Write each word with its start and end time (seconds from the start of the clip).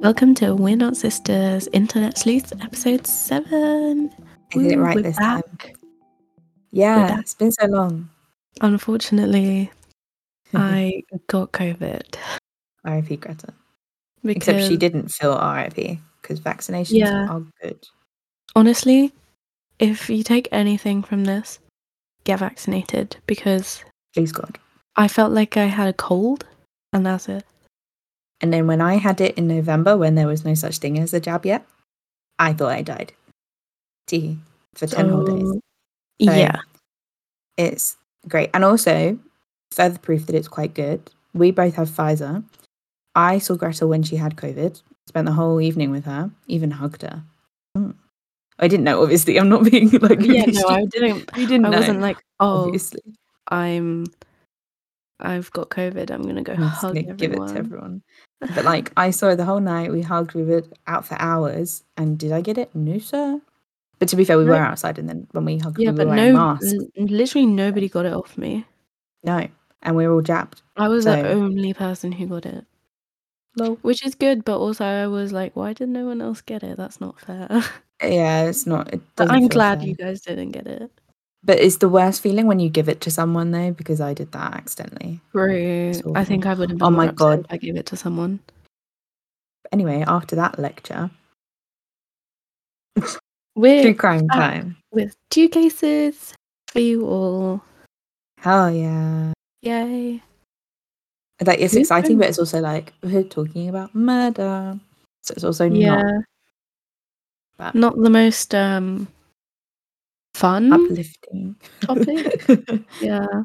Welcome 0.00 0.34
to 0.36 0.54
We're 0.54 0.76
Not 0.76 0.96
Sisters 0.96 1.68
Internet 1.72 2.18
Sleuths 2.18 2.52
episode 2.60 3.06
7. 3.06 4.10
I 4.54 4.58
did 4.58 4.72
it 4.72 4.78
right 4.78 4.94
we're 4.96 5.02
this 5.02 5.16
back. 5.16 5.44
time. 5.62 5.74
Yeah, 6.70 7.08
back. 7.08 7.20
it's 7.20 7.34
been 7.34 7.52
so 7.52 7.66
long. 7.66 8.08
Unfortunately, 8.60 9.70
I 10.54 11.02
got 11.28 11.52
COVID 11.52 12.16
RIP 12.84 13.20
Greta. 13.20 13.54
because 14.22 14.48
Except 14.48 14.68
she 14.68 14.76
didn't 14.76 15.08
feel 15.08 15.38
RIP 15.38 15.98
because 16.22 16.40
vaccinations 16.40 16.92
Yeah. 16.98 17.28
are 17.28 17.42
good. 17.62 17.86
honestly, 18.56 19.12
if 19.78 20.08
you 20.10 20.22
take 20.22 20.48
anything 20.52 21.02
from 21.02 21.24
this, 21.24 21.58
get 22.24 22.38
vaccinated 22.40 23.16
because 23.26 23.84
Please 24.14 24.32
God. 24.32 24.58
I 24.96 25.08
felt 25.08 25.32
like 25.32 25.56
I 25.56 25.66
had 25.66 25.88
a 25.88 25.92
cold 25.92 26.44
and 26.92 27.04
that's 27.06 27.28
it. 27.28 27.44
And 28.40 28.52
then 28.52 28.66
when 28.66 28.80
I 28.80 28.94
had 28.96 29.20
it 29.20 29.36
in 29.36 29.48
November, 29.48 29.96
when 29.96 30.14
there 30.14 30.26
was 30.26 30.44
no 30.44 30.54
such 30.54 30.78
thing 30.78 30.98
as 30.98 31.12
a 31.12 31.20
jab 31.20 31.44
yet, 31.44 31.66
I 32.38 32.52
thought 32.52 32.72
I 32.72 32.82
died. 32.82 33.12
Tee 34.06 34.38
for 34.74 34.86
10 34.86 35.08
whole 35.08 35.24
days. 35.24 35.42
So, 35.42 35.60
So, 36.26 36.34
yeah. 36.34 36.60
It's 37.56 37.96
great. 38.28 38.50
And 38.54 38.64
also, 38.64 39.18
further 39.72 39.98
proof 39.98 40.26
that 40.26 40.36
it's 40.36 40.48
quite 40.48 40.74
good. 40.74 41.10
We 41.34 41.50
both 41.50 41.74
have 41.74 41.88
Pfizer. 41.88 42.44
I 43.14 43.38
saw 43.38 43.56
Greta 43.56 43.86
when 43.86 44.04
she 44.04 44.16
had 44.16 44.36
COVID, 44.36 44.80
spent 45.08 45.26
the 45.26 45.32
whole 45.32 45.60
evening 45.60 45.90
with 45.90 46.04
her, 46.04 46.30
even 46.46 46.70
hugged 46.70 47.02
her. 47.02 47.24
Mm. 47.76 47.94
I 48.60 48.68
didn't 48.68 48.84
know, 48.84 49.02
obviously. 49.02 49.38
I'm 49.38 49.48
not 49.48 49.64
being 49.64 49.90
like, 50.00 50.20
Yeah, 50.20 50.44
no, 50.46 50.68
I 50.68 50.84
didn't. 50.84 51.28
you 51.36 51.46
didn't 51.46 51.66
I 51.66 51.70
know, 51.70 51.78
wasn't 51.78 52.00
like, 52.00 52.18
oh, 52.40 52.66
obviously. 52.66 53.02
I'm, 53.48 54.06
I've 55.20 55.50
got 55.52 55.70
COVID. 55.70 56.10
I'm 56.10 56.22
gonna 56.22 56.42
go 56.42 56.52
I'm 56.52 56.62
hug 56.62 56.96
everyone. 56.96 57.16
give 57.16 57.32
it 57.32 57.48
to 57.48 57.56
everyone. 57.56 58.02
But 58.40 58.64
like, 58.64 58.92
I 58.96 59.10
saw 59.10 59.28
her 59.28 59.36
the 59.36 59.44
whole 59.44 59.60
night. 59.60 59.90
We 59.90 60.02
hugged. 60.02 60.34
We 60.34 60.44
were 60.44 60.62
out 60.86 61.04
for 61.06 61.16
hours. 61.20 61.82
And 61.96 62.16
did 62.18 62.30
I 62.32 62.40
get 62.40 62.56
it? 62.58 62.72
No, 62.74 62.98
sir. 62.98 63.40
But 63.98 64.08
to 64.10 64.16
be 64.16 64.24
fair, 64.24 64.38
we 64.38 64.44
No. 64.44 64.50
were 64.52 64.56
outside, 64.56 64.96
and 64.98 65.08
then 65.08 65.26
when 65.32 65.44
we 65.44 65.58
hugged, 65.58 65.78
yeah, 65.80 65.90
we 65.90 65.96
but 65.96 66.06
were 66.08 66.14
no, 66.14 66.32
masks. 66.32 66.72
literally 66.96 67.46
nobody 67.46 67.88
got 67.88 68.06
it 68.06 68.12
off 68.12 68.38
me. 68.38 68.64
No, 69.24 69.48
and 69.82 69.96
we 69.96 70.06
were 70.06 70.14
all 70.14 70.22
jabbed. 70.22 70.62
I 70.76 70.86
was 70.88 71.02
So- 71.02 71.20
the 71.20 71.28
only 71.30 71.74
person 71.74 72.12
who 72.12 72.26
got 72.28 72.46
it, 72.46 72.64
Lol. 73.56 73.74
which 73.82 74.06
is 74.06 74.14
good. 74.14 74.44
But 74.44 74.58
also, 74.60 74.84
I 74.84 75.08
was 75.08 75.32
like, 75.32 75.56
why 75.56 75.72
did 75.72 75.88
no 75.88 76.06
one 76.06 76.20
else 76.22 76.40
get 76.42 76.62
it? 76.62 76.76
That's 76.76 77.00
not 77.00 77.18
fair. 77.20 77.48
Yeah, 78.00 78.44
it's 78.44 78.64
not. 78.64 78.94
It 78.94 79.00
but 79.16 79.28
I'm 79.28 79.48
glad 79.48 79.80
fair. 79.80 79.88
you 79.88 79.94
guys 79.96 80.20
didn't 80.20 80.52
get 80.52 80.68
it. 80.68 80.88
But 81.48 81.60
it's 81.60 81.78
the 81.78 81.88
worst 81.88 82.20
feeling 82.20 82.46
when 82.46 82.60
you 82.60 82.68
give 82.68 82.90
it 82.90 83.00
to 83.00 83.10
someone 83.10 83.52
though, 83.52 83.72
because 83.72 84.02
I 84.02 84.12
did 84.12 84.32
that 84.32 84.52
accidentally. 84.52 85.18
True. 85.32 86.12
I 86.14 86.22
think 86.22 86.44
I 86.44 86.52
would 86.52 86.68
have 86.68 86.78
been 86.78 86.86
Oh 86.86 86.90
my 86.90 87.06
upset 87.06 87.16
God. 87.16 87.40
if 87.40 87.46
I 87.48 87.56
gave 87.56 87.74
it 87.76 87.86
to 87.86 87.96
someone. 87.96 88.40
Anyway, 89.72 90.04
after 90.06 90.36
that 90.36 90.58
lecture, 90.58 91.10
true 93.00 93.16
We're 93.56 93.94
crime 93.94 94.26
back. 94.26 94.60
time. 94.60 94.76
with 94.92 95.16
two 95.30 95.48
cases 95.48 96.34
for 96.66 96.80
you 96.80 97.06
all. 97.06 97.62
Hell 98.36 98.70
yeah! 98.70 99.32
Yay! 99.62 100.22
Like 101.44 101.60
it's 101.60 101.74
exciting, 101.74 102.18
but 102.18 102.28
it's 102.28 102.38
also 102.38 102.60
like 102.60 102.92
we're 103.02 103.24
talking 103.24 103.70
about 103.70 103.94
murder, 103.94 104.78
so 105.22 105.32
it's 105.32 105.44
also 105.44 105.66
Yeah, 105.66 106.02
not 106.02 106.24
that 107.56 107.74
not 107.74 107.96
the 107.96 108.10
most 108.10 108.54
um 108.54 109.08
fun 110.34 110.72
uplifting. 110.72 111.56
topic. 111.80 112.44
Yeah, 113.00 113.44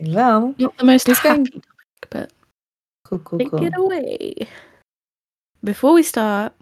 well, 0.00 0.54
not 0.58 0.76
the 0.78 0.84
most 0.84 1.08
It's 1.08 1.20
going- 1.20 1.46
topic, 1.46 1.62
but 2.10 2.32
cool, 3.04 3.18
cool, 3.20 3.38
Take 3.38 3.50
cool. 3.50 3.62
it 3.64 3.74
away. 3.76 4.34
Before 5.62 5.92
we 5.94 6.02
start, 6.02 6.52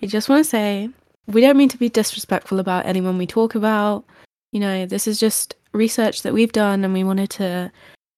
we 0.00 0.08
just 0.08 0.28
want 0.28 0.44
to 0.44 0.48
say 0.48 0.88
we 1.26 1.40
don't 1.40 1.56
mean 1.56 1.68
to 1.68 1.78
be 1.78 1.88
disrespectful 1.88 2.60
about 2.60 2.86
anyone 2.86 3.18
we 3.18 3.26
talk 3.26 3.54
about. 3.54 4.04
You 4.52 4.60
know, 4.60 4.86
this 4.86 5.06
is 5.06 5.18
just 5.20 5.54
research 5.72 6.22
that 6.22 6.32
we've 6.32 6.52
done 6.52 6.84
and 6.84 6.92
we 6.92 7.04
wanted 7.04 7.30
to 7.30 7.70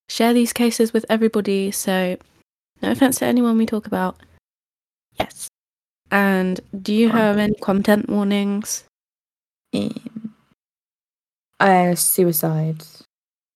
share 0.09 0.33
these 0.33 0.53
cases 0.53 0.93
with 0.93 1.05
everybody. 1.09 1.71
So, 1.71 2.17
no 2.81 2.91
offense 2.91 3.19
to 3.19 3.25
anyone 3.25 3.57
we 3.57 3.65
talk 3.65 3.85
about. 3.87 4.17
Yes. 5.19 5.47
And 6.11 6.59
do 6.81 6.93
you 6.93 7.09
have 7.09 7.37
any 7.37 7.53
content 7.55 8.09
warnings? 8.09 8.83
Um, 9.73 10.12
uh, 11.63 11.95
suicide. 11.95 12.83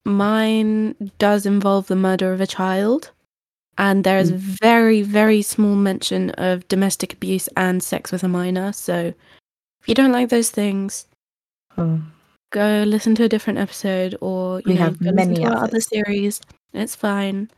Mine 0.06 0.96
does 1.20 1.46
involve 1.46 1.88
the 1.88 1.96
murder 1.96 2.34
of 2.34 2.42
a 2.42 2.48
child. 2.48 3.12
And 3.78 4.04
there 4.04 4.18
is 4.18 4.32
very, 4.32 5.04
very 5.04 5.44
small 5.44 5.76
mention 5.76 6.32
of 6.32 6.68
domestic 6.68 7.14
abuse 7.14 7.48
and 7.56 7.84
sex 7.84 8.12
with 8.12 8.24
a 8.24 8.28
minor. 8.28 8.74
So 8.74 9.14
if 9.82 9.88
you 9.88 9.94
don't 9.94 10.12
like 10.12 10.30
those 10.30 10.50
things, 10.50 11.06
Oh, 11.78 12.02
go 12.52 12.84
listen 12.88 13.14
to 13.16 13.24
a 13.26 13.30
different 13.30 13.60
episode 13.60 14.18
or 14.20 14.62
you 14.62 14.72
We 14.72 14.74
know, 14.76 14.86
have 14.86 15.00
many 15.02 15.34
listen 15.34 15.36
to 15.36 15.52
our 15.52 15.64
other 15.66 15.80
series. 15.80 16.42
It's 16.74 16.96
fine. 16.96 17.52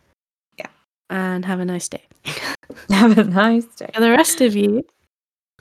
Yeah. 0.57 0.67
And 1.09 1.45
have 1.45 1.61
a 1.61 1.65
nice 1.65 1.87
day. 1.87 2.03
have 2.89 3.17
a 3.17 3.23
nice 3.23 3.65
day. 3.67 3.89
For 3.93 4.01
the 4.01 4.11
rest 4.11 4.41
of 4.41 4.57
you, 4.57 4.83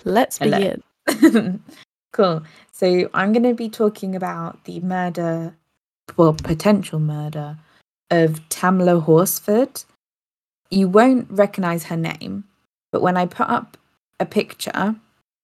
let's 0.05 0.39
Hello. 0.39 0.75
begin. 1.07 1.63
cool. 2.13 2.43
So 2.73 3.09
I'm 3.15 3.33
going 3.33 3.43
to 3.45 3.55
be 3.55 3.69
talking 3.69 4.15
about 4.15 4.65
the 4.65 4.81
murder, 4.81 5.55
well, 6.17 6.35
potential 6.35 6.99
murder 7.01 7.59
of 8.11 8.41
Tamla 8.49 9.03
Horsford. 9.03 9.83
You 10.71 10.89
won't 10.89 11.31
recognize 11.31 11.85
her 11.85 11.97
name, 11.97 12.45
but 12.93 13.03
when 13.03 13.17
I 13.17 13.27
put 13.27 13.49
up 13.49 13.77
a 14.21 14.27
picture, 14.27 14.97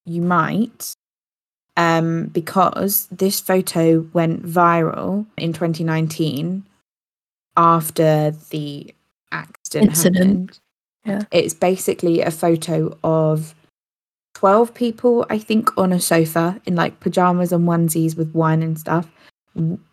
you 0.04 0.20
might, 0.20 0.94
um, 1.76 2.26
because 2.26 3.08
this 3.10 3.40
photo 3.40 4.06
went 4.12 4.44
viral 4.44 5.26
in 5.36 5.52
2019 5.52 6.64
after 7.56 8.32
the 8.50 8.94
accident 9.32 9.90
Incident. 9.90 10.26
happened. 10.26 10.60
Yeah. 11.04 11.22
It's 11.30 11.54
basically 11.54 12.20
a 12.20 12.30
photo 12.30 12.96
of 13.04 13.54
12 14.34 14.74
people, 14.74 15.24
I 15.30 15.38
think, 15.38 15.76
on 15.78 15.92
a 15.92 16.00
sofa 16.00 16.60
in 16.66 16.74
like 16.74 17.00
pajamas 17.00 17.52
and 17.52 17.66
onesies 17.66 18.16
with 18.16 18.34
wine 18.34 18.62
and 18.62 18.78
stuff. 18.78 19.08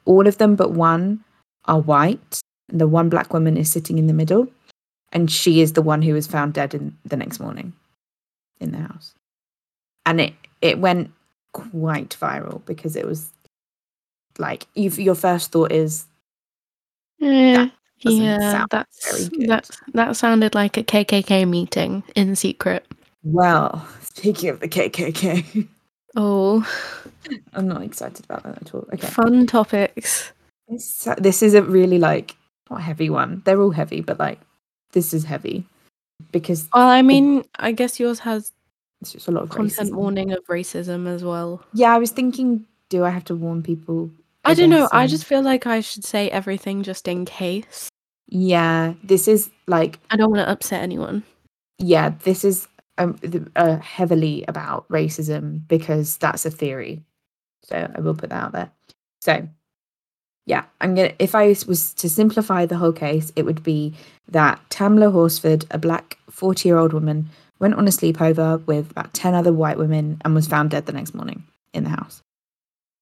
All 0.05 0.27
of 0.27 0.37
them 0.37 0.55
but 0.55 0.71
one 0.71 1.23
are 1.65 1.79
white. 1.79 2.41
And 2.69 2.81
the 2.81 2.87
one 2.87 3.09
black 3.09 3.33
woman 3.33 3.57
is 3.57 3.71
sitting 3.71 3.97
in 3.97 4.07
the 4.07 4.13
middle. 4.13 4.47
And 5.13 5.29
she 5.29 5.61
is 5.61 5.73
the 5.73 5.81
one 5.81 6.01
who 6.01 6.13
was 6.13 6.27
found 6.27 6.53
dead 6.53 6.73
in 6.73 6.97
the 7.05 7.17
next 7.17 7.39
morning 7.39 7.73
in 8.59 8.71
the 8.71 8.79
house. 8.79 9.13
And 10.05 10.19
it, 10.21 10.33
it 10.61 10.79
went 10.79 11.11
quite 11.53 12.17
viral 12.19 12.65
because 12.65 12.95
it 12.95 13.05
was 13.05 13.29
like 14.37 14.65
you've, 14.73 14.99
your 14.99 15.15
first 15.15 15.51
thought 15.51 15.71
is 15.71 16.05
mm, 17.21 17.53
Yeah. 17.53 17.69
doesn't 18.01 18.23
Yeah, 18.23 18.65
that's 18.69 19.29
that. 19.47 19.69
That 19.93 20.15
sounded 20.15 20.55
like 20.55 20.77
a 20.77 20.83
KKK 20.83 21.47
meeting 21.47 22.03
in 22.15 22.35
secret. 22.35 22.87
Well, 23.23 23.87
speaking 24.01 24.49
of 24.49 24.59
the 24.59 24.67
KKK, 24.67 25.67
Oh, 26.15 26.67
I'm 27.53 27.67
not 27.67 27.83
excited 27.83 28.25
about 28.25 28.43
that 28.43 28.61
at 28.61 28.73
all. 28.75 28.85
Okay. 28.93 29.07
fun 29.07 29.47
topics. 29.47 30.31
This, 30.67 31.07
this 31.17 31.41
is 31.43 31.53
a 31.53 31.61
really 31.63 31.99
like 31.99 32.35
not 32.69 32.79
a 32.79 32.83
heavy 32.83 33.09
one. 33.09 33.41
They're 33.45 33.61
all 33.61 33.71
heavy, 33.71 34.01
but 34.01 34.19
like 34.19 34.39
this 34.93 35.13
is 35.13 35.23
heavy 35.23 35.65
because 36.31 36.67
Well, 36.73 36.87
I 36.87 37.01
mean, 37.01 37.45
I 37.59 37.71
guess 37.71 37.99
yours 37.99 38.19
has 38.19 38.51
it's 39.01 39.13
just 39.13 39.27
a 39.27 39.31
lot 39.31 39.43
of 39.43 39.49
content 39.49 39.89
racism. 39.91 39.95
warning 39.95 40.31
of 40.31 40.43
racism 40.47 41.07
as 41.07 41.23
well. 41.23 41.63
Yeah, 41.73 41.93
I 41.95 41.97
was 41.97 42.11
thinking, 42.11 42.65
do 42.89 43.03
I 43.05 43.09
have 43.09 43.23
to 43.25 43.35
warn 43.35 43.63
people? 43.63 44.11
I 44.43 44.53
don't 44.53 44.69
know. 44.69 44.89
I 44.91 45.07
just 45.07 45.25
feel 45.25 45.41
like 45.41 45.65
I 45.67 45.79
should 45.81 46.03
say 46.03 46.29
everything 46.29 46.83
just 46.83 47.07
in 47.07 47.25
case. 47.25 47.89
yeah. 48.27 48.93
This 49.03 49.27
is 49.27 49.49
like 49.67 49.99
I 50.09 50.17
don't 50.17 50.29
want 50.31 50.45
to 50.45 50.49
upset 50.51 50.81
anyone. 50.83 51.23
yeah. 51.79 52.13
This 52.23 52.43
is 52.43 52.67
um 52.97 53.13
the, 53.21 53.49
uh, 53.55 53.77
heavily 53.77 54.43
about 54.47 54.87
racism 54.89 55.67
because 55.67 56.17
that's 56.17 56.45
a 56.45 56.51
theory. 56.51 57.01
So 57.63 57.89
I 57.95 57.99
will 58.01 58.15
put 58.15 58.29
that 58.29 58.43
out 58.43 58.51
there. 58.53 58.71
So 59.21 59.47
yeah, 60.45 60.65
I'm 60.81 60.95
gonna. 60.95 61.13
If 61.19 61.35
I 61.35 61.47
was 61.67 61.93
to 61.95 62.09
simplify 62.09 62.65
the 62.65 62.77
whole 62.77 62.91
case, 62.91 63.31
it 63.35 63.43
would 63.45 63.63
be 63.63 63.93
that 64.29 64.59
Tamla 64.69 65.11
Horsford, 65.11 65.65
a 65.71 65.77
black 65.77 66.17
40 66.29 66.67
year 66.67 66.77
old 66.77 66.93
woman, 66.93 67.29
went 67.59 67.75
on 67.75 67.87
a 67.87 67.91
sleepover 67.91 68.65
with 68.65 68.89
about 68.91 69.13
10 69.13 69.35
other 69.35 69.53
white 69.53 69.77
women 69.77 70.19
and 70.25 70.33
was 70.33 70.47
found 70.47 70.71
dead 70.71 70.87
the 70.87 70.93
next 70.93 71.13
morning 71.13 71.43
in 71.73 71.83
the 71.83 71.91
house. 71.91 72.21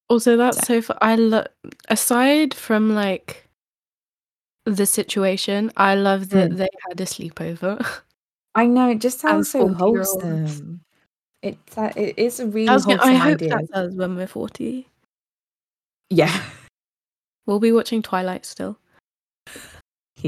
Also, 0.09 0.35
that's 0.35 0.57
So- 0.67 0.81
so. 0.81 0.81
Fu- 0.81 0.99
I 1.01 1.15
love. 1.15 1.47
Aside 1.87 2.53
from 2.53 2.93
like 2.93 3.47
the 4.65 4.85
situation, 4.85 5.71
I 5.77 5.95
love 5.95 6.29
that 6.29 6.51
Mm. 6.51 6.57
they 6.57 6.69
had 6.89 6.99
a 6.99 7.05
sleepover. 7.05 7.85
I 8.55 8.65
know 8.65 8.89
it 8.89 8.99
just 8.99 9.19
sounds 9.19 9.49
so 9.49 9.67
40-year-olds. 9.69 10.11
wholesome. 10.23 10.81
It's 11.41 11.77
uh, 11.77 11.91
it 11.95 12.17
is 12.17 12.39
a 12.39 12.47
really 12.47 12.67
I, 12.67 12.73
was 12.73 12.85
gonna- 12.85 12.97
wholesome 12.97 13.15
I 13.15 13.17
hope 13.17 13.33
idea. 13.35 13.49
that 13.49 13.67
does 13.71 13.95
when 13.95 14.15
we're 14.15 14.27
forty. 14.27 14.87
Yeah, 16.09 16.43
We'll 17.45 17.59
be 17.59 17.71
watching 17.71 18.01
Twilight 18.01 18.45
still. 18.45 18.77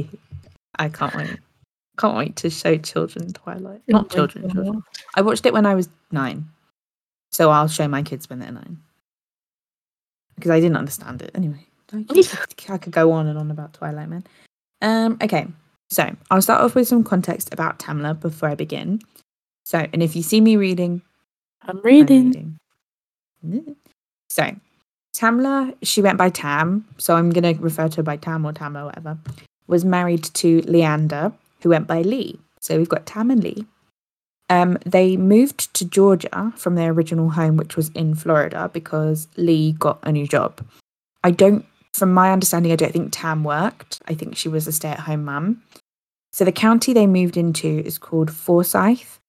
I 0.80 0.90
can't 0.90 1.14
wait. 1.16 1.38
Can't 1.98 2.18
wait 2.18 2.36
to 2.38 2.50
show 2.50 2.78
children 2.78 3.34
Twilight. 3.34 3.82
Oh 3.90 3.92
Not 3.92 4.10
children, 4.10 4.50
children. 4.50 4.82
I 5.16 5.22
watched 5.22 5.46
it 5.46 5.54
when 5.54 5.66
I 5.66 5.76
was 5.76 5.90
nine. 6.12 6.48
So 7.32 7.50
I'll 7.50 7.68
show 7.68 7.88
my 7.88 8.02
kids 8.04 8.30
when 8.30 8.40
they're 8.40 8.52
nine. 8.52 8.80
Because 10.36 10.52
I 10.52 10.60
didn't 10.60 10.78
understand 10.78 11.22
it. 11.22 11.32
Anyway, 11.36 11.66
I 11.94 12.06
I 12.70 12.78
could 12.78 12.94
go 12.94 13.12
on 13.12 13.28
and 13.28 13.38
on 13.38 13.52
about 13.52 13.74
Twilight 13.74 14.10
Man. 14.10 14.24
Um, 14.82 15.18
okay, 15.22 15.48
so 15.92 16.16
I'll 16.32 16.42
start 16.42 16.62
off 16.62 16.74
with 16.74 16.88
some 16.88 17.04
context 17.04 17.54
about 17.54 17.78
Tamla 17.78 18.18
before 18.18 18.48
I 18.48 18.56
begin. 18.56 19.02
So, 19.66 19.86
and 19.92 20.02
if 20.02 20.16
you 20.16 20.24
see 20.24 20.40
me 20.40 20.56
reading, 20.56 21.02
I'm 21.62 21.78
I'm 21.78 21.82
reading. 21.84 22.58
reading. 23.44 23.76
So, 24.30 24.56
Tamla, 25.14 25.76
she 25.84 26.02
went 26.02 26.18
by 26.18 26.30
Tam, 26.30 26.86
so 26.98 27.16
I'm 27.16 27.30
going 27.30 27.56
to 27.56 27.62
refer 27.62 27.90
to 27.90 27.98
her 27.98 28.04
by 28.04 28.16
Tam 28.16 28.46
or 28.46 28.54
Tam 28.54 28.78
or 28.78 28.86
whatever, 28.86 29.18
was 29.68 29.84
married 29.84 30.24
to 30.24 30.62
Leander, 30.62 31.34
who 31.62 31.70
went 31.70 31.88
by 31.88 32.02
Lee. 32.04 32.40
So 32.62 32.78
we've 32.78 32.88
got 32.88 33.06
Tam 33.06 33.30
and 33.30 33.44
Lee. 33.44 33.66
Um, 34.50 34.78
they 34.86 35.18
moved 35.18 35.74
to 35.74 35.86
Georgia 35.86 36.54
from 36.56 36.76
their 36.76 36.92
original 36.92 37.32
home, 37.32 37.58
which 37.58 37.76
was 37.76 37.90
in 37.90 38.16
Florida, 38.16 38.70
because 38.72 39.28
Lee 39.36 39.74
got 39.74 40.00
a 40.04 40.12
new 40.12 40.28
job. 40.28 40.66
I 41.24 41.32
don't, 41.32 41.66
from 41.94 42.14
my 42.14 42.32
understanding, 42.32 42.72
I 42.72 42.78
don't 42.78 42.94
think 42.94 43.10
Tam 43.12 43.44
worked. 43.44 44.02
I 44.08 44.14
think 44.14 44.38
she 44.38 44.48
was 44.48 44.68
a 44.68 44.72
stay 44.72 44.90
at 44.90 45.02
home 45.02 45.26
mum. 45.26 45.64
So 46.34 46.46
the 46.46 46.52
county 46.52 46.94
they 46.94 47.08
moved 47.08 47.36
into 47.38 47.68
is 47.86 47.98
called 47.98 48.32
Forsyth, 48.32 49.20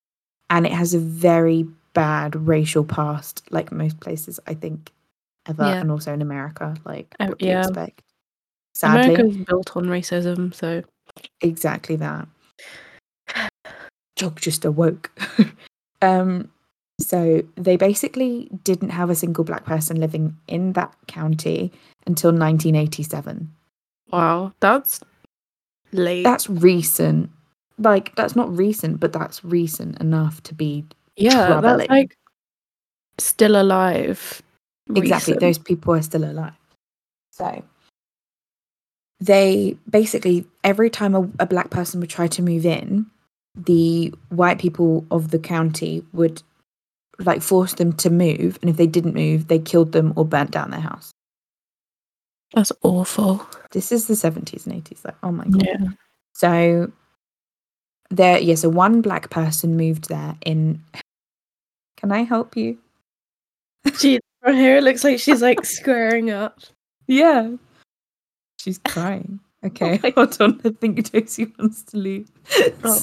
and 0.49 0.65
it 0.65 0.71
has 0.71 0.93
a 0.93 0.99
very 0.99 1.67
bad 1.93 2.35
racial 2.47 2.83
past, 2.85 3.43
like 3.51 3.71
most 3.71 3.99
places, 3.99 4.39
I 4.47 4.53
think, 4.53 4.91
ever, 5.47 5.63
Yeah. 5.63 5.81
and 5.81 5.91
also 5.91 6.13
in 6.13 6.21
America. 6.21 6.75
Like, 6.85 7.13
Uh, 7.19 7.27
what 7.27 7.39
do 7.39 7.45
you 7.45 7.51
yeah. 7.51 7.59
expect? 7.61 8.01
Sadly, 8.73 9.13
America's 9.15 9.37
built 9.45 9.75
on 9.77 9.85
racism, 9.85 10.53
so 10.53 10.81
exactly 11.41 11.95
that. 11.97 12.27
Jog 14.15 14.39
just 14.39 14.63
awoke. 14.65 15.11
um, 16.01 16.49
so 17.01 17.43
they 17.55 17.75
basically 17.75 18.49
didn't 18.63 18.89
have 18.89 19.09
a 19.09 19.15
single 19.15 19.43
black 19.43 19.65
person 19.65 19.99
living 19.99 20.37
in 20.47 20.73
that 20.73 20.93
county 21.07 21.71
until 22.07 22.31
1987. 22.31 23.51
wow, 24.11 24.53
that's 24.59 25.01
late. 25.93 26.23
That's 26.23 26.49
recent. 26.49 27.29
Like, 27.79 28.15
that's 28.15 28.35
not 28.35 28.55
recent, 28.55 28.99
but 28.99 29.13
that's 29.13 29.43
recent 29.43 29.99
enough 29.99 30.41
to 30.43 30.53
be 30.53 30.85
yeah, 31.15 31.47
troubling. 31.47 31.77
that's 31.77 31.89
like 31.89 32.17
still 33.17 33.61
alive. 33.61 34.41
Exactly. 34.95 35.33
recent. 35.33 35.39
Those 35.39 35.57
people 35.57 35.93
are 35.93 36.01
still 36.01 36.23
alive. 36.23 36.53
So 37.31 37.63
they 39.19 39.77
basically, 39.89 40.45
every 40.63 40.89
time 40.89 41.15
a, 41.15 41.29
a 41.39 41.45
black 41.45 41.69
person 41.69 41.99
would 41.99 42.09
try 42.09 42.27
to 42.27 42.41
move 42.41 42.65
in, 42.65 43.05
the 43.55 44.13
white 44.29 44.59
people 44.59 45.05
of 45.11 45.31
the 45.31 45.39
county 45.39 46.03
would 46.11 46.43
like 47.19 47.41
force 47.41 47.73
them 47.75 47.93
to 47.93 48.09
move. 48.09 48.59
And 48.61 48.69
if 48.69 48.77
they 48.77 48.87
didn't 48.87 49.13
move, 49.13 49.47
they 49.47 49.59
killed 49.59 49.93
them 49.93 50.13
or 50.15 50.25
burnt 50.25 50.51
down 50.51 50.71
their 50.71 50.79
house. 50.79 51.12
That's 52.53 52.71
awful. 52.83 53.45
This 53.71 53.91
is 53.91 54.07
the 54.07 54.13
70s 54.13 54.65
and 54.67 54.83
80s. 54.83 55.03
Like, 55.03 55.15
oh 55.23 55.31
my 55.31 55.45
God. 55.45 55.65
Yeah. 55.65 55.87
So 56.33 56.91
there, 58.09 58.39
yeah, 58.39 58.55
so 58.55 58.69
one 58.69 59.01
black 59.01 59.29
person 59.29 59.75
moved 59.75 60.09
there 60.09 60.35
in. 60.45 60.83
Can 61.97 62.11
I 62.11 62.23
help 62.23 62.55
you? 62.55 62.77
She 63.97 64.19
from 64.41 64.55
here 64.55 64.77
it 64.77 64.83
looks 64.83 65.03
like 65.03 65.19
she's 65.19 65.41
like 65.41 65.65
squaring 65.65 66.29
up. 66.29 66.59
Yeah. 67.07 67.51
She's 68.59 68.79
crying. 68.79 69.39
Oh 69.63 69.67
okay, 69.67 69.97
my 70.03 70.09
hold 70.15 70.41
on. 70.41 70.59
I 70.65 70.71
think 70.71 71.09
Josie 71.09 71.53
wants 71.57 71.83
to 71.83 71.95
leave. 71.95 72.29
Oh. 72.83 72.99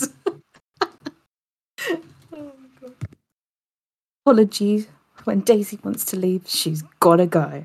Oh 1.89 1.99
my 2.35 2.69
God. 2.79 2.95
Apologies. 4.27 4.87
When 5.25 5.41
Daisy 5.41 5.79
wants 5.83 6.05
to 6.05 6.17
leave, 6.19 6.43
she's 6.47 6.83
gotta 7.01 7.25
go. 7.27 7.65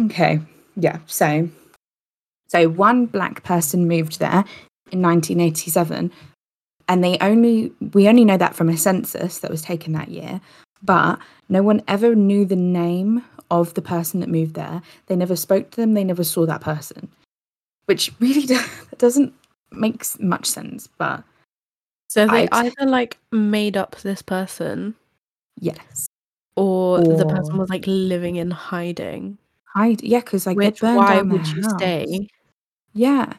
Okay, 0.00 0.40
yeah, 0.76 0.98
so 1.06 1.48
so 2.48 2.68
one 2.68 3.06
black 3.06 3.42
person 3.44 3.86
moved 3.86 4.18
there 4.18 4.44
in 4.90 5.00
1987 5.02 6.10
and 6.88 7.04
they 7.04 7.16
only 7.20 7.72
we 7.92 8.08
only 8.08 8.24
know 8.24 8.36
that 8.36 8.54
from 8.56 8.68
a 8.68 8.76
census 8.76 9.38
that 9.38 9.50
was 9.50 9.62
taken 9.62 9.92
that 9.92 10.08
year 10.08 10.40
but 10.82 11.18
no 11.48 11.62
one 11.62 11.82
ever 11.86 12.14
knew 12.14 12.44
the 12.44 12.56
name 12.56 13.22
of 13.50 13.74
the 13.74 13.82
person 13.82 14.20
that 14.20 14.28
moved 14.28 14.54
there. 14.54 14.80
They 15.06 15.14
never 15.16 15.36
spoke 15.36 15.70
to 15.72 15.76
them 15.76 15.94
they 15.94 16.02
never 16.04 16.24
saw 16.24 16.46
that 16.46 16.60
person 16.62 17.08
which 17.86 18.10
really 18.20 18.42
do- 18.46 18.58
doesn't 18.98 19.32
make 19.70 20.04
much 20.20 20.46
sense 20.46 20.88
but 20.98 21.22
So 22.08 22.26
they 22.26 22.48
I'd- 22.48 22.68
either 22.78 22.90
like 22.90 23.18
made 23.30 23.76
up 23.76 23.96
this 24.00 24.22
person 24.22 24.94
yes. 25.60 26.08
or, 26.56 26.98
the 27.00 27.26
person 27.26 27.56
was 27.58 27.68
like 27.70 27.84
living 27.86 28.36
in 28.36 28.50
hiding. 28.50 29.38
Hide 29.74 30.02
yeah 30.02 30.20
because 30.20 30.46
like 30.46 30.56
Which 30.56 30.80
they 30.80 30.86
burned 30.86 30.96
why 30.96 31.22
would 31.22 31.46
you 31.48 31.62
house. 31.62 31.74
stay? 31.76 32.28
Yeah. 32.92 33.34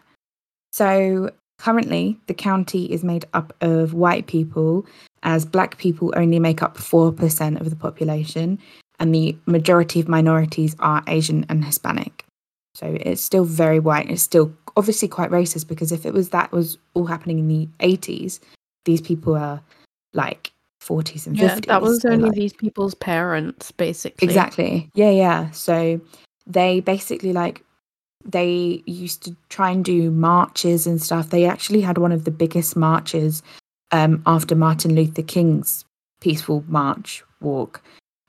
So 0.72 1.30
currently, 1.60 2.18
the 2.28 2.34
county 2.34 2.92
is 2.92 3.04
made 3.04 3.26
up 3.34 3.54
of 3.62 3.94
white 3.94 4.28
people, 4.28 4.86
as 5.24 5.46
black 5.46 5.78
people 5.78 6.14
only 6.16 6.40
make 6.40 6.64
up 6.64 6.78
4% 6.78 7.60
of 7.60 7.70
the 7.70 7.76
population, 7.76 8.58
and 9.00 9.14
the 9.14 9.38
majority 9.46 10.00
of 10.00 10.08
minorities 10.08 10.76
are 10.80 11.04
Asian 11.08 11.46
and 11.50 11.64
Hispanic. 11.64 12.26
So 12.74 12.98
it's 13.02 13.22
still 13.22 13.44
very 13.44 13.80
white. 13.80 14.10
It's 14.10 14.24
still 14.24 14.52
obviously 14.78 15.08
quite 15.08 15.30
racist 15.30 15.68
because 15.68 15.92
if 15.92 16.06
it 16.06 16.14
was 16.14 16.30
that 16.30 16.52
was 16.52 16.78
all 16.94 17.06
happening 17.06 17.40
in 17.40 17.48
the 17.48 17.68
80s, 17.80 18.40
these 18.86 19.02
people 19.02 19.36
are 19.36 19.62
like 20.14 20.52
40s 20.82 21.28
and 21.28 21.38
50s. 21.38 21.40
Yeah, 21.42 21.60
that 21.68 21.82
was 21.82 22.02
so, 22.02 22.10
only 22.10 22.26
like- 22.30 22.34
these 22.34 22.54
people's 22.54 22.96
parents, 22.96 23.72
basically. 23.72 24.28
Exactly. 24.28 24.90
Yeah, 24.96 25.12
yeah. 25.12 25.52
So 25.52 26.02
they 26.48 26.80
basically 26.80 27.34
like 27.34 27.64
they 28.26 28.84
used 28.86 29.24
to 29.24 29.36
try 29.50 29.70
and 29.72 29.84
do 29.86 30.12
marches 30.12 30.86
and 30.88 31.02
stuff. 31.02 31.30
They 31.30 31.46
actually 31.46 31.82
had 31.82 31.98
one 31.98 32.12
of 32.12 32.24
the 32.26 32.32
biggest 32.32 32.76
marches 32.76 33.42
um, 33.92 34.22
after 34.26 34.56
Martin 34.56 34.96
Luther 34.96 35.24
King's 35.24 35.86
peaceful 36.20 36.64
march 36.68 37.24
walk. 37.42 37.82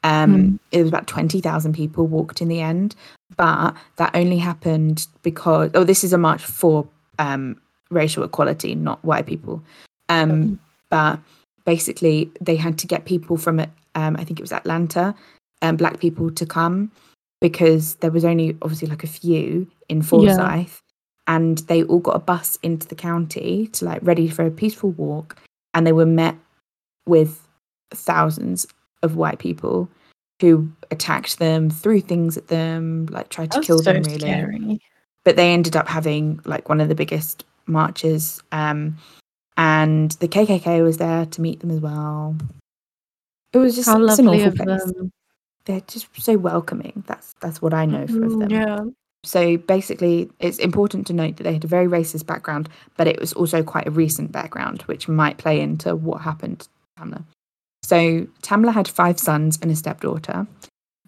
Um, 0.04 0.34
Mm. 0.34 0.58
It 0.72 0.78
was 0.80 0.88
about 0.88 1.06
twenty 1.06 1.40
thousand 1.40 1.74
people 1.74 2.06
walked 2.06 2.42
in 2.42 2.48
the 2.48 2.60
end, 2.60 2.96
but 3.36 3.74
that 3.96 4.10
only 4.14 4.38
happened 4.38 5.06
because 5.22 5.70
oh, 5.74 5.84
this 5.84 6.02
is 6.04 6.12
a 6.12 6.18
march 6.18 6.42
for 6.44 6.86
um, 7.18 7.60
racial 7.90 8.24
equality, 8.24 8.74
not 8.74 9.04
white 9.04 9.26
people. 9.26 9.62
Um, 10.08 10.30
Mhm. 10.30 10.58
But 10.90 11.18
basically, 11.64 12.30
they 12.40 12.56
had 12.56 12.78
to 12.78 12.86
get 12.86 13.04
people 13.04 13.36
from. 13.36 13.60
Um, 13.94 14.16
I 14.16 14.24
think 14.24 14.38
it 14.38 14.42
was 14.42 14.52
Atlanta, 14.52 15.14
um, 15.60 15.76
black 15.76 16.00
people 16.00 16.30
to 16.30 16.46
come 16.46 16.90
because 17.40 17.96
there 17.96 18.10
was 18.10 18.24
only 18.24 18.56
obviously 18.62 18.88
like 18.88 19.04
a 19.04 19.08
few 19.08 19.66
in 19.88 20.00
Forsyth, 20.00 20.80
and 21.26 21.58
they 21.58 21.82
all 21.84 21.98
got 21.98 22.16
a 22.16 22.20
bus 22.20 22.58
into 22.62 22.86
the 22.86 22.94
county 22.94 23.66
to 23.68 23.84
like 23.84 24.00
ready 24.02 24.28
for 24.28 24.46
a 24.46 24.50
peaceful 24.50 24.90
walk, 24.92 25.36
and 25.74 25.86
they 25.86 25.92
were 25.92 26.06
met 26.06 26.36
with 27.06 27.46
thousands 27.90 28.66
of 29.02 29.16
white 29.16 29.38
people 29.38 29.88
who 30.40 30.70
attacked 30.90 31.38
them, 31.38 31.68
threw 31.68 32.00
things 32.00 32.36
at 32.36 32.48
them, 32.48 33.06
like 33.06 33.28
tried 33.28 33.50
to 33.52 33.58
That's 33.58 33.66
kill 33.66 33.78
so 33.78 33.92
them. 33.92 34.02
Really, 34.02 34.18
scary. 34.18 34.80
but 35.24 35.36
they 35.36 35.52
ended 35.52 35.76
up 35.76 35.88
having 35.88 36.40
like 36.44 36.68
one 36.68 36.80
of 36.80 36.88
the 36.88 36.94
biggest 36.94 37.44
marches 37.66 38.42
um 38.50 38.96
and 39.56 40.12
the 40.12 40.28
kkk 40.28 40.82
was 40.82 40.96
there 40.98 41.26
to 41.26 41.40
meet 41.40 41.60
them 41.60 41.70
as 41.70 41.80
well. 41.80 42.36
It 43.52 43.58
was 43.58 43.74
just 43.74 43.88
How 43.88 44.02
it's 44.02 44.18
an 44.18 44.26
lovely 44.26 44.44
awful 44.46 44.64
place. 44.64 44.84
them. 44.92 45.10
they're 45.66 45.80
just 45.82 46.08
so 46.20 46.36
welcoming. 46.38 47.04
That's 47.06 47.34
that's 47.40 47.60
what 47.62 47.74
i 47.74 47.84
know 47.86 48.06
for 48.06 48.12
Mm, 48.14 48.38
them 48.38 48.50
Yeah. 48.50 48.84
so 49.24 49.56
basically 49.58 50.30
it's 50.40 50.58
important 50.58 51.06
to 51.08 51.12
note 51.12 51.36
that 51.36 51.44
they 51.44 51.52
had 51.52 51.64
a 51.64 51.68
very 51.68 51.86
racist 51.86 52.26
background 52.26 52.68
but 52.96 53.06
it 53.06 53.20
was 53.20 53.32
also 53.34 53.62
quite 53.62 53.86
a 53.86 53.90
recent 53.90 54.32
background 54.32 54.82
which 54.82 55.06
might 55.08 55.38
play 55.38 55.60
into 55.60 55.94
what 55.94 56.22
happened 56.22 56.60
to 56.60 56.68
tamla. 56.98 57.24
So 57.84 58.26
tamla 58.42 58.72
had 58.72 58.88
five 58.88 59.18
sons 59.18 59.58
and 59.60 59.70
a 59.70 59.76
stepdaughter. 59.76 60.46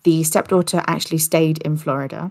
The 0.02 0.22
stepdaughter 0.24 0.82
actually 0.86 1.18
stayed 1.18 1.58
in 1.62 1.76
florida. 1.76 2.30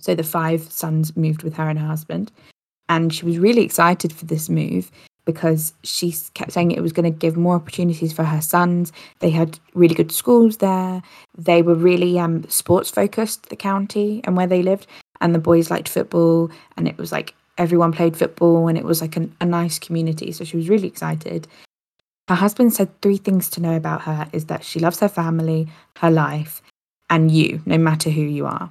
So 0.00 0.14
the 0.14 0.22
five 0.24 0.70
sons 0.70 1.16
moved 1.16 1.42
with 1.42 1.54
her 1.54 1.68
and 1.68 1.78
her 1.78 1.86
husband. 1.86 2.30
And 2.88 3.12
she 3.14 3.24
was 3.24 3.38
really 3.38 3.62
excited 3.62 4.12
for 4.12 4.24
this 4.26 4.48
move 4.48 4.90
because 5.32 5.72
she 5.84 6.12
kept 6.34 6.52
saying 6.52 6.72
it 6.72 6.82
was 6.82 6.92
going 6.92 7.10
to 7.12 7.18
give 7.18 7.36
more 7.36 7.54
opportunities 7.54 8.12
for 8.12 8.24
her 8.24 8.40
sons. 8.40 8.92
They 9.20 9.30
had 9.30 9.58
really 9.74 9.94
good 9.94 10.10
schools 10.10 10.56
there. 10.56 11.02
They 11.38 11.62
were 11.62 11.74
really 11.74 12.18
um, 12.18 12.48
sports 12.48 12.90
focused 12.90 13.48
the 13.48 13.56
county 13.56 14.20
and 14.24 14.36
where 14.36 14.46
they 14.46 14.62
lived 14.62 14.86
and 15.20 15.34
the 15.34 15.38
boys 15.38 15.70
liked 15.70 15.88
football 15.88 16.50
and 16.76 16.88
it 16.88 16.98
was 16.98 17.12
like 17.12 17.34
everyone 17.58 17.92
played 17.92 18.16
football 18.16 18.68
and 18.68 18.76
it 18.76 18.84
was 18.84 19.00
like 19.00 19.16
an, 19.16 19.34
a 19.40 19.46
nice 19.46 19.78
community 19.78 20.32
so 20.32 20.44
she 20.44 20.56
was 20.56 20.68
really 20.68 20.88
excited. 20.88 21.46
Her 22.28 22.34
husband 22.34 22.72
said 22.72 22.88
three 23.02 23.16
things 23.16 23.50
to 23.50 23.60
know 23.60 23.76
about 23.76 24.02
her 24.02 24.28
is 24.32 24.46
that 24.46 24.64
she 24.64 24.80
loves 24.80 25.00
her 25.00 25.08
family 25.08 25.68
her 25.98 26.10
life 26.10 26.62
and 27.08 27.30
you 27.30 27.60
no 27.66 27.78
matter 27.78 28.10
who 28.10 28.22
you 28.22 28.46
are. 28.46 28.70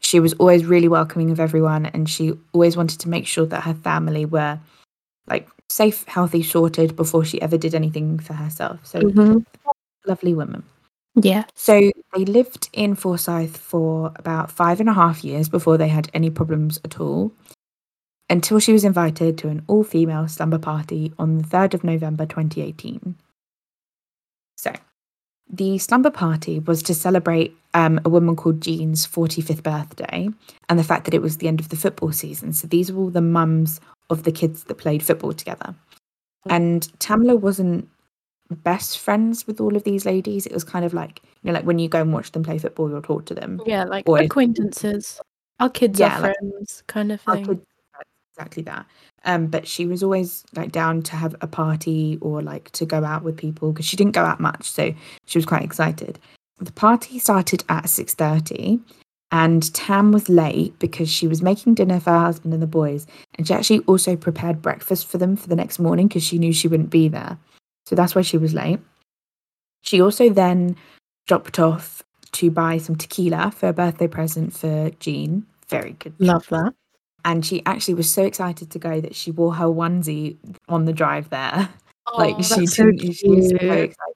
She 0.00 0.18
was 0.18 0.32
always 0.34 0.64
really 0.64 0.88
welcoming 0.88 1.30
of 1.30 1.40
everyone 1.40 1.86
and 1.86 2.08
she 2.08 2.32
always 2.52 2.76
wanted 2.76 3.00
to 3.00 3.08
make 3.08 3.26
sure 3.26 3.46
that 3.46 3.64
her 3.64 3.74
family 3.74 4.24
were 4.24 4.58
like 5.26 5.48
safe, 5.68 6.04
healthy, 6.08 6.42
sorted 6.42 6.96
before 6.96 7.24
she 7.24 7.40
ever 7.40 7.56
did 7.56 7.74
anything 7.74 8.18
for 8.18 8.32
herself. 8.34 8.84
So 8.84 9.00
Mhm. 9.00 9.44
lovely 10.06 10.34
woman. 10.34 10.62
Yeah. 11.14 11.44
So 11.54 11.90
they 12.14 12.24
lived 12.24 12.68
in 12.72 12.94
Forsyth 12.94 13.56
for 13.56 14.12
about 14.16 14.50
five 14.50 14.80
and 14.80 14.88
a 14.88 14.92
half 14.92 15.22
years 15.24 15.48
before 15.48 15.76
they 15.76 15.88
had 15.88 16.10
any 16.14 16.30
problems 16.30 16.80
at 16.84 17.00
all, 17.00 17.32
until 18.28 18.58
she 18.60 18.72
was 18.72 18.84
invited 18.84 19.36
to 19.38 19.48
an 19.48 19.62
all 19.66 19.82
female 19.84 20.28
slumber 20.28 20.58
party 20.58 21.12
on 21.18 21.38
the 21.38 21.44
3rd 21.44 21.74
of 21.74 21.84
November 21.84 22.26
2018. 22.26 23.16
So 24.56 24.72
the 25.52 25.78
slumber 25.78 26.10
party 26.10 26.60
was 26.60 26.82
to 26.84 26.94
celebrate 26.94 27.56
um, 27.74 28.00
a 28.04 28.08
woman 28.08 28.36
called 28.36 28.60
Jean's 28.60 29.04
45th 29.06 29.62
birthday 29.62 30.28
and 30.68 30.78
the 30.78 30.84
fact 30.84 31.04
that 31.04 31.14
it 31.14 31.22
was 31.22 31.38
the 31.38 31.48
end 31.48 31.58
of 31.60 31.68
the 31.70 31.76
football 31.76 32.12
season. 32.12 32.52
So 32.52 32.66
these 32.68 32.92
were 32.92 33.02
all 33.02 33.10
the 33.10 33.20
mums 33.20 33.80
of 34.10 34.24
the 34.24 34.32
kids 34.32 34.64
that 34.64 34.74
played 34.76 35.02
football 35.02 35.32
together. 35.32 35.74
And 36.48 36.82
Tamla 36.98 37.38
wasn't 37.38 37.88
best 38.50 38.98
friends 38.98 39.46
with 39.46 39.60
all 39.60 39.76
of 39.76 39.84
these 39.84 40.04
ladies. 40.04 40.46
It 40.46 40.52
was 40.52 40.64
kind 40.64 40.84
of 40.84 40.92
like, 40.92 41.20
you 41.42 41.48
know, 41.48 41.52
like 41.52 41.64
when 41.64 41.78
you 41.78 41.88
go 41.88 42.00
and 42.00 42.12
watch 42.12 42.32
them 42.32 42.42
play 42.42 42.58
football 42.58 42.94
or 42.94 43.00
talk 43.00 43.26
to 43.26 43.34
them. 43.34 43.60
Yeah, 43.66 43.84
like 43.84 44.04
Boys. 44.06 44.26
acquaintances. 44.26 45.20
Our 45.60 45.68
kids 45.70 46.00
Yeah, 46.00 46.18
are 46.18 46.22
like- 46.22 46.36
friends, 46.38 46.82
kind 46.86 47.12
of 47.12 47.20
thing. 47.20 47.44
kids- 47.46 47.60
exactly 48.36 48.62
that. 48.62 48.86
Um, 49.26 49.48
but 49.48 49.68
she 49.68 49.84
was 49.86 50.02
always 50.02 50.44
like 50.56 50.72
down 50.72 51.02
to 51.02 51.16
have 51.16 51.36
a 51.42 51.46
party 51.46 52.16
or 52.22 52.40
like 52.40 52.70
to 52.70 52.86
go 52.86 53.04
out 53.04 53.22
with 53.22 53.36
people 53.36 53.70
because 53.72 53.84
she 53.84 53.96
didn't 53.96 54.14
go 54.14 54.24
out 54.24 54.40
much, 54.40 54.70
so 54.70 54.94
she 55.26 55.36
was 55.36 55.44
quite 55.44 55.62
excited. 55.62 56.18
The 56.58 56.72
party 56.72 57.18
started 57.18 57.62
at 57.68 57.90
six 57.90 58.14
thirty, 58.14 58.80
and 59.32 59.72
Tam 59.74 60.12
was 60.12 60.28
late 60.28 60.78
because 60.78 61.08
she 61.08 61.26
was 61.28 61.42
making 61.42 61.74
dinner 61.74 62.00
for 62.00 62.10
her 62.10 62.18
husband 62.20 62.52
and 62.52 62.62
the 62.62 62.66
boys, 62.66 63.06
and 63.36 63.46
she 63.46 63.54
actually 63.54 63.80
also 63.80 64.16
prepared 64.16 64.62
breakfast 64.62 65.06
for 65.06 65.18
them 65.18 65.36
for 65.36 65.48
the 65.48 65.56
next 65.56 65.78
morning 65.78 66.08
because 66.08 66.22
she 66.22 66.38
knew 66.38 66.52
she 66.52 66.68
wouldn't 66.68 66.90
be 66.90 67.08
there, 67.08 67.38
so 67.86 67.94
that's 67.94 68.14
why 68.14 68.22
she 68.22 68.38
was 68.38 68.54
late. 68.54 68.80
She 69.82 70.00
also 70.02 70.28
then 70.28 70.76
dropped 71.26 71.58
off 71.58 72.02
to 72.32 72.50
buy 72.50 72.78
some 72.78 72.96
tequila 72.96 73.50
for 73.50 73.68
a 73.68 73.72
birthday 73.72 74.06
present 74.06 74.52
for 74.52 74.90
Jean. 75.00 75.46
Very 75.68 75.92
good 75.98 76.14
Love 76.18 76.46
that. 76.48 76.74
and 77.24 77.44
she 77.46 77.62
actually 77.66 77.94
was 77.94 78.12
so 78.12 78.24
excited 78.24 78.70
to 78.70 78.78
go 78.78 79.00
that 79.00 79.14
she 79.14 79.30
wore 79.30 79.54
her 79.54 79.66
onesie 79.66 80.36
on 80.68 80.84
the 80.84 80.92
drive 80.92 81.30
there. 81.30 81.68
Oh, 82.06 82.18
like 82.18 82.34
Oh, 82.38 82.42
she 82.42 82.66
that's 82.66 82.76
so. 82.76 82.90
She 82.98 83.28
was 83.28 83.50
so 83.50 83.56
excited. 83.56 84.14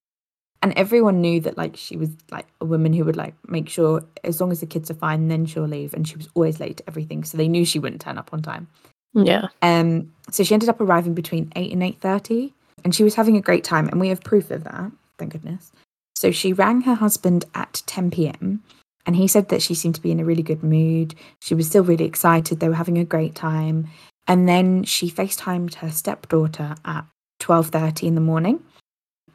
And 0.64 0.72
everyone 0.78 1.20
knew 1.20 1.40
that 1.40 1.58
like 1.58 1.76
she 1.76 1.94
was 1.94 2.08
like 2.30 2.46
a 2.58 2.64
woman 2.64 2.94
who 2.94 3.04
would 3.04 3.16
like 3.16 3.34
make 3.46 3.68
sure 3.68 4.02
as 4.24 4.40
long 4.40 4.50
as 4.50 4.60
the 4.60 4.66
kids 4.66 4.90
are 4.90 4.94
fine, 4.94 5.28
then 5.28 5.44
she'll 5.44 5.64
leave. 5.64 5.92
And 5.92 6.08
she 6.08 6.16
was 6.16 6.26
always 6.32 6.58
late 6.58 6.78
to 6.78 6.84
everything, 6.88 7.22
so 7.22 7.36
they 7.36 7.48
knew 7.48 7.66
she 7.66 7.78
wouldn't 7.78 8.00
turn 8.00 8.16
up 8.16 8.30
on 8.32 8.40
time. 8.40 8.66
Yeah. 9.12 9.48
Um, 9.60 10.10
so 10.30 10.42
she 10.42 10.54
ended 10.54 10.70
up 10.70 10.80
arriving 10.80 11.12
between 11.12 11.52
eight 11.54 11.70
and 11.70 11.82
eight 11.82 12.00
thirty, 12.00 12.54
and 12.82 12.94
she 12.94 13.04
was 13.04 13.14
having 13.14 13.36
a 13.36 13.42
great 13.42 13.62
time, 13.62 13.88
and 13.88 14.00
we 14.00 14.08
have 14.08 14.22
proof 14.22 14.50
of 14.50 14.64
that. 14.64 14.90
Thank 15.18 15.32
goodness. 15.32 15.70
So 16.16 16.30
she 16.30 16.54
rang 16.54 16.80
her 16.82 16.94
husband 16.94 17.44
at 17.54 17.82
ten 17.84 18.10
p.m. 18.10 18.62
and 19.04 19.16
he 19.16 19.28
said 19.28 19.50
that 19.50 19.60
she 19.60 19.74
seemed 19.74 19.96
to 19.96 20.00
be 20.00 20.12
in 20.12 20.20
a 20.20 20.24
really 20.24 20.42
good 20.42 20.62
mood. 20.62 21.14
She 21.42 21.54
was 21.54 21.66
still 21.66 21.84
really 21.84 22.06
excited. 22.06 22.60
They 22.60 22.68
were 22.68 22.74
having 22.74 22.96
a 22.96 23.04
great 23.04 23.34
time, 23.34 23.88
and 24.26 24.48
then 24.48 24.84
she 24.84 25.10
FaceTimed 25.10 25.74
her 25.74 25.90
stepdaughter 25.90 26.74
at 26.86 27.04
twelve 27.38 27.68
thirty 27.68 28.06
in 28.06 28.14
the 28.14 28.22
morning. 28.22 28.64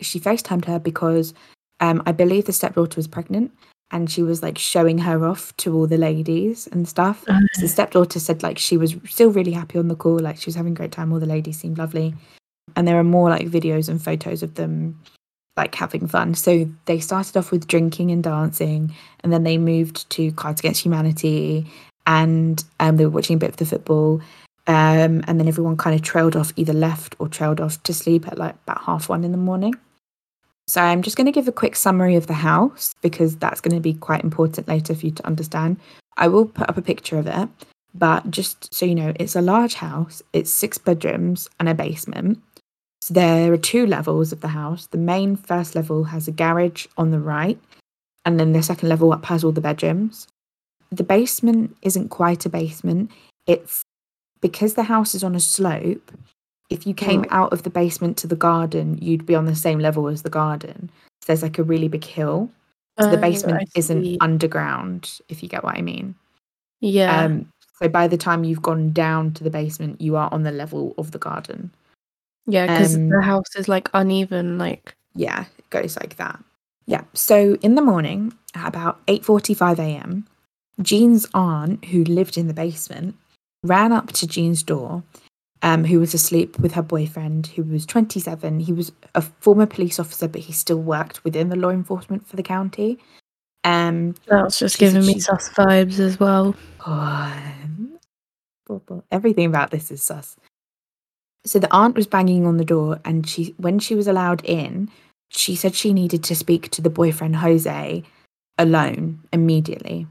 She 0.01 0.20
FaceTimed 0.20 0.65
her 0.65 0.79
because 0.79 1.34
um, 1.79 2.01
I 2.06 2.12
believe 2.12 2.46
the 2.46 2.53
stepdaughter 2.53 2.98
was 2.98 3.08
pregnant, 3.08 3.51
and 3.91 4.10
she 4.10 4.22
was 4.22 4.44
like 4.44 4.58
showing 4.58 5.00
her 5.00 5.25
off 5.25 5.56
to 5.58 5.74
all 5.75 5.88
the 5.88 5.98
ladies 5.98 6.68
and 6.68 6.88
stuff. 6.88 7.24
Uh, 7.27 7.39
So 7.53 7.62
the 7.62 7.68
stepdaughter 7.68 8.20
said 8.20 8.44
like 8.44 8.58
she 8.58 8.77
was 8.77 8.96
still 9.06 9.32
really 9.32 9.51
happy 9.51 9.79
on 9.79 9.88
the 9.88 9.96
call, 9.96 10.20
like 10.20 10.38
she 10.38 10.48
was 10.48 10.56
having 10.56 10.74
a 10.74 10.75
great 10.75 10.91
time. 10.91 11.12
All 11.12 11.20
the 11.20 11.25
ladies 11.25 11.60
seemed 11.60 11.77
lovely, 11.77 12.13
and 12.75 12.88
there 12.88 13.00
are 13.00 13.03
more 13.03 13.29
like 13.29 13.48
videos 13.48 13.89
and 13.89 14.01
photos 14.01 14.44
of 14.44 14.56
them 14.56 15.00
like 15.58 15.75
having 15.75 16.08
fun. 16.08 16.36
So 16.36 16.70
they 16.86 17.00
started 17.00 17.36
off 17.36 17.51
with 17.51 17.68
drinking 17.68 18.12
and 18.12 18.24
dancing, 18.24 18.96
and 19.22 19.34
then 19.34 19.44
they 19.44 19.58
moved 19.58 20.10
to 20.12 20.32
Cards 20.34 20.62
Against 20.62 20.84
Humanity, 20.84 21.65
and 22.08 22.63
um, 22.79 22.98
they 22.98 23.06
were 23.06 23.12
watching 23.12 23.36
a 23.36 23.39
bit 23.39 23.50
of 23.50 23.58
the 23.58 23.65
football. 23.65 24.22
Um, 24.68 25.24
and 25.27 25.39
then 25.39 25.48
everyone 25.48 25.77
kind 25.77 25.96
of 25.96 26.03
trailed 26.03 26.36
off, 26.36 26.53
either 26.56 26.74
left 26.74 27.15
or 27.18 27.27
trailed 27.27 27.60
off 27.60 27.82
to 27.84 27.94
sleep 27.94 28.27
at 28.27 28.38
like 28.38 28.56
about 28.68 28.84
half 28.84 29.10
one 29.10 29.24
in 29.24 29.32
the 29.32 29.38
morning. 29.38 29.74
So 30.69 30.81
I'm 30.81 31.01
just 31.01 31.17
going 31.17 31.25
to 31.25 31.31
give 31.31 31.47
a 31.47 31.51
quick 31.51 31.75
summary 31.75 32.15
of 32.15 32.27
the 32.27 32.35
house 32.35 32.93
because 33.01 33.35
that's 33.35 33.59
going 33.59 33.73
to 33.73 33.81
be 33.81 33.95
quite 33.95 34.23
important 34.23 34.67
later 34.67 34.93
for 34.93 35.03
you 35.07 35.11
to 35.13 35.25
understand. 35.25 35.77
I 36.15 36.27
will 36.27 36.45
put 36.45 36.69
up 36.69 36.77
a 36.77 36.81
picture 36.83 37.17
of 37.17 37.25
it, 37.25 37.49
but 37.95 38.29
just 38.29 38.71
so 38.71 38.85
you 38.85 38.93
know, 38.93 39.11
it's 39.19 39.35
a 39.35 39.41
large 39.41 39.73
house. 39.73 40.21
It's 40.31 40.51
six 40.51 40.77
bedrooms 40.77 41.49
and 41.59 41.67
a 41.67 41.73
basement. 41.73 42.39
So 43.01 43.15
there 43.15 43.51
are 43.51 43.57
two 43.57 43.88
levels 43.88 44.31
of 44.31 44.41
the 44.41 44.49
house. 44.49 44.85
The 44.85 44.99
main 44.99 45.38
first 45.38 45.73
level 45.73 46.03
has 46.03 46.27
a 46.27 46.31
garage 46.31 46.85
on 46.99 47.09
the 47.09 47.19
right, 47.19 47.59
and 48.23 48.39
then 48.39 48.53
the 48.53 48.61
second 48.61 48.89
level 48.89 49.11
up 49.11 49.25
has 49.25 49.43
all 49.43 49.51
the 49.51 49.61
bedrooms. 49.61 50.27
The 50.91 51.03
basement 51.03 51.75
isn't 51.81 52.09
quite 52.09 52.45
a 52.45 52.49
basement. 52.49 53.09
It's 53.47 53.81
because 54.39 54.75
the 54.75 54.83
house 54.83 55.15
is 55.15 55.23
on 55.23 55.33
a 55.33 55.39
slope. 55.39 56.11
If 56.69 56.85
you 56.85 56.93
came 56.93 57.25
out 57.29 57.51
of 57.51 57.63
the 57.63 57.69
basement 57.69 58.17
to 58.17 58.27
the 58.27 58.35
garden, 58.35 58.97
you'd 59.01 59.25
be 59.25 59.35
on 59.35 59.45
the 59.45 59.55
same 59.55 59.79
level 59.79 60.07
as 60.07 60.21
the 60.21 60.29
garden. 60.29 60.91
So 61.21 61.25
there's 61.27 61.41
like 61.41 61.57
a 61.57 61.63
really 61.63 61.88
big 61.88 62.03
hill. 62.03 62.49
So 62.99 63.09
the 63.09 63.17
oh, 63.17 63.21
basement 63.21 63.69
isn't 63.75 64.17
underground, 64.21 65.19
if 65.29 65.41
you 65.41 65.49
get 65.49 65.63
what 65.63 65.77
I 65.77 65.81
mean. 65.81 66.15
Yeah. 66.81 67.23
Um, 67.23 67.51
so 67.79 67.88
by 67.88 68.07
the 68.07 68.17
time 68.17 68.43
you've 68.43 68.61
gone 68.61 68.91
down 68.91 69.33
to 69.33 69.43
the 69.43 69.49
basement, 69.49 70.01
you 70.01 70.15
are 70.17 70.29
on 70.33 70.43
the 70.43 70.51
level 70.51 70.93
of 70.97 71.11
the 71.11 71.17
garden. 71.17 71.71
yeah, 72.45 72.67
because 72.67 72.95
um, 72.95 73.09
the 73.09 73.21
house 73.21 73.55
is 73.55 73.67
like 73.69 73.89
uneven. 73.93 74.57
Like, 74.57 74.95
Yeah, 75.15 75.45
it 75.57 75.69
goes 75.69 75.95
like 75.95 76.17
that. 76.17 76.39
Yeah. 76.85 77.03
So 77.13 77.57
in 77.61 77.75
the 77.75 77.81
morning, 77.81 78.33
at 78.53 78.67
about 78.67 79.05
8:45 79.07 79.79
a.m., 79.79 80.27
Jean's 80.81 81.27
aunt, 81.33 81.85
who 81.85 82.03
lived 82.03 82.38
in 82.38 82.47
the 82.47 82.53
basement, 82.53 83.15
ran 83.63 83.91
up 83.91 84.11
to 84.13 84.27
Jean's 84.27 84.63
door, 84.63 85.03
um, 85.62 85.84
who 85.84 86.00
was 86.00 86.13
asleep 86.13 86.58
with 86.60 86.74
her 86.74 86.82
boyfriend, 86.82 87.48
who 87.48 87.63
was 87.63 87.86
27. 87.86 88.60
He 88.60 88.74
was 88.74 88.92
a 89.16 89.22
former 89.22 89.66
police 89.66 90.00
officer, 90.00 90.28
but 90.28 90.42
he 90.42 90.54
still 90.54 90.82
worked 90.82 91.24
within 91.24 91.50
the 91.50 91.56
law 91.56 91.70
enforcement 91.70 92.28
for 92.28 92.36
the 92.36 92.44
county. 92.44 93.00
Um, 93.63 94.16
that's 94.28 94.60
just 94.60 94.78
giving 94.80 95.06
me 95.06 95.13
she- 95.16 95.20
sus 95.20 95.50
vibes 95.50 96.00
as 96.00 96.20
well. 96.20 96.56
everything 99.12 99.46
about 99.48 99.72
this 99.72 99.92
is 99.92 100.01
sus. 100.01 100.38
So 101.46 101.60
the 101.60 101.74
aunt 101.74 101.96
was 101.96 102.08
banging 102.08 102.46
on 102.46 102.58
the 102.58 102.66
door, 102.66 103.00
and 103.04 103.28
she, 103.28 103.56
when 103.58 103.80
she 103.80 103.96
was 103.96 104.08
allowed 104.08 104.44
in, 104.46 104.89
she 105.30 105.56
said 105.56 105.75
she 105.75 105.94
needed 105.94 106.24
to 106.25 106.36
speak 106.36 106.70
to 106.72 106.82
the 106.82 106.89
boyfriend 106.89 107.38
Jose 107.38 108.04
alone 108.58 109.20
immediately. 109.32 110.08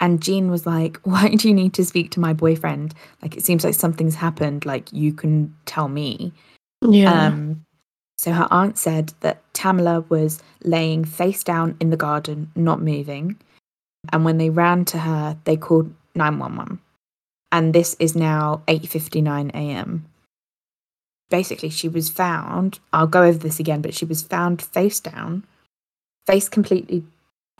And 0.00 0.22
Jean 0.22 0.50
was 0.50 0.66
like, 0.66 0.98
"Why 1.04 1.28
do 1.28 1.48
you 1.48 1.54
need 1.54 1.74
to 1.74 1.84
speak 1.84 2.10
to 2.12 2.20
my 2.20 2.32
boyfriend? 2.32 2.94
Like, 3.22 3.36
it 3.36 3.44
seems 3.44 3.64
like 3.64 3.74
something's 3.74 4.14
happened. 4.14 4.66
Like, 4.66 4.92
you 4.92 5.12
can 5.12 5.54
tell 5.66 5.88
me." 5.88 6.32
Yeah. 6.82 7.26
Um, 7.26 7.64
so 8.18 8.32
her 8.32 8.48
aunt 8.50 8.76
said 8.76 9.14
that 9.20 9.42
Tamala 9.54 10.02
was 10.08 10.42
laying 10.62 11.04
face 11.04 11.42
down 11.42 11.76
in 11.80 11.90
the 11.90 11.96
garden, 11.96 12.50
not 12.54 12.82
moving. 12.82 13.38
And 14.12 14.24
when 14.24 14.38
they 14.38 14.50
ran 14.50 14.84
to 14.86 14.98
her, 14.98 15.38
they 15.44 15.56
called 15.56 15.92
911. 16.14 16.80
And 17.52 17.74
this 17.74 17.96
is 17.98 18.14
now 18.14 18.62
8:59 18.68 19.50
a.m. 19.50 20.06
Basically, 21.30 21.70
she 21.70 21.88
was 21.88 22.10
found, 22.10 22.80
I'll 22.92 23.06
go 23.06 23.22
over 23.22 23.38
this 23.38 23.60
again, 23.60 23.82
but 23.82 23.94
she 23.94 24.04
was 24.04 24.22
found 24.22 24.60
face 24.60 25.00
down, 25.00 25.44
face 26.26 26.48
completely 26.48 27.04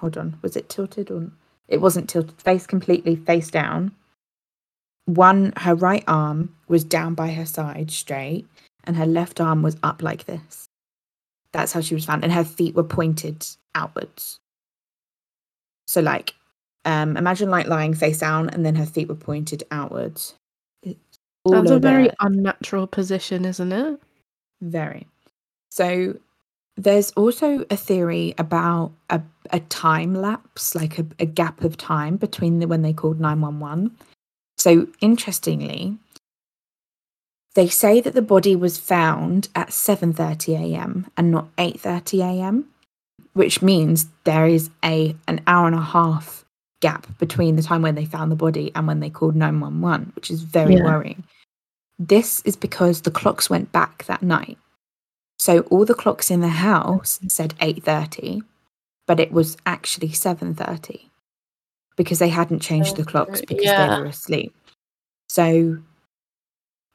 Hold 0.01 0.17
on, 0.17 0.39
was 0.41 0.57
it 0.57 0.71
tilted 0.71 1.11
or 1.11 1.31
it 1.71 1.81
wasn't 1.81 2.11
tilted, 2.11 2.41
face 2.41 2.67
completely 2.67 3.17
face 3.17 3.51
down. 3.51 3.93
One 5.07 5.53
her 5.57 5.75
right 5.75 6.05
arm 6.07 6.55
was 6.69 6.85
down 6.85 7.15
by 7.15 7.31
her 7.33 7.47
side 7.47 7.91
straight 7.91 8.47
and 8.85 8.97
her 8.97 9.07
left 9.07 9.41
arm 9.41 9.63
was 9.63 9.77
up 9.83 10.03
like 10.03 10.25
this. 10.25 10.67
That's 11.53 11.73
how 11.73 11.81
she 11.81 11.95
was 11.95 12.05
found, 12.05 12.23
and 12.23 12.33
her 12.33 12.45
feet 12.45 12.75
were 12.75 12.85
pointed 12.85 13.47
outwards. 13.75 14.39
So, 15.89 16.01
like, 16.01 16.35
um, 16.85 17.17
imagine 17.17 17.51
like 17.51 17.67
lying 17.67 17.95
face 17.95 18.19
down, 18.19 18.49
and 18.51 18.65
then 18.65 18.77
her 18.77 18.87
feet 18.87 19.09
were 19.09 19.17
pointed 19.17 19.65
outwards. 19.71 20.35
All 21.45 21.53
That's 21.53 21.71
a 21.71 21.79
very 21.79 22.05
there. 22.05 22.15
unnatural 22.21 22.87
position, 22.87 23.45
isn't 23.45 23.73
it? 23.73 24.01
Very. 24.61 25.09
So 25.71 26.19
there's 26.83 27.11
also 27.13 27.65
a 27.71 27.77
theory 27.77 28.35
about 28.39 28.93
a, 29.11 29.21
a 29.51 29.61
time 29.61 30.15
lapse, 30.15 30.75
like 30.75 30.99
a, 30.99 31.07
a 31.19 31.27
gap 31.27 31.63
of 31.63 31.77
time 31.77 32.17
between 32.17 32.59
the, 32.59 32.67
when 32.67 32.83
they 32.83 32.93
called 32.93 33.21
911. 33.21 33.97
So 34.59 34.89
interestingly, 35.01 35.99
they 37.55 37.69
say 37.69 38.01
that 38.01 38.15
the 38.15 38.23
body 38.23 38.57
was 38.57 38.79
found 38.79 39.49
at 39.55 39.69
7:30 39.71 40.75
a.m. 40.75 41.07
and 41.17 41.31
not 41.31 41.55
8:30 41.57 42.21
a.m., 42.23 42.69
which 43.35 43.61
means 43.63 44.07
there 44.25 44.47
is 44.47 44.71
a 44.85 45.15
an 45.27 45.41
hour 45.47 45.67
and 45.67 45.77
a 45.77 45.81
half 45.81 46.45
gap 46.81 47.07
between 47.19 47.57
the 47.57 47.63
time 47.63 47.83
when 47.83 47.95
they 47.95 48.07
found 48.07 48.33
the 48.33 48.37
body 48.37 48.73
and 48.75 48.87
when 48.87 49.01
they 49.01 49.11
called 49.11 49.37
911, 49.37 50.13
which 50.15 50.31
is 50.31 50.43
very 50.43 50.75
Yeah. 50.77 50.83
worrying. 50.83 51.25
This 51.99 52.41
is 52.47 52.57
because 52.57 53.03
the 53.03 53.11
clocks 53.11 53.51
went 53.51 53.71
back 53.73 54.05
that 54.07 54.23
night. 54.23 54.57
So 55.41 55.61
all 55.71 55.87
the 55.87 55.95
clocks 55.95 56.31
in 56.31 56.41
the 56.41 56.49
house 56.49 57.19
said 57.29 57.55
8:30, 57.61 58.43
but 59.07 59.19
it 59.19 59.33
was 59.33 59.57
actually 59.65 60.13
7:30 60.13 61.09
because 61.97 62.19
they 62.19 62.29
hadn't 62.29 62.61
changed 62.61 62.97
the 62.97 63.07
clocks 63.07 63.41
because 63.41 63.71
Yeah. 63.71 63.89
they 63.89 64.01
were 64.01 64.05
asleep. 64.05 64.55
So 65.31 65.79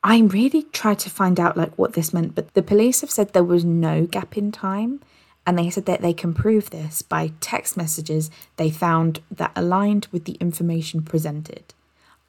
I 0.03 0.19
really 0.19 0.61
tried 0.61 0.99
to 0.99 1.09
find 1.09 1.39
out 1.39 1.57
like 1.57 1.75
what 1.75 1.93
this 1.93 2.13
meant, 2.13 2.35
but 2.35 2.53
the 2.53 2.61
police 2.61 3.01
have 3.01 3.09
said 3.09 3.33
there 3.33 3.43
was 3.43 3.65
no 3.65 4.05
gap 4.05 4.37
in 4.37 4.51
time. 4.51 5.01
And 5.47 5.57
they 5.57 5.71
said 5.71 5.85
that 5.87 6.01
they 6.01 6.13
can 6.13 6.33
prove 6.33 6.69
this 6.69 7.01
by 7.01 7.31
text 7.39 7.75
messages 7.77 8.29
they 8.57 8.69
found 8.69 9.21
that 9.31 9.51
aligned 9.55 10.07
with 10.11 10.25
the 10.25 10.37
information 10.39 11.01
presented. 11.01 11.73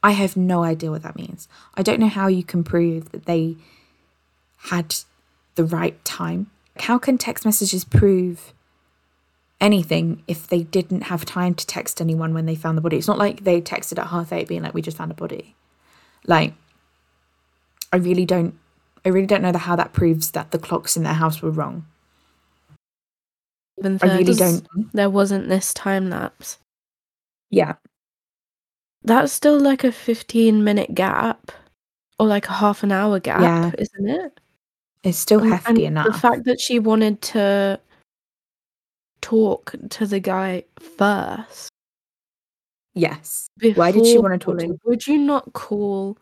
I 0.02 0.12
have 0.12 0.37
no 0.37 0.62
idea 0.64 0.90
what 0.90 1.02
that 1.02 1.16
means. 1.16 1.49
I 1.75 1.82
don't 1.82 2.00
know 2.00 2.08
how 2.08 2.26
you 2.26 2.44
can 2.44 2.62
prove 2.64 3.12
that 3.12 3.25
they 3.26 3.56
had 4.73 4.94
the 5.56 5.64
right 5.64 6.02
time. 6.04 6.50
How 6.78 6.98
can 6.98 7.18
text 7.18 7.44
messages 7.44 7.84
prove 7.84 8.52
anything 9.60 10.22
if 10.28 10.46
they 10.46 10.62
didn't 10.62 11.02
have 11.02 11.25
time 11.25 11.54
to 11.54 11.66
text 11.66 12.00
anyone 12.00 12.34
when 12.34 12.46
they 12.46 12.54
found 12.54 12.78
the 12.78 12.82
body? 12.82 12.96
It's 12.96 13.08
not 13.08 13.18
like 13.18 13.44
they 13.44 13.60
texted 13.60 13.98
at 13.98 14.08
half 14.08 14.32
eight 14.32 14.48
being 14.48 14.62
like, 14.62 14.75
we 14.75 14.82
just 14.82 14.96
found 14.96 15.10
a 15.10 15.14
body. 15.14 15.54
Like, 16.26 16.54
I 17.92 17.96
really 17.96 18.25
don't 18.25 18.58
I 19.04 19.10
really 19.10 19.26
don't 19.26 19.42
know 19.42 19.52
the, 19.52 19.58
how 19.58 19.76
that 19.76 19.92
proves 19.92 20.32
that 20.32 20.50
the 20.50 20.58
clocks 20.58 20.96
in 20.96 21.04
their 21.04 21.14
house 21.14 21.40
were 21.40 21.50
wrong. 21.50 21.86
Even 23.78 23.98
I 24.02 24.18
really 24.18 24.34
don't 24.34 24.66
there 24.92 25.10
wasn't 25.10 25.48
this 25.48 25.72
time 25.72 26.10
lapse. 26.10 26.58
Yeah. 27.50 27.75
That's 29.02 29.32
still 29.32 29.60
like 29.60 29.84
a 29.84 29.92
15 29.92 30.64
minute 30.64 30.94
gap 30.94 31.52
or 32.18 32.26
like 32.26 32.48
a 32.48 32.52
half 32.54 32.82
an 32.82 32.90
hour 32.90 33.20
gap, 33.20 33.40
Yeah. 33.40 33.70
isn't 33.78 34.08
it? 34.08 34.40
It's 35.06 35.16
still 35.18 35.40
And- 35.40 35.52
hefty 35.52 35.86
and 35.86 35.96
enough. 35.96 36.06
The 36.06 36.18
fact 36.18 36.44
that 36.44 36.60
she 36.60 36.78
wanted 36.80 37.22
to 37.32 37.80
talk 39.20 39.75
to 39.90 40.06
the 40.06 40.20
guy 40.20 40.64
first. 40.80 41.70
yes. 42.94 43.46
Why 43.75 43.92
did 43.92 44.06
she 44.06 44.18
wanna 44.18 44.38
talk 44.38 44.58
to 44.58 44.64
him? 44.64 44.78
Would 44.84 45.06
you 45.06 45.18
not 45.18 45.52
call 45.52 46.16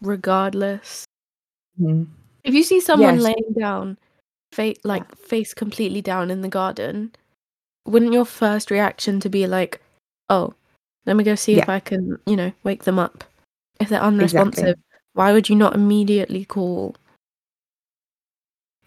regardless? 0.00 1.04
Mm. 1.80 2.06
If 2.44 2.54
you 2.54 2.62
see 2.62 2.80
someone 2.80 3.16
Yes. 3.16 3.22
laying 3.24 3.52
down, 3.58 3.98
face 4.52 4.78
like 4.84 5.14
face 5.16 5.52
completely 5.54 6.00
down 6.00 6.30
in 6.30 6.40
the 6.42 6.48
garden, 6.48 7.12
wouldn't 7.84 8.12
your 8.12 8.24
first 8.24 8.70
reaction 8.70 9.20
to 9.20 9.28
be 9.28 9.46
like, 9.46 9.80
"Oh, 10.28 10.54
let 11.06 11.16
me 11.16 11.24
go 11.24 11.34
see 11.34 11.58
if 11.58 11.68
I 11.68 11.80
can, 11.80 12.18
you 12.26 12.36
know, 12.36 12.52
wake 12.62 12.84
them 12.84 12.98
up"? 12.98 13.24
If 13.80 13.88
they're 13.88 14.00
unresponsive, 14.02 14.78
why 15.14 15.32
would 15.32 15.48
you 15.48 15.56
not 15.56 15.74
immediately 15.74 16.44
call? 16.44 16.94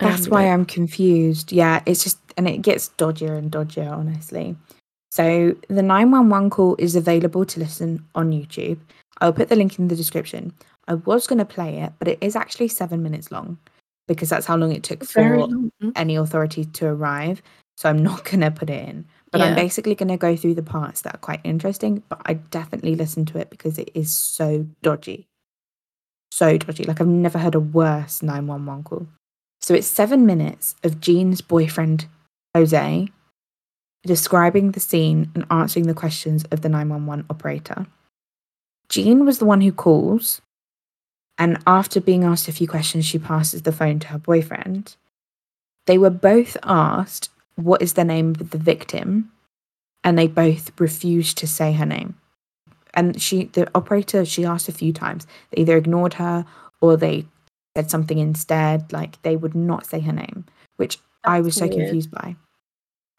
That's 0.04 0.26
Um, 0.26 0.32
why 0.32 0.44
I'm 0.46 0.66
confused. 0.66 1.52
Yeah, 1.52 1.82
it's 1.86 2.04
just, 2.04 2.18
and 2.38 2.48
it 2.48 2.62
gets 2.62 2.90
dodgier 2.98 3.38
and 3.38 3.52
dodgier, 3.52 3.92
honestly. 3.92 4.56
So 5.12 5.56
the 5.68 5.84
911 5.84 6.50
call 6.50 6.76
is 6.80 6.96
available 6.96 7.46
to 7.46 7.60
listen 7.60 8.04
on 8.16 8.32
YouTube. 8.32 8.80
I'll 9.22 9.34
put 9.34 9.50
the 9.50 9.56
link 9.56 9.78
in 9.78 9.88
the 9.88 9.96
description. 9.96 10.54
I 10.88 10.96
was 10.96 11.28
going 11.28 11.40
to 11.40 11.46
play 11.46 11.80
it, 11.82 11.94
but 12.00 12.08
it 12.08 12.18
is 12.22 12.36
actually 12.36 12.68
seven 12.68 13.04
minutes 13.04 13.32
long 13.32 13.58
because 14.08 14.30
that's 14.30 14.46
how 14.48 14.58
long 14.58 14.72
it 14.72 14.84
took 14.84 15.04
for 15.04 15.38
long. 15.38 15.72
any 15.96 16.16
authority 16.16 16.66
to 16.66 16.88
arrive. 16.88 17.42
So 17.78 17.90
I'm 17.90 18.02
not 18.10 18.26
going 18.26 18.42
to 18.42 18.52
put 18.52 18.70
it 18.70 18.88
in. 18.90 19.06
But 19.32 19.42
I'm 19.42 19.56
basically 19.56 19.96
going 19.96 20.10
to 20.10 20.18
go 20.18 20.36
through 20.36 20.54
the 20.56 20.62
parts 20.62 21.02
that 21.02 21.16
are 21.16 21.20
quite 21.20 21.40
interesting. 21.44 22.04
But 22.10 22.22
I 22.26 22.34
definitely 22.36 22.96
listen 22.96 23.26
to 23.26 23.38
it 23.40 23.50
because 23.50 23.80
it 23.80 23.90
is 23.96 24.14
so 24.14 24.68
dodgy. 24.84 25.28
So 26.32 26.58
dodgy. 26.58 26.84
Like 26.84 27.02
I've 27.02 27.08
never 27.08 27.40
heard 27.40 27.56
a 27.56 27.60
worse 27.60 28.22
911 28.22 28.84
call. 28.84 29.08
So 29.64 29.74
it's 29.74 29.88
seven 29.88 30.26
minutes 30.26 30.76
of 30.84 31.00
Jean's 31.00 31.40
boyfriend, 31.40 32.08
Jose, 32.54 33.08
describing 34.06 34.72
the 34.72 34.82
scene 34.82 35.32
and 35.34 35.46
answering 35.50 35.88
the 35.88 35.94
questions 35.94 36.44
of 36.52 36.60
the 36.60 36.68
911 36.68 37.26
operator. 37.30 37.88
Jean 38.90 39.26
was 39.26 39.40
the 39.40 39.46
one 39.46 39.62
who 39.62 39.72
calls. 39.72 40.42
And 41.38 41.60
after 41.66 42.02
being 42.02 42.26
asked 42.26 42.50
a 42.50 42.52
few 42.52 42.68
questions, 42.68 43.06
she 43.06 43.18
passes 43.18 43.62
the 43.62 43.72
phone 43.72 44.00
to 44.00 44.08
her 44.08 44.20
boyfriend. 44.20 44.98
They 45.86 45.98
were 45.98 46.10
both 46.10 46.58
asked 46.64 47.30
what 47.56 47.82
is 47.82 47.94
the 47.94 48.04
name 48.04 48.32
of 48.32 48.50
the 48.50 48.58
victim, 48.58 49.32
and 50.04 50.20
they 50.20 50.28
both 50.28 50.78
refused 50.78 51.38
to 51.38 51.48
say 51.48 51.72
her 51.72 51.86
name. 51.86 52.18
And 52.94 53.22
she, 53.22 53.46
the 53.46 53.72
operator, 53.74 54.26
she 54.26 54.44
asked 54.44 54.68
a 54.68 54.74
few 54.74 54.92
times. 54.92 55.26
They 55.52 55.62
either 55.62 55.78
ignored 55.78 56.16
her 56.16 56.46
or 56.82 56.98
they 56.98 57.28
said 57.76 57.90
something 57.90 58.18
instead. 58.18 58.92
Like 58.92 59.22
they 59.22 59.36
would 59.36 59.56
not 59.56 59.86
say 59.86 60.00
her 60.00 60.14
name, 60.14 60.46
which 60.78 61.00
I 61.24 61.38
That's 61.42 61.46
was 61.46 61.56
so 61.56 61.68
confused 61.70 62.12
by. 62.12 62.36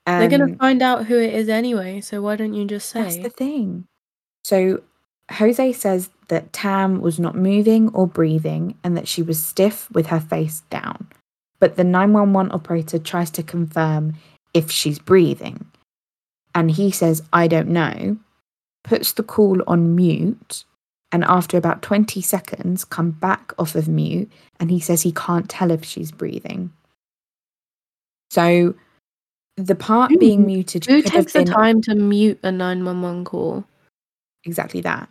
They're 0.07 0.29
gonna 0.29 0.45
Um, 0.45 0.57
find 0.57 0.83
out 0.83 1.07
who 1.07 1.19
it 1.19 1.35
is 1.35 1.49
anyway, 1.49 2.01
so 2.01 2.21
why 2.21 2.37
don't 2.37 2.55
you 2.55 2.65
just 2.67 2.89
say? 2.91 3.03
that's 3.03 3.17
the 3.17 3.31
thing. 3.31 3.87
So 4.45 4.83
Jose 5.33 5.73
says 5.73 6.11
that 6.29 6.53
Tam 6.53 7.01
was 7.01 7.19
not 7.19 7.35
moving 7.37 7.89
or 7.95 8.07
breathing 8.07 8.77
and 8.85 8.97
that 8.97 9.09
she 9.09 9.23
was 9.23 9.43
stiff 9.43 9.91
with 9.91 10.07
her 10.09 10.21
face 10.21 10.61
down. 10.71 11.09
But 11.61 11.77
the 11.77 11.85
911 11.85 12.53
operator 12.53 12.99
tries 12.99 13.31
to 13.31 13.43
confirm 13.43 14.15
if 14.53 14.71
she's 14.71 14.99
breathing. 14.99 15.65
And 16.55 16.71
he 16.71 16.91
says, 16.91 17.23
I 17.33 17.49
don't 17.49 17.69
know, 17.69 18.19
puts 18.85 19.13
the 19.13 19.23
call 19.23 19.63
on 19.67 19.97
mute, 19.97 20.65
and 21.15 21.23
after 21.23 21.57
about 21.57 21.81
20 21.81 22.21
seconds, 22.21 22.85
come 22.85 23.13
back 23.13 23.53
off 23.57 23.77
of 23.77 23.87
mute, 23.87 24.29
and 24.59 24.69
he 24.69 24.81
says 24.81 25.01
he 25.01 25.13
can't 25.13 25.49
tell 25.49 25.71
if 25.71 25.85
she's 25.85 26.11
breathing. 26.11 26.73
So 28.33 28.75
the 29.57 29.77
part 29.77 30.11
being 30.19 30.45
muted 30.45 30.87
Who 30.87 31.01
could 31.03 31.13
have 31.13 31.27
takes 31.27 31.35
the 31.35 31.45
time 31.45 31.81
to 31.83 31.95
mute 31.95 32.41
a 32.43 32.51
911 32.51 33.25
call? 33.27 33.65
exactly 34.43 34.81
that. 34.81 35.09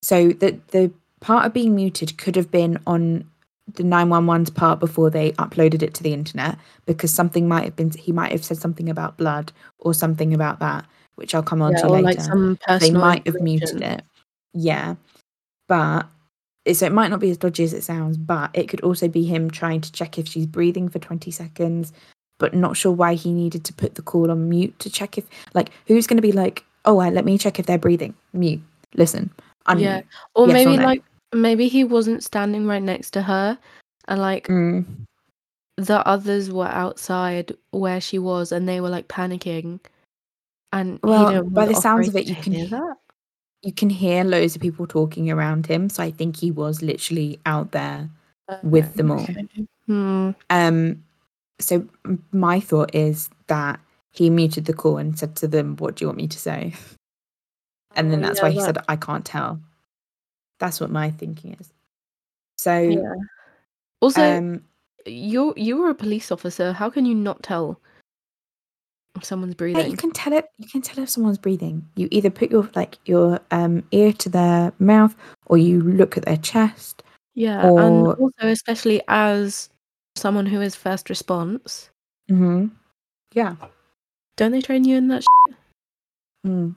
So 0.00 0.28
the 0.30 0.58
the 0.68 0.90
part 1.20 1.44
of 1.44 1.52
being 1.52 1.76
muted 1.76 2.16
could 2.16 2.34
have 2.34 2.50
been 2.50 2.78
on 2.86 3.28
the 3.74 3.82
911's 3.82 4.48
part 4.48 4.80
before 4.80 5.10
they 5.10 5.32
uploaded 5.32 5.82
it 5.82 5.92
to 5.94 6.02
the 6.02 6.14
internet 6.14 6.56
because 6.86 7.12
something 7.12 7.46
might 7.46 7.64
have 7.64 7.76
been 7.76 7.90
he 7.90 8.10
might 8.10 8.32
have 8.32 8.42
said 8.42 8.56
something 8.56 8.88
about 8.88 9.18
blood 9.18 9.52
or 9.80 9.92
something 9.92 10.32
about 10.32 10.60
that 10.60 10.86
which 11.16 11.34
I'll 11.34 11.42
come 11.42 11.60
on 11.60 11.74
to 11.74 11.86
or 11.88 12.00
later. 12.00 12.04
like 12.04 12.20
some 12.22 12.58
they 12.80 12.90
might 12.90 13.26
have 13.26 13.40
muted 13.40 13.82
it. 13.82 14.02
Yeah. 14.54 14.94
But 15.72 16.06
so 16.74 16.84
it 16.84 16.92
might 16.92 17.08
not 17.08 17.20
be 17.20 17.30
as 17.30 17.38
dodgy 17.38 17.64
as 17.64 17.72
it 17.72 17.82
sounds, 17.82 18.18
but 18.18 18.50
it 18.52 18.68
could 18.68 18.82
also 18.82 19.08
be 19.08 19.24
him 19.24 19.50
trying 19.50 19.80
to 19.80 19.90
check 19.90 20.18
if 20.18 20.28
she's 20.28 20.44
breathing 20.44 20.90
for 20.90 20.98
20 20.98 21.30
seconds, 21.30 21.94
but 22.38 22.52
not 22.54 22.76
sure 22.76 22.92
why 22.92 23.14
he 23.14 23.32
needed 23.32 23.64
to 23.64 23.72
put 23.72 23.94
the 23.94 24.02
call 24.02 24.30
on 24.30 24.50
mute 24.50 24.78
to 24.80 24.90
check 24.90 25.16
if 25.16 25.24
like 25.54 25.70
who's 25.86 26.06
going 26.06 26.18
to 26.18 26.22
be 26.22 26.30
like, 26.30 26.62
"Oh, 26.84 26.96
let 26.96 27.24
me 27.24 27.38
check 27.38 27.58
if 27.58 27.64
they're 27.64 27.78
breathing." 27.78 28.14
Mute. 28.34 28.60
Listen. 28.96 29.30
Unmute. 29.66 29.80
Yeah. 29.80 30.02
Or 30.34 30.46
Yes 30.46 30.66
or 30.66 30.68
maybe 30.68 30.76
no? 30.76 30.84
like 30.84 31.02
maybe 31.32 31.68
he 31.68 31.84
wasn't 31.84 32.22
standing 32.22 32.66
right 32.66 32.82
next 32.82 33.12
to 33.12 33.22
her 33.22 33.58
and 34.08 34.20
like 34.20 34.48
Mm, 34.48 34.84
the 35.78 36.06
others 36.06 36.50
were 36.50 36.68
outside 36.68 37.56
where 37.70 38.02
she 38.02 38.18
was 38.18 38.52
and 38.52 38.68
they 38.68 38.82
were 38.82 38.90
like 38.90 39.08
panicking 39.08 39.80
and 40.70 41.00
Well, 41.02 41.44
by 41.44 41.64
the 41.64 41.74
sounds 41.74 42.08
of 42.08 42.16
it, 42.16 42.26
you 42.26 42.34
can 42.34 42.52
hear 42.52 42.66
that. 42.66 42.96
You 43.62 43.72
can 43.72 43.90
hear 43.90 44.24
loads 44.24 44.56
of 44.56 44.62
people 44.62 44.86
talking 44.86 45.30
around 45.30 45.66
him, 45.66 45.88
so 45.88 46.02
I 46.02 46.10
think 46.10 46.36
he 46.36 46.50
was 46.50 46.82
literally 46.82 47.38
out 47.46 47.72
there 47.72 48.08
with 48.62 48.94
them 48.94 49.10
all. 49.10 49.26
Hmm. 49.86 50.30
Um, 50.50 51.02
so 51.58 51.86
my 52.32 52.60
thought 52.60 52.94
is 52.94 53.30
that 53.46 53.80
he 54.10 54.30
muted 54.30 54.64
the 54.64 54.72
call 54.72 54.98
and 54.98 55.18
said 55.18 55.36
to 55.36 55.48
them, 55.48 55.76
"What 55.76 55.94
do 55.96 56.04
you 56.04 56.08
want 56.08 56.18
me 56.18 56.28
to 56.28 56.38
say?" 56.38 56.74
And 57.94 58.10
then 58.10 58.20
Oh, 58.24 58.26
that's 58.26 58.38
yeah, 58.38 58.44
why 58.44 58.50
he 58.50 58.58
that- 58.58 58.64
said, 58.64 58.78
"I 58.88 58.96
can't 58.96 59.24
tell." 59.24 59.60
That's 60.58 60.80
what 60.80 60.90
my 60.90 61.10
thinking 61.10 61.56
is. 61.60 61.72
So, 62.56 62.78
Yeah. 62.78 63.14
Also, 64.00 64.38
um, 64.38 64.64
you're 65.06 65.54
you 65.56 65.76
were 65.76 65.90
a 65.90 65.94
police 65.94 66.32
officer. 66.32 66.72
How 66.72 66.90
can 66.90 67.04
you 67.06 67.14
not 67.14 67.42
tell 67.42 67.80
someone's 69.20 69.52
yeah, 69.52 69.56
breathing? 69.58 69.90
you 69.90 69.96
can 69.96 70.10
tell 70.10 70.32
it. 70.32 70.46
You 70.58 70.68
can 70.68 70.82
tell 70.82 71.02
if 71.02 71.10
someone's 71.10 71.38
breathing. 71.38 71.86
You 71.96 72.08
either 72.10 72.30
put 72.30 72.50
your 72.50 72.68
like 72.74 72.98
your 73.04 73.40
um 73.50 73.82
ear 73.92 74.12
to 74.14 74.28
their 74.28 74.72
mouth, 74.78 75.14
or 75.46 75.58
you 75.58 75.80
look 75.82 76.16
at 76.16 76.24
their 76.24 76.36
chest. 76.38 77.02
Yeah, 77.34 77.66
and 77.66 78.06
also 78.08 78.32
especially 78.48 79.02
as 79.08 79.70
someone 80.16 80.46
who 80.46 80.60
is 80.60 80.74
first 80.74 81.08
response, 81.08 81.90
hmm 82.28 82.66
Yeah. 83.34 83.56
don't 84.36 84.52
they 84.52 84.60
train 84.60 84.84
you 84.84 84.96
in 84.96 85.08
that? 85.08 85.24
Mm. 86.46 86.74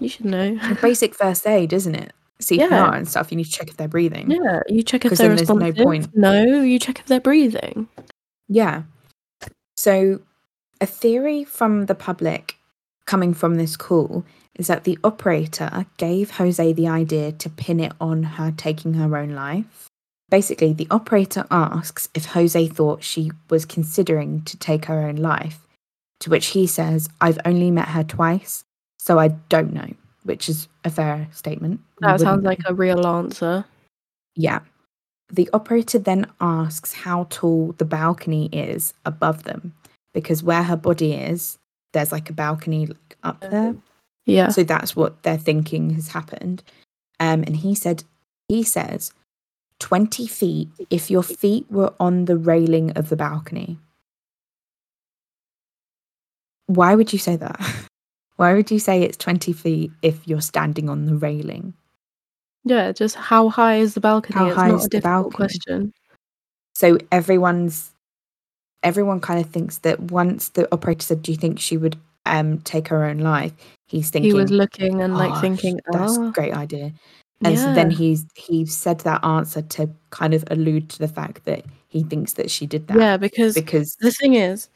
you 0.00 0.08
should 0.08 0.24
know. 0.26 0.58
Basic 0.80 1.14
first 1.14 1.46
aid, 1.46 1.72
isn't 1.72 1.94
it? 1.94 2.12
CPR 2.42 2.70
Yeah. 2.70 2.94
and 2.94 3.06
stuff. 3.08 3.30
You 3.30 3.36
need 3.36 3.44
to 3.44 3.50
check 3.50 3.68
if 3.68 3.76
they're 3.76 3.88
breathing. 3.88 4.30
yeah, 4.30 4.60
you 4.68 4.82
check 4.82 5.04
if 5.04 5.12
they're 5.18 5.28
there's 5.34 5.48
no 5.48 5.56
responsive. 5.56 5.84
point. 5.84 6.16
No, 6.16 6.62
you 6.62 6.78
check 6.78 6.98
if 7.00 7.06
they're 7.06 7.20
breathing. 7.20 7.88
Yeah. 8.48 8.84
So, 9.76 10.20
a 10.80 10.86
theory 10.86 11.44
from 11.44 11.86
the 11.86 11.94
public 11.94 12.56
coming 13.06 13.34
from 13.34 13.56
this 13.56 13.76
call 13.76 14.24
is 14.54 14.66
that 14.66 14.84
the 14.84 14.98
operator 15.04 15.86
gave 15.96 16.32
Jose 16.32 16.72
the 16.72 16.88
idea 16.88 17.32
to 17.32 17.48
pin 17.50 17.80
it 17.80 17.92
on 18.00 18.22
her 18.22 18.52
taking 18.56 18.94
her 18.94 19.16
own 19.16 19.30
life 19.30 19.90
basically, 20.30 20.72
the 20.72 20.86
operator 20.90 21.44
asks 21.50 22.08
if 22.14 22.26
Jose 22.26 22.68
thought 22.68 23.02
she 23.02 23.30
was 23.50 23.66
considering 23.66 24.42
to 24.42 24.56
take 24.56 24.86
her 24.86 25.00
own 25.00 25.16
life, 25.16 25.66
to 26.20 26.30
which 26.30 26.46
he 26.46 26.66
says, 26.66 27.08
I've 27.20 27.38
only 27.44 27.70
met 27.70 27.88
her 27.88 28.04
twice, 28.04 28.64
so 28.98 29.18
I 29.18 29.28
don't 29.28 29.74
know, 29.74 29.92
which 30.22 30.48
is 30.48 30.68
a 30.84 30.90
fair 30.90 31.28
statement. 31.32 31.80
That 32.00 32.20
sounds 32.20 32.44
know. 32.44 32.48
like 32.48 32.60
a 32.66 32.74
real 32.74 33.06
answer. 33.06 33.64
Yeah. 34.36 34.60
The 35.32 35.50
operator 35.52 35.98
then 35.98 36.26
asks 36.40 36.92
how 36.92 37.26
tall 37.30 37.74
the 37.78 37.84
balcony 37.84 38.48
is 38.52 38.94
above 39.04 39.42
them, 39.42 39.74
because 40.12 40.42
where 40.42 40.62
her 40.62 40.76
body 40.76 41.12
is, 41.12 41.58
there's 41.92 42.12
like 42.12 42.30
a 42.30 42.32
balcony 42.32 42.86
like, 42.86 43.16
up 43.22 43.40
there. 43.40 43.74
Yeah. 44.26 44.48
So 44.48 44.62
that's 44.62 44.94
what 44.94 45.22
they're 45.22 45.38
thinking 45.38 45.90
has 45.90 46.08
happened. 46.08 46.62
Um, 47.18 47.42
and 47.42 47.56
he 47.56 47.74
said, 47.74 48.04
he 48.48 48.62
says, 48.62 49.12
20 49.80 50.26
feet 50.26 50.68
if 50.90 51.10
your 51.10 51.22
feet 51.22 51.66
were 51.70 51.92
on 51.98 52.26
the 52.26 52.36
railing 52.36 52.92
of 52.92 53.08
the 53.08 53.16
balcony. 53.16 53.78
Why 56.66 56.94
would 56.94 57.12
you 57.12 57.18
say 57.18 57.36
that? 57.36 57.60
Why 58.36 58.54
would 58.54 58.70
you 58.70 58.78
say 58.78 59.02
it's 59.02 59.16
20 59.18 59.52
feet 59.52 59.90
if 60.02 60.26
you're 60.26 60.40
standing 60.40 60.88
on 60.88 61.06
the 61.06 61.16
railing? 61.16 61.74
Yeah, 62.64 62.92
just 62.92 63.16
how 63.16 63.48
high 63.48 63.76
is 63.76 63.94
the 63.94 64.00
balcony? 64.00 64.38
How 64.38 64.46
it's 64.46 64.56
high 64.56 64.68
not 64.68 64.80
is 64.80 64.86
a 64.86 64.88
the 64.88 65.00
balcony? 65.00 65.34
question. 65.34 65.92
So 66.74 66.98
everyone's 67.10 67.90
everyone 68.82 69.20
kind 69.20 69.40
of 69.44 69.50
thinks 69.50 69.78
that 69.78 70.00
once 70.00 70.48
the 70.50 70.68
operator 70.72 71.02
said, 71.02 71.22
"Do 71.22 71.32
you 71.32 71.38
think 71.38 71.58
she 71.60 71.76
would 71.76 71.96
um 72.26 72.58
take 72.60 72.88
her 72.88 73.04
own 73.04 73.18
life?" 73.18 73.52
He's 73.88 74.10
thinking, 74.10 74.30
He 74.30 74.34
was 74.40 74.50
looking 74.50 75.00
and 75.02 75.16
like 75.16 75.32
"Oh, 75.36 75.40
thinking, 75.40 75.80
that's 75.92 76.16
oh, 76.18 76.28
a 76.28 76.32
great 76.32 76.52
idea. 76.54 76.92
And 77.42 77.58
so 77.58 77.72
then 77.72 77.90
yeah. 77.90 77.96
he's 77.96 78.26
he 78.34 78.66
said 78.66 79.00
that 79.00 79.24
answer 79.24 79.62
to 79.62 79.90
kind 80.10 80.34
of 80.34 80.44
allude 80.50 80.90
to 80.90 80.98
the 80.98 81.08
fact 81.08 81.44
that 81.46 81.64
he 81.88 82.02
thinks 82.02 82.34
that 82.34 82.50
she 82.50 82.66
did 82.66 82.86
that 82.88 82.98
yeah, 82.98 83.16
because 83.16 83.54
because 83.54 83.96
the 84.00 84.10
thing 84.12 84.34
is, 84.34 84.68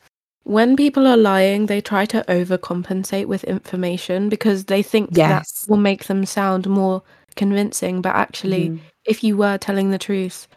when 0.45 0.77
people 0.77 1.07
are 1.07 1.17
lying, 1.17 1.67
they 1.67 1.81
try 1.81 2.07
to 2.07 2.25
overcompensate 2.29 3.27
with 3.27 3.45
information 3.45 4.29
because 4.29 4.65
they 4.67 4.83
think 4.83 5.11
that 5.11 5.17
yes, 5.17 5.67
will 5.69 5.77
make 5.77 6.05
them 6.05 6.25
sound 6.27 6.67
more 6.69 7.03
convincing. 7.37 8.01
But 8.03 8.15
actually, 8.15 8.71
Mhm. 8.71 8.81
if 9.05 9.23
you 9.25 9.37
were 9.37 9.59
telling 9.59 9.91
the 9.91 9.99
truth, 9.99 10.49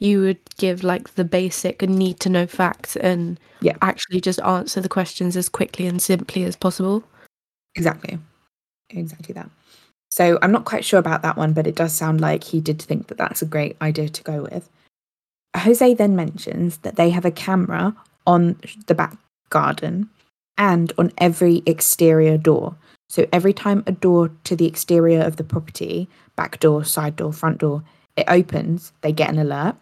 you 0.00 0.20
would 0.22 0.38
give 0.56 0.82
like 0.82 1.14
the 1.14 1.24
basic 1.24 1.82
need 1.82 2.18
to 2.20 2.28
know 2.28 2.46
facts 2.46 2.96
and 2.96 3.38
Yeah. 3.60 3.76
actually 3.82 4.20
just 4.20 4.40
answer 4.40 4.80
the 4.80 4.88
questions 4.88 5.36
as 5.36 5.48
quickly 5.48 5.86
and 5.86 6.02
simply 6.02 6.42
as 6.44 6.56
possible. 6.56 7.04
exactly, 7.76 8.18
exactly 8.88 9.32
that. 9.34 9.48
So 10.10 10.38
I'm 10.42 10.50
not 10.50 10.64
quite 10.64 10.84
sure 10.84 10.98
about 10.98 11.22
that 11.22 11.36
one, 11.36 11.52
but 11.52 11.68
it 11.68 11.76
does 11.76 11.92
sound 11.94 12.20
like 12.20 12.42
he 12.42 12.60
did 12.60 12.82
think 12.82 13.06
that 13.06 13.18
that's 13.18 13.42
a 13.42 13.46
great 13.46 13.76
idea 13.80 14.08
to 14.08 14.22
go 14.24 14.42
with. 14.42 14.68
Jose 15.56 15.94
then 15.94 16.16
mentions 16.16 16.78
that 16.78 16.96
they 16.96 17.10
have 17.10 17.24
a 17.24 17.30
camera 17.30 17.94
on 18.26 18.58
the 18.86 18.94
back 18.94 19.16
garden 19.50 20.08
and 20.58 20.92
on 20.98 21.12
every 21.18 21.62
exterior 21.66 22.36
door. 22.38 22.74
So 23.08 23.26
every 23.32 23.52
time 23.52 23.82
a 23.86 23.92
door 23.92 24.30
to 24.44 24.56
the 24.56 24.66
exterior 24.66 25.20
of 25.22 25.36
the 25.36 25.44
property, 25.44 26.08
back 26.36 26.58
door, 26.60 26.84
side 26.84 27.16
door, 27.16 27.32
front 27.32 27.58
door, 27.58 27.82
it 28.16 28.24
opens, 28.28 28.92
they 29.02 29.12
get 29.12 29.30
an 29.30 29.38
alert 29.38 29.76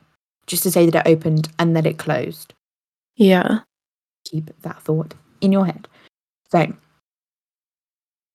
just 0.48 0.64
to 0.64 0.70
say 0.70 0.90
that 0.90 1.06
it 1.06 1.10
opened 1.10 1.48
and 1.58 1.76
that 1.76 1.86
it 1.86 1.98
closed. 1.98 2.54
Yeah. 3.14 3.60
Keep 4.24 4.50
that 4.62 4.82
thought 4.82 5.14
in 5.40 5.52
your 5.52 5.66
head. 5.66 5.86
So 6.50 6.74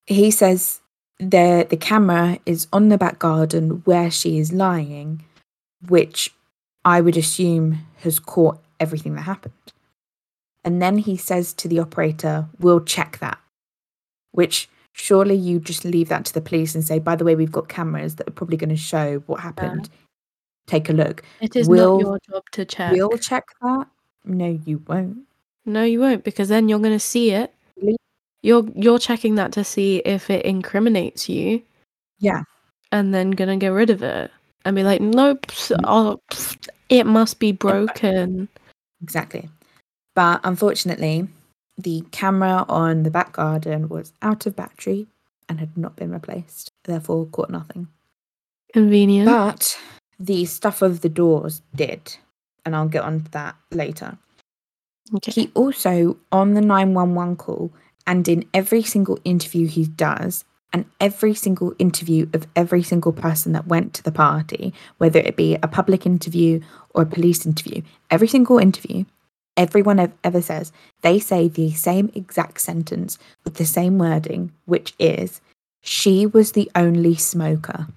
he 0.05 0.31
says 0.31 0.79
the 1.19 1.67
the 1.69 1.77
camera 1.77 2.39
is 2.45 2.67
on 2.71 2.89
the 2.89 2.97
back 2.97 3.19
garden 3.19 3.81
where 3.85 4.09
she 4.09 4.39
is 4.39 4.53
lying, 4.53 5.25
which 5.87 6.33
I 6.85 7.01
would 7.01 7.17
assume 7.17 7.85
has 7.97 8.19
caught 8.19 8.59
everything 8.79 9.15
that 9.15 9.21
happened. 9.21 9.53
And 10.63 10.81
then 10.81 10.97
he 10.99 11.17
says 11.17 11.53
to 11.55 11.67
the 11.67 11.79
operator, 11.79 12.47
We'll 12.59 12.81
check 12.81 13.19
that. 13.19 13.39
Which 14.31 14.69
surely 14.93 15.35
you 15.35 15.59
just 15.59 15.83
leave 15.83 16.09
that 16.09 16.25
to 16.25 16.33
the 16.33 16.41
police 16.41 16.75
and 16.75 16.83
say, 16.83 16.99
By 16.99 17.15
the 17.15 17.25
way, 17.25 17.35
we've 17.35 17.51
got 17.51 17.69
cameras 17.69 18.15
that 18.15 18.27
are 18.27 18.33
probably 18.33 18.57
going 18.57 18.69
to 18.69 18.77
show 18.77 19.23
what 19.25 19.41
happened. 19.41 19.89
Take 20.67 20.89
a 20.89 20.93
look. 20.93 21.23
It 21.41 21.55
is 21.55 21.67
Will- 21.67 21.99
not 21.99 22.01
your 22.07 22.19
job 22.31 22.43
to 22.53 22.65
check. 22.65 22.91
We'll 22.93 23.17
check 23.17 23.45
that. 23.61 23.87
No, 24.25 24.59
you 24.65 24.81
won't. 24.87 25.19
No, 25.65 25.83
you 25.83 25.99
won't, 25.99 26.23
because 26.23 26.49
then 26.49 26.69
you're 26.69 26.79
going 26.79 26.93
to 26.95 26.99
see 26.99 27.31
it. 27.31 27.53
You're 28.41 28.65
you're 28.75 28.99
checking 28.99 29.35
that 29.35 29.53
to 29.53 29.63
see 29.63 29.97
if 29.99 30.29
it 30.29 30.43
incriminates 30.45 31.29
you, 31.29 31.61
Yeah. 32.19 32.43
and 32.91 33.13
then 33.13 33.31
gonna 33.31 33.55
get 33.55 33.69
rid 33.69 33.89
of 33.89 34.03
it 34.03 34.31
and 34.65 34.75
be 34.75 34.83
like, 34.83 34.99
nope, 34.99 35.47
Mm. 35.47 35.79
oh, 35.85 36.19
it 36.89 37.05
must 37.05 37.39
be 37.39 37.53
broken. 37.53 38.49
Exactly. 39.01 39.47
But 40.13 40.41
unfortunately, 40.43 41.29
the 41.77 42.03
camera 42.11 42.65
on 42.67 43.03
the 43.03 43.09
back 43.11 43.31
garden 43.31 43.87
was 43.87 44.11
out 44.21 44.45
of 44.45 44.57
battery 44.57 45.07
and 45.47 45.61
had 45.61 45.77
not 45.77 45.95
been 45.95 46.11
replaced, 46.11 46.73
therefore 46.83 47.25
caught 47.27 47.49
nothing. 47.49 47.87
Convenient. 48.73 49.25
But 49.29 49.79
the 50.19 50.45
stuff 50.45 50.81
of 50.81 51.01
the 51.01 51.09
doors 51.09 51.61
did, 51.75 52.17
and 52.65 52.75
I'll 52.75 52.87
get 52.87 53.03
on 53.03 53.21
to 53.21 53.31
that 53.31 53.55
later. 53.71 54.17
okay. 55.15 55.31
He 55.31 55.51
also, 55.53 56.17
on 56.31 56.53
the 56.53 56.61
911 56.61 57.35
call, 57.37 57.73
and 58.05 58.27
in 58.27 58.45
every 58.53 58.83
single 58.83 59.19
interview 59.23 59.67
he 59.67 59.85
does, 59.85 60.45
and 60.73 60.85
every 60.99 61.35
single 61.35 61.73
interview 61.77 62.27
of 62.33 62.47
every 62.55 62.81
single 62.81 63.13
person 63.13 63.51
that 63.51 63.67
went 63.67 63.93
to 63.93 64.03
the 64.03 64.11
party, 64.11 64.73
whether 64.97 65.19
it 65.19 65.35
be 65.35 65.55
a 65.61 65.67
public 65.67 66.05
interview 66.05 66.59
or 66.95 67.03
a 67.03 67.05
police 67.05 67.45
interview, 67.45 67.81
every 68.09 68.27
single 68.27 68.57
interview, 68.57 69.05
everyone 69.55 69.99
ev- 69.99 70.13
ever 70.23 70.41
says, 70.41 70.71
they 71.01 71.19
say 71.19 71.47
the 71.47 71.71
same 71.71 72.11
exact 72.15 72.59
sentence 72.59 73.19
with 73.43 73.55
the 73.55 73.65
same 73.65 73.99
wording, 73.99 74.51
which 74.65 74.95
is, 74.97 75.41
she 75.81 76.25
was 76.25 76.53
the 76.53 76.71
only 76.75 77.15
smoker. 77.15 77.87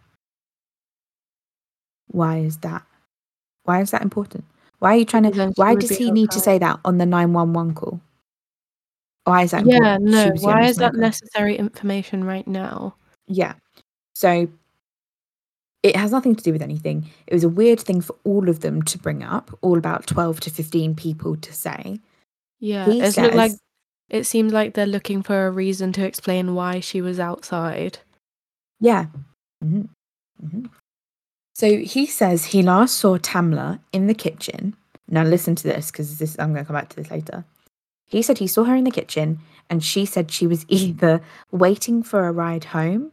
Why 2.08 2.38
is 2.38 2.58
that? 2.58 2.82
Why 3.64 3.80
is 3.80 3.90
that 3.90 4.02
important? 4.02 4.44
Why 4.78 4.94
are 4.94 4.98
you 4.98 5.04
trying 5.04 5.24
to? 5.32 5.52
Why 5.56 5.74
does 5.74 5.90
he 5.96 6.10
need 6.10 6.30
to 6.30 6.40
say 6.40 6.58
that 6.58 6.78
on 6.84 6.98
the 6.98 7.06
nine 7.06 7.32
one 7.32 7.52
one 7.52 7.74
call? 7.74 8.00
Why 9.24 9.42
is 9.42 9.50
that? 9.50 9.66
yeah, 9.66 9.96
important? 9.96 10.10
No. 10.10 10.32
Why 10.42 10.64
is 10.66 10.76
that 10.76 10.94
necessary 10.94 11.56
information 11.56 12.24
right 12.24 12.46
now? 12.46 12.94
Yeah. 13.26 13.54
So 14.14 14.48
it 15.82 15.96
has 15.96 16.12
nothing 16.12 16.34
to 16.36 16.44
do 16.44 16.52
with 16.52 16.62
anything. 16.62 17.08
It 17.26 17.34
was 17.34 17.44
a 17.44 17.48
weird 17.48 17.80
thing 17.80 18.00
for 18.00 18.16
all 18.24 18.48
of 18.48 18.60
them 18.60 18.82
to 18.82 18.98
bring 18.98 19.22
up, 19.22 19.56
all 19.62 19.78
about 19.78 20.06
12 20.06 20.40
to 20.40 20.50
15 20.50 20.94
people 20.94 21.36
to 21.36 21.52
say. 21.52 22.00
Yeah, 22.60 22.90
He 22.90 23.00
it's 23.00 23.16
like 23.16 23.52
it 24.08 24.24
seems 24.24 24.52
like 24.52 24.74
they're 24.74 24.86
looking 24.86 25.22
for 25.22 25.46
a 25.46 25.50
reason 25.50 25.92
to 25.94 26.04
explain 26.04 26.54
why 26.54 26.80
she 26.80 27.00
was 27.00 27.18
outside. 27.18 27.98
Yeah. 28.80 29.06
Mhm. 29.64 29.88
Mhm. 30.42 30.70
So 31.58 31.78
he 31.78 32.04
says 32.04 32.44
he 32.44 32.62
last 32.62 32.98
saw 32.98 33.16
Tamla 33.16 33.80
in 33.90 34.08
the 34.08 34.14
kitchen. 34.14 34.76
Now 35.08 35.22
listen 35.22 35.54
to 35.54 35.62
this 35.62 35.90
because 35.90 36.18
this 36.18 36.36
I'm 36.38 36.52
going 36.52 36.62
to 36.62 36.66
come 36.66 36.76
back 36.76 36.90
to 36.90 36.96
this 36.96 37.10
later. 37.10 37.46
He 38.04 38.20
said 38.20 38.36
he 38.36 38.46
saw 38.46 38.64
her 38.64 38.76
in 38.76 38.84
the 38.84 38.90
kitchen 38.90 39.38
and 39.70 39.82
she 39.82 40.04
said 40.04 40.30
she 40.30 40.46
was 40.46 40.66
either 40.68 41.22
waiting 41.50 42.02
for 42.02 42.28
a 42.28 42.32
ride 42.32 42.64
home 42.64 43.10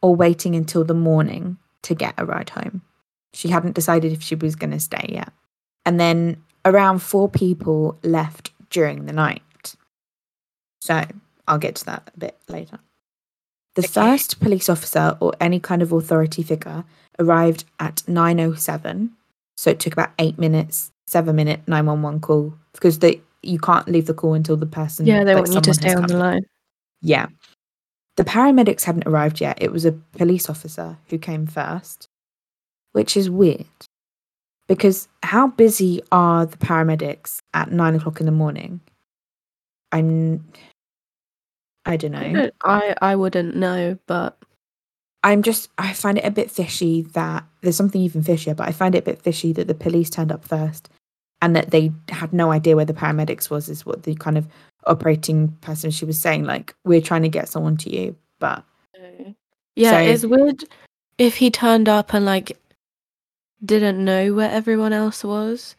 or 0.00 0.16
waiting 0.16 0.56
until 0.56 0.84
the 0.84 0.94
morning 0.94 1.58
to 1.82 1.94
get 1.94 2.14
a 2.16 2.24
ride 2.24 2.48
home. 2.48 2.80
She 3.34 3.48
hadn't 3.48 3.74
decided 3.74 4.10
if 4.10 4.22
she 4.22 4.36
was 4.36 4.56
going 4.56 4.70
to 4.70 4.80
stay 4.80 5.10
yet. 5.10 5.30
And 5.84 6.00
then 6.00 6.42
around 6.64 7.00
four 7.00 7.28
people 7.28 7.98
left 8.02 8.52
during 8.70 9.04
the 9.04 9.12
night. 9.12 9.76
So 10.80 11.04
I'll 11.46 11.58
get 11.58 11.74
to 11.74 11.84
that 11.84 12.10
a 12.14 12.18
bit 12.18 12.38
later. 12.48 12.78
The 13.74 13.82
Okay. 13.82 13.92
first 13.92 14.40
police 14.40 14.70
officer 14.70 15.18
or 15.20 15.34
any 15.38 15.60
kind 15.60 15.82
of 15.82 15.92
authority 15.92 16.42
figure 16.42 16.84
arrived 17.18 17.64
at 17.80 17.96
9.07. 18.08 19.10
So 19.56 19.70
it 19.70 19.80
took 19.80 19.92
about 19.92 20.12
eight 20.18 20.38
minutes, 20.38 20.90
seven 21.06 21.36
minute 21.36 21.60
911 21.66 22.20
call 22.20 22.54
because 22.72 22.98
they, 23.00 23.20
you 23.42 23.58
can't 23.58 23.88
leave 23.88 24.06
the 24.06 24.14
call 24.14 24.34
until 24.34 24.56
the 24.56 24.66
person. 24.66 25.06
Yeah, 25.06 25.24
they 25.24 25.34
like, 25.34 25.44
want 25.44 25.54
you 25.54 25.60
to 25.60 25.74
stay 25.74 25.94
on 25.94 26.06
the 26.06 26.16
line. 26.16 26.42
Yeah. 27.00 27.26
The 28.16 28.24
paramedics 28.24 28.84
hadn't 28.84 29.06
arrived 29.06 29.40
yet. 29.40 29.58
It 29.60 29.72
was 29.72 29.84
a 29.84 29.92
police 29.92 30.48
officer 30.50 30.98
who 31.08 31.18
came 31.18 31.46
first, 31.46 32.08
which 32.92 33.16
is 33.16 33.30
weird. 33.30 33.66
Because 34.68 35.08
how 35.22 35.48
busy 35.48 36.00
are 36.12 36.46
the 36.46 36.56
paramedics 36.56 37.40
at 37.52 37.72
nine 37.72 37.94
o'clock 37.94 38.20
in 38.20 38.26
the 38.26 38.32
morning? 38.32 38.80
I'm. 39.90 40.44
I 41.84 41.96
don't 41.96 42.12
know. 42.12 42.50
I 42.62 42.94
I 43.02 43.16
wouldn't 43.16 43.56
know, 43.56 43.98
but 44.06 44.38
I'm 45.24 45.42
just. 45.42 45.68
I 45.78 45.92
find 45.92 46.18
it 46.18 46.24
a 46.24 46.30
bit 46.30 46.50
fishy 46.50 47.02
that 47.12 47.44
there's 47.60 47.76
something 47.76 48.00
even 48.00 48.22
fishier, 48.22 48.56
but 48.56 48.68
I 48.68 48.72
find 48.72 48.94
it 48.94 48.98
a 48.98 49.10
bit 49.10 49.22
fishy 49.22 49.52
that 49.52 49.68
the 49.68 49.74
police 49.74 50.10
turned 50.10 50.32
up 50.32 50.44
first 50.44 50.88
and 51.40 51.54
that 51.56 51.70
they 51.70 51.92
had 52.08 52.32
no 52.32 52.50
idea 52.52 52.76
where 52.76 52.84
the 52.84 52.92
paramedics 52.92 53.50
was, 53.50 53.68
is 53.68 53.84
what 53.86 54.02
the 54.04 54.14
kind 54.14 54.36
of 54.38 54.46
operating 54.86 55.48
person 55.60 55.90
she 55.90 56.04
was 56.04 56.20
saying. 56.20 56.44
Like, 56.44 56.74
we're 56.84 57.00
trying 57.00 57.22
to 57.22 57.28
get 57.28 57.48
someone 57.48 57.76
to 57.78 57.90
you, 57.94 58.16
but 58.38 58.64
yeah, 59.76 59.90
So- 59.90 59.98
it's 59.98 60.24
weird 60.24 60.64
if 61.18 61.36
he 61.36 61.50
turned 61.50 61.88
up 61.88 62.12
and 62.14 62.24
like 62.24 62.58
didn't 63.64 64.04
know 64.04 64.34
where 64.34 64.50
everyone 64.50 64.92
else 64.92 65.22
was. 65.22 65.76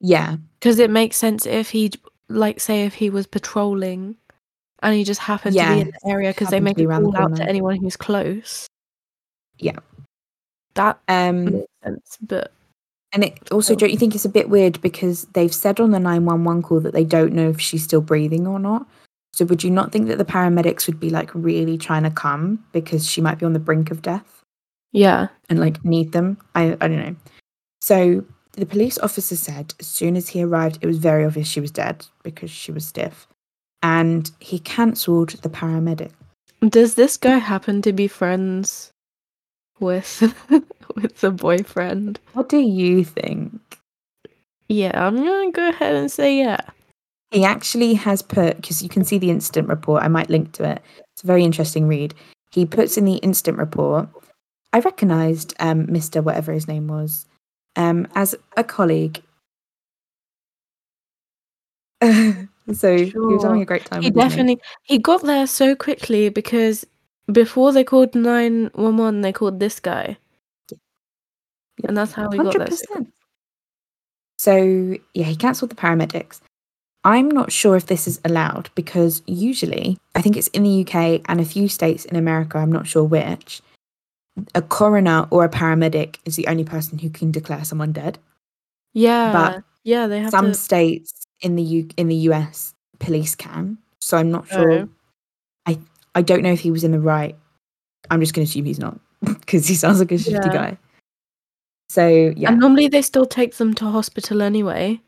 Yeah, 0.00 0.36
Because 0.58 0.78
it 0.80 0.90
makes 0.90 1.16
sense 1.16 1.46
if 1.46 1.70
he, 1.70 1.92
like, 2.28 2.60
say, 2.60 2.84
if 2.84 2.94
he 2.94 3.08
was 3.08 3.26
patrolling 3.26 4.16
and 4.84 4.94
he 4.94 5.02
just 5.02 5.20
happened 5.20 5.56
to 5.56 5.74
be 5.74 5.80
in 5.80 5.88
the 5.90 6.08
area 6.08 6.30
because 6.30 6.48
they 6.48 6.60
make 6.60 6.76
be 6.76 6.84
it 6.84 6.88
call 6.88 7.16
out 7.16 7.34
to 7.36 7.48
anyone 7.48 7.76
who's 7.76 7.96
close. 7.96 8.68
Yeah. 9.58 9.78
That 10.74 10.98
um, 11.08 11.44
makes 11.46 11.66
sense, 11.82 12.18
but 12.20 12.52
and 13.12 13.24
it 13.24 13.50
also 13.50 13.74
Oh. 13.74 13.76
don't 13.76 13.92
you 13.92 13.98
think 13.98 14.14
it's 14.14 14.24
a 14.24 14.28
bit 14.28 14.50
weird 14.50 14.80
because 14.80 15.24
they've 15.32 15.54
said 15.54 15.80
on 15.80 15.90
the 15.90 16.00
nine 16.00 16.24
one 16.24 16.44
one 16.44 16.62
call 16.62 16.80
that 16.80 16.92
they 16.92 17.04
don't 17.04 17.32
know 17.32 17.48
if 17.48 17.60
she's 17.60 17.82
still 17.84 18.00
breathing 18.00 18.46
or 18.46 18.58
not. 18.58 18.86
So 19.32 19.44
would 19.46 19.64
you 19.64 19.70
not 19.70 19.90
think 19.90 20.06
that 20.08 20.18
the 20.18 20.24
paramedics 20.24 20.86
would 20.86 21.00
be 21.00 21.10
like 21.10 21.34
really 21.34 21.78
trying 21.78 22.04
to 22.04 22.10
come 22.10 22.64
because 22.72 23.08
she 23.08 23.20
might 23.20 23.38
be 23.38 23.46
on 23.46 23.52
the 23.52 23.58
brink 23.58 23.90
of 23.90 24.02
death? 24.02 24.42
yeah. 24.92 25.26
and 25.50 25.58
like 25.58 25.84
need 25.84 26.12
them. 26.12 26.38
I 26.54 26.76
I 26.80 26.88
don't 26.88 26.98
know. 27.04 27.16
So 27.80 28.24
the 28.52 28.66
police 28.66 28.98
officer 28.98 29.36
said 29.36 29.74
as 29.80 29.86
soon 29.86 30.16
as 30.16 30.28
he 30.28 30.42
arrived, 30.42 30.78
it 30.80 30.86
was 30.86 30.98
very 30.98 31.24
obvious 31.24 31.48
she 31.48 31.60
was 31.60 31.70
dead 31.72 32.06
because 32.22 32.50
she 32.50 32.70
was 32.72 32.86
stiff, 32.86 33.26
and 33.84 34.30
he 34.40 34.58
cancelled 34.58 35.28
the 35.42 35.50
paramedic. 35.50 36.10
Does 36.66 36.94
this 36.94 37.18
guy 37.18 37.36
happen 37.36 37.82
to 37.82 37.92
be 37.92 38.08
friends 38.08 38.90
with 39.78 40.22
with 40.96 41.20
the 41.20 41.30
boyfriend? 41.30 42.18
What 42.32 42.48
do 42.48 42.56
you 42.56 43.04
think? 43.04 43.60
Yeah, 44.68 44.92
I'm 44.94 45.16
gonna 45.16 45.52
go 45.52 45.68
ahead 45.68 45.94
and 45.94 46.10
say 46.10 46.38
yeah. 46.38 46.60
He 47.30 47.44
actually 47.44 47.92
has 47.94 48.22
put 48.22 48.56
because 48.56 48.82
you 48.82 48.88
can 48.88 49.04
see 49.04 49.18
the 49.18 49.30
incident 49.30 49.68
report. 49.68 50.02
I 50.02 50.08
might 50.08 50.30
link 50.30 50.52
to 50.52 50.64
it. 50.64 50.80
It's 51.12 51.22
a 51.22 51.26
very 51.26 51.44
interesting 51.44 51.86
read. 51.86 52.14
He 52.52 52.64
puts 52.64 52.96
in 52.96 53.04
the 53.04 53.16
incident 53.16 53.58
report. 53.58 54.08
I 54.72 54.78
recognised 54.78 55.52
um, 55.60 55.88
Mr. 55.88 56.24
Whatever 56.24 56.52
his 56.52 56.66
name 56.66 56.88
was 56.88 57.26
um, 57.76 58.08
as 58.14 58.34
a 58.56 58.64
colleague. 58.64 59.22
so 62.72 62.96
he 62.96 63.12
was 63.14 63.42
having 63.42 63.62
a 63.62 63.66
great 63.66 63.84
time. 63.84 64.02
He 64.02 64.10
definitely 64.10 64.58
he 64.84 64.98
got 64.98 65.22
there 65.22 65.46
so 65.46 65.74
quickly 65.74 66.28
because 66.30 66.86
before 67.32 67.72
they 67.72 67.84
called 67.84 68.14
nine 68.14 68.70
one 68.74 68.96
one, 68.96 69.20
they 69.20 69.32
called 69.32 69.60
this 69.60 69.80
guy, 69.80 70.16
Yeah. 70.70 71.88
and 71.88 71.96
that's 71.96 72.12
how 72.12 72.28
we 72.28 72.38
got 72.38 72.56
there. 72.58 72.70
so 72.70 73.06
So, 74.38 74.96
yeah, 75.14 75.24
he 75.24 75.36
cancelled 75.36 75.70
the 75.70 75.76
paramedics. 75.76 76.40
I'm 77.04 77.28
not 77.30 77.52
sure 77.52 77.76
if 77.76 77.86
this 77.86 78.08
is 78.08 78.20
allowed 78.24 78.70
because 78.74 79.22
usually, 79.26 79.98
I 80.14 80.22
think 80.22 80.36
it's 80.36 80.48
in 80.48 80.62
the 80.62 80.80
UK 80.86 81.20
and 81.28 81.40
a 81.40 81.44
few 81.44 81.68
states 81.68 82.04
in 82.06 82.16
America, 82.16 82.58
I'm 82.58 82.72
not 82.72 82.86
sure 82.86 83.04
which, 83.04 83.60
a 84.54 84.62
coroner 84.62 85.26
or 85.30 85.44
a 85.44 85.48
paramedic 85.50 86.16
is 86.24 86.36
the 86.36 86.46
only 86.46 86.64
person 86.64 86.98
who 86.98 87.10
can 87.10 87.30
declare 87.30 87.64
someone 87.64 87.92
dead. 87.92 88.18
Yeah, 88.94 89.32
But 89.32 89.64
yeah, 89.82 90.06
they 90.06 90.20
have 90.20 90.30
Some 90.30 90.52
to. 90.52 90.54
states 90.54 91.23
in 91.44 91.56
the 91.56 91.62
U- 91.62 91.88
in 91.96 92.08
the 92.08 92.16
US 92.30 92.74
police 92.98 93.34
can. 93.34 93.78
So 94.00 94.16
I'm 94.16 94.30
not 94.30 94.48
sure. 94.48 94.72
Oh. 94.72 94.88
I 95.66 95.78
I 96.14 96.22
don't 96.22 96.42
know 96.42 96.52
if 96.52 96.60
he 96.60 96.70
was 96.70 96.84
in 96.84 96.92
the 96.92 97.00
right. 97.00 97.36
I'm 98.10 98.20
just 98.20 98.34
going 98.34 98.46
to 98.46 98.50
assume 98.50 98.64
he's 98.66 98.78
not 98.78 98.98
because 99.24 99.66
he 99.68 99.74
sounds 99.74 99.98
like 99.98 100.12
a 100.12 100.18
shifty 100.18 100.32
Yeah. 100.48 100.52
guy. 100.52 100.78
So, 101.90 102.32
yeah, 102.36 102.50
And 102.50 102.60
normally 102.60 102.88
they 102.88 103.02
still 103.02 103.26
take 103.26 103.54
them 103.56 103.74
to 103.74 103.84
hospital 103.86 104.42
anyway. 104.42 105.00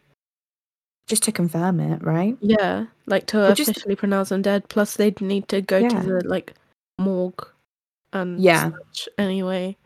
just 1.09 1.23
to 1.23 1.31
confirm 1.33 1.79
it, 1.79 2.03
right? 2.03 2.37
Yeah, 2.41 2.87
like 3.07 3.27
to 3.29 3.51
Or 3.51 3.55
just- 3.55 3.71
officially 3.71 3.95
pronounce 3.97 4.29
them 4.31 4.43
dead. 4.43 4.69
Plus, 4.69 4.97
they'd 4.97 5.21
need 5.21 5.47
to 5.49 5.61
go 5.63 5.79
Yeah. 5.79 5.89
to 5.89 6.01
the 6.03 6.29
like 6.29 6.55
morgue 6.99 7.47
and 8.13 8.41
Yeah. 8.41 8.71
such 8.71 9.09
anyway. 9.19 9.77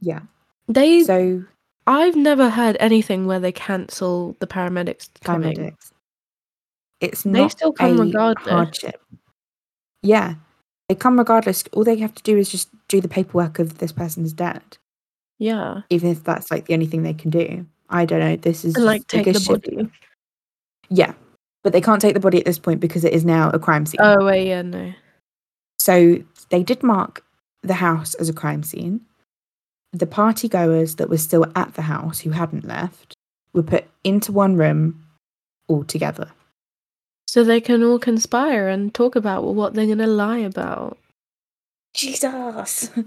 Yeah. 0.00 0.22
They, 0.68 1.02
So 1.04 1.44
I've 1.86 2.16
never 2.16 2.50
heard 2.50 2.76
anything 2.80 3.26
where 3.26 3.38
they 3.40 3.52
cancel 3.52 4.36
the 4.40 4.46
paramedics 4.48 5.08
coming. 5.22 5.76
It's 7.04 7.22
They 7.22 7.30
not 7.30 7.52
still 7.52 7.72
come 7.72 8.00
a 8.00 8.04
regardless. 8.04 8.50
hardship. 8.52 9.00
Yeah, 10.02 10.34
they 10.88 10.94
come 10.94 11.18
regardless. 11.18 11.64
All 11.72 11.84
they 11.84 11.96
have 11.98 12.14
to 12.14 12.22
do 12.22 12.36
is 12.36 12.50
just 12.50 12.68
do 12.88 13.00
the 13.00 13.08
paperwork 13.08 13.58
of 13.58 13.78
this 13.78 13.92
person's 13.92 14.32
dead, 14.32 14.62
Yeah, 15.38 15.82
even 15.90 16.10
if 16.10 16.22
that's 16.24 16.50
like 16.50 16.66
the 16.66 16.74
only 16.74 16.86
thing 16.86 17.02
they 17.02 17.14
can 17.14 17.30
do. 17.30 17.66
I 17.88 18.04
don't 18.04 18.20
know. 18.20 18.36
This 18.36 18.64
is 18.64 18.76
and 18.76 18.84
like 18.84 19.06
take 19.06 19.24
the 19.32 19.44
body. 19.46 19.90
Yeah, 20.90 21.14
but 21.62 21.72
they 21.72 21.80
can't 21.80 22.00
take 22.00 22.14
the 22.14 22.20
body 22.20 22.38
at 22.38 22.44
this 22.44 22.58
point 22.58 22.80
because 22.80 23.04
it 23.04 23.12
is 23.12 23.24
now 23.24 23.50
a 23.50 23.58
crime 23.58 23.86
scene. 23.86 24.00
Oh 24.02 24.24
wait, 24.24 24.48
yeah, 24.48 24.62
no. 24.62 24.92
So 25.78 26.18
they 26.50 26.62
did 26.62 26.82
mark 26.82 27.24
the 27.62 27.74
house 27.74 28.14
as 28.14 28.28
a 28.28 28.34
crime 28.34 28.62
scene. 28.62 29.00
The 29.92 30.06
party 30.06 30.48
goers 30.48 30.96
that 30.96 31.08
were 31.08 31.18
still 31.18 31.46
at 31.54 31.74
the 31.74 31.82
house 31.82 32.20
who 32.20 32.30
hadn't 32.30 32.66
left 32.66 33.14
were 33.52 33.62
put 33.62 33.84
into 34.02 34.32
one 34.32 34.56
room 34.56 35.06
all 35.68 35.84
together. 35.84 36.30
So 37.34 37.42
they 37.42 37.60
can 37.60 37.82
all 37.82 37.98
conspire 37.98 38.68
and 38.68 38.94
talk 38.94 39.16
about 39.16 39.42
what 39.42 39.74
they're 39.74 39.88
gonna 39.88 40.06
lie 40.06 40.38
about. 40.38 40.98
Jesus. 41.92 42.90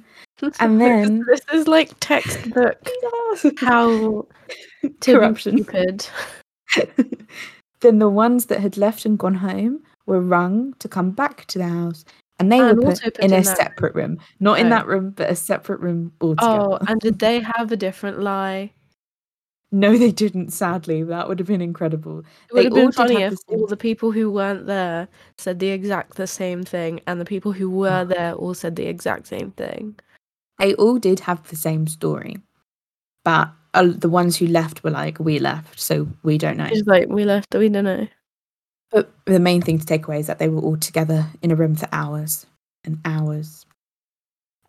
And 0.60 0.82
then- 0.82 1.24
this 1.30 1.40
is 1.54 1.66
like 1.70 1.94
textbook 2.02 2.78
how 3.60 4.28
to 5.00 5.14
Corruption. 5.14 5.56
be 5.56 5.64
stupid. 5.64 6.08
then 7.80 8.00
the 8.00 8.10
ones 8.10 8.48
that 8.48 8.60
had 8.60 8.76
left 8.76 9.06
and 9.06 9.18
gone 9.18 9.34
home 9.36 9.82
were 10.08 10.20
rung 10.20 10.74
to 10.80 10.90
come 10.90 11.12
back 11.12 11.46
to 11.46 11.60
the 11.60 11.68
house. 11.70 12.04
And 12.38 12.52
they 12.52 12.60
And 12.60 12.78
were 12.80 12.92
put 12.92 13.02
put 13.02 13.18
in 13.20 13.32
in 13.34 13.40
a 13.40 13.44
separate 13.46 13.96
room. 13.96 14.18
Not 14.42 14.60
in 14.60 14.68
Oh. 14.68 14.72
that 14.72 14.88
room, 14.88 15.12
but 15.12 15.30
a 15.32 15.36
separate 15.36 15.80
room 15.80 16.12
altogether. 16.20 16.60
Oh, 16.74 16.78
and 16.90 17.00
did 17.00 17.18
they 17.20 17.40
have 17.40 17.72
a 17.72 17.78
different 17.78 18.20
lie? 18.20 18.74
No, 19.72 19.98
they 19.98 20.12
didn't, 20.12 20.52
sadly. 20.52 21.04
That 21.04 21.28
would 21.28 21.40
have 21.40 21.48
been 21.48 21.62
incredible. 21.62 22.20
It 22.20 22.56
They 22.56 22.64
have 22.64 22.74
been 22.74 22.92
funny 22.92 23.22
have 23.22 23.34
if 23.34 23.46
the 23.48 23.56
all 23.56 23.68
the 23.68 23.78
people 23.78 24.12
who 24.12 24.32
weren't 24.32 24.66
there 24.66 25.08
said 25.38 25.60
the 25.60 25.70
exact 25.70 26.16
the 26.16 26.28
same 26.28 26.64
thing, 26.64 27.02
and 27.08 27.20
the 27.20 27.26
people 27.26 27.52
who 27.52 27.70
were 27.70 28.06
there 28.06 28.34
all 28.34 28.54
said 28.54 28.76
the 28.76 28.88
exact 28.88 29.28
same 29.28 29.52
thing. 29.52 30.00
They 30.60 30.74
all 30.76 30.98
did 30.98 31.20
have 31.22 31.48
the 31.50 31.56
same 31.56 31.88
story. 31.88 32.38
But 33.24 33.52
uh, 33.74 33.92
the 33.96 34.10
ones 34.10 34.38
who 34.38 34.48
left 34.48 34.84
were 34.84 34.90
like, 34.90 35.20
we 35.20 35.40
left, 35.40 35.80
so 35.80 36.08
we 36.24 36.38
don't 36.38 36.58
know. 36.58 36.70
It's 36.72 36.88
like 36.88 37.10
we 37.10 37.26
left, 37.26 37.54
we 37.54 37.70
don't 37.70 37.84
know. 37.84 38.08
But 38.90 39.12
the 39.26 39.40
main 39.40 39.62
thing 39.62 39.80
to 39.80 39.86
take 39.86 40.08
away 40.08 40.20
is 40.20 40.28
that 40.28 40.40
they 40.40 40.48
were 40.48 40.62
all 40.62 40.78
together 40.78 41.28
in 41.42 41.52
a 41.52 41.56
room 41.56 41.76
for 41.76 41.90
hours 41.92 42.46
and 42.86 43.00
hours. 43.04 43.66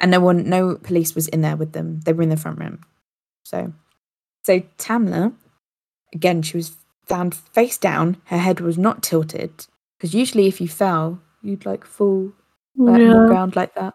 And 0.01 0.11
no 0.11 0.21
one, 0.21 0.49
no 0.49 0.77
police 0.77 1.15
was 1.15 1.29
in 1.29 1.41
there 1.41 1.57
with 1.57 1.73
them. 1.73 2.01
They 2.01 2.13
were 2.13 2.23
in 2.23 2.29
the 2.29 2.37
front 2.37 2.59
room. 2.59 2.81
So, 3.45 3.73
so 4.43 4.61
Tamla, 4.79 5.35
again, 6.15 6.43
she 6.43 6.57
was 6.57 6.77
found 7.07 7.35
face 7.35 7.79
down. 7.79 8.17
Her 8.27 8.39
head 8.39 8.61
was 8.61 8.79
not 8.79 9.03
tilted 9.03 9.67
because 9.99 10.15
usually 10.15 10.47
if 10.47 10.61
you 10.61 10.69
fell, 10.69 11.21
you'd 11.43 11.67
like 11.67 11.85
fall 11.85 12.33
like, 12.77 13.01
on 13.01 13.09
the 13.09 13.27
ground 13.27 13.57
like 13.57 13.75
that. 13.75 13.95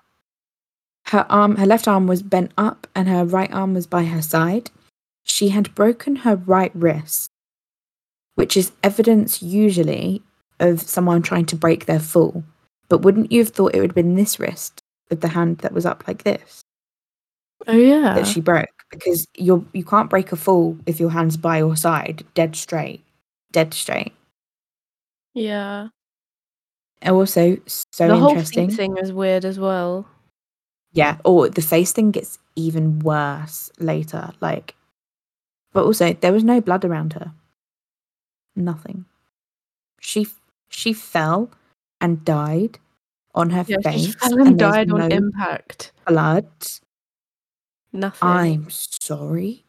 Her 1.07 1.25
arm, 1.29 1.57
her 1.57 1.65
left 1.65 1.87
arm 1.87 2.07
was 2.07 2.23
bent 2.23 2.51
up 2.57 2.87
and 2.95 3.07
her 3.07 3.25
right 3.25 3.51
arm 3.53 3.73
was 3.73 3.87
by 3.87 4.03
her 4.05 4.21
side. 4.21 4.71
She 5.23 5.49
had 5.49 5.75
broken 5.75 6.17
her 6.17 6.35
right 6.35 6.71
wrist, 6.73 7.29
which 8.35 8.57
is 8.57 8.71
evidence 8.83 9.41
usually 9.41 10.21
of 10.59 10.81
someone 10.81 11.21
trying 11.21 11.45
to 11.47 11.55
break 11.55 11.85
their 11.85 11.99
fall. 11.99 12.43
But 12.89 13.01
wouldn't 13.01 13.31
you 13.31 13.39
have 13.39 13.49
thought 13.49 13.75
it 13.75 13.79
would 13.79 13.91
have 13.91 13.95
been 13.95 14.15
this 14.15 14.39
wrist 14.39 14.81
with 15.09 15.21
the 15.21 15.29
hand 15.29 15.59
that 15.59 15.73
was 15.73 15.85
up 15.85 16.03
like 16.07 16.23
this 16.23 16.61
Oh 17.67 17.75
yeah. 17.75 18.13
that 18.15 18.27
she 18.27 18.41
broke? 18.41 18.82
Because 18.93 19.27
you're 19.37 19.65
you 19.73 19.83
can't 19.83 20.09
break 20.09 20.31
a 20.31 20.35
fall 20.35 20.77
if 20.85 20.99
your 20.99 21.09
hand's 21.09 21.37
by 21.37 21.57
your 21.57 21.75
side, 21.75 22.23
dead 22.35 22.55
straight, 22.55 23.03
dead 23.51 23.73
straight. 23.73 24.13
yeah. 25.33 25.89
And 27.01 27.15
also 27.15 27.57
so 27.67 28.05
interesting. 28.05 28.07
the 28.07 28.15
whole 28.17 28.29
interesting. 28.29 28.69
feet 28.69 28.77
thing 28.77 28.97
is 28.97 29.11
weird 29.11 29.43
as 29.45 29.59
well. 29.59 30.07
Yeah, 30.93 31.17
or 31.25 31.49
the 31.49 31.61
face 31.61 31.91
thing 31.91 32.11
gets 32.11 32.37
even 32.55 32.99
worse 32.99 33.71
later. 33.79 34.31
Like, 34.39 34.75
but 35.73 35.83
also 35.85 36.13
there 36.13 36.31
was 36.31 36.43
no 36.43 36.61
blood 36.61 36.85
around 36.85 37.13
her. 37.13 37.33
Nothing. 38.55 39.05
She 39.99 40.27
she 40.69 40.93
fell 40.93 41.49
and 41.99 42.23
died 42.23 42.79
on 43.35 43.49
her 43.49 43.65
Yeah, 43.67 43.77
she 43.91 44.07
face, 44.07 44.15
fell 44.15 44.37
and 44.39 44.47
and 44.47 44.59
died 44.59 44.91
on 44.91 45.11
impact. 45.11 45.91
blood. 46.07 46.47
Nothing. 47.93 48.27
I'm 48.27 48.69
sorry. 48.69 49.63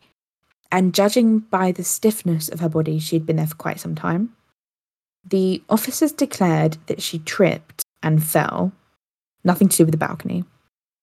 And 0.72 0.94
judging 0.94 1.40
by 1.40 1.70
the 1.70 1.84
stiffness 1.84 2.48
of 2.48 2.60
her 2.60 2.68
body, 2.68 2.98
she'd 2.98 3.26
been 3.26 3.36
there 3.36 3.46
for 3.46 3.54
quite 3.54 3.78
some 3.78 3.94
time. 3.94 4.34
The 5.24 5.62
officers 5.68 6.10
declared 6.10 6.78
that 6.86 7.00
she 7.00 7.20
tripped 7.20 7.84
and 8.02 8.24
fell, 8.24 8.72
nothing 9.44 9.68
to 9.68 9.76
do 9.76 9.84
with 9.84 9.92
the 9.92 9.98
balcony, 9.98 10.44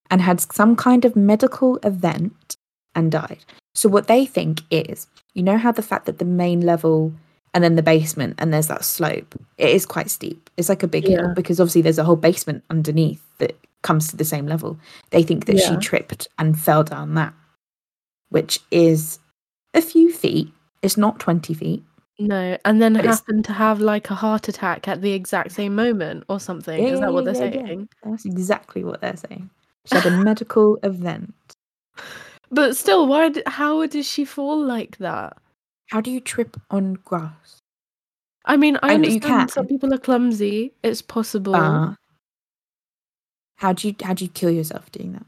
and 0.09 0.21
had 0.21 0.41
some 0.41 0.75
kind 0.75 1.05
of 1.05 1.15
medical 1.15 1.77
event 1.83 2.57
and 2.93 3.11
died. 3.11 3.45
So, 3.73 3.87
what 3.87 4.07
they 4.07 4.25
think 4.25 4.61
is 4.69 5.07
you 5.33 5.43
know 5.43 5.57
how 5.57 5.71
the 5.71 5.81
fact 5.81 6.05
that 6.05 6.19
the 6.19 6.25
main 6.25 6.61
level 6.61 7.13
and 7.53 7.63
then 7.63 7.75
the 7.75 7.83
basement 7.83 8.35
and 8.37 8.53
there's 8.53 8.67
that 8.67 8.83
slope, 8.83 9.35
it 9.57 9.69
is 9.69 9.85
quite 9.85 10.09
steep. 10.09 10.49
It's 10.57 10.69
like 10.69 10.83
a 10.83 10.87
big 10.87 11.07
hill 11.07 11.33
because 11.33 11.59
obviously 11.59 11.81
there's 11.81 11.97
a 11.97 12.03
whole 12.03 12.15
basement 12.15 12.63
underneath 12.69 13.23
that 13.39 13.57
comes 13.81 14.07
to 14.09 14.17
the 14.17 14.25
same 14.25 14.47
level. 14.47 14.79
They 15.09 15.23
think 15.23 15.45
that 15.45 15.59
she 15.59 15.75
tripped 15.77 16.27
and 16.37 16.59
fell 16.59 16.83
down 16.83 17.15
that, 17.15 17.33
which 18.29 18.59
is 18.71 19.19
a 19.73 19.81
few 19.81 20.11
feet. 20.11 20.51
It's 20.81 20.97
not 20.97 21.19
20 21.19 21.53
feet. 21.53 21.83
No, 22.19 22.57
and 22.65 22.81
then 22.81 22.93
happened 22.95 23.45
to 23.45 23.53
have 23.53 23.79
like 23.79 24.11
a 24.11 24.15
heart 24.15 24.47
attack 24.47 24.87
at 24.87 25.01
the 25.01 25.13
exact 25.13 25.53
same 25.53 25.73
moment 25.73 26.23
or 26.29 26.39
something. 26.39 26.81
Yeah, 26.81 26.93
Is 26.93 26.99
that 26.99 27.13
what 27.13 27.25
they're 27.25 27.33
yeah, 27.35 27.45
yeah. 27.45 27.65
saying? 27.65 27.89
That's 28.03 28.25
exactly 28.25 28.83
what 28.83 29.01
they're 29.01 29.17
saying. 29.17 29.49
She 29.85 29.95
had 29.95 30.05
a 30.05 30.11
medical 30.11 30.77
event. 30.83 31.33
But 32.51 32.77
still, 32.77 33.07
why? 33.07 33.29
d 33.29 33.41
how 33.47 33.87
did 33.87 34.05
she 34.05 34.25
fall 34.25 34.63
like 34.63 34.97
that? 34.97 35.37
How 35.89 36.01
do 36.01 36.11
you 36.11 36.19
trip 36.19 36.57
on 36.69 36.93
grass? 37.05 37.57
I 38.45 38.57
mean, 38.57 38.77
I 38.83 38.91
I 38.91 38.95
understand 38.95 39.49
some 39.49 39.67
people 39.67 39.93
are 39.93 39.97
clumsy. 39.97 40.73
It's 40.83 41.01
possible. 41.01 41.55
Uh, 41.55 41.95
how 43.61 43.73
do 43.73 43.87
you 43.87 43.95
how 44.03 44.13
do 44.15 44.25
you 44.25 44.29
kill 44.29 44.49
yourself 44.49 44.91
doing 44.91 45.13
that? 45.13 45.25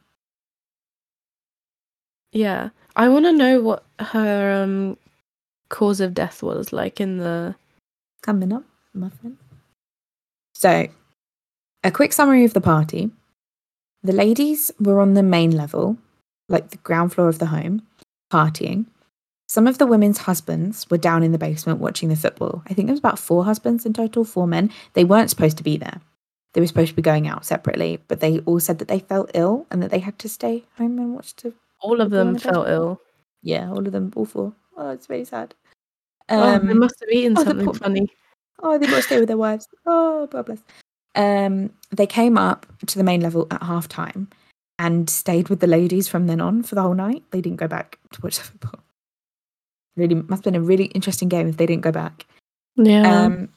Yeah, 2.32 2.70
I 2.96 3.08
want 3.08 3.26
to 3.26 3.32
know 3.32 3.62
what 3.62 3.84
her 4.00 4.64
um 4.64 4.98
cause 5.70 6.02
of 6.02 6.16
death 6.16 6.42
was 6.42 6.74
like 6.74 7.00
in 7.00 7.18
the. 7.18 7.56
Coming 8.24 8.54
up, 8.54 8.64
muffin. 8.94 9.38
So, 10.56 10.88
a 11.84 11.92
quick 11.92 12.14
summary 12.14 12.46
of 12.46 12.54
the 12.54 12.62
party. 12.62 13.12
The 14.02 14.14
ladies 14.14 14.72
were 14.80 15.02
on 15.02 15.14
the 15.14 15.22
main 15.22 15.52
level, 15.52 15.98
like 16.48 16.70
the 16.70 16.78
ground 16.78 17.12
floor 17.12 17.28
of 17.28 17.40
the 17.40 17.48
home, 17.48 17.82
partying. 18.32 18.86
Some 19.50 19.68
of 19.68 19.78
the 19.78 19.86
women's 19.86 20.20
husbands 20.20 20.90
were 20.90 20.98
down 20.98 21.22
in 21.22 21.34
the 21.34 21.38
basement 21.38 21.80
watching 21.80 22.08
the 22.08 22.16
football. 22.16 22.64
I 22.66 22.74
think 22.74 22.88
there 22.88 22.94
was 22.94 23.00
about 23.00 23.20
four 23.20 23.44
husbands 23.44 23.86
in 23.86 23.92
total, 23.92 24.24
four 24.24 24.48
men. 24.48 24.72
They 24.94 25.04
weren't 25.04 25.30
supposed 25.30 25.58
to 25.58 25.64
be 25.64 25.76
there. 25.76 26.00
They 26.54 26.62
were 26.62 26.68
supposed 26.68 26.90
to 26.90 26.96
be 26.96 27.02
going 27.02 27.28
out 27.28 27.46
separately, 27.46 28.00
but 28.08 28.20
they 28.20 28.40
all 28.40 28.60
said 28.60 28.78
that 28.80 28.88
they 28.88 29.00
felt 29.00 29.32
ill 29.34 29.66
and 29.72 29.82
that 29.82 29.90
they 29.92 30.00
had 30.00 30.20
to 30.20 30.30
stay 30.30 30.66
home 30.78 31.00
and 31.00 31.16
watch 31.16 31.36
the 31.36 31.54
All 31.82 32.00
of 32.00 32.12
them 32.12 32.34
the 32.34 32.40
felt 32.40 32.68
ill. 32.70 33.02
yeah, 33.42 33.70
all 33.70 33.86
of 33.86 33.92
them, 33.92 34.14
all 34.16 34.26
four. 34.26 34.54
Oh, 34.78 34.92
it's 34.92 35.08
very 35.08 35.26
sad. 35.26 35.56
oh, 36.30 36.60
they 36.60 36.72
Um, 36.72 36.80
must 36.80 37.00
have 37.00 37.10
eaten 37.10 37.36
oh, 37.38 37.44
something 37.44 37.74
funny. 37.74 38.08
Oh, 38.62 38.78
they 38.78 38.86
got 38.88 38.98
to 38.98 39.02
stay 39.02 39.20
with 39.20 39.28
their 39.28 39.38
wives. 39.38 39.68
Oh, 39.86 40.28
God 40.28 40.46
bless. 40.46 40.60
Um, 41.16 41.72
they 41.92 42.08
came 42.08 42.38
up 42.38 42.66
to 42.88 42.98
the 42.98 43.04
main 43.04 43.22
level 43.22 43.48
at 43.52 43.62
half 43.64 43.88
time 43.88 44.30
and 44.80 45.10
stayed 45.10 45.50
with 45.50 45.60
the 45.60 45.68
ladies 45.68 46.08
from 46.08 46.28
then 46.28 46.40
on 46.42 46.64
for 46.64 46.76
the 46.76 46.82
whole 46.82 46.94
night. 46.96 47.24
They 47.32 47.42
didn't 47.42 47.58
go 47.60 47.68
back 47.68 48.00
to 48.14 48.22
watch 48.22 48.38
the 48.38 48.44
football. 48.44 48.80
Really 49.96 50.16
must 50.16 50.44
have 50.44 50.54
been 50.54 50.56
a 50.62 50.62
really 50.66 50.86
interesting 50.86 51.30
game 51.30 51.48
if 51.48 51.58
they 51.58 51.66
didn't 51.68 51.84
go 51.84 51.92
back. 51.92 52.26
Yeah. 52.78 53.26
Um, 53.26 53.50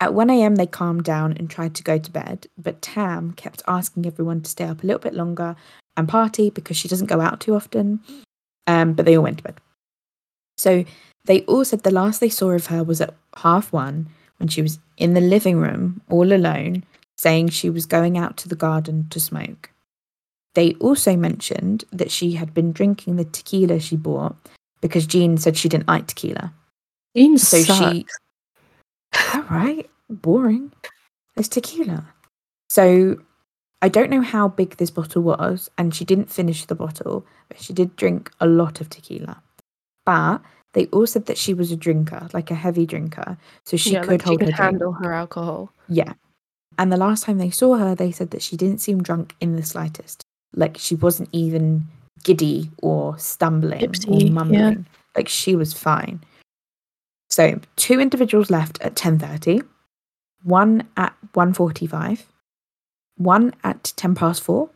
at 0.00 0.14
1 0.14 0.30
a.m., 0.30 0.54
they 0.56 0.66
calmed 0.66 1.04
down 1.04 1.32
and 1.32 1.50
tried 1.50 1.74
to 1.74 1.82
go 1.82 1.98
to 1.98 2.10
bed, 2.10 2.46
but 2.56 2.80
Tam 2.82 3.32
kept 3.32 3.62
asking 3.66 4.06
everyone 4.06 4.42
to 4.42 4.50
stay 4.50 4.64
up 4.64 4.82
a 4.82 4.86
little 4.86 5.00
bit 5.00 5.14
longer 5.14 5.56
and 5.96 6.08
party 6.08 6.50
because 6.50 6.76
she 6.76 6.88
doesn't 6.88 7.08
go 7.08 7.20
out 7.20 7.40
too 7.40 7.54
often. 7.54 8.00
Um, 8.66 8.92
but 8.92 9.06
they 9.06 9.16
all 9.16 9.24
went 9.24 9.38
to 9.38 9.44
bed. 9.44 9.56
So 10.56 10.84
they 11.24 11.42
all 11.42 11.64
said 11.64 11.82
the 11.82 11.90
last 11.90 12.20
they 12.20 12.28
saw 12.28 12.50
of 12.50 12.66
her 12.66 12.84
was 12.84 13.00
at 13.00 13.14
half 13.36 13.72
one 13.72 14.08
when 14.36 14.48
she 14.48 14.62
was 14.62 14.78
in 14.96 15.14
the 15.14 15.20
living 15.20 15.56
room 15.58 16.00
all 16.08 16.32
alone, 16.32 16.84
saying 17.16 17.48
she 17.48 17.70
was 17.70 17.86
going 17.86 18.16
out 18.16 18.36
to 18.38 18.48
the 18.48 18.56
garden 18.56 19.08
to 19.10 19.18
smoke. 19.18 19.70
They 20.54 20.74
also 20.74 21.16
mentioned 21.16 21.84
that 21.92 22.10
she 22.10 22.32
had 22.32 22.54
been 22.54 22.72
drinking 22.72 23.16
the 23.16 23.24
tequila 23.24 23.80
she 23.80 23.96
bought 23.96 24.36
because 24.80 25.06
Jean 25.06 25.38
said 25.38 25.56
she 25.56 25.68
didn't 25.68 25.88
like 25.88 26.06
tequila. 26.06 26.52
Jean 27.16 27.38
So 27.38 27.62
sucks. 27.62 27.78
she, 27.78 28.06
all 29.34 29.42
right, 29.50 29.88
boring. 30.08 30.72
It's 31.36 31.48
tequila. 31.48 32.06
So 32.68 33.18
I 33.80 33.88
don't 33.88 34.10
know 34.10 34.22
how 34.22 34.48
big 34.48 34.76
this 34.76 34.90
bottle 34.90 35.22
was, 35.22 35.70
and 35.78 35.94
she 35.94 36.04
didn't 36.04 36.30
finish 36.30 36.64
the 36.64 36.74
bottle, 36.74 37.26
but 37.48 37.60
she 37.60 37.72
did 37.72 37.96
drink 37.96 38.30
a 38.40 38.46
lot 38.46 38.80
of 38.80 38.90
tequila. 38.90 39.42
But 40.04 40.40
they 40.72 40.86
all 40.86 41.06
said 41.06 41.26
that 41.26 41.38
she 41.38 41.54
was 41.54 41.70
a 41.70 41.76
drinker, 41.76 42.28
like 42.32 42.50
a 42.50 42.54
heavy 42.54 42.86
drinker, 42.86 43.38
so 43.64 43.76
she 43.76 43.92
yeah, 43.92 44.00
could 44.00 44.10
like 44.10 44.22
hold 44.22 44.40
she 44.40 44.46
her 44.46 44.50
could 44.50 44.56
drink. 44.56 44.72
handle 44.72 44.92
her 44.92 45.12
alcohol. 45.12 45.72
Yeah. 45.88 46.14
And 46.78 46.92
the 46.92 46.96
last 46.96 47.24
time 47.24 47.38
they 47.38 47.50
saw 47.50 47.76
her, 47.76 47.94
they 47.94 48.12
said 48.12 48.30
that 48.30 48.42
she 48.42 48.56
didn't 48.56 48.78
seem 48.78 49.02
drunk 49.02 49.34
in 49.40 49.56
the 49.56 49.62
slightest. 49.62 50.22
Like 50.54 50.76
she 50.78 50.94
wasn't 50.94 51.28
even 51.32 51.86
giddy 52.22 52.70
or 52.82 53.18
stumbling 53.18 53.94
or 54.08 54.20
yeah. 54.20 54.30
mumbling. 54.30 54.86
Like 55.16 55.28
she 55.28 55.56
was 55.56 55.72
fine. 55.72 56.20
So 57.28 57.60
two 57.76 58.00
individuals 58.00 58.50
left 58.50 58.80
at 58.80 58.94
10.30, 58.94 59.66
one 60.42 60.88
at 60.96 61.14
1.45, 61.34 62.24
one 63.16 63.54
at 63.62 63.92
10 63.96 64.14
past 64.14 64.42
four, 64.42 64.70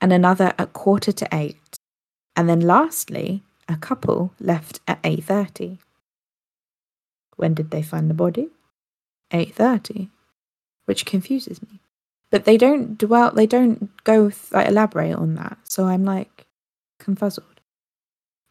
and 0.00 0.12
another 0.12 0.52
at 0.58 0.72
quarter 0.72 1.12
to 1.12 1.28
eight. 1.32 1.76
And 2.34 2.48
then 2.48 2.60
lastly, 2.60 3.42
a 3.68 3.76
couple 3.76 4.32
left 4.40 4.80
at 4.88 5.02
8.30. 5.02 5.78
When 7.36 7.54
did 7.54 7.70
they 7.70 7.82
find 7.82 8.10
the 8.10 8.14
body? 8.14 8.48
8.30 9.32 10.08
which 10.90 11.06
confuses 11.06 11.62
me. 11.62 11.80
But 12.30 12.46
they 12.46 12.56
don't 12.56 12.98
dwell, 12.98 13.30
they 13.30 13.46
don't 13.46 13.90
go 14.02 14.32
like 14.50 14.66
elaborate 14.66 15.14
on 15.14 15.36
that. 15.36 15.56
So 15.62 15.84
I'm 15.86 16.04
like 16.04 16.46
confuzzled. 17.00 17.49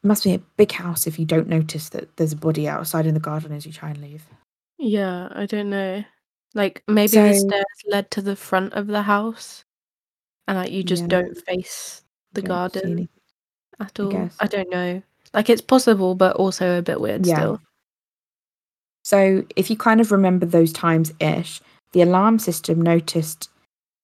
It 0.04 0.08
must 0.08 0.24
be 0.24 0.34
a 0.34 0.40
big 0.58 0.72
house 0.72 1.08
if 1.08 1.20
you 1.20 1.26
don't 1.26 1.48
notice 1.50 1.90
that 1.90 2.16
there's 2.18 2.32
a 2.34 2.38
body 2.38 2.68
outside 2.68 3.06
in 3.06 3.14
the 3.14 3.20
garden 3.20 3.52
as 3.52 3.66
you 3.66 3.72
try 3.74 3.90
and 3.90 4.02
leave. 4.02 4.24
Yeah, 4.78 5.28
I 5.32 5.46
don't 5.46 5.70
know. 5.70 6.04
Like 6.56 6.84
maybe 6.88 7.08
the 7.18 7.34
stairs 7.34 7.66
led 7.88 8.10
to 8.12 8.22
the 8.22 8.36
front 8.36 8.74
of 8.74 8.88
the 8.88 9.02
house, 9.04 9.64
and 10.48 10.58
like 10.58 10.72
you 10.72 10.84
just 10.84 11.04
Yeah. 11.04 11.08
don't 11.10 11.38
face 11.46 12.02
the 12.34 12.42
Don't 12.42 12.48
garden 12.48 13.10
at 13.80 14.00
all. 14.00 14.10
guess. 14.12 14.36
I 14.40 14.48
don't 14.48 14.70
know. 14.70 15.02
Like 15.34 15.50
it's 15.50 15.62
possible, 15.62 16.16
but 16.16 16.36
also 16.38 16.78
a 16.78 16.82
bit 16.82 17.02
weird 17.02 17.26
Yeah. 17.26 17.36
still. 17.36 17.62
So 19.04 19.44
if 19.56 19.70
you 19.70 19.78
kind 19.78 20.02
of 20.02 20.12
remember 20.12 20.46
those 20.46 20.72
times 20.74 21.12
ish, 21.20 21.62
the 21.92 22.02
alarm 22.02 22.40
system 22.40 22.82
noticed 22.82 23.50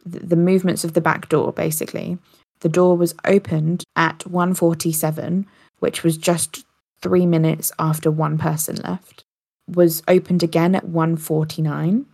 th- 0.10 0.24
the 0.24 0.36
movements 0.36 0.84
of 0.84 0.94
the 0.94 1.02
back 1.02 1.30
door 1.30 1.52
basically. 1.54 2.18
The 2.62 2.70
door 2.70 2.96
was 2.98 3.14
opened 3.26 3.84
at 3.96 4.26
147, 4.28 5.46
which 5.86 6.02
was 6.02 6.18
just 6.18 6.66
3 7.04 7.28
minutes 7.28 7.72
after 7.78 8.10
one 8.10 8.40
person 8.40 8.78
left. 8.78 9.24
Was 9.68 10.02
opened 10.08 10.42
again 10.42 10.74
at 10.74 10.90
149 10.90 12.08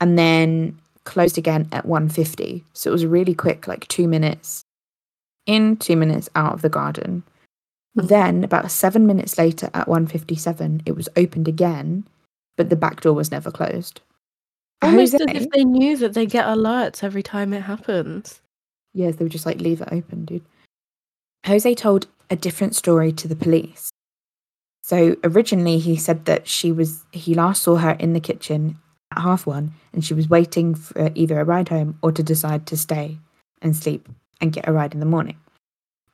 and 0.00 0.18
then 0.18 0.78
closed 1.04 1.36
again 1.36 1.68
at 1.70 1.84
150. 1.84 2.64
So 2.72 2.88
it 2.88 2.92
was 2.92 3.04
really 3.04 3.34
quick 3.34 3.68
like 3.68 3.86
2 3.88 4.08
minutes 4.08 4.64
in, 5.44 5.76
2 5.76 5.96
minutes 5.96 6.30
out 6.34 6.54
of 6.54 6.62
the 6.62 6.70
garden. 6.70 7.24
Then 7.94 8.42
about 8.42 8.70
7 8.70 9.06
minutes 9.06 9.36
later 9.36 9.68
at 9.74 9.86
157 9.86 10.82
it 10.86 10.96
was 10.96 11.10
opened 11.14 11.48
again 11.48 12.06
but 12.56 12.70
the 12.70 12.76
back 12.76 13.02
door 13.02 13.12
was 13.12 13.30
never 13.30 13.50
closed. 13.50 14.00
Almost 14.80 15.12
as 15.12 15.26
if 15.28 15.50
they 15.50 15.64
knew 15.64 15.98
that 15.98 16.14
they 16.14 16.24
get 16.24 16.46
alerts 16.46 17.04
every 17.04 17.22
time 17.22 17.52
it 17.52 17.62
happens. 17.62 18.40
Yes, 18.94 19.16
they 19.16 19.26
would 19.26 19.32
just 19.32 19.44
like 19.44 19.60
leave 19.60 19.82
it 19.82 19.92
open, 19.92 20.24
dude. 20.24 20.44
Jose 21.44 21.74
told 21.74 22.06
a 22.30 22.36
different 22.36 22.74
story 22.74 23.12
to 23.12 23.28
the 23.28 23.36
police. 23.36 23.90
So 24.82 25.16
originally 25.24 25.78
he 25.78 25.96
said 25.96 26.26
that 26.26 26.46
she 26.46 26.70
was 26.70 27.04
he 27.12 27.34
last 27.34 27.62
saw 27.62 27.76
her 27.76 27.92
in 27.92 28.12
the 28.12 28.20
kitchen 28.20 28.78
at 29.10 29.22
half 29.22 29.46
one 29.46 29.72
and 29.92 30.04
she 30.04 30.14
was 30.14 30.28
waiting 30.28 30.74
for 30.74 31.10
either 31.14 31.40
a 31.40 31.44
ride 31.44 31.68
home 31.68 31.98
or 32.02 32.12
to 32.12 32.22
decide 32.22 32.66
to 32.66 32.76
stay 32.76 33.18
and 33.62 33.74
sleep 33.74 34.08
and 34.40 34.52
get 34.52 34.68
a 34.68 34.72
ride 34.72 34.94
in 34.94 35.00
the 35.00 35.06
morning. 35.06 35.38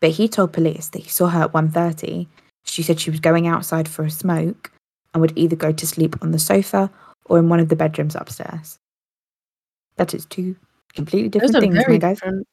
But 0.00 0.10
he 0.10 0.28
told 0.28 0.52
police 0.52 0.88
that 0.88 1.02
he 1.02 1.08
saw 1.08 1.28
her 1.28 1.42
at 1.42 1.52
1.30. 1.52 2.26
She 2.64 2.82
said 2.82 2.98
she 2.98 3.10
was 3.10 3.20
going 3.20 3.46
outside 3.46 3.88
for 3.88 4.04
a 4.04 4.10
smoke 4.10 4.72
and 5.12 5.20
would 5.20 5.36
either 5.36 5.56
go 5.56 5.72
to 5.72 5.86
sleep 5.86 6.16
on 6.22 6.30
the 6.30 6.38
sofa 6.38 6.90
or 7.26 7.38
in 7.38 7.48
one 7.48 7.60
of 7.60 7.68
the 7.68 7.76
bedrooms 7.76 8.16
upstairs. 8.16 8.78
That 9.96 10.14
is 10.14 10.24
two 10.24 10.56
completely 10.94 11.28
different 11.28 11.56
things, 11.60 11.74
my 11.86 11.98
different. 11.98 12.48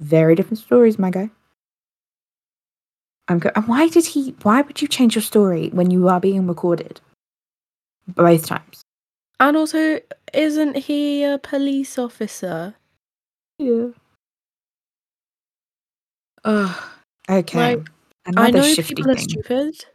Very 0.00 0.34
different 0.34 0.58
stories, 0.58 0.98
my 0.98 1.10
guy. 1.10 1.30
I'm 3.28 3.38
go- 3.38 3.50
and 3.54 3.66
why 3.66 3.88
did 3.88 4.04
he? 4.04 4.34
Why 4.42 4.60
would 4.62 4.82
you 4.82 4.88
change 4.88 5.14
your 5.14 5.22
story 5.22 5.70
when 5.72 5.90
you 5.90 6.08
are 6.08 6.20
being 6.20 6.46
recorded? 6.46 7.00
Both 8.08 8.46
times. 8.46 8.82
And 9.40 9.56
also, 9.56 10.00
isn't 10.32 10.76
he 10.76 11.24
a 11.24 11.38
police 11.38 11.98
officer? 11.98 12.74
Yeah. 13.58 13.88
Ugh. 16.44 16.82
Okay. 17.30 17.76
Like, 17.76 17.88
I 18.36 18.50
know 18.50 18.74
people 18.76 19.10
are 19.10 19.16
stupid, 19.18 19.86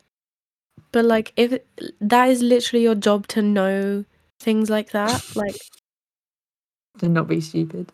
but 0.92 1.06
like, 1.06 1.34
if 1.36 1.54
it, 1.54 1.68
that 2.02 2.30
is 2.30 2.42
literally 2.42 2.84
your 2.84 2.96
job 2.96 3.28
to 3.28 3.42
know 3.42 4.06
things 4.40 4.70
like 4.70 4.92
that, 4.92 5.24
like, 5.36 5.56
To 7.00 7.08
not 7.08 7.28
be 7.28 7.40
stupid. 7.40 7.92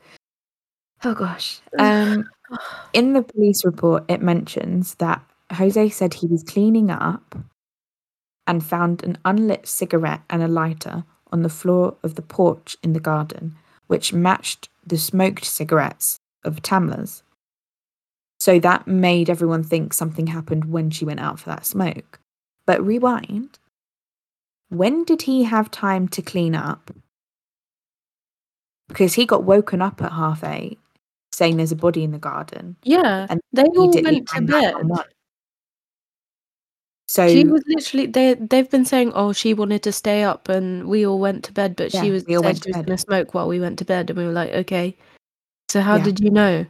Oh 1.06 1.14
gosh. 1.14 1.62
Um. 1.80 2.30
In 2.94 3.14
the 3.14 3.24
police 3.24 3.66
report, 3.66 4.06
it 4.08 4.22
mentions 4.22 4.96
that 4.96 5.22
Jose 5.52 5.90
said 5.90 6.14
he 6.14 6.28
was 6.28 6.44
cleaning 6.44 6.92
up 6.92 7.36
and 8.46 8.64
found 8.64 9.04
an 9.04 9.18
unlit 9.26 9.68
cigarette 9.68 10.22
and 10.30 10.44
a 10.44 10.48
lighter 10.48 11.04
on 11.32 11.42
the 11.42 11.50
floor 11.50 11.96
of 12.04 12.16
the 12.16 12.22
porch 12.22 12.78
in 12.84 12.94
the 12.94 13.00
garden, 13.00 13.56
which 13.88 14.14
matched 14.14 14.70
the 14.86 14.98
smoked 14.98 15.44
cigarettes 15.44 16.20
of 16.44 16.62
Tamla's. 16.62 17.24
So 18.40 18.60
that 18.60 18.88
made 18.88 19.30
everyone 19.30 19.64
think 19.64 19.94
something 19.94 20.28
happened 20.28 20.66
when 20.66 20.92
she 20.92 21.04
went 21.04 21.20
out 21.20 21.40
for 21.40 21.50
that 21.50 21.66
smoke. 21.66 22.20
But 22.68 22.86
rewind. 22.86 23.58
When 24.70 25.04
did 25.04 25.24
he 25.24 25.44
have 25.44 25.72
time 25.72 26.08
to 26.10 26.22
clean 26.22 26.54
up? 26.54 26.92
Because 28.88 29.16
he 29.16 29.26
got 29.26 29.44
woken 29.44 29.82
up 29.82 30.02
at 30.02 30.12
half 30.12 30.44
eight 30.44 30.80
saying 31.36 31.58
there's 31.58 31.72
a 31.72 31.76
body 31.76 32.04
in 32.04 32.12
the 32.12 32.20
garden. 32.20 32.76
Yeah, 32.84 33.28
And 33.30 33.42
they 33.54 33.64
all 33.78 33.92
went 33.92 34.28
to 34.30 34.42
bed. 34.42 34.76
So 37.08 37.28
She 37.30 37.46
was 37.46 37.64
literally 37.68 38.08
they 38.08 38.34
they've 38.34 38.70
been 38.70 38.84
saying, 38.86 39.12
oh, 39.16 39.32
she 39.32 39.54
wanted 39.54 39.84
to 39.84 39.92
stay 39.92 40.24
up, 40.24 40.50
and 40.50 40.88
we 40.88 41.06
all 41.06 41.20
went 41.20 41.44
to 41.46 41.54
bed, 41.54 41.76
but 41.76 41.94
Yeah, 41.94 42.02
she 42.02 42.12
was 42.12 42.26
we 42.26 42.36
all 42.36 42.44
said 42.44 42.48
went 42.48 42.58
she 42.58 42.62
to 42.64 42.70
was 42.70 42.76
bed. 42.78 42.86
going 42.88 42.98
to 42.98 43.04
smoke 43.04 43.34
while 43.34 43.48
we 43.48 43.60
went 43.60 43.80
to 43.80 43.86
bed, 43.86 44.10
and 44.10 44.18
we 44.18 44.26
were 44.26 44.32
like, 44.34 44.52
okay. 44.52 44.98
So 45.70 45.82
how 45.82 45.98
Yeah. 45.98 46.04
did 46.04 46.20
you 46.20 46.32
know 46.32 46.66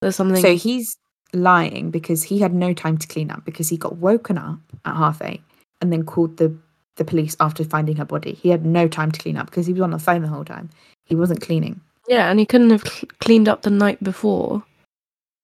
there's 0.00 0.16
something? 0.16 0.40
So 0.42 0.56
he's 0.56 0.96
lying 1.32 1.90
because 1.90 2.22
he 2.22 2.38
had 2.38 2.54
no 2.54 2.72
time 2.72 2.98
to 2.98 3.06
clean 3.08 3.30
up 3.30 3.44
because 3.44 3.68
he 3.68 3.76
got 3.76 3.96
woken 3.96 4.38
up 4.38 4.58
at 4.84 4.96
half 4.96 5.22
eight 5.22 5.42
and 5.80 5.92
then 5.92 6.04
called 6.04 6.36
the, 6.36 6.54
the 6.96 7.04
police 7.04 7.36
after 7.40 7.64
finding 7.64 7.96
her 7.96 8.04
body. 8.04 8.32
He 8.34 8.48
had 8.48 8.64
no 8.64 8.88
time 8.88 9.10
to 9.12 9.20
clean 9.20 9.36
up 9.36 9.46
because 9.46 9.66
he 9.66 9.72
was 9.72 9.82
on 9.82 9.90
the 9.90 9.98
phone 9.98 10.22
the 10.22 10.28
whole 10.28 10.44
time. 10.44 10.70
He 11.04 11.14
wasn't 11.14 11.40
cleaning. 11.40 11.80
Yeah, 12.10 12.28
and 12.28 12.40
he 12.40 12.44
couldn't 12.46 12.70
have 12.70 12.82
cl- 12.82 13.08
cleaned 13.20 13.48
up 13.48 13.62
the 13.62 13.70
night 13.70 14.02
before. 14.02 14.64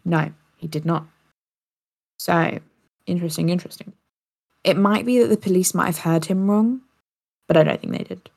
No, 0.04 0.32
he 0.56 0.66
did 0.66 0.84
not. 0.84 1.06
So 2.18 2.58
interesting, 3.06 3.50
interesting. 3.50 3.92
It 4.64 4.76
might 4.76 5.06
be 5.06 5.20
that 5.20 5.28
the 5.28 5.36
police 5.36 5.74
might 5.74 5.86
have 5.86 5.98
heard 5.98 6.24
him 6.24 6.50
wrong, 6.50 6.80
but 7.46 7.56
I 7.56 7.62
don't 7.62 7.80
think 7.80 7.92
they 7.96 8.02
did. 8.04 8.28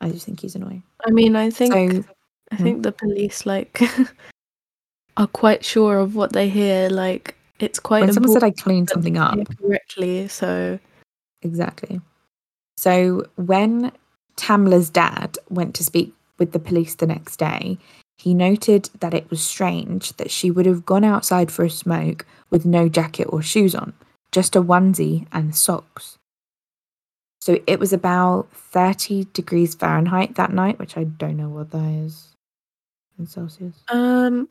I 0.00 0.08
just 0.10 0.24
think 0.24 0.40
he's 0.40 0.54
annoying. 0.54 0.82
I 1.06 1.10
mean, 1.10 1.36
I 1.36 1.50
think 1.50 1.72
So 1.74 2.04
I 2.50 2.56
Hmm. 2.56 2.62
think 2.62 2.82
the 2.82 2.92
police 2.92 3.44
like 3.44 3.78
are 5.18 5.26
quite 5.26 5.64
sure 5.64 5.98
of 5.98 6.14
what 6.14 6.32
they 6.32 6.48
hear. 6.48 6.88
Like 6.88 7.36
it's 7.60 7.78
quite 7.78 8.00
when 8.00 8.12
someone 8.14 8.32
said 8.32 8.42
I 8.42 8.52
cleaned 8.52 8.88
something 8.88 9.18
up, 9.18 9.38
correctly. 9.60 10.28
So 10.28 10.78
Exactly. 11.42 12.00
So 12.78 13.26
when 13.36 13.92
Tamla's 14.36 14.88
dad 14.88 15.36
went 15.50 15.74
to 15.76 15.84
speak 15.84 16.14
with 16.38 16.52
the 16.52 16.58
police 16.58 16.94
the 16.94 17.06
next 17.06 17.36
day, 17.36 17.78
he 18.16 18.34
noted 18.34 18.90
that 19.00 19.14
it 19.14 19.28
was 19.30 19.42
strange 19.42 20.12
that 20.16 20.30
she 20.30 20.50
would 20.50 20.66
have 20.66 20.86
gone 20.86 21.04
outside 21.04 21.50
for 21.50 21.64
a 21.64 21.70
smoke 21.70 22.24
with 22.50 22.64
no 22.64 22.88
jacket 22.88 23.24
or 23.24 23.42
shoes 23.42 23.74
on, 23.74 23.92
just 24.32 24.56
a 24.56 24.62
onesie 24.62 25.26
and 25.32 25.54
socks. 25.54 26.18
So 27.40 27.58
it 27.66 27.78
was 27.78 27.92
about 27.92 28.50
30 28.52 29.26
degrees 29.32 29.74
Fahrenheit 29.74 30.36
that 30.36 30.52
night, 30.52 30.78
which 30.78 30.96
I 30.96 31.04
don't 31.04 31.36
know 31.36 31.50
what 31.50 31.70
that 31.72 32.04
is 32.04 32.34
in 33.18 33.26
Celsius. 33.26 33.76
um, 33.88 34.48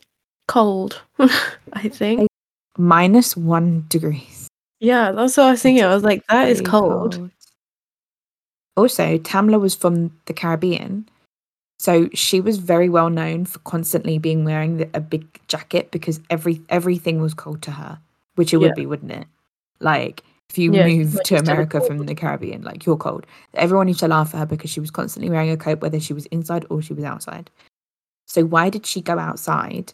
cold. 0.47 1.01
I 1.73 1.89
think. 1.89 2.27
Minus 2.77 3.37
one 3.37 3.85
degrees. 3.87 4.47
Yeah, 4.79 5.11
that's 5.11 5.37
what 5.37 5.47
I 5.47 5.51
was 5.51 5.61
thinking. 5.61 5.83
I 5.83 5.93
was 5.93 6.03
like, 6.03 6.23
that 6.27 6.49
is 6.49 6.59
Very 6.59 6.69
cold. 6.69 7.31
Also, 8.75 9.17
Tamla 9.19 9.59
was 9.59 9.75
from 9.75 10.11
the 10.25 10.33
Caribbean, 10.33 11.07
so 11.79 12.09
she 12.13 12.39
was 12.39 12.57
very 12.57 12.89
well 12.89 13.09
known 13.09 13.45
for 13.45 13.59
constantly 13.59 14.17
being 14.17 14.45
wearing 14.45 14.77
the, 14.77 14.89
a 14.93 14.99
big 14.99 15.25
jacket 15.47 15.91
because 15.91 16.19
every 16.29 16.61
everything 16.69 17.21
was 17.21 17.33
cold 17.33 17.61
to 17.63 17.71
her, 17.71 17.99
which 18.35 18.53
it 18.53 18.57
Yeah. 18.57 18.67
would 18.67 18.75
be, 18.75 18.85
wouldn't 18.85 19.11
it? 19.11 19.27
Like 19.79 20.23
if 20.49 20.57
you 20.57 20.71
Yeah, 20.71 20.85
move 20.85 21.23
to 21.23 21.35
America 21.37 21.81
from 21.81 22.05
the 22.05 22.15
Caribbean, 22.15 22.61
like 22.61 22.85
you're 22.85 22.97
cold. 22.97 23.25
Everyone 23.55 23.87
used 23.87 23.99
to 24.01 24.07
laugh 24.07 24.33
at 24.33 24.39
her 24.39 24.45
because 24.45 24.69
she 24.69 24.79
was 24.79 24.91
constantly 24.91 25.29
wearing 25.31 25.49
a 25.49 25.57
coat, 25.57 25.81
whether 25.81 25.99
she 25.99 26.13
was 26.13 26.25
inside 26.27 26.65
or 26.69 26.81
she 26.81 26.93
was 26.93 27.03
outside. 27.03 27.49
So 28.27 28.45
why 28.45 28.69
did 28.69 28.85
she 28.85 29.01
go 29.01 29.17
outside 29.19 29.93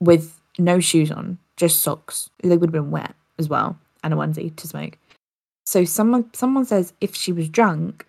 with 0.00 0.40
no 0.58 0.80
shoes 0.80 1.10
on, 1.10 1.38
just 1.56 1.82
socks? 1.82 2.30
They 2.42 2.56
would 2.56 2.68
have 2.70 2.72
been 2.72 2.90
wet 2.90 3.14
as 3.38 3.48
well, 3.48 3.78
and 4.02 4.12
a 4.12 4.16
onesie 4.16 4.54
to 4.56 4.66
smoke. 4.66 4.98
So 5.66 5.84
someone 5.84 6.28
someone 6.34 6.64
says 6.64 6.92
if 7.00 7.14
she 7.14 7.32
was 7.32 7.48
drunk, 7.48 8.06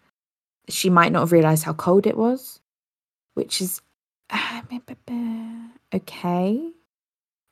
she 0.70 0.90
might 0.90 1.12
not 1.12 1.20
have 1.20 1.32
realized 1.32 1.64
how 1.64 1.74
cold 1.74 2.08
it 2.08 2.18
was, 2.18 2.60
which 3.34 3.62
is 3.62 3.82
uh, 4.30 4.62
okay, 5.94 6.72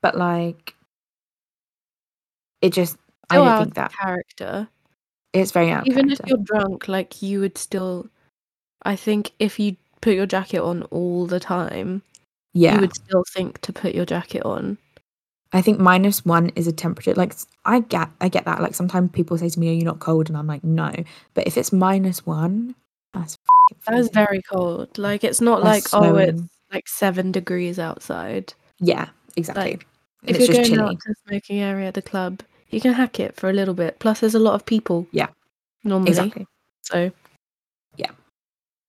but 0.02 0.18
like 0.18 0.76
it 2.62 2.74
just 2.74 2.98
I 3.30 3.36
don't 3.36 3.58
think 3.58 3.76
that 3.76 3.92
character. 3.94 4.68
it's 5.34 5.52
very 5.52 5.72
out. 5.72 5.88
Even 5.88 6.12
if 6.12 6.20
you're 6.26 6.38
drunk, 6.38 6.88
like 6.88 7.22
you 7.22 7.40
would 7.42 7.58
still. 7.58 8.10
I 8.84 8.96
think 8.96 9.32
if 9.40 9.60
you 9.60 9.78
put 10.02 10.16
your 10.16 10.26
jacket 10.26 10.62
on 10.62 10.84
all 10.84 11.28
the 11.28 11.40
time, 11.40 12.02
yeah, 12.54 12.76
you 12.76 12.82
would 12.82 12.96
still 12.96 13.24
think 13.34 13.60
to 13.62 13.74
put 13.74 13.94
your 13.96 14.06
jacket 14.06 14.44
on. 14.44 14.78
I 15.54 15.62
think 15.62 15.80
minus 15.80 16.26
one 16.26 16.50
is 16.56 16.68
a 16.68 16.72
temperature. 16.72 17.14
Like 17.14 17.36
I 17.66 17.82
get, 17.82 18.10
I 18.22 18.30
get 18.30 18.46
that. 18.46 18.62
Like 18.62 18.74
sometimes 18.74 19.12
people 19.12 19.38
say 19.38 19.50
to 19.50 19.60
me, 19.60 19.70
"Are 19.70 19.74
you 19.74 19.84
not 19.84 20.00
cold?" 20.00 20.30
And 20.30 20.38
I'm 20.38 20.48
like, 20.48 20.64
"No." 20.64 20.94
But 21.34 21.48
if 21.48 21.58
it's 21.58 21.74
minus 21.74 22.26
one, 22.26 22.76
that's 23.14 23.38
That 23.86 23.96
freezing. 23.96 24.14
very 24.14 24.42
cold. 24.42 24.98
Like 24.98 25.24
it's 25.24 25.42
not 25.42 25.64
That's 25.64 25.94
like 25.94 26.04
oh, 26.04 26.16
it's 26.16 26.42
like 26.72 26.88
seven 26.88 27.32
degrees 27.32 27.80
outside. 27.80 28.54
yeah, 28.80 29.10
exactly. 29.36 29.72
Like, 29.72 29.88
if 30.24 30.30
it's 30.36 30.40
you're 30.40 30.48
just 30.48 30.70
going 30.70 30.80
chilly. 30.80 30.90
out 30.96 31.00
to 31.00 31.10
the 31.10 31.16
smoking 31.28 31.60
area 31.60 31.88
at 31.88 31.96
the 31.96 32.02
club, 32.02 32.42
you 32.70 32.80
can 32.80 32.94
hack 32.94 33.20
it 33.20 33.36
for 33.36 33.50
a 33.50 33.54
little 33.54 33.74
bit. 33.74 34.00
Plus, 34.00 34.20
there's 34.20 34.36
a 34.36 34.40
lot 34.40 34.54
of 34.54 34.66
people. 34.66 35.08
Yeah. 35.12 35.28
Normally. 35.84 36.10
Exactly. 36.10 36.48
So 36.84 37.12
yeah. 37.98 38.12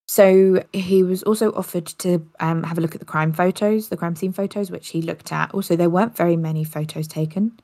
So 0.08 0.62
he 0.72 1.02
was 1.02 1.22
also 1.22 1.52
offered 1.52 1.86
to 1.86 2.26
um, 2.40 2.62
have 2.64 2.76
a 2.76 2.80
look 2.80 2.94
at 2.94 3.00
the 3.00 3.06
crime 3.06 3.32
photos, 3.32 3.88
the 3.88 3.96
crime 3.96 4.14
scene 4.14 4.32
photos, 4.32 4.70
which 4.70 4.90
he 4.90 5.00
looked 5.00 5.32
at. 5.32 5.52
Also, 5.54 5.74
there 5.74 5.88
weren't 5.90 6.16
very 6.16 6.36
many 6.36 6.64
photos 6.64 7.08
taken. 7.08 7.58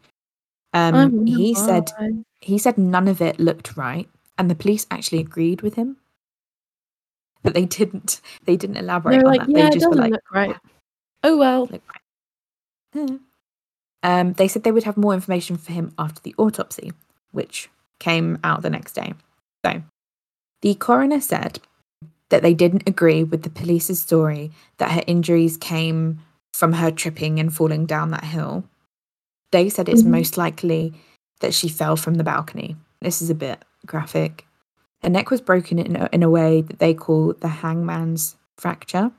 Um, 0.73 0.95
wonder 0.95 1.33
he 1.33 1.55
said 1.55 1.91
he 2.41 2.59
said 2.59 2.79
none 2.79 3.09
of 3.09 3.21
it 3.21 3.39
looked 3.41 3.77
right, 3.77 4.09
and 4.39 4.51
the 4.51 4.55
police 4.55 4.87
actually 4.91 5.21
agreed 5.21 5.63
with 5.63 5.75
him. 5.75 5.97
But 7.43 7.55
they 7.55 7.65
didn't. 7.65 8.21
They 8.45 8.57
didn't 8.57 8.77
elaborate 8.77 9.13
They're 9.13 9.27
on 9.27 9.37
like, 9.37 9.41
that. 9.47 9.51
yeah, 9.51 9.69
they 9.71 9.75
just 9.75 9.87
were 9.87 9.97
doesn't 9.97 10.03
like, 10.03 10.13
look 10.13 10.33
right. 10.33 10.57
Oh 11.25 11.37
well. 11.37 11.71
Eh. 12.95 13.09
Um, 14.03 14.33
they 14.35 14.49
said 14.49 14.63
they 14.63 14.73
would 14.73 14.85
have 14.85 14.97
more 14.97 15.15
information 15.15 15.57
for 15.57 15.73
him 15.73 15.93
after 15.99 16.21
the 16.23 16.35
autopsy, 16.39 16.93
which 17.33 17.69
came 17.99 18.39
out 18.45 18.63
the 18.63 18.71
next 18.71 18.93
day. 18.93 19.15
So, 19.65 19.83
the 20.63 20.75
coroner 20.77 21.21
said 21.21 21.61
that 22.31 22.43
they 22.43 22.55
didn't 22.55 22.89
agree 22.89 23.25
with 23.25 23.43
the 23.43 23.51
police's 23.51 24.01
story 24.01 24.53
that 24.79 24.93
her 24.93 25.03
injuries 25.07 25.57
came 25.57 26.21
from 26.55 26.75
her 26.75 26.91
tripping 26.91 27.39
and 27.41 27.53
falling 27.55 27.87
down 27.87 28.11
that 28.11 28.25
hill. 28.25 28.65
They 29.51 29.69
said 29.69 29.89
it's 29.89 30.03
Mhm. 30.03 30.11
most 30.11 30.37
likely 30.37 30.93
that 31.41 31.55
she 31.55 31.69
fell 31.69 31.97
from 31.97 32.15
the 32.15 32.25
balcony. 32.25 32.77
This 33.01 33.23
is 33.23 33.31
a 33.31 33.35
bit 33.35 33.65
graphic. 33.87 34.47
Her 35.03 35.09
neck 35.09 35.31
was 35.31 35.41
broken 35.41 35.79
in 35.79 35.97
a, 35.97 36.09
in 36.13 36.23
a 36.23 36.31
way 36.31 36.61
that 36.63 36.79
they 36.79 36.93
call 36.93 37.33
the 37.35 37.49
hangman's 37.49 38.37
fracture 38.57 39.13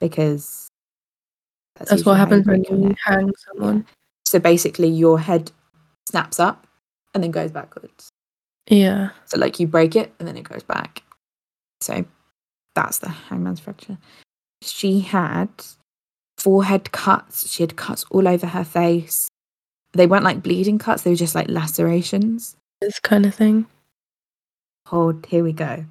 because 0.00 0.68
That's 1.76 1.90
usually 1.90 2.04
what 2.04 2.12
you 2.12 2.18
happens 2.18 2.46
when 2.46 2.82
you 2.82 2.94
hang 3.04 3.32
someone. 3.48 3.86
So 4.24 4.38
basically, 4.38 4.88
your 4.88 5.18
head 5.18 5.50
snaps 6.08 6.38
up 6.38 6.66
and 7.14 7.22
then 7.22 7.30
goes 7.32 7.50
backwards. 7.50 8.10
Yeah. 8.68 9.10
So, 9.26 9.38
like, 9.38 9.58
you 9.58 9.66
break 9.66 9.96
it 9.96 10.12
and 10.18 10.28
then 10.28 10.36
it 10.36 10.44
goes 10.44 10.62
back. 10.62 11.02
So, 11.80 12.04
that's 12.76 12.98
the 12.98 13.08
hangman's 13.08 13.58
fracture. 13.58 13.98
She 14.62 15.00
had 15.00 15.48
forehead 16.38 16.92
cuts. 16.92 17.50
She 17.50 17.62
had 17.64 17.76
cuts 17.76 18.04
all 18.10 18.28
over 18.28 18.46
her 18.46 18.64
face. 18.64 19.28
They 19.92 20.06
weren't 20.06 20.24
like 20.24 20.42
bleeding 20.42 20.78
cuts, 20.78 21.02
they 21.02 21.10
were 21.10 21.16
just 21.16 21.34
like 21.34 21.48
lacerations. 21.48 22.56
This 22.80 23.00
kind 23.00 23.26
of 23.26 23.34
thing. 23.34 23.66
Hold, 24.90 25.24
here 25.26 25.44
we 25.44 25.52
go. 25.52 25.84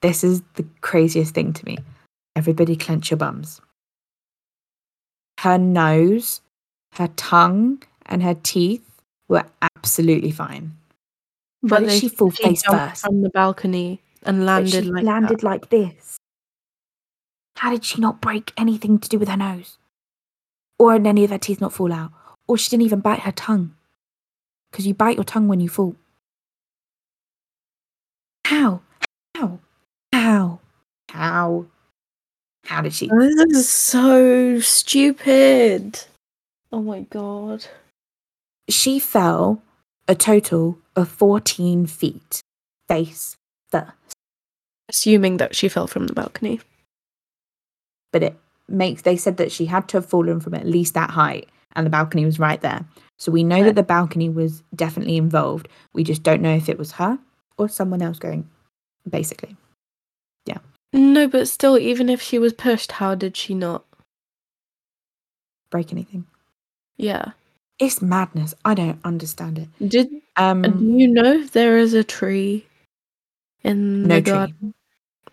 This 0.00 0.24
is 0.24 0.42
the 0.54 0.64
craziest 0.80 1.32
thing 1.32 1.52
to 1.52 1.64
me. 1.64 1.78
Everybody 2.34 2.74
clench 2.74 3.08
your 3.08 3.18
bums. 3.18 3.60
Her 5.38 5.58
nose, 5.58 6.40
her 6.94 7.06
tongue, 7.14 7.84
and 8.06 8.20
her 8.20 8.34
teeth 8.34 8.84
were 9.28 9.44
absolutely 9.76 10.32
fine. 10.32 10.76
But 11.62 11.86
they 11.86 12.00
she 12.00 12.08
fall 12.08 12.32
she 12.32 12.42
face 12.42 12.64
first? 12.64 13.02
from 13.02 13.22
the 13.22 13.30
balcony 13.30 14.00
and 14.24 14.44
landed 14.44 14.72
she 14.86 14.90
like 14.90 15.04
landed 15.04 15.38
that. 15.38 15.44
like 15.44 15.70
this. 15.70 16.16
How 17.58 17.70
did 17.70 17.84
she 17.84 18.00
not 18.00 18.20
break 18.20 18.52
anything 18.56 18.98
to 18.98 19.08
do 19.08 19.20
with 19.20 19.28
her 19.28 19.36
nose? 19.36 19.78
Or 20.80 20.98
did 20.98 21.06
any 21.06 21.22
of 21.22 21.30
her 21.30 21.38
teeth 21.38 21.60
not 21.60 21.72
fall 21.72 21.92
out? 21.92 22.10
Or 22.48 22.58
she 22.58 22.70
didn't 22.70 22.86
even 22.86 22.98
bite 22.98 23.20
her 23.20 23.30
tongue? 23.30 23.76
Because 24.72 24.84
you 24.84 24.94
bite 24.94 25.16
your 25.16 25.22
tongue 25.22 25.46
when 25.46 25.60
you 25.60 25.68
fall. 25.68 25.94
How? 28.52 28.82
How? 29.34 29.58
How? 30.12 30.60
How? 31.08 31.64
How 32.66 32.82
did 32.82 32.92
she? 32.92 33.08
This 33.08 33.56
is 33.56 33.68
so 33.70 34.60
stupid. 34.60 36.04
Oh 36.70 36.82
my 36.82 37.00
god. 37.00 37.64
She 38.68 38.98
fell 38.98 39.62
a 40.06 40.14
total 40.14 40.78
of 40.94 41.08
14 41.08 41.86
feet 41.86 42.42
face 42.88 43.36
first. 43.70 43.88
Assuming 44.90 45.38
that 45.38 45.56
she 45.56 45.70
fell 45.70 45.86
from 45.86 46.06
the 46.06 46.12
balcony. 46.12 46.60
but 48.12 48.22
it 48.22 48.36
makes 48.68 49.00
they 49.00 49.16
said 49.16 49.38
that 49.38 49.50
she 49.50 49.64
had 49.64 49.88
to 49.88 49.96
have 49.96 50.06
fallen 50.06 50.40
from 50.40 50.52
at 50.52 50.66
least 50.66 50.92
that 50.92 51.10
height 51.10 51.48
and 51.74 51.86
the 51.86 51.90
balcony 51.90 52.26
was 52.26 52.38
right 52.38 52.60
there. 52.60 52.84
So 53.18 53.32
we 53.32 53.44
know 53.44 53.64
that 53.64 53.76
the 53.76 53.82
balcony 53.82 54.28
was 54.28 54.62
definitely 54.74 55.16
involved. 55.16 55.68
We 55.94 56.04
just 56.04 56.22
don't 56.22 56.42
know 56.42 56.54
if 56.54 56.68
it 56.68 56.78
was 56.78 56.92
her 56.92 57.18
or 57.62 57.68
someone 57.68 58.02
else 58.02 58.18
going, 58.18 58.48
basically. 59.08 59.56
Yeah. 60.46 60.58
No, 60.92 61.26
but 61.28 61.48
still, 61.48 61.78
even 61.78 62.08
if 62.08 62.20
she 62.20 62.38
was 62.38 62.52
pushed, 62.52 62.92
how 62.92 63.14
did 63.14 63.36
she 63.36 63.54
not? 63.54 63.84
Break 65.70 65.92
anything. 65.92 66.26
Yeah. 66.96 67.32
It's 67.78 68.02
madness. 68.02 68.54
I 68.64 68.74
don't 68.74 69.00
understand 69.04 69.58
it. 69.58 69.68
Did 69.88 70.10
Um, 70.36 70.62
do 70.62 70.84
you 70.84 71.08
know 71.08 71.32
if 71.32 71.52
there 71.52 71.78
is 71.78 71.94
a 71.94 72.04
tree 72.04 72.66
in 73.62 74.02
No 74.06 74.16
the 74.16 74.22
tree. 74.22 74.32
garden? 74.32 74.74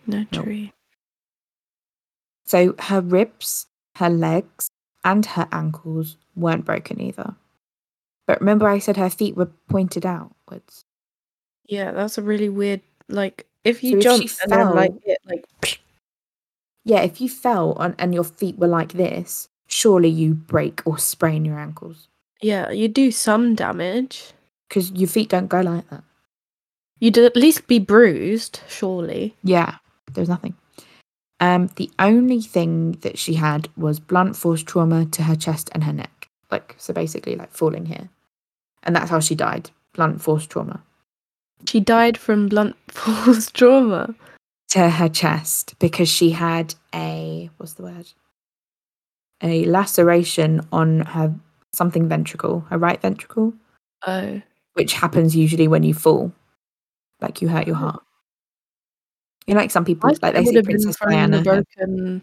No 0.08 0.26
Nope. 0.32 0.44
tree. 0.46 0.74
so 2.46 2.74
her 2.80 3.02
ribs, 3.02 3.68
her 3.98 4.10
legs, 4.10 4.70
and 5.04 5.24
her 5.26 5.48
ankles 5.52 6.18
weren't 6.36 6.66
broken 6.66 7.00
either. 7.00 7.36
But 8.26 8.40
remember, 8.40 8.68
I 8.68 8.80
said 8.80 8.98
her 8.98 9.10
feet 9.10 9.36
were 9.36 9.52
pointed 9.70 10.06
outwards. 10.06 10.84
Yeah, 11.70 11.92
that's 11.92 12.18
a 12.18 12.22
really 12.24 12.50
weird. 12.50 12.82
Like, 13.08 13.46
if 13.64 13.84
you 13.84 13.94
So 13.94 13.98
if 13.98 14.04
jump 14.04 14.30
she 14.30 14.36
and 14.44 14.52
then 14.52 14.76
like 14.76 14.94
it, 15.06 15.20
like 15.26 15.46
Yeah, 16.84 17.02
if 17.02 17.22
you 17.22 17.30
fell 17.30 17.74
on, 17.74 17.96
and 18.00 18.14
your 18.14 18.24
feet 18.24 18.58
were 18.58 18.68
like 18.68 18.94
this, 18.94 19.48
surely 19.68 20.10
you 20.10 20.34
break 20.34 20.82
or 20.86 20.98
sprain 20.98 21.46
your 21.46 21.60
ankles 21.60 22.08
yeah, 22.42 22.72
you 22.72 22.88
do 22.88 23.12
some 23.12 23.54
damage. 23.54 24.32
because 24.68 24.92
your 24.92 25.10
feet 25.10 25.30
don't 25.30 25.48
go 25.48 25.62
like 25.62 25.90
that. 25.90 26.04
You'd 27.00 27.18
at 27.18 27.36
least 27.36 27.68
be 27.68 27.80
bruised, 27.80 28.62
surely. 28.68 29.36
Yeah, 29.44 29.76
there's 30.14 30.30
nothing. 30.30 30.56
Um, 31.42 31.68
the 31.76 31.90
only 32.00 32.42
thing 32.42 32.94
that 33.02 33.18
she 33.18 33.34
had 33.34 33.70
was 33.78 34.00
blunt 34.00 34.36
force 34.36 34.64
trauma 34.64 35.06
to 35.08 35.24
her 35.24 35.36
chest 35.36 35.70
and 35.74 35.84
her 35.84 35.94
neck. 35.94 36.30
Like, 36.52 36.76
so 36.78 36.94
basically, 36.94 37.36
like 37.36 37.52
falling 37.52 37.86
here. 37.86 38.10
And 38.84 38.96
that's 38.96 39.10
how 39.10 39.20
she 39.20 39.36
died 39.36 39.72
blunt 39.94 40.22
force 40.22 40.46
trauma 40.46 40.82
She 41.68 41.80
died 41.80 42.18
from 42.18 42.47
blunt 42.47 42.76
force 42.91 43.51
trauma. 43.51 44.16
to 44.70 44.89
her 44.89 45.10
chest 45.10 45.76
because 45.80 46.07
she 46.10 46.30
had 46.32 46.76
a, 46.93 47.49
what's 47.57 47.74
the 47.74 47.84
word? 47.84 48.07
A 49.41 49.66
laceration 49.66 50.62
on 50.72 51.01
her 51.01 51.34
something 51.74 52.07
ventricle, 52.10 52.62
her 52.70 52.78
right 52.78 53.01
ventricle, 53.01 53.53
Oh, 54.05 54.41
which 54.74 54.93
happens 54.93 55.36
usually 55.36 55.68
when 55.68 55.84
you 55.84 55.93
fall. 55.93 56.32
Like, 57.22 57.41
you 57.41 57.47
hurt 57.49 57.68
your 57.68 57.76
Oh. 57.76 57.80
heart. 57.80 58.03
You 59.47 59.55
know, 59.55 59.62
like 59.62 59.72
some 59.72 59.86
people, 59.86 60.10
I 60.10 60.14
like 60.22 60.36
they 60.36 60.45
say 60.45 60.62
Princess 60.62 60.95
Diana, 60.97 61.41
the 61.41 61.66
her, 61.78 62.22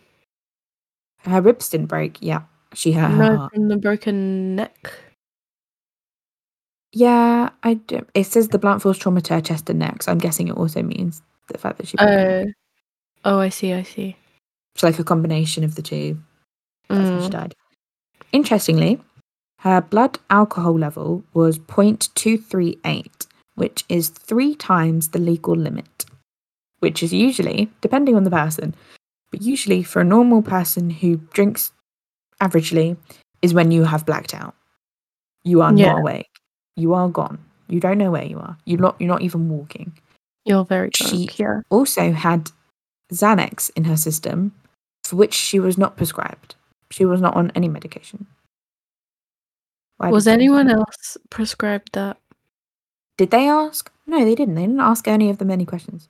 her 1.31 1.41
ribs 1.41 1.69
didn't 1.69 1.87
break. 1.87 2.19
Yeah, 2.21 2.43
she 2.73 2.93
hurt 2.93 3.11
her 3.11 3.37
heart. 3.37 3.53
from 3.55 3.69
the 3.69 3.77
broken 3.77 4.55
neck. 4.55 4.93
Yeah, 6.97 7.51
I 7.63 7.75
do. 7.75 8.07
It 8.15 8.25
says 8.25 8.49
the 8.49 8.59
blunt 8.59 8.81
force 8.81 8.97
trauma 8.97 9.21
to 9.21 9.35
her 9.35 9.43
chest 9.43 9.69
and 9.69 9.79
neck, 9.81 10.03
so 10.03 10.11
I'm 10.11 10.17
guessing 10.17 10.49
it 10.49 10.57
also 10.57 10.83
means 10.83 11.21
the 11.49 11.59
fact 11.59 11.77
that 11.77 11.89
she. 11.89 11.99
her. 11.99 12.47
Oh, 12.47 12.53
oh, 13.27 13.39
I 13.39 13.51
see. 13.51 13.75
I 13.75 13.83
see. 13.83 14.17
It's 14.75 14.83
like 14.83 14.99
a 14.99 15.05
combination 15.05 15.63
of 15.63 15.75
the 15.75 15.83
two. 15.83 16.17
That's 16.89 17.11
how 17.11 17.21
she 17.21 17.29
Mm. 17.29 17.33
died. 17.33 17.55
Interestingly, 18.33 18.99
her 19.61 19.83
blood 19.83 20.19
alcohol 20.31 20.79
level 20.79 21.23
was 21.35 21.59
0.238, 21.59 23.27
which 23.57 23.85
is 23.91 24.09
three 24.09 24.55
times 24.55 25.09
the 25.11 25.19
legal 25.19 25.55
limit, 25.55 26.07
which 26.79 27.03
is 27.03 27.13
usually, 27.13 27.71
depending 27.83 28.17
on 28.17 28.25
the 28.25 28.31
person, 28.31 28.75
but 29.31 29.43
usually 29.43 29.83
for 29.83 30.01
a 30.01 30.05
normal 30.05 30.41
person 30.41 30.89
who 30.89 31.17
drinks 31.35 31.73
averagely, 32.41 32.97
is 33.43 33.53
when 33.53 33.71
you 33.71 33.85
have 33.85 34.07
blacked 34.07 34.33
out. 34.33 34.55
You 35.45 35.61
are 35.61 35.73
Yeah. 35.73 35.89
not 35.89 35.99
awake. 36.01 36.31
You 36.77 36.95
are 36.95 37.09
gone. 37.09 37.39
You 37.69 37.81
don't 37.81 37.99
know 37.99 38.11
where 38.11 38.25
you 38.25 38.39
are. 38.39 38.57
You're 38.65 38.81
not. 38.81 38.97
You're 39.01 39.09
not 39.09 39.23
even 39.23 39.49
walking. 39.49 39.97
You're 40.45 40.65
very 40.65 40.91
She- 40.95 41.29
Yeah. 41.37 41.63
also 41.71 42.13
had 42.13 42.51
Xanax 43.13 43.71
in 43.75 43.85
her 43.85 43.97
system, 43.97 44.53
for 45.05 45.17
which 45.17 45.35
she 45.35 45.59
was 45.59 45.77
not 45.77 45.97
prescribed. 45.97 46.55
She 46.91 47.05
was 47.05 47.21
not 47.21 47.35
on 47.35 47.51
any 47.55 47.69
medication. 47.69 48.27
Why 49.97 50.11
Was 50.11 50.29
anyone 50.29 50.69
else 50.71 51.17
prescribed 51.31 51.93
that? 51.95 52.19
Did 53.17 53.31
they 53.31 53.49
ask? 53.49 53.91
No, 54.07 54.25
they 54.25 54.35
didn't. 54.35 54.55
They 54.55 54.63
didn't 54.67 54.79
ask 54.81 55.09
any 55.09 55.31
of 55.31 55.39
them 55.39 55.51
any 55.51 55.65
questions. 55.65 56.09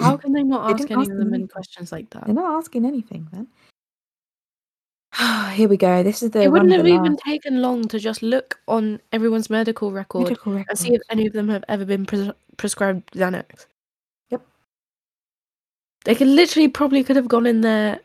How 0.00 0.16
can 0.16 0.32
they 0.32 0.42
not 0.42 0.68
They 0.68 0.74
ask 0.84 0.90
any 0.90 1.00
ask 1.02 1.10
of 1.10 1.16
them 1.18 1.26
them 1.30 1.34
any 1.34 1.46
questions 1.48 1.92
like 1.92 2.10
that? 2.10 2.24
They're 2.26 2.34
not 2.34 2.56
asking 2.58 2.84
anything, 2.86 3.28
man. 3.32 3.48
Here 5.52 5.68
we 5.68 5.76
go. 5.76 6.02
This 6.02 6.22
is 6.22 6.30
the 6.30 6.42
It 6.42 6.52
wouldn't 6.52 6.72
have 6.72 6.86
even 6.86 7.12
last 7.12 7.22
taken 7.24 7.60
long 7.60 7.88
to 7.88 7.98
just 7.98 8.22
look 8.22 8.60
on 8.68 9.00
everyone's 9.12 9.50
medical 9.50 9.90
record 9.90 10.24
medical 10.24 10.52
and 10.56 10.78
see 10.78 10.94
if 10.94 11.02
any 11.10 11.26
of 11.26 11.32
them 11.32 11.48
have 11.48 11.64
ever 11.68 11.84
been 11.84 12.06
pres- 12.06 12.30
prescribed 12.56 13.10
Xanax. 13.12 13.66
Yep. 14.30 14.42
They 16.04 16.14
could 16.14 16.28
literally 16.28 16.68
probably 16.68 17.02
could 17.02 17.16
have 17.16 17.28
gone 17.28 17.46
in 17.46 17.62
their 17.62 17.98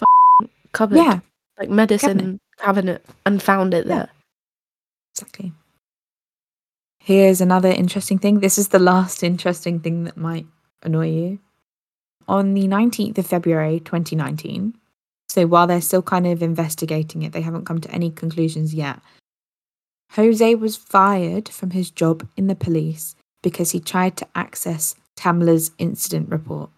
f- 0.00 0.48
cupboard, 0.72 0.96
Yeah, 0.96 1.20
like 1.58 1.68
medicine 1.68 2.40
cabinet, 2.58 3.04
and 3.26 3.42
found 3.42 3.74
it 3.74 3.86
Yeah. 3.86 3.94
there. 3.96 4.08
exactly. 5.14 5.52
Here's 6.98 7.40
another 7.40 7.68
interesting 7.68 8.18
thing. 8.18 8.40
This 8.40 8.56
is 8.58 8.68
the 8.68 8.78
last 8.78 9.22
interesting 9.22 9.80
thing 9.80 10.04
that 10.04 10.16
might 10.16 10.46
annoy 10.82 11.10
you. 11.10 11.38
On 12.28 12.54
the 12.54 12.68
19th 12.68 13.18
of 13.18 13.26
February 13.26 13.80
2019, 13.80 14.78
so 15.32 15.46
while 15.46 15.66
they're 15.66 15.80
still 15.80 16.02
kind 16.02 16.26
of 16.26 16.42
investigating 16.42 17.22
it, 17.22 17.32
they 17.32 17.40
haven't 17.40 17.64
come 17.64 17.80
to 17.80 17.90
any 17.90 18.10
conclusions 18.10 18.74
yet. 18.74 19.00
Jose 20.10 20.54
was 20.56 20.76
fired 20.76 21.48
from 21.48 21.70
his 21.70 21.90
job 21.90 22.28
in 22.36 22.48
the 22.48 22.54
police 22.54 23.16
because 23.42 23.70
he 23.70 23.80
tried 23.80 24.14
to 24.18 24.28
access 24.34 24.94
Tamla's 25.16 25.70
incident 25.78 26.28
report. 26.28 26.68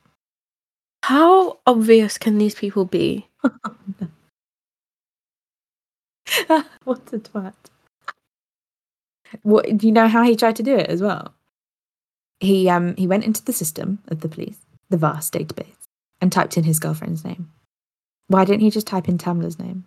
How 1.03 1.59
obvious 1.67 2.17
can 2.17 2.39
these 2.39 2.55
people 2.55 2.85
be? 2.85 3.27
what 6.85 7.13
a 7.13 7.19
twat. 7.19 7.55
What 9.43 9.77
do 9.77 9.85
you 9.85 9.93
know 9.93 10.07
how 10.07 10.23
he 10.23 10.37
tried 10.37 10.55
to 10.57 10.63
do 10.63 10.77
it 10.77 10.89
as 10.89 11.03
well? 11.03 11.35
He 12.39 12.69
um 12.69 12.95
he 12.95 13.09
went 13.09 13.25
into 13.25 13.45
the 13.45 13.53
system 13.53 13.99
of 14.07 14.21
the 14.21 14.29
police, 14.29 14.59
the 14.91 14.97
vast 14.97 15.35
database, 15.35 15.75
and 16.21 16.31
typed 16.31 16.57
in 16.57 16.63
his 16.63 16.79
girlfriend's 16.79 17.25
name. 17.25 17.51
Why 18.29 18.45
didn't 18.45 18.61
he 18.63 18.71
just 18.71 18.87
type 18.87 19.09
in 19.09 19.19
Tamla's 19.19 19.59
name? 19.59 19.85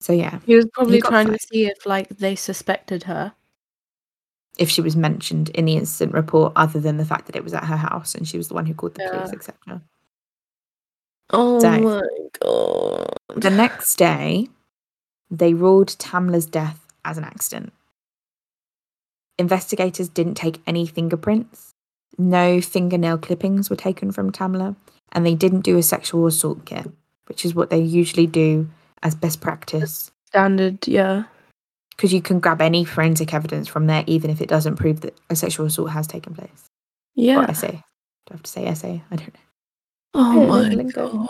So 0.00 0.12
yeah, 0.12 0.38
He 0.46 0.54
was 0.54 0.66
probably 0.72 1.00
got 1.00 1.08
trying 1.10 1.26
fired. 1.28 1.40
to 1.40 1.46
see 1.46 1.66
if 1.66 1.84
like 1.86 2.08
they 2.08 2.34
suspected 2.36 3.04
her. 3.04 3.32
if 4.58 4.68
she 4.70 4.80
was 4.80 4.96
mentioned 4.96 5.50
in 5.50 5.64
the 5.66 5.76
incident 5.76 6.14
report, 6.14 6.52
other 6.56 6.80
than 6.80 6.96
the 6.96 7.04
fact 7.04 7.26
that 7.26 7.36
it 7.36 7.44
was 7.44 7.54
at 7.54 7.64
her 7.64 7.76
house 7.76 8.14
and 8.14 8.26
she 8.26 8.36
was 8.36 8.48
the 8.48 8.54
one 8.54 8.66
who 8.66 8.74
called 8.74 8.94
the 8.94 9.08
police, 9.12 9.32
etc. 9.32 9.82
Oh 11.30 11.60
So- 11.60 11.78
my 11.80 12.02
god. 12.40 13.12
The 13.36 13.50
next 13.50 13.96
day, 13.96 14.48
they 15.30 15.52
ruled 15.54 15.88
Tamla's 15.98 16.46
death 16.46 16.86
as 17.04 17.18
an 17.18 17.24
accident. 17.24 17.72
Investigators 19.38 20.08
didn't 20.08 20.34
take 20.34 20.60
any 20.66 20.86
fingerprints. 20.86 21.74
No 22.16 22.60
fingernail 22.60 23.18
clippings 23.18 23.70
were 23.70 23.76
taken 23.76 24.10
from 24.10 24.32
Tamla, 24.32 24.74
and 25.12 25.24
they 25.24 25.34
didn't 25.34 25.60
do 25.60 25.76
a 25.76 25.82
sexual 25.82 26.26
assault 26.26 26.64
kit, 26.64 26.90
which 27.28 27.44
is 27.44 27.54
what 27.54 27.70
they 27.70 27.78
usually 27.80 28.26
do 28.26 28.68
as 29.02 29.14
best 29.14 29.40
practice. 29.40 30.10
Standard, 30.26 30.86
yeah. 30.86 31.24
Because 31.90 32.12
you 32.12 32.22
can 32.22 32.38
grab 32.40 32.60
any 32.60 32.84
forensic 32.84 33.34
evidence 33.34 33.66
from 33.68 33.86
there, 33.86 34.04
even 34.06 34.30
if 34.30 34.40
it 34.40 34.48
doesn't 34.48 34.76
prove 34.76 35.00
that 35.00 35.18
a 35.30 35.36
sexual 35.36 35.66
assault 35.66 35.90
has 35.90 36.06
taken 36.06 36.34
place. 36.34 36.66
Yeah. 37.14 37.40
Or 37.40 37.50
essay. 37.50 37.72
Do 38.26 38.32
I 38.32 38.34
have 38.34 38.42
to 38.42 38.50
say 38.50 38.66
essay? 38.66 39.02
I 39.10 39.16
don't 39.16 39.34
know. 39.34 39.40
Oh 40.14 40.46
my 40.46 40.60
lingo. 40.68 41.08
god. 41.12 41.28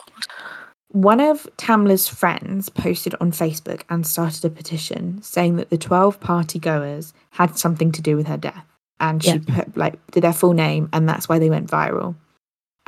One 0.91 1.21
of 1.21 1.47
Tamla's 1.59 2.09
friends 2.09 2.69
posted 2.71 3.15
on 3.21 3.31
Facebook 3.33 3.83
and 3.91 4.07
started 4.07 4.45
a 4.45 4.51
petition 4.51 5.21
saying 5.23 5.57
that 5.57 5.69
the 5.71 5.77
12 5.79 6.19
party 6.21 6.59
goers 6.59 7.13
had 7.31 7.59
something 7.59 7.93
to 7.93 8.01
do 8.03 8.17
with 8.17 8.27
her 8.27 8.37
death. 8.39 8.65
And 9.01 9.23
she 9.23 9.33
Yeah. 9.33 9.39
put 9.65 9.77
like 9.77 9.95
did 10.13 10.23
their 10.25 10.33
full 10.33 10.55
name 10.55 10.89
and 10.93 11.09
that's 11.09 11.29
why 11.29 11.39
they 11.39 11.51
went 11.51 11.71
viral. 11.71 12.15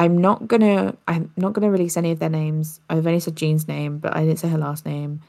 I'm 0.01 0.17
not 0.17 0.49
gonna 0.49 0.97
I'm 1.09 1.31
not 1.37 1.53
gonna 1.53 1.71
release 1.71 1.99
any 1.99 2.11
of 2.11 2.21
their 2.21 2.31
names. 2.31 2.81
I've 2.89 3.07
only 3.07 3.21
said 3.21 3.37
Jean's 3.37 3.69
name, 3.69 3.99
but 3.99 4.17
I 4.17 4.25
didn't 4.25 4.39
say 4.39 4.49
her 4.49 4.57
last 4.57 4.87
name. 4.87 5.21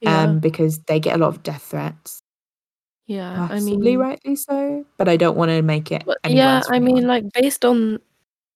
Yeah. 0.00 0.22
Um 0.22 0.40
because 0.40 0.80
they 0.80 0.98
get 0.98 1.14
a 1.14 1.18
lot 1.18 1.28
of 1.28 1.44
death 1.44 1.62
threats. 1.62 2.22
yeah. 3.06 3.46
I 3.48 3.60
mean 3.60 3.98
rightly 3.98 4.34
so. 4.34 4.84
But 4.98 5.08
I 5.08 5.16
don't 5.16 5.36
want 5.36 5.50
to 5.50 5.62
make 5.62 5.92
it 5.92 6.02
yeah, 6.26 6.60
I 6.68 6.80
mean 6.80 7.06
like 7.06 7.32
based 7.32 7.64
on 7.64 8.00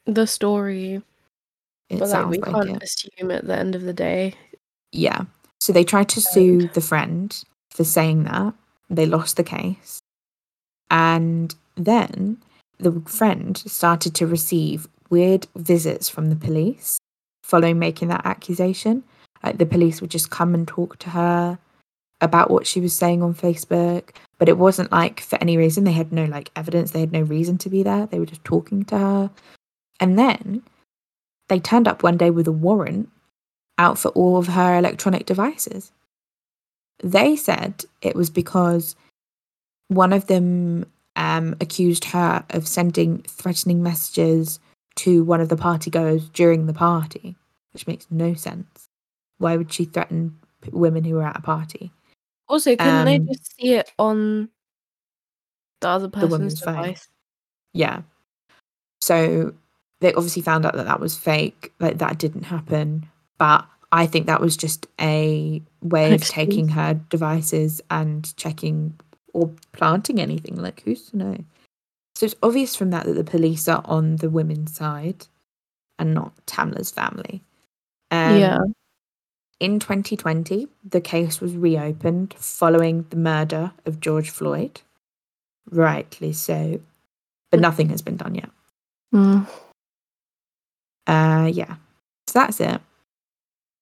the 0.07 0.27
story, 0.27 1.01
it 1.89 2.01
but 2.01 2.09
like 2.09 2.27
we 2.27 2.39
like 2.39 2.53
can't 2.53 2.83
it. 2.83 2.83
assume 2.83 3.31
at 3.31 3.47
the 3.47 3.57
end 3.57 3.77
of 3.77 3.83
the 3.83 3.93
day. 3.93 4.35
Yeah. 4.91 5.23
So 5.61 5.73
they 5.73 5.85
tried 5.85 6.09
to 6.09 6.21
sue 6.21 6.67
the 6.67 6.81
friend 6.81 7.45
for 7.71 7.85
saying 7.85 8.25
that. 8.25 8.55
They 8.89 9.07
lost 9.07 9.37
the 9.37 9.45
case. 9.45 10.01
And 10.91 11.55
then 11.77 12.39
the 12.79 13.01
friend 13.07 13.57
started 13.57 14.17
to 14.17 14.27
receive 14.27 14.89
weird 15.11 15.47
visits 15.57 16.09
from 16.09 16.31
the 16.31 16.37
police 16.37 16.99
following 17.43 17.79
making 17.79 18.09
that 18.09 18.25
accusation. 18.25 19.03
Like 19.43 19.59
the 19.59 19.67
police 19.67 20.01
would 20.01 20.11
just 20.11 20.31
come 20.31 20.55
and 20.55 20.67
talk 20.67 20.99
to 21.01 21.11
her 21.11 21.59
about 22.21 22.51
what 22.51 22.67
she 22.67 22.81
was 22.81 22.97
saying 22.97 23.23
on 23.23 23.35
Facebook. 23.35 24.11
But 24.39 24.49
it 24.49 24.59
wasn't 24.59 24.93
like 24.93 25.21
for 25.21 25.37
any 25.41 25.57
reason. 25.57 25.85
They 25.85 25.93
had 25.93 26.13
no 26.13 26.25
like 26.25 26.51
evidence. 26.57 26.93
They 26.93 27.01
had 27.01 27.13
no 27.13 27.23
reason 27.23 27.59
to 27.59 27.71
be 27.71 27.83
there. 27.83 28.07
They 28.07 28.19
were 28.19 28.27
just 28.27 28.45
talking 28.45 28.85
to 28.87 28.99
her. 28.99 29.31
And 29.99 30.19
then 30.19 30.63
they 31.49 31.59
turned 31.59 31.89
up 31.89 32.03
one 32.03 32.17
day 32.17 32.31
with 32.31 32.47
a 32.47 32.53
warrant 32.53 33.11
out 33.79 33.99
for 33.99 34.09
all 34.11 34.37
of 34.37 34.47
her 34.47 34.79
electronic 34.79 35.27
devices. 35.27 35.91
They 37.03 37.35
said 37.35 37.85
it 38.03 38.15
was 38.15 38.31
because 38.31 38.95
one 39.89 40.13
of 40.13 40.27
them 40.27 40.87
um, 41.17 41.57
accused 41.61 42.05
her 42.07 42.45
of 42.51 42.69
sending 42.69 43.23
threatening 43.23 43.83
messages 43.83 44.61
to 45.01 45.25
one 45.25 45.41
of 45.41 45.49
the 45.49 45.57
party 45.57 45.91
goers 45.91 46.29
during 46.31 46.67
the 46.67 46.75
party, 46.75 47.37
which 47.73 47.87
makes 47.87 48.07
no 48.11 48.35
sense. 48.35 48.89
Why 49.39 49.57
would 49.57 49.73
she 49.73 49.85
threaten 49.85 50.39
women 50.73 51.05
who 51.05 51.15
were 51.15 51.25
at 51.25 51.39
a 51.39 51.43
party? 51.43 51.91
Also, 52.49 52.77
couldn't 52.77 53.05
they 53.05 53.17
Um, 53.17 53.27
just 53.27 53.57
see 53.57 53.75
it 53.75 53.91
on 53.99 54.49
the 55.81 55.89
other 55.89 56.09
person's 56.09 56.31
woman's 56.31 56.61
phone. 56.61 56.95
Yeah. 57.73 58.03
So 59.01 59.55
they 60.01 60.13
obviously 60.13 60.43
found 60.43 60.67
out 60.67 60.75
that 60.75 60.87
that 60.87 61.01
was 61.01 61.17
fake, 61.17 61.73
like 61.81 61.99
that 61.99 62.19
didn't 62.19 62.45
happen. 62.45 63.09
But 63.39 63.67
I 63.93 64.07
think 64.07 64.27
that 64.27 64.41
was 64.41 64.57
just 64.57 64.87
a 65.01 65.63
way 65.81 66.15
of 66.15 66.23
taking 66.23 66.69
her 66.69 66.95
devices 67.09 67.81
and 67.91 68.37
checking 68.37 68.99
or 69.33 69.51
planting 69.73 70.21
anything. 70.21 70.57
Like, 70.57 70.83
who's 70.85 71.11
to 71.11 71.17
know? 71.17 71.37
So 72.21 72.27
it's 72.27 72.35
obvious 72.43 72.77
from 72.77 72.91
that 72.91 73.07
that 73.07 73.15
the 73.15 73.25
police 73.25 73.67
are 73.67 73.81
on 73.87 74.17
the 74.17 74.29
women's 74.29 74.77
side 74.77 75.27
and 75.99 76.13
not 76.13 76.35
Tamla's 76.45 76.91
family. 76.91 77.43
Um, 78.11 78.37
Yeah. 78.37 78.59
In 79.59 79.79
2020, 79.79 80.69
the 80.85 81.01
case 81.01 81.41
was 81.41 81.57
reopened 81.57 82.35
following 82.37 83.07
the 83.09 83.17
murder 83.17 83.73
of 83.87 84.01
George 84.01 84.29
Floyd. 84.29 84.83
Rightly 85.71 86.35
so. 86.35 86.83
But 87.51 87.61
nothing 87.61 87.89
has 87.89 88.03
been 88.03 88.19
done 88.19 88.35
yet. 88.35 88.51
Mm. 89.15 89.49
Uh, 91.07 91.51
yeah. 91.51 91.77
So 92.27 92.39
that's 92.39 92.61
it. 92.61 92.83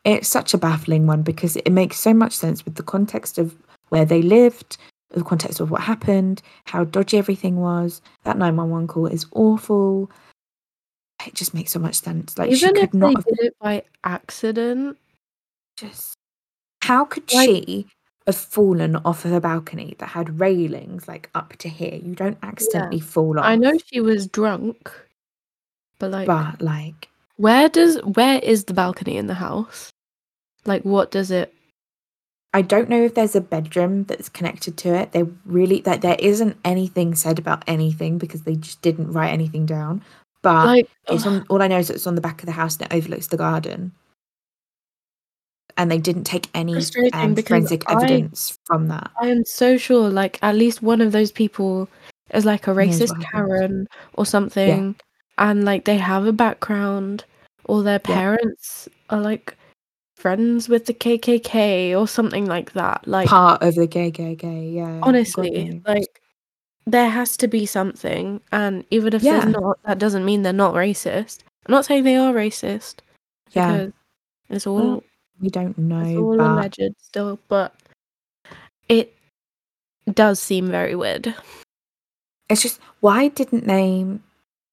It's 0.04 0.28
such 0.28 0.54
a 0.54 0.58
baffling 0.58 1.08
one 1.08 1.22
because 1.22 1.56
it 1.56 1.70
makes 1.72 1.98
so 1.98 2.14
much 2.14 2.34
sense 2.34 2.64
with 2.64 2.76
the 2.76 2.84
context 2.84 3.36
of 3.36 3.56
where 3.88 4.04
they 4.04 4.22
lived, 4.22 4.76
the 5.10 5.24
context 5.24 5.60
of 5.60 5.70
what 5.70 5.80
happened, 5.80 6.42
how 6.64 6.84
dodgy 6.84 7.16
everything 7.18 7.56
was. 7.56 8.02
That 8.24 8.36
911 8.38 8.88
call 8.88 9.06
is 9.06 9.26
awful. 9.32 10.10
It 11.26 11.34
just 11.34 11.54
makes 11.54 11.72
so 11.72 11.78
much 11.78 11.96
sense. 11.96 12.38
Like, 12.38 12.50
Even 12.50 12.74
she 12.74 12.80
could 12.80 12.94
not 12.94 13.16
have 13.16 13.24
did 13.24 13.40
it 13.40 13.56
by 13.60 13.82
accident, 14.04 14.98
just. 15.76 16.14
How 16.82 17.04
could 17.04 17.32
Like- 17.32 17.48
she 17.48 17.86
have 18.26 18.36
fallen 18.36 18.96
off 18.96 19.24
of 19.24 19.32
a 19.32 19.40
balcony 19.40 19.96
that 19.98 20.06
had 20.10 20.38
railings 20.38 21.08
like 21.08 21.28
up 21.34 21.56
to 21.56 21.68
here? 21.68 21.94
You 22.02 22.14
don't 22.14 22.38
accidentally 22.42 23.00
fall 23.00 23.38
off. 23.38 23.44
I 23.44 23.56
know 23.56 23.76
she 23.86 24.00
was 24.00 24.26
drunk, 24.28 24.92
but 25.98 26.10
like, 26.10 26.26
But, 26.26 26.60
like, 26.62 27.08
where 27.36 27.68
does 27.68 27.96
where 28.04 28.38
is 28.40 28.64
the 28.64 28.74
balcony 28.74 29.16
in 29.16 29.26
the 29.26 29.34
house? 29.34 29.90
Like, 30.66 30.84
what 30.84 31.10
does 31.10 31.30
it? 31.30 31.52
I 32.54 32.62
don't 32.62 32.88
know 32.88 33.02
if 33.04 33.14
there's 33.14 33.36
a 33.36 33.40
bedroom 33.42 34.04
that's 34.04 34.28
connected 34.28 34.76
to 34.78 34.94
it. 34.94 35.12
They 35.12 35.24
really 35.44 35.82
like 35.84 36.00
there 36.00 36.16
isn't 36.18 36.56
anything 36.64 37.14
said 37.14 37.38
about 37.38 37.62
anything 37.66 38.16
because 38.18 38.42
they 38.42 38.56
just 38.56 38.80
didn't 38.80 39.12
write 39.12 39.32
anything 39.32 39.66
down. 39.66 40.02
But 40.42 40.66
like, 40.66 40.90
it's 41.08 41.26
on 41.26 41.44
all 41.50 41.60
I 41.62 41.68
know 41.68 41.78
is 41.78 41.90
it's 41.90 42.06
on 42.06 42.14
the 42.14 42.20
back 42.20 42.40
of 42.40 42.46
the 42.46 42.52
house 42.52 42.76
and 42.76 42.90
it 42.90 42.94
overlooks 42.94 43.26
the 43.26 43.36
garden. 43.36 43.92
And 45.76 45.90
they 45.90 45.98
didn't 45.98 46.24
take 46.24 46.48
any 46.54 46.74
um, 47.12 47.36
forensic 47.36 47.84
I- 47.88 47.92
evidence 47.94 48.58
from 48.64 48.88
that. 48.88 49.10
I 49.20 49.28
am 49.28 49.44
so 49.44 49.76
sure, 49.76 50.08
like, 50.08 50.38
at 50.42 50.56
least 50.56 50.82
one 50.82 51.00
of 51.00 51.12
those 51.12 51.30
people 51.30 51.88
is 52.34 52.44
like 52.44 52.66
a 52.66 52.70
racist. 52.70 53.20
Karen 53.30 53.86
or 54.14 54.26
something, 54.26 54.96
and 55.38 55.64
like 55.64 55.84
they 55.84 55.98
have 55.98 56.26
a 56.26 56.32
background, 56.32 57.24
or 57.64 57.82
their 57.82 58.00
Yeah. 58.08 58.14
parents 58.14 58.88
are 59.10 59.20
like 59.20 59.56
friends 60.18 60.68
with 60.68 60.86
the 60.86 60.94
KKK 60.94 61.94
or 61.98 62.08
something 62.08 62.46
like 62.46 62.72
that. 62.72 63.06
Like, 63.06 63.28
Part 63.28 63.62
of 63.62 63.74
the 63.76 63.86
gay, 63.86 64.10
gay, 64.10 64.34
gay. 64.34 64.68
Yeah. 64.68 65.00
Honestly, 65.02 65.80
like, 65.86 66.20
there 66.86 67.08
has 67.08 67.36
to 67.38 67.48
be 67.48 67.66
something, 67.66 68.40
and 68.50 68.84
even 68.90 69.14
if 69.14 69.22
Yeah. 69.22 69.40
there's 69.40 69.52
not, 69.54 69.78
that 69.84 69.98
doesn't 69.98 70.24
mean 70.24 70.42
they're 70.42 70.52
not 70.52 70.74
racist. 70.74 71.38
I'm 71.66 71.72
not 71.72 71.84
saying 71.84 72.04
they 72.04 72.16
are 72.16 72.32
racist. 72.34 72.96
yeah, 73.52 73.86
it's 74.50 74.66
all 74.66 74.76
Well, 74.76 75.02
we 75.40 75.48
don't 75.50 75.70
it's 75.70 75.78
know. 75.78 76.16
all 76.18 76.36
But 76.36 76.46
alleged 76.46 76.94
still, 77.00 77.38
but 77.48 77.74
it 78.88 79.14
does 80.12 80.40
seem 80.40 80.68
very 80.70 80.94
weird. 80.94 81.34
it's 82.48 82.62
just 82.62 82.80
why 83.00 83.28
didn't 83.28 83.66
they 83.66 84.06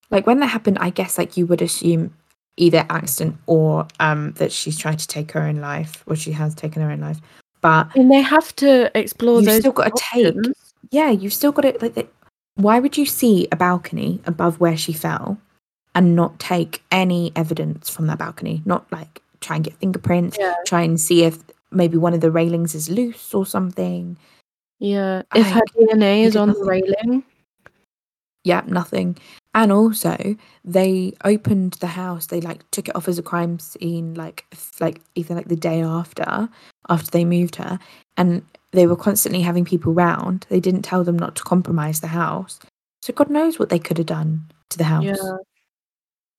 like 0.10 0.26
when 0.26 0.40
that 0.40 0.48
happened 0.48 0.78
i 0.80 0.90
guess 0.90 1.18
like 1.18 1.36
you 1.36 1.46
would 1.46 1.62
assume 1.62 2.14
either 2.58 2.86
accident 2.90 3.36
or 3.48 3.88
um 4.00 4.32
that 4.34 4.52
she's 4.52 4.78
tried 4.78 5.00
to 5.00 5.08
take 5.08 5.32
her 5.32 5.42
own 5.42 5.58
life 5.58 6.04
or 6.08 6.16
she 6.16 6.32
has 6.32 6.56
taken 6.56 6.82
her 6.82 6.92
own 6.92 7.02
life. 7.02 7.20
But 7.62 7.96
And 7.96 8.12
they 8.12 8.22
have 8.22 8.56
to 8.58 8.92
explore 8.98 9.38
You've 9.42 9.46
those. 9.46 9.60
still 9.60 9.72
got 9.72 9.96
to 9.96 10.04
take- 10.14 10.36
yeah 10.92 11.10
you've 11.10 11.34
still 11.34 11.52
got 11.52 11.66
it 11.66 11.82
like 11.82 11.96
the, 11.96 12.08
why 12.56 12.80
would 12.80 12.98
you 12.98 13.06
see 13.06 13.48
a 13.52 13.56
balcony 13.56 14.22
above 14.26 14.60
where 14.60 14.78
she 14.78 14.94
fell 14.94 15.38
and 15.94 16.16
not 16.16 16.40
take 16.40 16.82
any 16.92 17.32
evidence 17.36 17.90
from 17.90 18.08
that 18.08 18.20
balcony? 18.20 18.62
Not 18.66 18.90
like 18.92 19.22
try 19.42 19.58
and 19.58 19.66
get 19.66 19.76
fingerprints 19.78 20.38
Yeah. 20.40 20.54
try 20.66 20.82
and 20.82 21.00
see 21.00 21.24
if 21.24 21.40
maybe 21.72 21.98
one 21.98 22.14
of 22.14 22.22
the 22.22 22.32
railings 22.32 22.74
is 22.76 22.90
loose 22.90 23.34
or 23.34 23.46
something. 23.46 24.16
Yeah, 24.80 25.24
if 25.36 25.48
her 25.48 25.62
DNA 25.76 26.24
is 26.24 26.36
on 26.38 26.50
the 26.54 26.64
railing, 26.64 27.24
yeah 28.44 28.62
nothing 28.68 29.18
and 29.56 29.72
also 29.72 30.36
they 30.64 31.14
opened 31.24 31.74
the 31.74 31.88
house 31.88 32.28
they 32.28 32.42
like 32.42 32.70
took 32.72 32.88
it 32.90 32.96
off 32.96 33.08
as 33.08 33.18
a 33.18 33.24
crime 33.24 33.58
scene 33.58 34.14
like 34.14 34.46
like 34.80 35.02
either 35.16 35.34
like 35.34 35.48
the 35.48 35.56
day 35.56 35.82
after 35.82 36.48
after 36.90 37.10
they 37.10 37.26
moved 37.26 37.56
her. 37.56 37.80
And 38.18 38.44
they 38.72 38.86
were 38.86 38.96
constantly 38.96 39.42
having 39.42 39.66
people 39.66 39.94
round. 39.94 40.46
They 40.50 40.60
didn't 40.60 40.84
tell 40.84 41.04
them 41.04 41.18
not 41.18 41.36
to 41.38 41.44
compromise 41.44 42.02
the 42.02 42.08
house. 42.08 42.60
So 43.02 43.14
god 43.14 43.30
knows 43.32 43.58
what 43.58 43.70
they 43.70 43.80
could 43.80 43.98
have 43.98 44.06
done 44.08 44.46
to 44.70 44.78
the 44.78 44.84
house. 44.84 45.04
Yeah, 45.06 45.38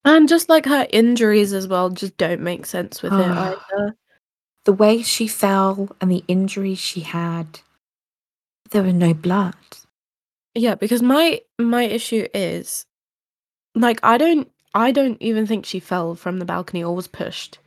and 0.05 0.29
just 0.29 0.49
like 0.49 0.67
her 0.67 0.87
injuries 0.91 1.53
as 1.53 1.67
well, 1.67 1.91
just 1.91 2.17
don't 2.17 2.41
make 2.41 2.65
sense 2.67 3.03
with 3.03 3.13
it 3.13 3.19
Ah. 3.21 3.57
either. 3.73 3.97
the 4.65 4.73
way 4.73 5.03
she 5.03 5.27
fell 5.29 5.89
and 6.01 6.11
the 6.11 6.25
injuries 6.29 6.79
she 6.79 7.01
had 7.01 7.61
there 8.71 8.83
was 8.83 8.95
no 8.95 9.15
blood. 9.15 9.55
Yeah, 10.55 10.75
because 10.77 11.03
my 11.03 11.41
my 11.59 11.83
issue 11.85 12.27
is, 12.35 12.86
like, 13.77 14.01
I 14.03 14.19
don't 14.19 14.51
I 14.75 14.91
don't 14.93 15.17
even 15.21 15.47
think 15.47 15.65
she 15.65 15.81
fell 15.81 16.15
from 16.15 16.39
the 16.39 16.45
balcony 16.45 16.83
or 16.85 16.95
was 16.95 17.09
pushed. 17.09 17.59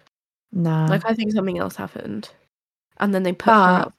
no 0.52 0.86
Like, 0.90 1.06
I 1.06 1.14
think 1.14 1.32
something 1.32 1.58
else 1.58 1.76
happened, 1.76 2.30
and 2.98 3.14
then 3.14 3.24
they 3.24 3.34
put 3.34 3.52
her 3.54 3.86
But- 3.86 3.94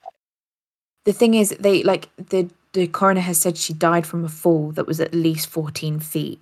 the 1.06 1.12
thing 1.12 1.34
is 1.34 1.50
they 1.58 1.82
like 1.82 2.08
the 2.16 2.48
the 2.72 2.86
coroner 2.86 3.20
has 3.22 3.40
said 3.40 3.56
she 3.56 3.72
died 3.72 4.06
from 4.06 4.24
a 4.24 4.28
fall 4.28 4.70
that 4.72 4.86
was 4.86 5.00
at 5.00 5.14
least 5.14 5.48
14 5.48 5.98
feet. 6.00 6.38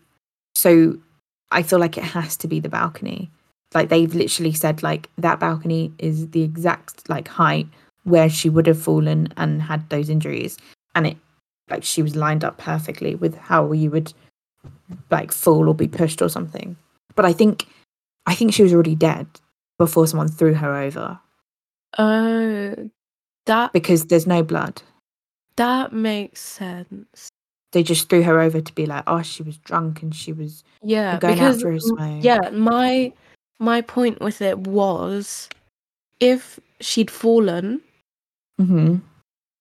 So 0.54 0.98
i 1.50 1.62
feel 1.62 1.78
like 1.78 1.96
it 1.96 2.04
has 2.04 2.36
to 2.38 2.48
be 2.48 2.60
the 2.60 2.68
balcony. 2.68 3.30
Like 3.74 3.88
they've 3.88 4.14
literally 4.14 4.52
said 4.52 4.82
like 4.82 5.08
that 5.16 5.40
balcony 5.40 5.92
is 5.98 6.28
the 6.30 6.42
exact 6.42 7.08
like 7.08 7.28
height 7.28 7.66
where 8.04 8.28
she 8.28 8.48
would 8.50 8.66
have 8.66 8.80
fallen 8.82 9.28
and 9.38 9.62
had 9.62 9.88
those 9.88 10.10
injuries. 10.10 10.58
And 10.94 11.06
it 11.06 11.16
like 11.70 11.84
she 11.84 12.02
was 12.02 12.16
lined 12.16 12.44
up 12.44 12.58
perfectly 12.58 13.14
with 13.14 13.36
how 13.36 13.72
you 13.72 13.90
would 13.90 14.12
like 15.10 15.32
fall 15.32 15.68
or 15.68 15.74
be 15.74 15.88
pushed 15.88 16.20
or 16.22 16.28
something 16.28 16.76
but 17.14 17.24
i 17.24 17.32
think 17.32 17.66
i 18.26 18.34
think 18.34 18.52
she 18.52 18.62
was 18.62 18.72
already 18.72 18.94
dead 18.94 19.26
before 19.78 20.06
someone 20.06 20.28
threw 20.28 20.54
her 20.54 20.74
over 20.76 21.18
Oh, 21.96 22.90
that 23.46 23.72
because 23.72 24.06
there's 24.06 24.26
no 24.26 24.42
blood 24.42 24.82
that 25.56 25.92
makes 25.92 26.40
sense. 26.40 27.28
they 27.72 27.82
just 27.82 28.08
threw 28.08 28.22
her 28.22 28.40
over 28.40 28.60
to 28.60 28.72
be 28.74 28.86
like, 28.86 29.02
oh, 29.08 29.22
she 29.22 29.42
was 29.42 29.56
drunk 29.58 30.02
and 30.02 30.14
she 30.14 30.32
was 30.32 30.62
Yeah, 30.82 31.18
going 31.18 31.34
because 31.34 31.56
out 31.56 31.62
for 31.62 31.72
a 31.72 31.80
smoke. 31.80 32.22
yeah, 32.22 32.50
my 32.52 33.12
my 33.58 33.80
point 33.80 34.20
with 34.20 34.40
it 34.40 34.58
was 34.58 35.48
if 36.20 36.60
she'd 36.80 37.10
fallen, 37.10 37.80
hmm 38.58 38.96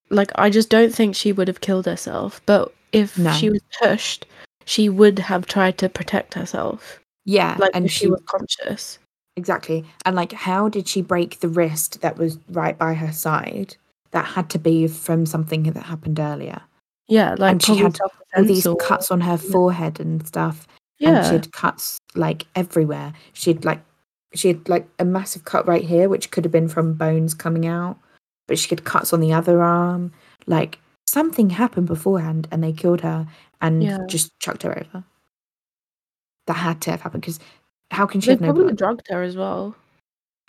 like 0.09 0.31
I 0.35 0.49
just 0.49 0.69
don't 0.69 0.93
think 0.93 1.15
she 1.15 1.31
would 1.31 1.47
have 1.47 1.61
killed 1.61 1.85
herself. 1.85 2.41
But 2.45 2.71
if 2.91 3.17
No. 3.17 3.31
she 3.31 3.49
was 3.49 3.61
pushed, 3.81 4.25
she 4.67 4.89
would 4.89 5.17
have 5.19 5.45
tried 5.45 5.77
to 5.79 5.87
protect 5.89 6.33
herself. 6.33 6.99
Yeah, 7.25 7.55
Like 7.57 7.71
and 7.73 7.85
if 7.85 7.91
she, 7.91 7.99
she 8.05 8.11
was 8.11 8.21
conscious. 8.25 8.99
exactly. 9.35 9.85
And 10.05 10.15
like, 10.15 10.33
how 10.33 10.67
did 10.69 10.87
she 10.87 11.01
break 11.01 11.39
the 11.39 11.47
wrist 11.47 12.01
that 12.01 12.17
was 12.17 12.37
right 12.49 12.77
by 12.77 12.93
her 12.93 13.11
side? 13.11 13.75
That 14.11 14.25
had 14.25 14.49
to 14.51 14.59
be 14.59 14.87
from 14.87 15.25
something 15.25 15.63
that 15.63 15.83
happened 15.83 16.19
earlier. 16.19 16.61
Yeah, 17.07 17.35
like 17.37 17.51
And 17.53 17.63
she 17.63 17.75
had 17.77 17.97
All 18.35 18.43
these 18.43 18.67
or- 18.67 18.75
cuts 18.75 19.09
on 19.11 19.21
her 19.21 19.37
forehead 19.37 19.99
and 19.99 20.25
stuff. 20.27 20.67
Yeah, 20.99 21.17
and 21.17 21.25
she 21.25 21.33
had 21.33 21.51
cuts 21.53 21.97
like 22.15 22.45
everywhere. 22.55 23.13
She'd 23.33 23.63
like 23.63 23.81
she 24.33 24.49
had 24.49 24.67
like 24.67 24.87
a 24.99 25.05
massive 25.05 25.45
cut 25.45 25.65
right 25.67 25.83
here, 25.83 26.09
which 26.09 26.31
could 26.31 26.43
have 26.43 26.51
been 26.51 26.67
from 26.67 26.93
bones 26.93 27.33
coming 27.33 27.65
out, 27.67 27.97
but 28.47 28.57
she 28.59 28.67
had 28.69 28.83
cuts 28.83 29.13
on 29.13 29.19
the 29.21 29.31
other 29.31 29.61
arm. 29.61 30.11
Like 30.47 30.79
something 31.05 31.51
happened 31.51 31.87
beforehand, 31.87 32.47
and 32.51 32.63
they 32.63 32.73
killed 32.73 33.01
her 33.01 33.27
and 33.61 33.83
Yeah. 33.83 34.05
just 34.07 34.37
chucked 34.39 34.63
her 34.63 34.77
over. 34.77 35.03
That 36.47 36.53
had 36.53 36.81
to 36.81 36.91
have 36.91 37.01
happened 37.01 37.21
because 37.21 37.39
how 37.91 38.05
can 38.05 38.21
she 38.21 38.27
They 38.27 38.33
have 38.33 38.41
no 38.41 38.47
probably 38.47 38.63
blood? 38.65 38.77
drugged 38.77 39.07
her 39.09 39.21
as 39.23 39.35
well. 39.35 39.75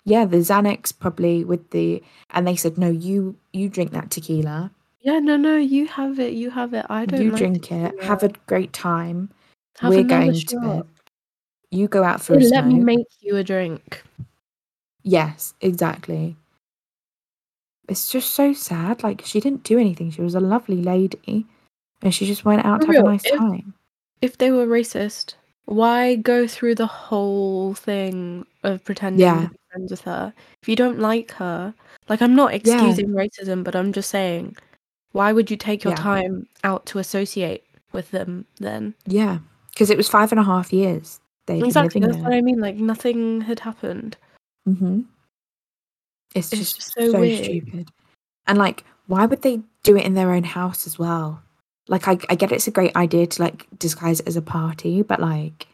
Yeah, 0.05 0.25
the 0.25 0.37
Xanax 0.37 0.97
probably 0.97 1.43
with 1.43 1.69
the, 1.71 2.01
and 2.31 2.47
they 2.47 2.55
said 2.55 2.77
no, 2.77 2.89
you 2.89 3.35
you 3.53 3.69
drink 3.69 3.91
that 3.91 4.09
tequila, 4.11 4.71
Yeah, 5.01 5.19
no, 5.19 5.37
no, 5.37 5.55
you 5.57 5.87
have 5.87 6.19
it. 6.19 6.33
You 6.33 6.49
have 6.49 6.73
it. 6.73 6.85
I 6.89 7.05
don't. 7.05 7.21
you 7.21 7.29
like 7.31 7.37
drink 7.39 7.71
it, 7.71 8.01
have 8.03 8.23
a 8.23 8.29
great 8.47 8.73
time. 8.73 9.29
Have 9.79 9.89
We're 9.89 10.03
going 10.03 10.33
to 10.33 10.39
shot. 10.39 10.61
bed. 10.61 10.83
You 11.71 11.87
go 11.87 12.03
out 12.03 12.21
for 12.21 12.37
Hey, 12.39 12.45
a 12.47 12.49
let 12.49 12.65
me 12.65 12.79
make 12.79 13.07
you 13.21 13.35
a 13.37 13.43
drink. 13.43 14.03
Yes, 15.03 15.53
exactly. 15.61 16.35
It's 17.87 18.09
just 18.09 18.31
so 18.33 18.53
sad. 18.53 19.03
Like 19.03 19.21
she 19.25 19.39
didn't 19.39 19.63
do 19.63 19.77
anything. 19.79 20.11
She 20.11 20.21
was 20.21 20.35
a 20.35 20.39
lovely 20.39 20.77
lady, 20.81 21.45
and 22.01 22.13
she 22.13 22.25
just 22.25 22.45
went 22.45 22.65
out 22.65 22.81
For 22.81 22.87
to 22.91 22.97
have 22.97 23.05
a 23.05 23.09
nice 23.09 23.25
if- 23.25 23.37
time. 23.37 23.73
If 24.21 24.37
they 24.37 24.51
were 24.51 24.67
racist, 24.67 25.35
why 25.65 26.15
go 26.15 26.45
through 26.47 26.75
the 26.75 26.87
whole 26.87 27.73
thing 27.73 28.45
of 28.63 28.83
pretending 28.83 29.21
Yeah. 29.21 29.43
to 29.43 29.49
be 29.49 29.57
friends 29.71 29.91
with 29.91 30.01
her? 30.01 30.33
If 30.61 30.67
you 30.67 30.75
don't 30.75 30.99
like 30.99 31.31
her, 31.33 31.73
like 32.09 32.21
I'm 32.21 32.35
not 32.35 32.51
Yeah. 32.51 32.57
excusing 32.57 33.09
racism, 33.09 33.63
but 33.63 33.75
I'm 33.77 33.93
just 33.93 34.09
saying, 34.09 34.57
why 35.13 35.31
would 35.31 35.49
you 35.49 35.55
take 35.57 35.83
your 35.85 35.91
Yeah. 35.93 35.97
time 35.97 36.47
out 36.65 36.85
to 36.87 36.99
associate 36.99 37.63
with 37.93 38.11
them 38.11 38.45
then? 38.59 38.93
Yeah, 39.05 39.39
because 39.71 39.89
it 39.89 39.95
was 39.97 40.09
five 40.09 40.31
and 40.33 40.39
a 40.39 40.43
half 40.43 40.73
years 40.73 41.19
they'd 41.45 41.63
Exactly, 41.63 42.01
that's 42.01 42.11
living 42.13 42.23
what 42.23 42.33
I 42.33 42.41
mean. 42.41 42.59
Like 42.59 42.75
nothing 42.75 43.41
had 43.41 43.61
happened. 43.61 44.17
there. 44.65 44.75
hmm 44.75 45.01
It's, 46.35 46.51
It's 46.51 46.59
just, 46.61 46.75
just 46.75 46.93
so, 46.93 47.11
so 47.11 47.43
stupid. 47.43 47.89
And 48.45 48.57
like, 48.57 48.83
why 49.07 49.25
would 49.25 49.41
they 49.43 49.61
do 49.83 49.95
it 49.97 50.05
in 50.05 50.13
their 50.13 50.31
own 50.33 50.43
house 50.43 50.85
as 50.85 50.99
well? 50.99 51.41
Like, 51.89 52.07
I, 52.07 52.17
I 52.29 52.35
get 52.35 52.51
it's 52.51 52.67
a 52.67 52.71
great 52.71 52.95
idea 52.95 53.27
to 53.27 53.41
like 53.41 53.67
disguise 53.77 54.21
it 54.21 54.27
as 54.27 54.37
a 54.37 54.41
party, 54.41 55.01
but 55.01 55.19
like 55.19 55.67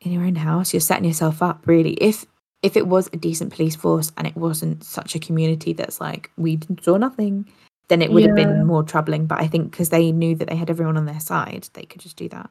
in 0.00 0.12
your 0.12 0.24
own 0.24 0.36
house, 0.36 0.72
you're 0.72 0.80
setting 0.80 1.04
yourself 1.04 1.42
up 1.42 1.66
really. 1.66 1.92
If 1.94 2.26
if 2.62 2.76
it 2.76 2.88
was 2.88 3.08
a 3.12 3.16
decent 3.16 3.52
police 3.52 3.76
force 3.76 4.10
and 4.16 4.26
it 4.26 4.36
wasn't 4.36 4.82
such 4.82 5.14
a 5.14 5.20
community 5.20 5.72
that's 5.72 6.00
like 6.00 6.30
we 6.36 6.58
saw 6.82 6.96
nothing, 6.96 7.48
then 7.88 8.02
it 8.02 8.10
would 8.10 8.24
have 8.24 8.34
been 8.34 8.66
more 8.66 8.82
troubling. 8.82 9.26
But 9.26 9.40
I 9.40 9.46
think 9.46 9.70
because 9.70 9.90
they 9.90 10.10
knew 10.12 10.34
that 10.36 10.48
they 10.48 10.56
had 10.56 10.70
everyone 10.70 10.96
on 10.96 11.06
their 11.06 11.20
side, 11.20 11.68
they 11.74 11.84
could 11.84 12.00
just 12.00 12.16
do 12.16 12.28
that. 12.30 12.50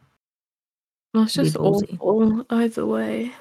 Be 1.14 1.26
just 1.26 1.56
ballsy. 1.56 1.98
awful 2.00 2.46
either 2.50 2.86
way. 2.86 3.34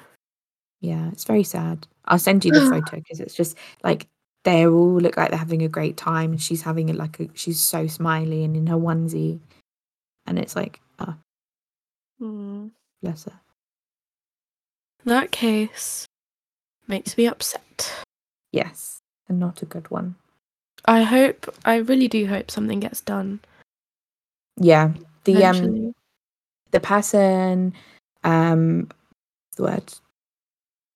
Yeah, 0.81 1.09
it's 1.11 1.23
very 1.23 1.43
sad. 1.43 1.87
I'll 2.05 2.19
send 2.19 2.43
you 2.43 2.51
the 2.51 2.61
photo 2.69 2.97
because 2.97 3.19
it's 3.19 3.35
just 3.35 3.57
like 3.83 4.07
they 4.47 4.65
all 4.65 4.95
look 5.01 5.17
like 5.17 5.29
they're 5.29 5.37
having 5.37 5.61
a 5.61 5.67
great 5.67 5.97
time, 5.97 6.31
and 6.31 6.41
she's 6.41 6.61
having 6.61 6.89
a, 6.89 6.93
like 6.93 7.19
a 7.19 7.27
she's 7.33 7.59
so 7.59 7.85
smiley 7.85 8.45
and 8.45 8.55
in 8.55 8.67
her 8.67 8.77
onesie, 8.77 9.41
and 10.25 10.39
it's 10.39 10.55
like, 10.55 10.79
oh, 10.99 11.15
Hmm. 12.17 12.67
bless 13.01 13.25
her. 13.25 13.41
That 15.03 15.31
case 15.31 16.05
makes 16.87 17.17
me 17.17 17.27
upset. 17.27 17.93
Yes, 18.53 18.99
and 19.27 19.37
not 19.37 19.61
a 19.61 19.65
good 19.65 19.91
one. 19.91 20.15
I 20.85 21.01
hope, 21.01 21.53
I 21.65 21.75
really 21.77 22.07
do 22.07 22.25
hope 22.27 22.49
something 22.49 22.79
gets 22.79 23.01
done. 23.01 23.41
Yeah, 24.55 24.93
the 25.25 25.43
um 25.43 25.93
the 26.71 26.79
person, 26.79 27.73
um, 28.23 28.87
the 29.57 29.63
word, 29.63 29.93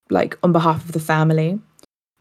like 0.09 0.37
on 0.41 0.53
behalf 0.53 0.85
of 0.85 0.93
the 0.93 1.01
family, 1.01 1.59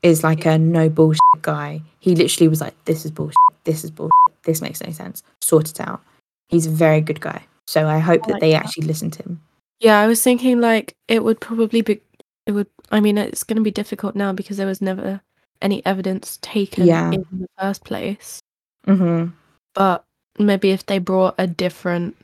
is 0.02 0.22
like 0.24 0.44
a 0.46 0.58
no 0.58 0.88
bullshit 0.88 1.20
guy. 1.42 1.82
He 1.98 2.14
literally 2.14 2.48
was 2.48 2.60
like, 2.60 2.74
"This 2.84 3.04
is 3.04 3.10
bullshit. 3.10 3.36
This 3.64 3.84
is 3.84 3.90
bullshit. 3.90 4.12
This 4.44 4.60
makes 4.62 4.82
no 4.82 4.90
sense. 4.92 5.22
Sort 5.40 5.68
it 5.70 5.80
out." 5.80 6.00
He's 6.48 6.66
a 6.66 6.70
very 6.70 7.00
good 7.00 7.20
guy. 7.20 7.44
So 7.66 7.86
I 7.86 7.98
hope 7.98 8.22
I 8.24 8.26
that 8.26 8.32
like 8.34 8.40
they 8.40 8.50
that. 8.52 8.64
actually 8.64 8.86
listen 8.86 9.10
to 9.12 9.22
him. 9.22 9.40
Yeah, 9.80 10.00
I 10.00 10.06
was 10.06 10.22
thinking 10.22 10.60
like 10.60 10.94
it 11.08 11.22
would 11.24 11.40
probably 11.40 11.80
be, 11.82 12.00
it 12.46 12.52
would, 12.52 12.66
I 12.90 13.00
mean, 13.00 13.16
it's 13.16 13.44
going 13.44 13.56
to 13.56 13.62
be 13.62 13.70
difficult 13.70 14.14
now 14.16 14.32
because 14.32 14.56
there 14.56 14.66
was 14.66 14.82
never 14.82 15.20
any 15.62 15.84
evidence 15.86 16.38
taken 16.42 16.86
Yeah. 16.86 17.10
in 17.12 17.24
the 17.30 17.46
first 17.58 17.84
place. 17.84 18.40
Mm-hmm. 18.86 19.30
But 19.74 20.04
maybe 20.38 20.70
if 20.70 20.84
they 20.86 20.98
brought 20.98 21.34
a 21.38 21.46
different 21.46 22.16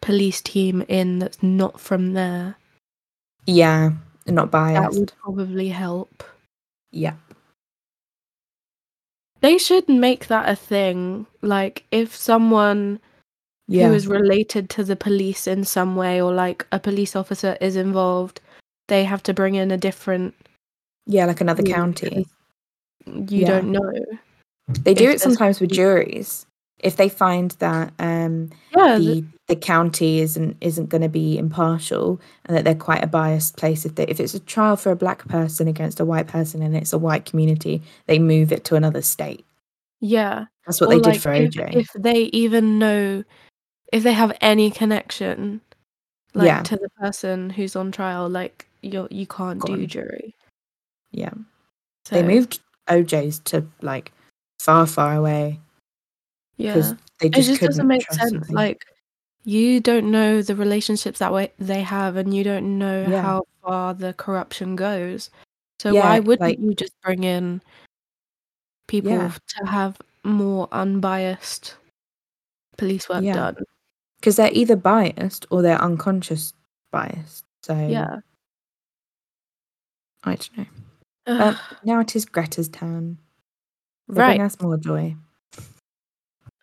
police 0.00 0.40
team 0.40 0.82
in 0.88 1.18
that's 1.20 1.42
not 1.42 1.78
from 1.78 2.14
there, 2.14 2.56
Yeah, 3.46 3.92
not 4.26 4.50
biased. 4.50 4.92
that 4.92 4.98
would 4.98 5.12
probably 5.22 5.68
help. 5.68 6.24
Yeah. 6.92 7.14
They 9.40 9.58
should 9.58 9.88
make 9.88 10.28
that 10.28 10.48
a 10.48 10.54
thing. 10.54 11.26
Like, 11.40 11.84
if 11.90 12.14
someone 12.14 13.00
Yeah. 13.66 13.88
who 13.88 13.94
is 13.94 14.06
related 14.06 14.70
to 14.70 14.84
the 14.84 14.94
police 14.96 15.46
in 15.46 15.64
some 15.64 15.96
way, 15.96 16.20
or 16.22 16.32
like 16.32 16.66
a 16.70 16.78
police 16.78 17.16
officer 17.16 17.56
is 17.60 17.74
involved, 17.76 18.40
they 18.88 19.04
have 19.04 19.22
to 19.24 19.34
bring 19.34 19.54
in 19.54 19.70
a 19.70 19.76
different 19.76 20.34
yeah, 21.06 21.26
like 21.26 21.40
another 21.40 21.64
county. 21.64 22.26
you 23.06 23.40
Yeah. 23.40 23.48
don't 23.48 23.72
know. 23.72 23.92
They 24.84 24.94
do 24.94 25.10
it 25.10 25.20
sometimes 25.20 25.58
with 25.60 25.72
juries. 25.72 26.46
If 26.78 26.94
they 26.94 27.08
find 27.08 27.50
that 27.58 27.92
um 27.98 28.50
Yeah, 28.76 28.98
th- 28.98 29.24
the 29.24 29.24
the 29.52 29.56
county 29.56 30.20
isn't 30.20 30.56
isn't 30.62 30.88
going 30.88 31.02
to 31.02 31.08
be 31.10 31.36
impartial 31.36 32.18
and 32.46 32.56
that 32.56 32.64
they're 32.64 32.74
quite 32.74 33.04
a 33.04 33.06
biased 33.06 33.58
place 33.58 33.84
if 33.84 33.94
they, 33.96 34.06
if 34.06 34.18
it's 34.18 34.32
a 34.32 34.40
trial 34.40 34.76
for 34.76 34.90
a 34.90 34.96
black 34.96 35.28
person 35.28 35.68
against 35.68 36.00
a 36.00 36.06
white 36.06 36.26
person 36.26 36.62
and 36.62 36.74
it's 36.74 36.94
a 36.94 36.98
white 36.98 37.26
community 37.26 37.82
they 38.06 38.18
move 38.18 38.50
it 38.50 38.64
to 38.64 38.74
another 38.76 39.02
state 39.02 39.44
yeah. 40.00 40.46
that's 40.66 40.80
what 40.80 40.88
Or, 40.88 40.94
they 40.94 41.00
did 41.00 41.06
like, 41.12 41.20
for 41.20 41.32
if, 41.34 41.52
oj 41.52 41.76
If 41.76 41.88
they 41.94 42.22
even 42.32 42.78
know, 42.78 43.22
if 43.92 44.02
they 44.02 44.14
have 44.14 44.32
any 44.40 44.70
connection, 44.70 45.60
like 46.34 46.46
Yeah. 46.46 46.62
to 46.62 46.76
the 46.76 46.88
person 46.98 47.50
who's 47.50 47.76
on 47.76 47.92
trial, 47.92 48.28
like 48.28 48.66
you 48.80 49.06
you 49.10 49.26
can't 49.26 49.60
do 49.64 49.86
jury. 49.86 50.34
yeah 51.12 51.34
So, 52.06 52.14
they 52.16 52.22
moved 52.22 52.60
oj's 52.88 53.38
to 53.50 53.66
like 53.82 54.12
far 54.60 54.86
far 54.86 55.14
away 55.14 55.60
Yeah, 56.56 56.94
it 57.20 57.32
just, 57.34 57.48
just 57.50 57.60
doesn't 57.60 57.86
make 57.86 58.10
sense. 58.10 58.30
something. 58.32 58.54
Like 58.56 58.82
you 59.44 59.80
don't 59.80 60.10
know 60.10 60.42
the 60.42 60.54
relationships 60.56 61.18
that 61.18 61.32
way 61.32 61.52
they 61.58 61.82
have, 61.82 62.16
and 62.16 62.32
you 62.34 62.44
don't 62.44 62.78
know 62.78 63.06
Yeah. 63.08 63.22
how 63.22 63.42
far 63.62 63.94
the 63.94 64.12
corruption 64.14 64.76
goes. 64.76 65.30
So 65.80 65.92
Yeah, 65.92 66.02
why 66.04 66.20
wouldn't 66.20 66.40
like- 66.40 66.58
you 66.60 66.74
just 66.74 66.92
bring 67.02 67.24
in 67.24 67.60
people 68.88 69.10
Yeah. 69.10 69.32
to 69.58 69.66
have 69.66 70.00
more 70.24 70.68
unbiased 70.72 71.76
police 72.76 73.08
work 73.08 73.24
done? 73.24 73.56
because 74.20 74.36
they're 74.36 74.52
either 74.52 74.76
biased 74.76 75.46
or 75.50 75.62
they're 75.62 75.82
unconscious 75.82 76.52
biased 76.92 77.44
so 77.64 77.74
Yeah. 77.74 78.20
i 80.22 80.36
don't 80.36 80.56
know 80.58 80.66
um, 81.26 81.58
now 81.82 81.98
it 82.00 82.14
is 82.14 82.24
greta's 82.24 82.68
turn 82.68 83.18
They 84.08 84.20
right. 84.20 84.36
bring 84.36 84.42
us 84.42 84.60
more 84.60 84.76
joy 84.76 85.16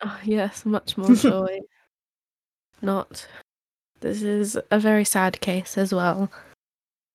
Oh, 0.02 0.18
yes, 0.24 0.64
much 0.64 0.96
more 0.96 1.14
joy. 1.14 1.60
Not. 2.82 3.26
This 4.00 4.22
is 4.22 4.58
a 4.70 4.78
very 4.78 5.04
sad 5.04 5.40
case 5.40 5.76
as 5.76 5.92
well. 5.92 6.30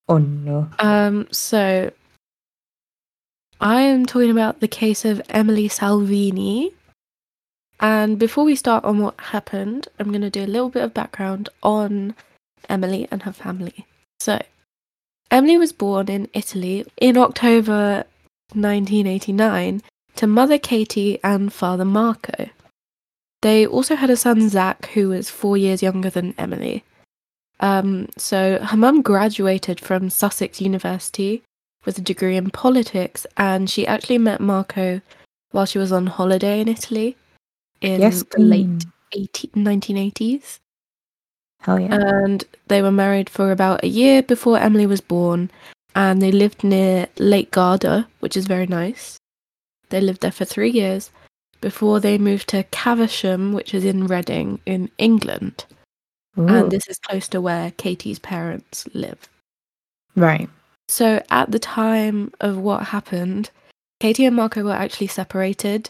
oh 0.07 0.19
no 0.19 0.69
Um, 0.79 1.27
so 1.31 1.91
I 3.59 3.81
am 3.81 4.05
talking 4.05 4.31
about 4.31 4.59
the 4.59 4.67
case 4.67 5.05
of 5.05 5.21
Emily 5.29 5.67
Salvini. 5.67 6.73
And 7.79 8.19
before 8.19 8.45
we 8.45 8.55
start 8.55 8.83
on 8.83 8.99
what 8.99 9.19
happened, 9.19 9.87
I'm 9.99 10.09
going 10.09 10.21
to 10.21 10.29
do 10.29 10.43
a 10.43 10.47
little 10.47 10.69
bit 10.69 10.83
of 10.83 10.93
background 10.93 11.49
on 11.63 12.15
Emily 12.69 13.07
and 13.11 13.23
her 13.23 13.33
family. 13.33 13.85
So, 14.19 14.41
Emily 15.31 15.57
was 15.57 15.73
born 15.73 16.07
in 16.07 16.29
Italy 16.33 16.85
in 16.97 17.17
October 17.17 18.05
1989 18.53 19.81
to 20.15 20.27
mother 20.27 20.57
Katie 20.57 21.19
and 21.23 21.51
father 21.51 21.85
Marco. 21.85 22.49
They 23.45 23.67
also 23.67 23.95
had 23.95 24.09
a 24.09 24.17
son, 24.17 24.49
Zach, 24.49 24.87
who 24.95 25.09
was 25.09 25.29
four 25.29 25.55
years 25.55 25.83
younger 25.83 26.09
than 26.09 26.33
Emily. 26.35 26.83
Um, 27.59 28.09
so 28.17 28.57
her 28.57 28.75
mum 28.75 29.03
graduated 29.03 29.79
from 29.79 30.09
Sussex 30.09 30.59
University 30.59 31.43
with 31.85 31.99
a 31.99 32.01
degree 32.01 32.37
in 32.37 32.49
politics, 32.49 33.27
and 33.37 33.69
she 33.69 33.85
actually 33.85 34.17
met 34.17 34.41
Marco 34.41 34.99
while 35.51 35.67
she 35.67 35.77
was 35.77 35.91
on 35.91 36.07
holiday 36.07 36.59
in 36.59 36.67
Italy 36.67 37.17
in 37.81 38.01
yes 38.01 38.23
the 38.31 38.39
late 38.41 38.87
queen. 39.11 39.29
18, 39.53 39.63
1980s. 39.63 40.57
hell 41.61 41.79
yeah 41.79 41.93
And 41.93 42.43
they 42.65 42.81
were 42.81 42.91
married 42.91 43.29
for 43.29 43.51
about 43.51 43.83
a 43.83 43.87
year 43.87 44.23
before 44.23 44.57
Emily 44.57 44.87
was 44.87 45.01
born, 45.01 45.51
and 45.93 46.19
they 46.19 46.31
lived 46.31 46.63
near 46.63 47.09
Lake 47.19 47.51
Garda, 47.51 48.07
which 48.21 48.35
is 48.35 48.47
very 48.47 48.65
nice. 48.65 49.19
They 49.89 50.01
lived 50.01 50.21
there 50.21 50.31
for 50.31 50.45
three 50.45 50.71
years 50.71 51.11
before 51.65 51.99
they 51.99 52.19
moved 52.19 52.47
to 52.49 52.61
Caversham, 52.65 53.51
which 53.51 53.73
is 53.73 53.83
in 53.83 54.05
Reading 54.05 54.59
in 54.67 54.87
England. 54.99 55.65
Ooh. 56.37 56.47
And 56.47 56.69
this 56.69 56.85
is 56.87 56.99
close 56.99 57.27
to 57.29 57.41
where 57.41 57.71
Katie's 57.71 58.19
parents 58.19 58.87
live. 58.93 59.27
Right. 60.15 60.47
So 60.89 61.23
at 61.31 61.49
the 61.49 61.57
time 61.57 62.31
of 62.39 62.59
what 62.59 62.83
happened, 62.83 63.49
Katie 63.99 64.25
and 64.25 64.35
Marco 64.35 64.63
were 64.63 64.73
actually 64.73 65.07
separated. 65.07 65.89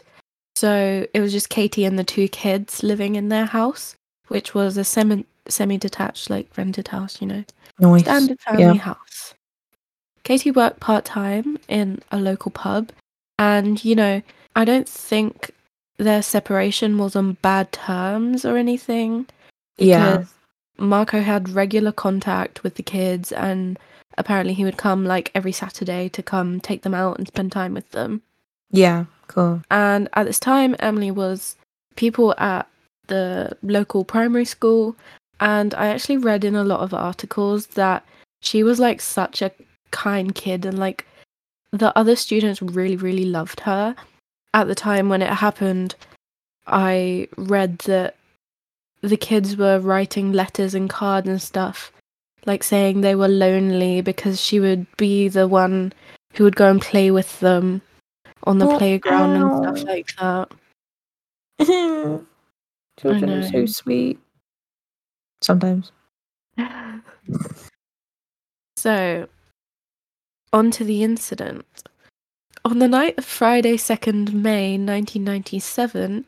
So 0.54 1.06
it 1.12 1.20
was 1.20 1.30
just 1.30 1.50
Katie 1.50 1.84
and 1.84 1.98
the 1.98 2.04
two 2.04 2.26
kids 2.28 2.82
living 2.82 3.16
in 3.16 3.28
their 3.28 3.44
house, 3.44 3.96
which 4.28 4.54
was 4.54 4.78
a 4.78 4.84
semi 4.84 5.26
semi 5.46 5.76
detached, 5.76 6.30
like 6.30 6.48
rented 6.56 6.88
house, 6.88 7.20
you 7.20 7.26
know, 7.26 7.44
Nice. 7.78 8.00
standard 8.00 8.40
family 8.40 8.62
Yeah. 8.62 8.72
house. 8.76 9.34
Katie 10.24 10.52
worked 10.52 10.80
part 10.80 11.04
time 11.04 11.58
in 11.68 12.00
a 12.10 12.18
local 12.18 12.50
pub, 12.50 12.92
and 13.38 13.84
you 13.84 13.94
know, 13.94 14.22
I 14.54 14.64
don't 14.64 14.88
think 14.88 15.50
their 15.98 16.22
separation 16.22 16.98
was 16.98 17.16
on 17.16 17.34
bad 17.42 17.72
terms 17.72 18.44
or 18.44 18.56
anything. 18.56 19.26
Yeah. 19.78 20.24
Marco 20.78 21.20
had 21.20 21.48
regular 21.48 21.92
contact 21.92 22.62
with 22.62 22.74
the 22.74 22.82
kids, 22.82 23.32
and 23.32 23.78
apparently 24.18 24.54
he 24.54 24.64
would 24.64 24.76
come 24.76 25.04
like 25.04 25.30
every 25.34 25.52
Saturday 25.52 26.08
to 26.10 26.22
come 26.22 26.60
take 26.60 26.82
them 26.82 26.94
out 26.94 27.18
and 27.18 27.26
spend 27.26 27.52
time 27.52 27.74
with 27.74 27.90
them. 27.90 28.22
Yeah. 28.70 29.06
Cool. 29.28 29.62
And 29.70 30.08
at 30.12 30.26
this 30.26 30.38
time, 30.38 30.76
Emily 30.78 31.10
was 31.10 31.56
people 31.96 32.34
at 32.38 32.68
the 33.08 33.56
local 33.62 34.04
primary 34.04 34.44
school, 34.44 34.96
and 35.40 35.74
I 35.74 35.88
actually 35.88 36.18
read 36.18 36.44
in 36.44 36.54
a 36.54 36.64
lot 36.64 36.80
of 36.80 36.94
articles 36.94 37.68
that 37.68 38.04
she 38.40 38.62
was 38.62 38.78
like 38.78 39.00
such 39.00 39.42
a 39.42 39.50
kind 39.90 40.34
kid, 40.34 40.66
and 40.66 40.78
like 40.78 41.06
the 41.70 41.96
other 41.98 42.16
students 42.16 42.60
really, 42.60 42.96
really 42.96 43.24
loved 43.24 43.60
her. 43.60 43.94
At 44.54 44.68
the 44.68 44.74
time 44.74 45.08
when 45.08 45.22
it 45.22 45.28
happened, 45.28 45.94
I 46.66 47.28
read 47.36 47.78
that 47.80 48.16
the 49.02 49.16
kids 49.16 49.56
were 49.56 49.78
writing 49.78 50.32
letters 50.32 50.74
and 50.74 50.88
cards 50.88 51.28
and 51.28 51.40
stuff, 51.40 51.92
like 52.46 52.62
saying 52.64 53.00
they 53.00 53.14
were 53.14 53.28
lonely 53.28 54.00
because 54.00 54.40
she 54.40 54.58
would 54.58 54.86
be 54.96 55.28
the 55.28 55.46
one 55.46 55.92
who 56.34 56.44
would 56.44 56.56
go 56.56 56.70
and 56.70 56.80
play 56.80 57.10
with 57.10 57.38
them 57.40 57.82
on 58.44 58.58
the 58.58 58.66
Oh, 58.66 58.78
playground 58.78 59.36
and 59.36 59.76
stuff 59.76 59.88
like 59.88 60.14
that. 60.16 60.50
Children 62.98 63.30
are 63.30 63.48
so 63.48 63.66
sweet. 63.66 64.18
Sometimes. 65.42 65.92
so, 68.76 69.28
on 70.52 70.70
to 70.70 70.84
the 70.84 71.02
incident. 71.02 71.66
On 72.66 72.80
the 72.80 72.88
night 72.88 73.16
of 73.16 73.24
Friday, 73.24 73.76
2nd 73.76 74.32
May 74.32 74.72
1997, 74.72 76.24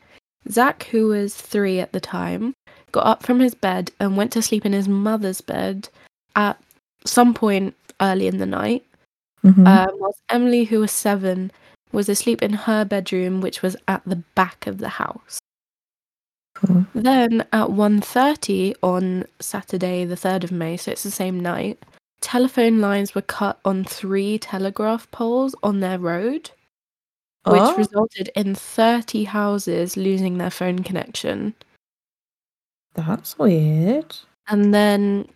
Zach, 0.49 0.83
who 0.83 1.09
was 1.09 1.35
three 1.35 1.81
at 1.81 1.91
the 1.91 1.99
time, 1.99 2.53
got 2.93 3.05
up 3.05 3.23
from 3.23 3.41
his 3.41 3.53
bed 3.53 3.91
and 3.99 4.15
went 4.15 4.31
to 4.31 4.41
sleep 4.41 4.65
in 4.65 4.71
his 4.71 4.87
mother's 4.87 5.41
bed 5.41 5.89
at 6.37 6.57
some 7.05 7.33
point 7.33 7.75
early 7.99 8.25
in 8.25 8.37
the 8.37 8.45
night. 8.45 8.85
Mhm. 9.43 9.67
Um, 9.67 9.99
whilst 9.99 10.21
Emily, 10.29 10.63
who 10.63 10.79
was 10.79 10.93
seven, 10.93 11.51
was 11.91 12.07
asleep 12.07 12.41
in 12.41 12.53
her 12.53 12.85
bedroom, 12.85 13.41
which 13.41 13.61
was 13.61 13.75
at 13.89 14.01
the 14.05 14.23
back 14.35 14.65
of 14.65 14.77
the 14.77 14.89
house. 14.89 15.39
cool. 16.55 16.85
Then 16.95 17.41
at 17.51 17.69
1.30 17.69 18.75
on 18.81 19.25
Saturday, 19.41 20.05
the 20.05 20.15
3rd 20.15 20.45
of 20.45 20.51
May, 20.53 20.77
so 20.77 20.91
it's 20.91 21.03
the 21.03 21.11
same 21.11 21.39
night, 21.39 21.83
telephone 22.21 22.79
lines 22.79 23.15
were 23.15 23.21
cut 23.21 23.59
on 23.65 23.83
three 23.83 24.37
telegraph 24.39 25.09
poles 25.11 25.55
on 25.63 25.79
their 25.79 25.99
road, 25.99 26.51
which 27.45 27.61
Oh. 27.61 27.75
resulted 27.77 28.29
in 28.35 28.55
30 28.55 29.23
houses 29.25 29.95
losing 29.97 30.37
their 30.37 30.49
phone 30.51 30.79
connection. 30.83 31.53
That's 32.95 33.37
weird. 33.39 34.15
And 34.47 34.73
then 34.73 35.27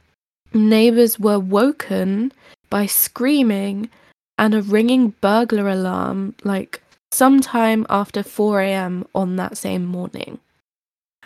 neighbors 0.53 1.19
were 1.19 1.39
woken 1.39 2.31
by 2.69 2.85
screaming 2.87 3.89
and 4.37 4.53
a 4.55 4.61
ringing 4.61 5.09
burglar 5.21 5.69
alarm, 5.69 6.35
like 6.43 6.81
sometime 7.11 7.85
after 7.89 8.23
4 8.23 8.61
a.m. 8.61 9.05
on 9.13 9.35
that 9.37 9.57
same 9.57 9.85
morning. 9.85 10.39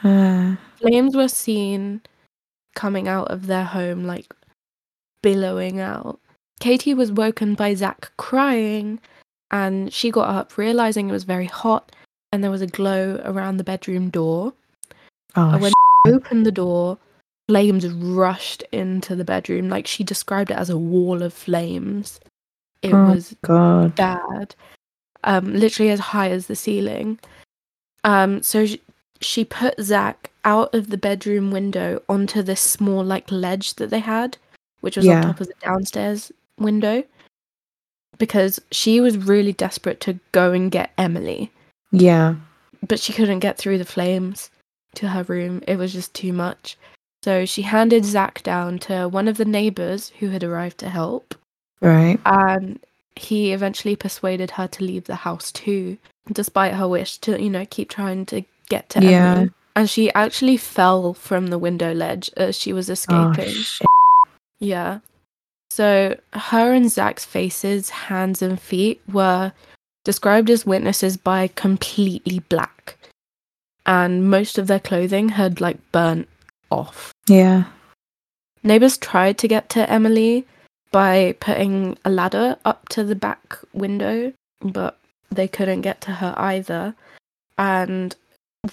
Ah. 0.04 0.58
Flames 0.78 1.16
were 1.16 1.28
seen 1.30 2.02
coming 2.76 3.08
out 3.08 3.30
of 3.30 3.48
their 3.48 3.64
home, 3.64 4.04
like 4.06 4.32
billowing 5.34 5.80
out. 5.80 6.20
Katie 6.60 6.94
was 6.94 7.12
woken 7.12 7.54
by 7.54 7.74
Zach 7.74 8.12
crying, 8.18 9.00
and 9.52 9.92
she 9.94 10.10
got 10.12 10.30
up, 10.30 10.58
realizing 10.58 11.10
it 11.10 11.12
was 11.14 11.24
very 11.24 11.46
hot 11.46 11.92
and 12.32 12.44
there 12.44 12.52
was 12.52 12.62
a 12.62 12.68
glow 12.68 13.22
around 13.24 13.58
the 13.58 13.64
bedroom 13.64 14.10
door. 14.10 14.54
oh, 15.36 15.52
And 15.52 15.62
when 15.62 15.72
sh- 15.72 15.76
she 16.08 16.14
opened 16.14 16.46
the 16.46 16.52
door, 16.52 16.98
flames 17.48 17.88
rushed 17.88 18.64
into 18.72 19.16
the 19.16 19.24
bedroom. 19.24 19.70
Like 19.70 19.88
she 19.88 20.04
described 20.04 20.52
it 20.52 20.58
as 20.58 20.70
a 20.70 20.78
wall 20.78 21.22
of 21.24 21.34
flames. 21.34 22.20
It 22.82 22.94
Oh, 22.94 23.10
was 23.12 23.36
God. 23.44 23.96
bad, 23.96 24.56
um, 25.24 25.54
literally 25.54 25.92
as 25.92 26.00
high 26.00 26.30
as 26.32 26.48
the 26.48 26.56
ceiling. 26.56 27.20
Um, 28.04 28.42
so 28.44 28.66
sh- 28.66 28.78
she 29.22 29.46
put 29.46 29.80
Zach 29.82 30.32
out 30.44 30.74
of 30.76 30.90
the 30.90 30.98
bedroom 30.98 31.52
window 31.52 32.02
onto 32.10 32.42
this 32.42 32.62
small 32.62 33.04
like 33.04 33.32
ledge 33.32 33.76
that 33.76 33.90
they 33.90 34.00
had, 34.00 34.38
which 34.82 34.96
was 34.98 35.06
Yeah. 35.06 35.18
on 35.18 35.24
top 35.24 35.42
of 35.42 35.48
the 35.48 35.54
downstairs 35.62 36.32
window, 36.60 37.04
because 38.18 38.60
she 38.72 39.00
was 39.00 39.18
really 39.18 39.54
desperate 39.54 40.00
to 40.02 40.20
go 40.32 40.52
and 40.52 40.72
get 40.72 40.92
Emily, 40.98 41.52
Yeah. 41.92 42.36
but 42.88 43.00
she 43.00 43.14
couldn't 43.14 43.40
get 43.40 43.58
through 43.58 43.78
the 43.78 43.86
flames 43.86 44.50
to 44.96 45.10
her 45.10 45.24
room. 45.24 45.62
It 45.68 45.78
was 45.78 45.94
just 45.94 46.14
too 46.14 46.34
much. 46.34 46.78
So 47.24 47.46
she 47.46 47.64
handed 47.64 48.06
Zach 48.06 48.42
down 48.44 48.80
to 48.80 49.08
one 49.08 49.28
of 49.28 49.38
the 49.38 49.46
neighbors 49.46 50.12
who 50.20 50.30
had 50.30 50.44
arrived 50.44 50.78
to 50.80 50.90
help 50.90 51.36
Right. 51.82 52.20
and 52.26 52.80
he 53.16 53.52
eventually 53.52 53.96
persuaded 53.96 54.52
her 54.52 54.68
to 54.68 54.84
leave 54.84 55.06
the 55.06 55.16
house 55.16 55.52
too, 55.52 55.98
despite 56.32 56.76
her 56.76 56.88
wish 56.88 57.18
to, 57.20 57.42
you 57.42 57.50
know, 57.50 57.66
keep 57.70 57.90
trying 57.90 58.26
to 58.28 58.44
get 58.70 58.90
to 58.92 59.04
Yeah. 59.04 59.32
Emily. 59.34 59.52
And 59.76 59.90
she 59.90 60.12
actually 60.14 60.58
fell 60.58 61.14
from 61.14 61.48
the 61.48 61.58
window 61.60 61.94
ledge 61.94 62.32
as 62.38 62.56
she 62.58 62.74
was 62.74 62.90
Oh, 62.90 62.94
escaping. 62.94 63.54
shit. 63.54 63.86
Yeah. 64.60 65.00
So 65.70 66.18
her 66.34 66.74
and 66.74 66.90
Zach's 66.90 67.26
faces, 67.26 67.90
hands, 67.90 68.42
and 68.42 68.60
feet 68.60 69.02
were 69.12 69.52
described 70.04 70.50
as 70.50 70.66
witnesses 70.66 71.18
by 71.18 71.48
completely 71.50 72.40
black. 72.40 72.98
And 73.86 74.30
most 74.30 74.58
of 74.58 74.68
their 74.68 74.80
clothing 74.80 75.30
had 75.30 75.62
like 75.62 75.78
burnt 75.92 76.28
off. 76.72 77.14
Yeah. 77.28 77.66
Neighbors 78.64 78.98
tried 78.98 79.38
to 79.40 79.48
get 79.48 79.70
to 79.70 79.90
Emily 79.90 80.46
by 80.92 81.36
putting 81.40 81.98
a 82.04 82.10
ladder 82.10 82.58
up 82.66 82.90
to 82.90 83.04
the 83.04 83.16
back 83.16 83.58
window, 83.74 84.34
but 84.62 84.98
they 85.30 85.48
couldn't 85.48 85.82
get 85.82 86.02
to 86.02 86.12
her 86.12 86.34
either. 86.38 86.96
And 87.58 88.16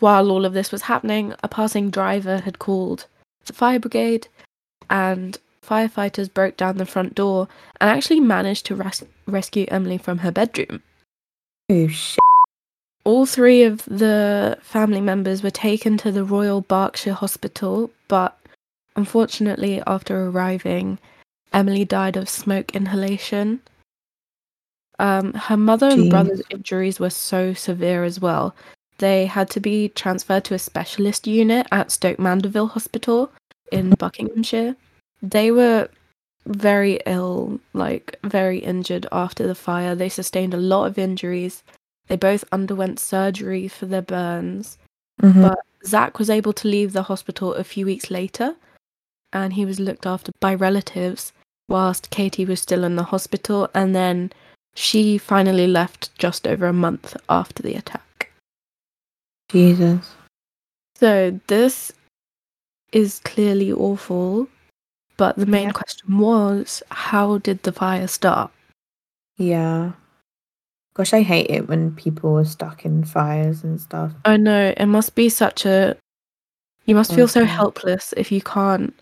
while 0.00 0.30
all 0.30 0.44
of 0.44 0.52
this 0.52 0.72
was 0.72 0.82
happening, 0.82 1.34
a 1.42 1.48
passing 1.48 1.90
driver 1.90 2.38
had 2.38 2.58
called 2.58 3.06
the 3.46 3.52
fire 3.52 3.78
brigade, 3.78 4.28
and 4.88 5.38
firefighters 5.64 6.32
broke 6.32 6.56
down 6.56 6.76
the 6.76 6.86
front 6.86 7.14
door 7.14 7.48
and 7.80 7.90
actually 7.90 8.20
managed 8.20 8.66
to 8.66 8.74
res- 8.74 9.04
rescue 9.26 9.66
Emily 9.68 9.98
from 9.98 10.18
her 10.18 10.30
bedroom. 10.30 10.82
Oh, 11.70 11.88
shit. 11.88 12.18
All 13.04 13.26
three 13.26 13.62
of 13.64 13.84
the 13.84 14.58
family 14.62 15.00
members 15.00 15.42
were 15.42 15.50
taken 15.50 15.96
to 15.98 16.10
the 16.10 16.24
Royal 16.24 16.62
Berkshire 16.62 17.12
Hospital, 17.12 17.90
but 18.08 18.38
unfortunately, 18.96 19.82
after 19.86 20.26
arriving, 20.26 20.98
Emily 21.52 21.84
died 21.84 22.16
of 22.16 22.28
smoke 22.28 22.74
inhalation. 22.74 23.60
Um, 24.98 25.34
her 25.34 25.56
mother 25.56 25.88
and 25.88 26.04
Jeez. 26.04 26.10
brother's 26.10 26.42
injuries 26.50 26.98
were 26.98 27.10
so 27.10 27.52
severe 27.52 28.04
as 28.04 28.20
well. 28.20 28.54
They 28.98 29.26
had 29.26 29.50
to 29.50 29.60
be 29.60 29.88
transferred 29.90 30.44
to 30.44 30.54
a 30.54 30.58
specialist 30.58 31.26
unit 31.26 31.66
at 31.72 31.90
Stoke 31.90 32.18
Mandeville 32.18 32.68
Hospital 32.68 33.32
in 33.72 33.90
Buckinghamshire. 33.90 34.76
They 35.22 35.50
were 35.50 35.88
very 36.46 37.00
ill, 37.06 37.60
like 37.72 38.18
very 38.22 38.58
injured 38.58 39.06
after 39.10 39.46
the 39.46 39.54
fire. 39.54 39.94
They 39.94 40.08
sustained 40.08 40.54
a 40.54 40.58
lot 40.58 40.86
of 40.86 40.98
injuries. 40.98 41.62
They 42.08 42.16
both 42.16 42.44
underwent 42.52 43.00
surgery 43.00 43.68
for 43.68 43.86
their 43.86 44.02
burns. 44.02 44.76
Mhm. 45.22 45.42
But 45.42 45.58
Zach 45.86 46.18
was 46.18 46.28
able 46.30 46.52
to 46.54 46.68
leave 46.68 46.92
the 46.92 47.04
hospital 47.04 47.54
a 47.54 47.64
few 47.64 47.86
weeks 47.86 48.10
later 48.10 48.56
and 49.32 49.52
he 49.52 49.64
was 49.64 49.80
looked 49.80 50.06
after 50.06 50.32
by 50.40 50.54
relatives 50.54 51.32
whilst 51.68 52.10
Katie 52.10 52.44
was 52.44 52.60
still 52.60 52.84
in 52.84 52.96
the 52.96 53.04
hospital 53.04 53.68
and 53.74 53.94
then 53.94 54.32
she 54.74 55.18
finally 55.18 55.66
left 55.66 56.10
just 56.18 56.46
over 56.46 56.66
a 56.66 56.72
month 56.72 57.16
after 57.28 57.62
the 57.62 57.74
attack. 57.74 58.30
Jesus. 59.50 60.14
So 60.96 61.40
this 61.46 61.92
is 62.92 63.20
clearly 63.20 63.72
awful, 63.72 64.48
but 65.16 65.36
the 65.36 65.46
main 65.46 65.68
Yeah. 65.68 65.72
question 65.72 66.18
was 66.18 66.82
how 66.90 67.38
did 67.38 67.62
the 67.62 67.72
fire 67.72 68.06
start? 68.06 68.50
Yeah. 69.36 69.92
Gosh, 70.94 71.12
I 71.12 71.22
hate 71.22 71.50
it 71.50 71.68
when 71.68 71.94
people 71.96 72.38
are 72.38 72.44
stuck 72.44 72.84
in 72.84 73.04
fires 73.04 73.64
and 73.64 73.80
stuff. 73.80 74.12
I 74.24 74.36
know 74.36 74.72
it 74.76 74.86
must 74.86 75.14
be 75.14 75.28
such 75.28 75.66
a 75.66 75.96
you 76.86 76.94
must 76.94 77.14
feel 77.14 77.26
so 77.28 77.44
helpless 77.44 78.12
if 78.16 78.30
you 78.30 78.40
can't 78.42 78.92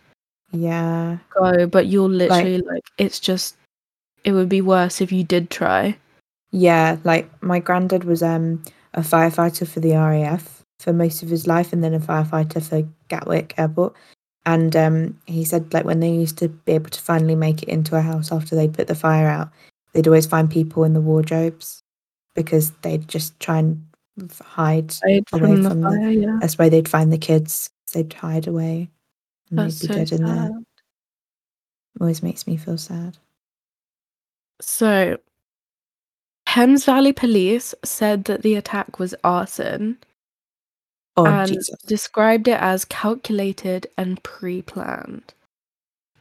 Yeah. 0.52 1.18
go, 1.34 1.66
but 1.66 1.86
you'll 1.86 2.08
literally 2.08 2.58
like 2.58 2.84
it's 2.98 3.18
just 3.20 3.56
it 4.24 4.32
would 4.32 4.48
be 4.48 4.60
worse 4.62 5.00
if 5.00 5.10
you 5.12 5.24
did 5.24 5.50
try. 5.50 5.98
Yeah, 6.52 6.98
like 7.04 7.28
my 7.42 7.58
granddad 7.58 8.04
was 8.04 8.22
um 8.22 8.62
a 8.94 9.00
firefighter 9.00 9.66
for 9.66 9.80
the 9.80 9.92
RAF 9.96 10.62
for 10.80 10.92
most 10.92 11.22
of 11.22 11.28
his 11.28 11.46
life 11.46 11.72
and 11.72 11.82
then 11.82 11.94
a 11.94 12.00
firefighter 12.00 12.62
for 12.62 12.86
Gatwick 13.08 13.54
Airport. 13.58 13.94
And 14.44 14.74
um 14.74 15.18
he 15.26 15.44
said 15.44 15.72
like 15.72 15.84
when 15.84 16.00
they 16.00 16.10
used 16.10 16.36
to 16.38 16.48
be 16.48 16.72
able 16.72 16.90
to 16.90 17.00
finally 17.00 17.36
make 17.36 17.62
it 17.62 17.68
into 17.68 17.96
a 17.96 18.00
house 18.00 18.32
after 18.32 18.56
they'd 18.56 18.74
put 18.74 18.88
the 18.88 18.94
fire 18.94 19.28
out, 19.28 19.50
they'd 19.92 20.06
always 20.08 20.26
find 20.26 20.50
people 20.50 20.84
in 20.84 20.94
the 20.94 21.00
wardrobes 21.00 21.82
because 22.34 22.70
they'd 22.82 23.06
just 23.08 23.38
try 23.38 23.58
and 23.58 23.84
f- 24.20 24.40
hide 24.40 24.92
away 25.04 25.22
from 25.28 25.62
the 25.62 25.68
from 25.70 25.80
the 25.82 25.90
fire, 25.90 26.10
yeah. 26.10 26.38
that's 26.40 26.58
why 26.58 26.68
they'd 26.68 26.88
find 26.88 27.12
the 27.12 27.18
kids. 27.18 27.70
They'd 27.92 28.12
hide 28.12 28.46
away 28.48 28.90
and 29.50 29.58
That's 29.58 29.78
they'd 29.80 29.88
be 29.88 29.94
so 29.94 29.98
dead 29.98 30.12
in 30.12 30.24
there. 30.24 30.34
sad. 30.48 30.64
Always 32.00 32.22
makes 32.22 32.46
me 32.46 32.56
feel 32.56 32.78
sad. 32.78 33.18
So 34.60 35.18
Thames 36.46 36.84
Valley 36.84 37.12
Police 37.12 37.74
said 37.84 38.24
that 38.24 38.42
the 38.42 38.54
attack 38.56 38.98
was 38.98 39.14
arson 39.22 39.98
Oh 41.16 41.26
and 41.26 41.48
Jesus. 41.48 41.76
described 41.86 42.48
it 42.48 42.60
as 42.60 42.84
calculated 42.86 43.86
and 43.98 44.22
pre-planned. 44.22 45.34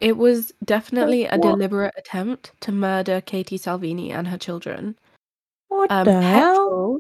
It 0.02 0.18
was 0.18 0.52
definitely 0.66 1.26
a 1.26 1.38
what? 1.38 1.42
deliberate 1.44 1.94
attempt 1.98 2.52
to 2.62 2.72
murder 2.72 3.22
Katie 3.22 3.58
Salvini 3.58 4.12
and 4.12 4.28
her 4.28 4.38
children. 4.38 4.98
What 5.70 5.92
Um, 5.92 6.06
the 6.06 6.22
hell? 6.22 7.00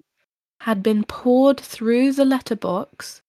had 0.61 0.83
been 0.83 1.03
poured 1.03 1.59
through 1.59 2.13
the 2.13 2.23
letterbox 2.25 3.21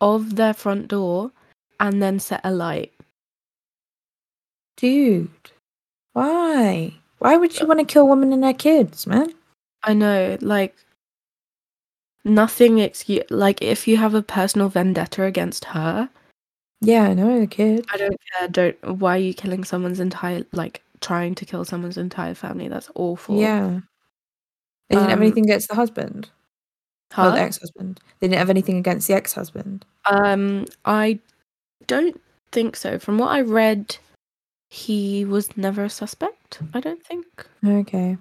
of 0.00 0.36
their 0.36 0.54
front 0.54 0.88
door 0.88 1.30
and 1.78 2.02
then 2.02 2.18
set 2.18 2.40
alight. 2.42 2.92
Dude. 4.76 5.28
Why? 6.14 6.94
Why 7.18 7.36
would 7.36 7.60
you 7.60 7.66
want 7.66 7.80
to 7.80 7.84
kill 7.86 8.08
women 8.08 8.32
and 8.32 8.42
their 8.42 8.54
kids, 8.54 9.06
man? 9.06 9.34
I 9.82 9.92
know, 9.92 10.38
like 10.40 10.74
nothing 12.24 12.78
excuse 12.78 13.24
like 13.30 13.62
if 13.62 13.88
you 13.88 13.96
have 13.96 14.14
a 14.14 14.22
personal 14.22 14.68
vendetta 14.68 15.24
against 15.24 15.64
her, 15.66 16.08
Yeah, 16.80 17.04
I 17.04 17.14
know 17.14 17.40
the 17.40 17.46
kid. 17.46 17.86
I 17.92 17.96
don't 17.96 18.16
care. 18.32 18.48
Don't 18.48 18.98
why 19.00 19.16
are 19.16 19.18
you 19.20 19.34
killing 19.34 19.64
someone's 19.64 20.00
entire 20.00 20.44
like 20.52 20.82
trying 21.00 21.34
to 21.36 21.44
kill 21.46 21.64
someone's 21.64 21.98
entire 21.98 22.34
family? 22.34 22.68
That's 22.68 22.90
awful. 22.94 23.38
Yeah. 23.40 23.80
They 24.88 24.96
didn't 24.96 25.10
have 25.10 25.18
Um, 25.18 25.22
anything 25.24 25.44
against 25.44 25.68
the 25.68 25.76
husband. 25.76 26.30
Well, 27.16 27.32
the 27.32 27.40
ex-husband. 27.40 28.00
They 28.20 28.28
didn't 28.28 28.38
have 28.38 28.50
anything 28.50 28.76
against 28.78 29.08
the 29.08 29.14
ex-husband. 29.14 29.84
Um, 30.06 30.66
I 30.84 31.18
don't 31.86 32.20
think 32.52 32.76
so. 32.76 32.98
From 32.98 33.18
what 33.18 33.30
I 33.30 33.40
read, 33.40 33.96
he 34.68 35.24
was 35.24 35.56
never 35.56 35.84
a 35.84 35.90
suspect. 35.90 36.60
I 36.74 36.80
don't 36.80 37.04
think. 37.04 37.26
Okay. 37.66 38.16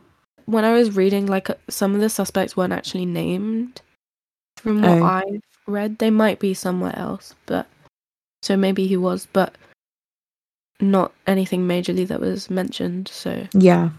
When 0.45 0.65
I 0.65 0.73
was 0.73 0.95
reading, 0.95 1.27
like 1.27 1.49
some 1.69 1.93
of 1.95 2.01
the 2.01 2.09
suspects 2.09 2.57
weren't 2.57 2.73
actually 2.73 3.05
named. 3.05 3.81
From 4.61 4.81
what 4.81 5.01
Oh. 5.01 5.05
I've 5.05 5.41
read, 5.67 5.97
they 5.99 6.09
might 6.09 6.39
be 6.39 6.53
somewhere 6.53 6.97
else, 6.97 7.33
but 7.45 7.67
so 8.41 8.55
maybe 8.57 8.87
he 8.87 8.97
was, 8.97 9.27
but 9.31 9.55
not 10.81 11.11
anything 11.27 11.67
majorly 11.67 12.07
that 12.07 12.19
was 12.21 12.49
mentioned. 12.49 13.07
So 13.09 13.47
Yeah. 13.53 13.89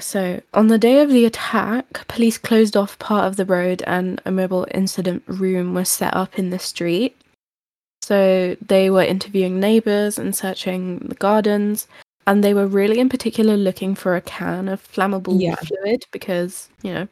So, 0.00 0.40
on 0.54 0.68
the 0.68 0.78
day 0.78 1.02
of 1.02 1.10
the 1.10 1.26
attack, 1.26 2.06
police 2.08 2.38
closed 2.38 2.74
off 2.74 2.98
part 2.98 3.26
of 3.26 3.36
the 3.36 3.44
road 3.44 3.82
and 3.86 4.18
a 4.24 4.30
mobile 4.30 4.66
incident 4.72 5.22
room 5.26 5.74
was 5.74 5.90
set 5.90 6.14
up 6.16 6.38
in 6.38 6.48
the 6.48 6.58
street. 6.58 7.14
So, 8.02 8.56
they 8.66 8.88
were 8.88 9.02
interviewing 9.02 9.60
neighbors 9.60 10.18
and 10.18 10.34
searching 10.34 11.00
the 11.00 11.14
gardens, 11.16 11.86
and 12.26 12.42
they 12.42 12.54
were 12.54 12.66
really 12.66 12.98
in 12.98 13.10
particular 13.10 13.58
looking 13.58 13.94
for 13.94 14.16
a 14.16 14.22
can 14.22 14.68
of 14.68 14.82
flammable 14.90 15.38
Yeah. 15.38 15.56
fluid 15.56 16.06
because, 16.12 16.70
you 16.82 16.94
know, 16.94 17.08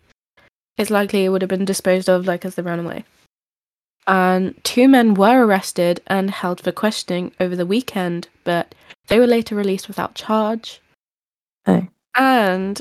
it's 0.78 0.90
likely 0.90 1.24
it 1.24 1.28
would 1.30 1.42
have 1.42 1.50
been 1.50 1.64
disposed 1.64 2.08
of 2.08 2.26
like 2.26 2.44
as 2.44 2.54
they 2.54 2.62
ran 2.62 2.80
away. 2.80 3.04
And 4.06 4.54
two 4.64 4.88
men 4.88 5.12
were 5.12 5.44
arrested 5.44 6.00
and 6.06 6.30
held 6.30 6.62
for 6.62 6.72
questioning 6.72 7.32
over 7.38 7.54
the 7.54 7.66
weekend, 7.66 8.28
but 8.44 8.74
they 9.08 9.18
were 9.18 9.26
later 9.26 9.54
released 9.54 9.88
without 9.88 10.14
charge. 10.14 10.80
Oh. 11.66 11.86
And 12.14 12.80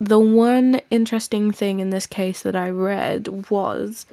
the 0.00 0.18
one 0.18 0.80
interesting 0.90 1.52
thing 1.52 1.78
in 1.78 1.90
this 1.90 2.06
case 2.06 2.42
that 2.42 2.56
I 2.56 2.70
read 2.70 3.50
was 3.50 4.06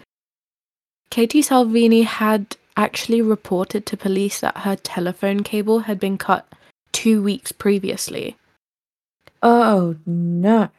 Katie 1.09 1.41
Salvini 1.41 2.03
had 2.03 2.57
actually 2.77 3.21
reported 3.21 3.85
to 3.85 3.97
police 3.97 4.39
that 4.39 4.59
her 4.59 4.75
telephone 4.75 5.41
cable 5.41 5.79
had 5.79 5.99
been 5.99 6.17
cut 6.17 6.47
two 6.91 7.21
weeks 7.23 7.51
previously. 7.51 8.37
Oh 9.41 9.95
no. 10.05 10.69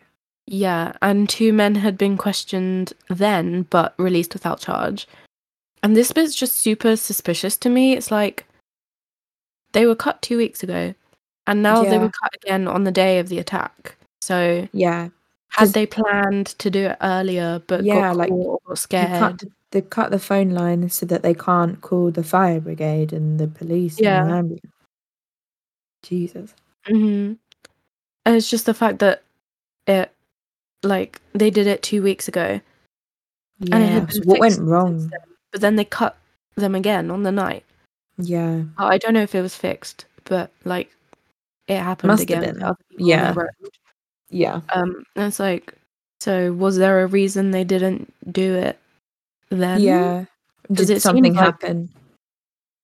Yeah, 0.52 0.92
and 1.00 1.30
two 1.30 1.50
men 1.50 1.76
had 1.76 1.96
been 1.96 2.18
questioned 2.18 2.92
then 3.08 3.62
but 3.70 3.94
released 3.96 4.34
without 4.34 4.60
charge. 4.60 5.08
And 5.82 5.96
this 5.96 6.12
bit's 6.12 6.34
just 6.34 6.56
super 6.56 6.94
suspicious 6.96 7.56
to 7.56 7.70
me. 7.70 7.94
It's 7.94 8.10
like 8.10 8.44
they 9.72 9.86
were 9.86 9.96
cut 9.96 10.20
two 10.20 10.36
weeks 10.36 10.62
ago, 10.62 10.94
and 11.46 11.62
now 11.62 11.84
they 11.84 11.96
were 11.96 12.10
cut 12.10 12.34
again 12.34 12.68
on 12.68 12.84
the 12.84 12.92
day 12.92 13.18
of 13.18 13.30
the 13.30 13.38
attack. 13.38 13.96
So 14.20 14.68
Yeah. 14.72 15.08
had 15.48 15.70
they 15.70 15.86
planned 15.86 16.48
to 16.58 16.68
do 16.68 16.84
it 16.88 16.98
earlier 17.00 17.62
but 17.66 17.82
Yeah, 17.86 17.94
got 17.94 18.16
like, 18.18 18.30
or 18.30 18.60
scared? 18.76 19.18
cut, 19.18 19.38
the, 19.38 19.50
they 19.70 19.80
cut 19.80 20.10
the 20.10 20.18
phone 20.18 20.50
line 20.50 20.90
so 20.90 21.06
that 21.06 21.22
they 21.22 21.32
can't 21.32 21.80
call 21.80 22.10
the 22.10 22.22
fire 22.22 22.60
brigade 22.60 23.14
and 23.14 23.40
the 23.40 23.48
police 23.48 23.96
and 23.96 24.04
Yeah. 24.04 24.24
the 24.24 24.30
ambulance. 24.32 24.72
Jesus. 26.02 26.54
hmm 26.84 27.32
And 28.26 28.36
it's 28.36 28.50
just 28.50 28.66
the 28.66 28.74
fact 28.74 28.98
that 28.98 29.22
it, 29.86 30.11
like, 30.82 31.20
they 31.32 31.50
did 31.50 31.66
it 31.66 31.82
two 31.82 32.02
weeks 32.02 32.28
ago, 32.28 32.60
Yeah. 33.60 33.76
and 33.76 33.84
it 33.84 33.88
had 33.88 34.06
been 34.08 34.22
what 34.24 34.40
went 34.40 34.58
wrong? 34.60 35.08
then, 35.08 35.20
but 35.52 35.60
then 35.60 35.76
they 35.76 35.84
cut 35.84 36.16
them 36.56 36.74
again 36.74 37.10
on 37.10 37.22
the 37.22 37.32
night. 37.32 37.64
Yeah. 38.18 38.62
Oh, 38.78 38.86
I 38.86 38.98
don't 38.98 39.14
know 39.14 39.22
if 39.22 39.34
it 39.34 39.42
was 39.42 39.54
fixed, 39.54 40.04
but 40.24 40.50
like 40.64 40.90
it 41.68 41.78
happened 41.78 42.08
Must 42.08 42.28
have 42.28 42.38
again. 42.42 42.52
been. 42.54 42.60
to 42.60 42.66
other 42.68 42.76
people 42.90 43.04
on 43.04 43.08
Yeah. 43.08 43.34
Yeah. 44.30 44.60
Um, 44.74 45.04
and 45.16 45.26
it's 45.26 45.38
like, 45.40 45.74
so 46.20 46.52
was 46.52 46.76
there 46.76 47.02
a 47.02 47.06
reason 47.06 47.50
they 47.50 47.64
didn't 47.64 48.12
do 48.32 48.54
it 48.54 48.78
then? 49.50 49.80
Yeah. 49.80 50.24
Did 50.70 50.90
it 50.90 51.02
something 51.02 51.34
like- 51.34 51.44
happen 51.44 51.90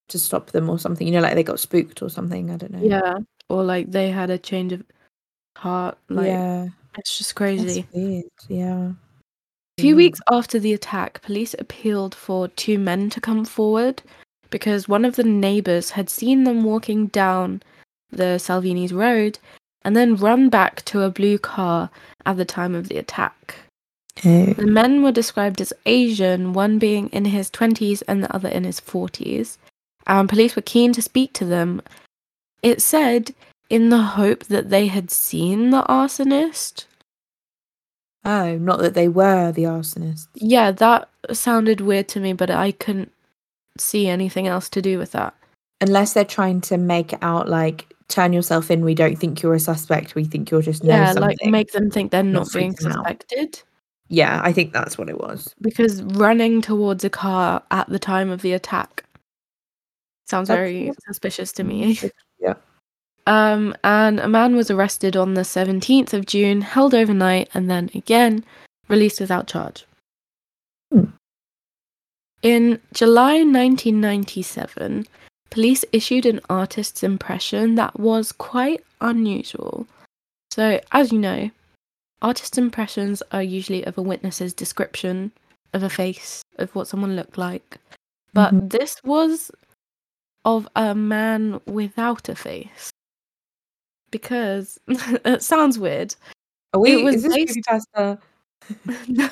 to 0.09 0.19
stop 0.19 0.47
them 0.51 0.69
or 0.69 0.79
something? 0.79 1.05
You 1.07 1.13
know, 1.13 1.21
like 1.21 1.35
they 1.35 1.43
got 1.43 1.59
spooked 1.59 2.01
or 2.01 2.09
something. 2.09 2.51
I 2.51 2.57
don't 2.57 2.71
know. 2.73 2.81
Yeah. 2.81 3.17
Or 3.49 3.63
like 3.63 3.91
they 3.91 4.09
had 4.11 4.29
a 4.29 4.37
change 4.37 4.73
of 4.73 4.83
heart. 5.57 5.97
Like 6.09 6.27
yeah. 6.27 6.67
It's 6.99 7.17
just 7.17 7.35
crazy. 7.35 7.85
Yeah. 8.47 8.91
A 9.77 9.81
few 9.81 9.93
Mm. 9.95 9.97
weeks 9.97 10.19
after 10.31 10.59
the 10.59 10.73
attack, 10.73 11.21
police 11.21 11.55
appealed 11.57 12.13
for 12.13 12.47
two 12.49 12.77
men 12.77 13.09
to 13.11 13.21
come 13.21 13.45
forward 13.45 14.01
because 14.49 14.87
one 14.89 15.05
of 15.05 15.15
the 15.15 15.23
neighbors 15.23 15.91
had 15.91 16.09
seen 16.09 16.43
them 16.43 16.63
walking 16.63 17.07
down 17.07 17.61
the 18.11 18.37
Salvini's 18.37 18.93
road 18.93 19.39
and 19.83 19.95
then 19.95 20.15
run 20.15 20.49
back 20.49 20.83
to 20.85 21.01
a 21.03 21.09
blue 21.09 21.37
car 21.37 21.89
at 22.25 22.37
the 22.37 22.45
time 22.45 22.75
of 22.75 22.89
the 22.89 22.97
attack. 22.97 23.55
Oh. 24.25 24.47
The 24.53 24.67
men 24.67 25.01
were 25.01 25.13
described 25.13 25.61
as 25.61 25.71
Asian, 25.85 26.51
one 26.51 26.77
being 26.77 27.07
in 27.09 27.25
his 27.25 27.49
20s 27.49 28.01
and 28.07 28.21
the 28.21 28.33
other 28.35 28.49
in 28.49 28.65
his 28.65 28.81
40s. 28.81 29.57
And 30.07 30.27
police 30.27 30.55
were 30.55 30.61
keen 30.61 30.91
to 30.93 31.01
speak 31.01 31.31
to 31.33 31.45
them. 31.45 31.81
It 32.61 32.81
said 32.81 33.33
in 33.69 33.89
the 33.89 34.01
hope 34.01 34.45
that 34.45 34.69
they 34.71 34.87
had 34.87 35.11
seen 35.11 35.69
the 35.69 35.83
arsonist. 35.83 36.85
Oh, 38.25 38.57
not 38.57 38.79
that 38.79 38.93
they 38.93 39.07
were 39.07 39.51
the 39.51 39.63
arsonists. 39.63 40.27
Yeah, 40.35 40.71
that 40.71 41.09
sounded 41.31 41.81
weird 41.81 42.07
to 42.09 42.19
me, 42.19 42.33
but 42.33 42.49
I 42.49 42.71
couldn't 42.73 43.11
see 43.77 44.07
anything 44.07 44.47
else 44.47 44.69
to 44.69 44.81
do 44.81 44.97
with 44.97 45.11
that. 45.13 45.33
Unless 45.81 46.13
they're 46.13 46.25
trying 46.25 46.59
to 46.61 46.77
make 46.77 47.13
it 47.13 47.19
out 47.21 47.47
like 47.47 47.95
turn 48.09 48.33
yourself 48.33 48.69
in. 48.69 48.83
We 48.83 48.95
don't 48.95 49.15
think 49.15 49.41
you're 49.41 49.53
a 49.53 49.59
suspect. 49.59 50.15
We 50.15 50.25
think 50.25 50.51
you're 50.51 50.61
just 50.61 50.83
yeah, 50.83 51.13
like 51.13 51.37
make 51.45 51.71
them 51.71 51.89
think 51.89 52.11
they're 52.11 52.23
Not 52.23 52.47
not 52.47 52.53
being 52.53 52.73
them 52.73 52.91
out. 52.91 53.05
suspected. 53.05 53.61
yeah, 54.09 54.41
I 54.43 54.51
think 54.51 54.73
that's 54.73 54.97
what 54.97 55.09
it 55.09 55.17
was. 55.19 55.53
Because 55.61 56.01
running 56.03 56.61
towards 56.61 57.03
a 57.05 57.09
car 57.09 57.63
at 57.71 57.87
the 57.87 57.99
time 57.99 58.29
of 58.31 58.41
the 58.41 58.51
attack 58.53 59.05
sounds 60.27 60.47
That's 60.49 60.57
very 60.57 60.91
suspicious 61.07 61.51
to 61.53 61.63
me. 61.63 61.97
Yeah. 62.41 62.53
Um, 63.29 63.75
and 63.83 64.19
a 64.19 64.27
man 64.27 64.55
was 64.55 64.71
arrested 64.71 65.15
on 65.15 65.35
the 65.35 65.41
17th 65.41 66.13
of 66.13 66.25
June, 66.25 66.61
held 66.61 66.95
overnight, 66.95 67.47
and 67.53 67.69
then 67.69 67.91
again 67.93 68.43
released 68.87 69.19
without 69.19 69.45
charge. 69.45 69.85
In 72.41 72.81
July 72.91 73.43
1997, 73.43 75.05
police 75.51 75.85
issued 75.91 76.25
an 76.25 76.39
artist's 76.49 77.03
impression 77.03 77.75
that 77.75 77.99
was 77.99 78.31
quite 78.31 78.83
unusual. 78.99 79.85
So, 80.49 80.81
as 80.91 81.11
you 81.11 81.19
know, 81.19 81.51
artist 82.23 82.57
impressions 82.57 83.21
are 83.31 83.43
usually 83.43 83.83
of 83.83 83.95
a 83.95 84.01
witness's 84.01 84.55
description 84.55 85.31
of 85.73 85.83
a 85.83 85.89
face, 85.89 86.41
of 86.57 86.73
what 86.73 86.87
someone 86.87 87.15
looked 87.15 87.37
like. 87.37 87.77
But 88.33 88.55
Mhm. 88.55 88.71
this 88.71 88.95
was 89.03 89.51
of 90.45 90.67
a 90.75 90.95
man 90.95 91.61
without 91.67 92.27
a 92.27 92.35
face. 92.35 92.89
Because 94.11 94.79
it 94.87 95.43
sounds 95.43 95.77
weird. 95.79 96.15
Are 96.73 96.79
we? 96.79 96.93
It 97.01 97.03
was 97.03 97.15
is 97.15 97.23
this 97.23 97.35
based- 97.35 97.59
creepypasta? 97.95 98.19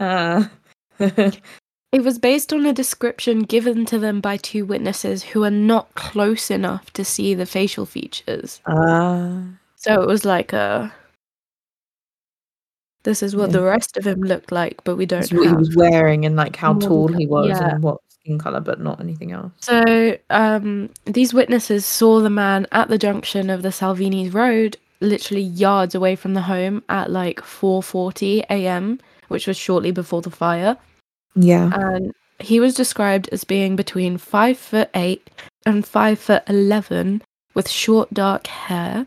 Uh, 0.00 0.44
It 1.90 2.04
was 2.04 2.18
based 2.18 2.52
on 2.52 2.66
a 2.66 2.72
description 2.74 3.40
given 3.40 3.86
to 3.86 3.98
them 3.98 4.20
by 4.20 4.36
two 4.36 4.66
witnesses 4.66 5.22
who 5.22 5.42
are 5.42 5.50
not 5.50 5.94
close 5.94 6.50
enough 6.50 6.92
to 6.92 7.02
see 7.04 7.32
the 7.34 7.46
facial 7.46 7.86
features. 7.86 8.60
ah, 8.66 9.42
So 9.76 10.02
it 10.02 10.06
was 10.06 10.26
like 10.26 10.52
a. 10.52 10.92
This 13.04 13.22
is 13.22 13.34
what 13.34 13.46
Yeah. 13.50 13.52
the 13.58 13.62
rest 13.62 13.96
of 13.96 14.06
him 14.06 14.20
looked 14.20 14.52
like, 14.52 14.84
but 14.84 14.96
we 14.96 15.06
don't 15.06 15.20
that's 15.20 15.32
what 15.32 15.48
he 15.48 15.54
was 15.54 15.74
wearing 15.76 16.26
and 16.26 16.36
like 16.36 16.56
how 16.56 16.74
tall 16.74 17.08
he 17.08 17.26
was 17.26 17.48
yeah. 17.48 17.70
and 17.70 17.82
what 17.82 18.00
skin 18.28 18.38
color, 18.38 18.60
but 18.60 18.80
not 18.80 19.00
anything 19.00 19.32
else. 19.32 19.52
So 19.60 20.18
um, 20.30 20.90
these 21.06 21.32
witnesses 21.32 21.86
saw 21.86 22.20
the 22.20 22.30
man 22.30 22.66
at 22.72 22.88
the 22.88 22.98
junction 22.98 23.48
of 23.50 23.62
the 23.62 23.72
Salvini's 23.72 24.34
Road, 24.34 24.76
literally 25.00 25.42
yards 25.42 25.94
away 25.94 26.14
from 26.14 26.34
the 26.34 26.42
home, 26.42 26.82
at 26.88 27.10
like 27.10 27.40
4:40 27.40 28.44
a.m., 28.50 29.00
which 29.28 29.46
was 29.46 29.56
shortly 29.56 29.90
before 29.90 30.22
the 30.22 30.30
fire. 30.30 30.76
Yeah. 31.34 31.70
and 31.72 32.12
he 32.40 32.60
was 32.60 32.74
described 32.74 33.28
as 33.32 33.44
being 33.44 33.76
between 33.76 34.18
five 34.18 34.58
foot 34.58 34.90
eight 34.94 35.28
and 35.66 35.86
five 35.86 36.18
foot 36.18 36.42
eleven 36.48 37.22
with 37.54 37.68
short 37.68 38.12
dark 38.12 38.46
hair. 38.46 39.06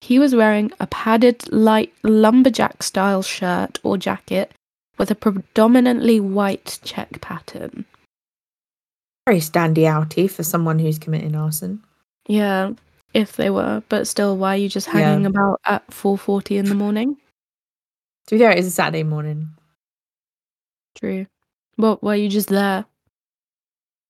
He 0.00 0.18
was 0.18 0.34
wearing 0.34 0.72
a 0.80 0.86
padded 0.86 1.52
light 1.52 1.92
lumberjack 2.02 2.82
style 2.82 3.22
shirt 3.22 3.78
or 3.84 3.96
jacket 3.98 4.52
with 4.98 5.10
a 5.10 5.14
predominantly 5.14 6.18
white 6.20 6.78
check 6.82 7.20
pattern. 7.20 7.84
Very 9.26 9.38
standy 9.38 9.84
outy 9.84 10.28
for 10.30 10.42
someone 10.42 10.78
who's 10.78 10.98
committing 10.98 11.34
arson. 11.36 11.82
Yeah, 12.26 12.72
if 13.14 13.36
they 13.36 13.50
were, 13.50 13.82
but 13.88 14.06
still, 14.08 14.36
why 14.36 14.54
are 14.54 14.58
you 14.58 14.68
just 14.68 14.88
Yeah. 14.88 14.94
hanging 14.94 15.26
about 15.26 15.60
at 15.64 15.92
four 15.92 16.18
forty 16.18 16.56
in 16.56 16.66
the 16.66 16.74
morning? 16.74 17.16
To 18.26 18.34
be 18.34 18.38
fair, 18.40 18.50
it 18.52 18.58
is 18.58 18.66
a 18.66 18.70
Saturday 18.70 19.02
morning. 19.04 19.48
True. 20.96 21.26
Well, 21.78 21.98
why 22.00 22.14
are 22.14 22.16
you 22.16 22.28
just 22.28 22.48
there? 22.48 22.84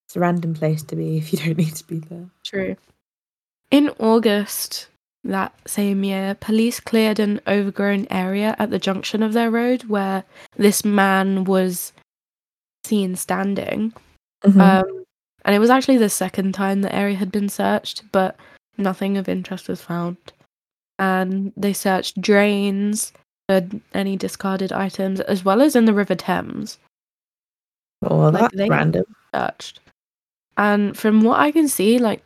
It's 0.06 0.16
a 0.16 0.20
random 0.20 0.54
place 0.54 0.82
to 0.84 0.96
be 0.96 1.18
if 1.18 1.32
you 1.32 1.38
don't 1.44 1.58
need 1.58 1.74
to 1.76 1.86
be 1.86 1.98
there. 1.98 2.28
True. 2.44 2.76
In 3.70 3.90
August 3.98 4.88
that 5.24 5.54
same 5.66 6.04
year, 6.04 6.34
police 6.40 6.80
cleared 6.80 7.18
an 7.18 7.40
overgrown 7.46 8.06
area 8.10 8.56
at 8.58 8.70
the 8.70 8.78
junction 8.78 9.22
of 9.22 9.32
their 9.34 9.50
road 9.50 9.84
where 9.84 10.24
this 10.56 10.84
man 10.84 11.44
was 11.44 11.92
seen 12.84 13.14
standing. 13.16 13.92
Mhm. 14.44 14.60
Um, 14.60 15.01
and 15.44 15.54
it 15.54 15.58
was 15.58 15.70
actually 15.70 15.98
the 15.98 16.08
second 16.08 16.52
time 16.54 16.80
the 16.82 16.94
area 16.94 17.16
had 17.16 17.32
been 17.32 17.48
searched, 17.48 18.02
but 18.12 18.36
nothing 18.78 19.16
of 19.16 19.28
interest 19.28 19.68
was 19.68 19.80
found. 19.82 20.16
And 20.98 21.52
they 21.56 21.72
searched 21.72 22.20
drains 22.20 23.12
for 23.48 23.62
any 23.92 24.16
discarded 24.16 24.72
items, 24.72 25.20
as 25.20 25.44
well 25.44 25.60
as 25.60 25.74
in 25.74 25.84
the 25.84 25.94
River 25.94 26.14
Thames 26.14 26.78
oh, 28.04 28.16
like, 28.28 28.42
that's 28.42 28.56
they- 28.56 28.68
random. 28.68 29.04
searched. 29.34 29.80
And 30.56 30.96
from 30.96 31.22
what 31.22 31.40
I 31.40 31.50
can 31.50 31.66
see, 31.66 31.98
like 31.98 32.22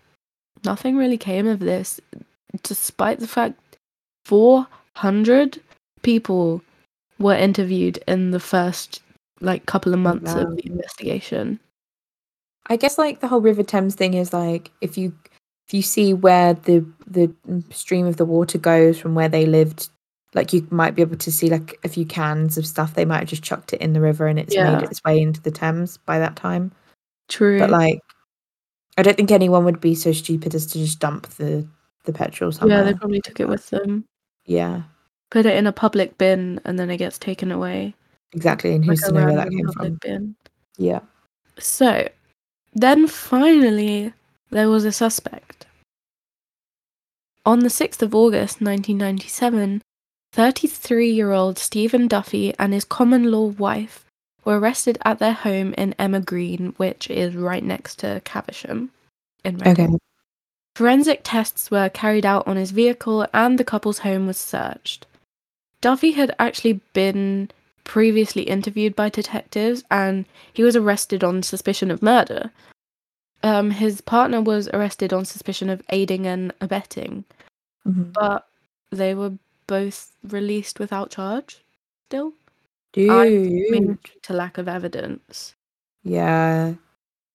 nothing 0.65 0.97
really 0.97 1.17
came 1.19 1.47
of 1.47 1.61
this, 1.61 2.01
despite 2.63 3.21
the 3.21 3.29
fact 3.29 3.77
400 4.25 5.63
people 6.03 6.61
were 7.19 7.35
interviewed 7.37 7.99
in 8.09 8.33
the 8.33 8.41
first 8.41 9.01
like 9.41 9.65
couple 9.67 9.95
of 9.95 10.01
months 10.01 10.35
Wow. 10.35 10.41
of 10.43 10.57
the 10.57 10.67
investigation. 10.67 11.61
I 12.69 12.77
guess 12.77 12.99
like 12.99 13.21
the 13.21 13.29
whole 13.29 13.41
River 13.41 13.63
Thames 13.63 13.95
thing 13.95 14.15
is 14.15 14.33
like 14.33 14.71
if 14.81 14.99
you 14.99 15.15
if 15.69 15.75
you 15.75 15.83
see 15.83 16.15
where 16.15 16.55
the 16.55 16.85
the 17.07 17.29
mm, 17.49 17.73
stream 17.73 18.07
of 18.07 18.17
the 18.17 18.25
water 18.25 18.59
goes 18.59 18.99
from 18.99 19.15
where 19.15 19.29
they 19.29 19.47
lived, 19.47 19.89
like 20.35 20.53
you 20.53 20.67
might 20.71 20.95
be 20.95 21.03
able 21.03 21.17
to 21.17 21.33
see 21.33 21.49
like 21.49 21.79
a 21.85 21.89
few 21.89 22.05
cans 22.07 22.59
of 22.59 22.67
stuff. 22.67 22.95
They 22.95 23.05
might 23.05 23.21
have 23.21 23.29
just 23.29 23.43
chucked 23.43 23.73
it 23.73 23.81
in 23.81 23.93
the 23.93 24.01
river 24.01 24.27
and 24.27 24.39
it's 24.39 24.55
Yeah. 24.55 24.73
made 24.75 24.83
its 24.83 25.03
way 25.05 25.21
into 25.21 25.41
the 25.41 25.51
Thames 25.51 25.97
by 25.99 26.19
that 26.19 26.37
time. 26.37 26.73
True. 27.29 27.59
But 27.59 27.71
like, 27.71 27.99
I 28.99 29.03
don't 29.03 29.17
think 29.17 29.31
anyone 29.31 29.65
would 29.65 29.81
be 29.81 29.95
so 29.95 30.13
stupid 30.13 30.55
as 30.55 30.67
to 30.67 30.79
just 30.79 30.99
dump 31.01 31.29
the 31.31 31.67
the 32.05 32.13
petrol 32.13 32.53
somewhere. 32.53 32.79
yeah, 32.79 32.85
they 32.85 32.95
probably 32.95 33.21
took 33.21 33.41
it 33.41 33.49
with 33.49 33.69
them, 33.71 34.05
Yeah, 34.47 34.83
put 35.31 35.45
it 35.47 35.57
in 35.57 35.67
a 35.67 35.73
public 35.73 36.17
bin, 36.19 36.61
and 36.65 36.79
then 36.79 36.89
it 36.91 36.99
gets 36.99 37.19
taken 37.19 37.51
away. 37.51 37.95
exactly. 38.33 38.75
And 38.75 38.85
who's 38.85 39.03
a 39.03 39.07
to 39.09 39.13
know 39.13 39.25
where 39.27 39.35
that 39.37 39.51
came 39.51 39.69
from? 39.71 39.99
bin. 40.01 40.37
Yeah. 40.79 41.01
So, 41.59 42.07
then 42.77 43.07
finally, 43.07 44.13
there 44.51 44.69
was 44.69 44.85
a 44.85 44.93
suspect. 44.93 45.65
On 47.47 47.61
the 47.61 47.69
6th 47.69 48.03
of 48.03 48.15
August 48.15 48.61
1997, 48.61 49.81
33 50.33 51.11
year 51.11 51.33
old 51.33 51.59
Stephen 51.59 52.07
Duffy 52.07 52.55
and 52.59 52.75
his 52.75 52.85
common 52.85 53.31
law 53.31 53.47
wife 53.47 54.05
were 54.45 54.61
arrested 54.61 54.99
at 55.07 55.19
their 55.19 55.33
home 55.33 55.73
in 55.79 55.95
Emmer 55.99 56.21
Green, 56.21 56.75
which 56.77 57.09
is 57.09 57.35
right 57.35 57.65
next 57.65 57.99
to 58.01 58.21
Caversham 58.27 58.91
in 59.43 59.57
Reading. 59.57 59.87
Okay. 59.87 59.99
Forensic 60.75 61.23
tests 61.25 61.71
were 61.71 61.89
carried 61.89 62.27
out 62.27 62.47
on 62.47 62.57
his 62.57 62.73
vehicle 62.73 63.27
and 63.33 63.59
the 63.59 63.65
couple's 63.65 64.01
home 64.01 64.27
was 64.27 64.37
searched. 64.37 65.07
Duffy 65.81 66.13
had 66.13 66.37
actually 66.39 66.81
been 66.93 67.51
previously 67.87 68.43
interviewed 68.43 68.95
by 68.95 69.09
detectives 69.09 69.85
and 69.91 70.27
he 70.53 70.63
was 70.63 70.77
arrested 70.77 71.25
on 71.25 71.43
suspicion 71.43 71.91
of 71.91 72.03
murder. 72.03 72.51
Um, 73.43 73.71
his 73.71 74.01
partner 74.01 74.43
was 74.43 74.69
arrested 74.75 75.13
on 75.13 75.25
suspicion 75.25 75.71
of 75.71 75.81
aiding 75.91 76.27
and 76.27 76.53
abetting, 76.61 77.25
Mhm. 77.87 78.13
but 78.13 78.49
they 78.91 79.15
were 79.15 79.35
both 79.69 80.13
released 80.25 80.81
without 80.81 81.11
charge 81.11 81.63
still. 82.09 82.33
Dude. 82.93 83.11
I 83.11 83.29
mean, 83.29 83.99
due 84.03 84.21
to 84.23 84.33
lack 84.33 84.59
of 84.59 84.69
evidence. 84.69 85.55
Yeah. 86.03 86.75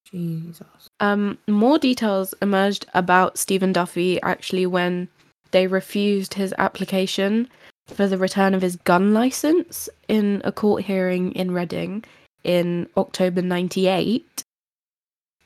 Jesus. 0.05 0.89
Um, 0.99 1.37
more 1.47 1.79
details 1.79 2.33
emerged 2.41 2.85
about 2.93 3.37
Stephen 3.37 3.71
Duffy 3.71 4.21
actually 4.21 4.65
when 4.65 5.07
they 5.51 5.67
refused 5.67 6.33
his 6.33 6.53
application 6.57 7.47
for 7.93 8.07
the 8.07 8.17
return 8.17 8.53
of 8.53 8.61
his 8.61 8.75
gun 8.77 9.13
license 9.13 9.89
in 10.07 10.41
a 10.43 10.51
court 10.51 10.83
hearing 10.83 11.31
in 11.33 11.51
Reading 11.51 12.03
in 12.43 12.87
October 12.97 13.41
98. 13.41 14.43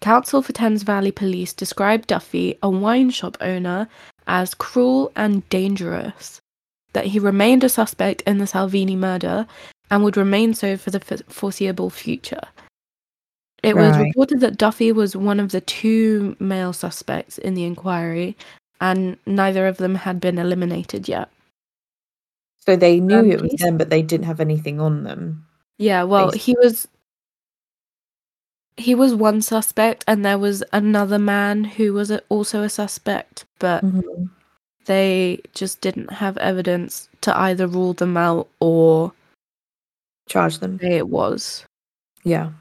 Counsel 0.02 0.42
for 0.42 0.54
Thames 0.54 0.84
Valley 0.84 1.12
Police 1.12 1.54
described 1.54 2.08
Duffy, 2.08 2.58
a 2.62 2.70
wine 2.70 3.10
shop 3.10 3.38
owner, 3.42 3.88
as 4.28 4.54
cruel 4.54 5.12
and 5.16 5.48
dangerous, 5.50 6.40
that 6.94 7.06
he 7.06 7.20
remained 7.20 7.64
a 7.64 7.70
suspect 7.70 8.22
in 8.22 8.38
the 8.38 8.48
Salvini 8.48 8.96
murder 8.96 9.48
and 9.90 10.04
would 10.04 10.18
remain 10.18 10.54
so 10.54 10.78
for 10.78 10.92
the 10.92 11.02
f- 11.10 11.22
foreseeable 11.28 11.90
future. 11.90 12.42
It 13.64 13.76
was 13.76 13.98
reported 13.98 14.42
that 14.42 14.58
Duffy 14.58 14.92
was 14.92 15.16
one 15.16 15.40
of 15.40 15.52
the 15.52 15.62
two 15.62 16.36
male 16.40 16.72
suspects 16.72 17.40
in 17.40 17.56
the 17.56 17.64
inquiry, 17.64 18.38
and 18.80 19.18
neither 19.26 19.66
of 19.66 19.78
them 19.78 19.96
had 19.96 20.20
been 20.20 20.38
eliminated 20.38 21.08
yet. 21.08 21.30
So 22.66 22.76
they 22.76 23.00
knew 23.00 23.20
Um, 23.20 23.32
it 23.32 23.42
was 23.42 23.52
them, 23.54 23.78
but 23.78 23.90
they 23.90 24.02
didn't 24.02 24.26
have 24.26 24.40
anything 24.40 24.80
on 24.80 25.04
them. 25.04 25.46
Yeah, 25.78 26.04
well, 26.04 26.32
Basically. 26.32 26.54
he 26.54 26.58
was 26.66 26.88
he 28.78 28.94
was 28.94 29.16
one 29.16 29.42
suspect, 29.42 30.04
and 30.08 30.26
there 30.26 30.38
was 30.38 30.62
another 30.74 31.18
man 31.20 31.64
who 31.64 31.94
was 31.94 32.12
a, 32.12 32.22
also 32.28 32.62
a 32.62 32.70
suspect, 32.70 33.46
but 33.58 33.82
Mhm. 33.86 34.30
they 34.86 35.40
just 35.54 35.80
didn't 35.80 36.12
have 36.14 36.38
evidence 36.38 37.08
to 37.22 37.38
either 37.40 37.68
rule 37.68 37.94
them 37.94 38.18
out 38.18 38.50
or 38.60 39.14
Charge 40.28 40.60
them. 40.60 40.78
it 40.82 41.08
was. 41.08 41.66
Yeah. 42.24 42.52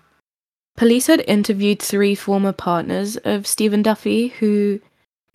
Police 0.76 1.06
had 1.09 1.24
interviewed 1.26 1.81
three 1.82 2.14
former 2.14 2.52
partners 2.52 3.16
of 3.24 3.47
Stephen 3.47 3.82
Duffy 3.82 4.28
who 4.39 4.81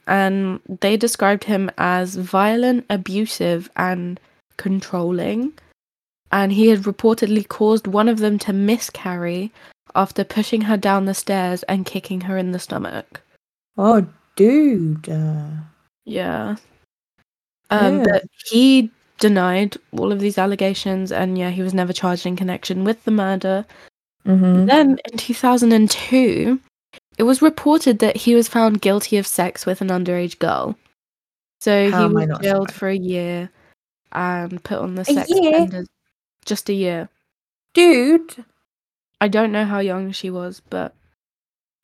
and 0.08 0.60
they 0.82 0.96
described 0.98 1.44
him 1.44 1.70
as 1.78 2.16
violent, 2.16 2.86
abusive 2.90 3.70
and 3.76 4.20
controlling. 4.60 5.53
And 6.31 6.52
he 6.52 6.68
had 6.68 6.81
reportedly 6.81 7.48
caused 7.48 7.88
one 7.88 8.07
of 8.07 8.19
them 8.19 8.38
to 8.40 8.53
miscarry 8.53 9.52
after 9.95 10.23
pushing 10.23 10.61
her 10.61 10.77
down 10.77 11.06
the 11.06 11.15
stairs 11.15 11.64
and 11.64 11.86
kicking 11.88 12.22
her 12.22 12.38
in 12.38 12.52
the 12.52 12.60
stomach. 12.60 13.22
Oh, 13.77 14.06
dude. 14.36 15.10
Uh, 15.10 15.48
Yeah. 16.06 16.57
Um, 17.72 17.98
Yeah. 17.99 18.03
but 18.11 18.23
he 18.52 18.91
denied 19.19 19.77
all 19.91 20.11
of 20.11 20.19
these 20.19 20.38
allegations, 20.38 21.11
and 21.11 21.38
yeah, 21.38 21.49
he 21.49 21.61
was 21.64 21.73
never 21.73 21.94
charged 21.94 22.26
in 22.27 22.36
connection 22.36 22.84
with 22.84 23.03
the 23.06 23.11
murder. 23.11 23.65
mhm. 24.26 24.68
Then 24.68 24.99
in 25.11 25.18
2002, 25.18 26.60
it 27.18 27.23
was 27.23 27.41
reported 27.41 27.99
that 27.99 28.18
he 28.18 28.36
was 28.36 28.48
found 28.48 28.81
guilty 28.81 29.18
of 29.18 29.26
sex 29.27 29.65
with 29.65 29.81
an 29.81 29.90
underage 29.90 30.38
girl. 30.40 30.76
So 31.61 31.90
How 31.90 32.07
he 32.07 32.14
was 32.14 32.27
jailed 32.41 32.69
surprised? 32.69 32.73
for 32.80 32.90
a 32.90 32.95
year 32.98 33.49
and 34.11 34.64
put 34.64 34.80
on 34.80 34.95
the 34.95 35.06
sex 35.06 35.31
offenders. 35.31 35.88
Just 36.45 36.69
a 36.69 36.73
year. 36.73 37.10
Dude. 37.73 38.44
I 39.22 39.27
don't 39.27 39.52
know 39.52 39.65
how 39.65 39.80
young 39.80 40.11
she 40.11 40.30
was, 40.30 40.61
but 40.69 40.94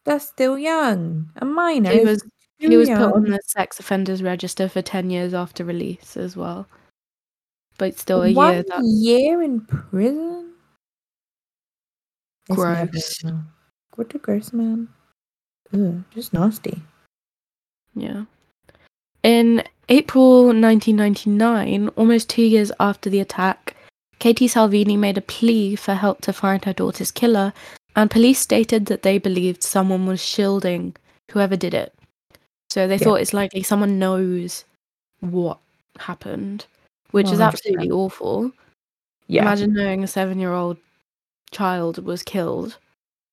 That's 0.05 0.27
still 0.27 0.57
young. 0.57 1.29
A 1.37 1.45
minor. 1.45 1.91
He 1.91 2.05
was 2.05 2.23
he 2.57 2.77
was 2.77 2.87
put 2.87 3.13
on 3.13 3.23
the 3.23 3.39
sex 3.45 3.79
offenders 3.79 4.23
register 4.23 4.69
for 4.69 4.81
ten 4.81 5.09
years 5.09 5.33
after 5.33 5.65
release 5.65 6.15
as 6.15 6.37
well. 6.37 6.67
But 7.77 7.99
still 7.99 8.23
a 8.23 8.31
One 8.31 8.53
year. 8.53 8.63
That 8.67 8.83
year 8.83 9.41
in 9.41 9.61
prison. 9.61 10.53
Gross. 12.49 13.23
What 13.95 14.13
a 14.13 14.17
gross 14.19 14.53
man. 14.53 14.87
Ugh, 15.73 16.03
just 16.13 16.31
nasty. 16.31 16.81
Yeah. 17.95 18.25
In 19.23 19.63
April 19.89 20.45
1999, 20.45 21.89
almost 21.89 22.29
two 22.29 22.41
years 22.43 22.71
after 22.79 23.09
the 23.09 23.19
attack, 23.19 23.75
Katie 24.19 24.47
Salvini 24.47 24.97
made 24.97 25.17
a 25.17 25.21
plea 25.21 25.75
for 25.75 25.93
help 25.93 26.21
to 26.21 26.33
find 26.33 26.65
her 26.65 26.73
daughter's 26.73 27.11
killer, 27.11 27.53
and 27.95 28.09
police 28.09 28.39
stated 28.39 28.87
that 28.87 29.03
they 29.03 29.17
believed 29.17 29.61
someone 29.61 30.05
was 30.07 30.23
shielding 30.25 30.95
whoever 31.31 31.55
did 31.55 31.73
it. 31.73 31.93
So 32.69 32.87
they 32.87 32.95
Yeah. 32.95 33.03
thought 33.03 33.21
it's 33.21 33.33
likely 33.33 33.61
someone 33.63 33.99
knows 33.99 34.65
what 35.19 35.59
happened, 35.99 36.65
which 37.11 37.27
is 37.27 37.39
100%. 37.39 37.53
absolutely 37.53 37.91
awful. 37.91 38.51
Yeah. 39.27 39.43
Imagine 39.43 39.73
knowing 39.73 40.03
a 40.03 40.07
seven 40.07 40.39
year 40.39 40.51
old 40.53 40.77
child 41.51 42.03
was 42.03 42.21
killed 42.23 42.77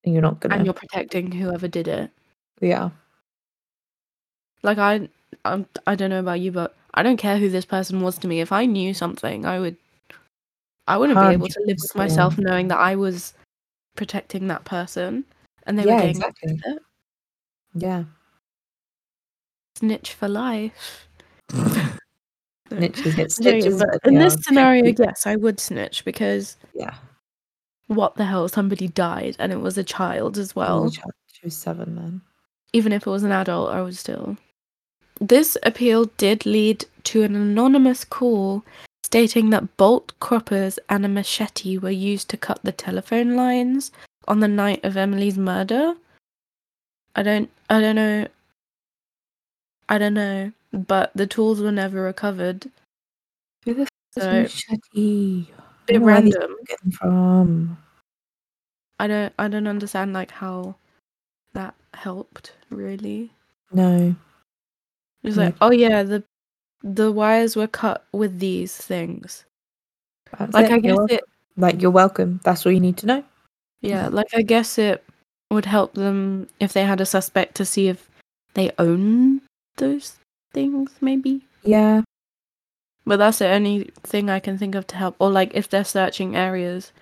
and 0.04 0.12
you're 0.14 0.22
not 0.22 0.38
gonna. 0.40 0.54
and 0.54 0.64
you're 0.64 0.74
protecting 0.74 1.32
whoever 1.32 1.66
did 1.68 1.88
it. 1.88 2.10
yeah. 2.60 2.90
like 4.62 4.78
I 4.78 5.08
I'm, 5.44 5.66
I 5.86 5.94
don't 5.94 6.10
know 6.10 6.20
about 6.20 6.40
you 6.40 6.52
but 6.52 6.74
I 6.94 7.02
don't 7.02 7.16
care 7.16 7.38
who 7.38 7.48
this 7.48 7.64
person 7.64 8.00
was 8.00 8.18
to 8.18 8.28
me 8.28 8.40
if 8.40 8.52
I 8.52 8.64
knew 8.66 8.94
something 8.94 9.44
I 9.44 9.58
would 9.58 9.76
I 10.86 10.96
wouldn't 10.96 11.20
be 11.20 11.26
able 11.26 11.48
to 11.48 11.60
live 11.66 11.78
with 11.80 11.94
myself 11.94 12.38
knowing 12.38 12.68
that 12.68 12.78
I 12.78 12.96
was 12.96 13.34
protecting 13.96 14.48
that 14.48 14.64
person 14.64 15.24
and 15.66 15.78
they 15.78 15.84
Yeah, 15.84 15.92
were 15.94 16.00
getting 16.00 16.10
exactly. 16.16 16.52
with 16.52 16.62
it. 16.66 16.82
Yeah. 17.74 18.04
snitch 19.76 20.12
for 20.12 20.28
life 20.28 21.08
Snitches 22.70 23.16
get 23.16 23.30
stitches. 23.30 23.78
but 23.78 23.88
but 24.02 24.12
in 24.12 24.18
this 24.18 24.36
scenario 24.42 24.94
yes 24.98 25.26
I 25.26 25.36
would 25.36 25.58
snitch 25.60 26.04
because 26.04 26.56
Yeah. 26.74 26.94
what 27.88 28.14
the 28.14 28.24
hell 28.24 28.48
somebody 28.48 28.88
died 28.88 29.36
and 29.38 29.52
it 29.52 29.60
was 29.60 29.76
a 29.76 29.84
child 29.84 30.38
as 30.38 30.54
Well, 30.54 30.82
well 30.82 30.90
she 30.90 31.40
was 31.44 31.56
seven 31.56 31.96
then. 31.96 32.20
even 32.72 32.92
if 32.92 33.06
it 33.06 33.10
was 33.10 33.24
an 33.24 33.32
adult, 33.32 33.70
I 33.70 33.82
would 33.82 33.96
still. 33.96 34.36
This 35.22 35.56
appeal 35.62 36.06
did 36.16 36.44
lead 36.44 36.84
to 37.04 37.22
an 37.22 37.36
anonymous 37.36 38.04
call 38.04 38.64
stating 39.04 39.50
that 39.50 39.76
bolt 39.76 40.12
croppers 40.20 40.80
and 40.88 41.04
a 41.04 41.08
machete 41.08 41.78
were 41.78 41.90
used 41.90 42.28
to 42.30 42.36
cut 42.36 42.58
the 42.64 42.72
telephone 42.72 43.36
lines 43.36 43.92
on 44.26 44.40
the 44.40 44.48
night 44.48 44.84
of 44.84 44.96
Emily's 44.96 45.38
murder. 45.38 45.94
I 47.14 47.22
don't 47.22 47.48
I 47.70 47.80
don't 47.80 47.94
know 47.94 48.26
I 49.88 49.98
don't 49.98 50.14
know, 50.14 50.50
but 50.72 51.12
the 51.14 51.26
tools 51.26 51.60
were 51.60 51.70
never 51.70 52.02
recovered. 52.02 52.68
Who 53.64 53.74
the 53.74 53.86
So- 54.18 54.42
Machete? 54.42 55.46
Bit 55.86 56.00
random. 56.00 56.32
people 56.32 56.56
get 56.66 56.94
from. 56.94 57.76
I 58.98 59.06
don't 59.06 59.32
I 59.38 59.46
don't 59.46 59.68
understand 59.68 60.12
like 60.14 60.32
how 60.32 60.74
that 61.52 61.74
helped 61.94 62.54
really. 62.70 63.30
No. 63.72 64.16
It's 65.24 65.36
Yeah. 65.36 65.42
Mm. 65.42 65.46
like, 65.46 65.54
oh 65.60 65.70
yeah, 65.70 66.02
the 66.02 66.24
the 66.82 67.12
wires 67.12 67.54
were 67.56 67.68
cut 67.68 68.04
with 68.12 68.38
these 68.40 68.76
things. 68.76 69.44
Like 70.38 70.66
it. 70.66 70.72
I 70.72 70.78
guess 70.80 70.98
it 71.10 71.24
Like 71.56 71.80
you're 71.82 71.90
welcome. 71.90 72.40
That's 72.44 72.64
all 72.66 72.72
you 72.72 72.80
need 72.80 72.96
to 72.98 73.06
know. 73.06 73.24
Yeah, 73.82 74.08
like 74.08 74.28
I 74.34 74.42
guess 74.42 74.78
it 74.78 75.04
would 75.50 75.66
help 75.66 75.94
them 75.94 76.48
if 76.60 76.72
they 76.72 76.84
had 76.84 77.00
a 77.00 77.06
suspect 77.06 77.54
to 77.56 77.64
see 77.66 77.88
if 77.88 78.08
they 78.54 78.70
own 78.78 79.42
those 79.76 80.16
things, 80.54 80.90
maybe. 81.00 81.42
Yeah. 81.62 82.02
But 83.04 83.18
that's 83.18 83.38
the 83.38 83.48
only 83.48 83.90
thing 84.04 84.30
I 84.30 84.40
can 84.40 84.56
think 84.58 84.74
of 84.74 84.86
to 84.88 84.96
help. 84.96 85.16
Or 85.18 85.30
like 85.30 85.50
if 85.54 85.68
they're 85.68 85.84
searching 85.84 86.36
areas, 86.36 86.92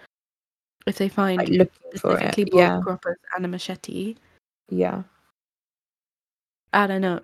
if 0.86 0.97
they 0.97 1.09
find 1.09 1.38
Like 1.38 1.48
looking 1.48 1.98
for 2.01 2.16
specifically 2.16 2.44
it. 2.44 2.55
Yeah. 2.55 2.80
and 3.36 3.44
a 3.44 3.48
machete. 3.48 4.16
Yeah. 4.68 5.02
I 6.72 6.86
don't 6.86 7.02
know. 7.02 7.20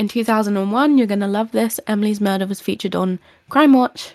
In 0.00 0.08
2001, 0.08 0.96
you're 0.96 1.06
gonna 1.06 1.28
love 1.28 1.52
this. 1.52 1.78
Emily's 1.86 2.22
murder 2.22 2.46
was 2.46 2.58
featured 2.58 2.96
on 2.96 3.18
Crime 3.50 3.74
Watch. 3.74 4.14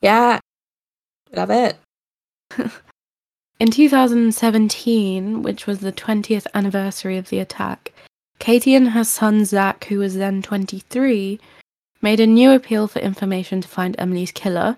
Yeah. 0.00 0.38
Love 1.32 1.50
it. 1.50 1.76
In 3.58 3.72
2017, 3.72 5.42
which 5.42 5.66
was 5.66 5.80
the 5.80 5.90
20th 5.90 6.46
anniversary 6.54 7.18
of 7.18 7.28
the 7.28 7.40
attack, 7.40 7.92
Katie 8.38 8.76
and 8.76 8.90
her 8.90 9.02
son 9.02 9.44
Zach, 9.44 9.82
who 9.86 9.98
was 9.98 10.14
then 10.14 10.42
23, 10.42 11.40
made 12.00 12.20
a 12.20 12.26
new 12.28 12.52
appeal 12.52 12.86
for 12.86 13.00
information 13.00 13.60
to 13.62 13.66
find 13.66 13.96
Emily's 13.98 14.30
killer. 14.30 14.76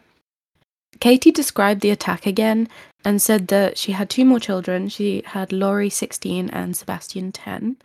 Katie 0.98 1.30
described 1.30 1.82
the 1.82 1.90
attack 1.90 2.24
again 2.24 2.70
and 3.05 3.20
said 3.20 3.48
that 3.48 3.76
she 3.76 3.93
had 3.93 4.09
two 4.09 4.24
more 4.24 4.40
children. 4.40 4.88
She 4.88 5.24
had 5.26 5.52
Laurie, 5.52 5.90
16, 5.90 6.48
and 6.48 6.74
Sebastian, 6.74 7.32
10. 7.32 7.76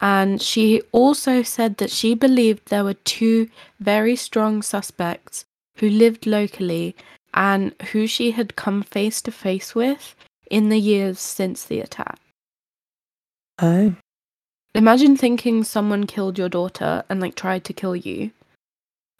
And 0.00 0.40
she 0.40 0.82
also 0.92 1.42
said 1.42 1.78
that 1.78 1.90
she 1.90 2.14
believed 2.14 2.68
there 2.68 2.84
were 2.84 2.94
two 2.94 3.48
very 3.80 4.14
strong 4.16 4.62
suspects 4.62 5.44
who 5.76 5.88
lived 5.90 6.26
locally 6.26 6.94
and 7.34 7.74
who 7.92 8.06
she 8.06 8.30
had 8.30 8.56
come 8.56 8.82
face 8.82 9.20
to 9.22 9.32
face 9.32 9.74
with 9.74 10.14
in 10.50 10.68
the 10.68 10.78
years 10.78 11.18
since 11.18 11.64
the 11.64 11.80
attack. 11.80 12.18
Oh. 13.60 13.94
Imagine 14.74 15.16
thinking 15.16 15.64
someone 15.64 16.06
killed 16.06 16.38
your 16.38 16.48
daughter 16.48 17.02
and 17.08 17.20
like 17.20 17.34
tried 17.34 17.64
to 17.64 17.72
kill 17.72 17.96
you 17.96 18.30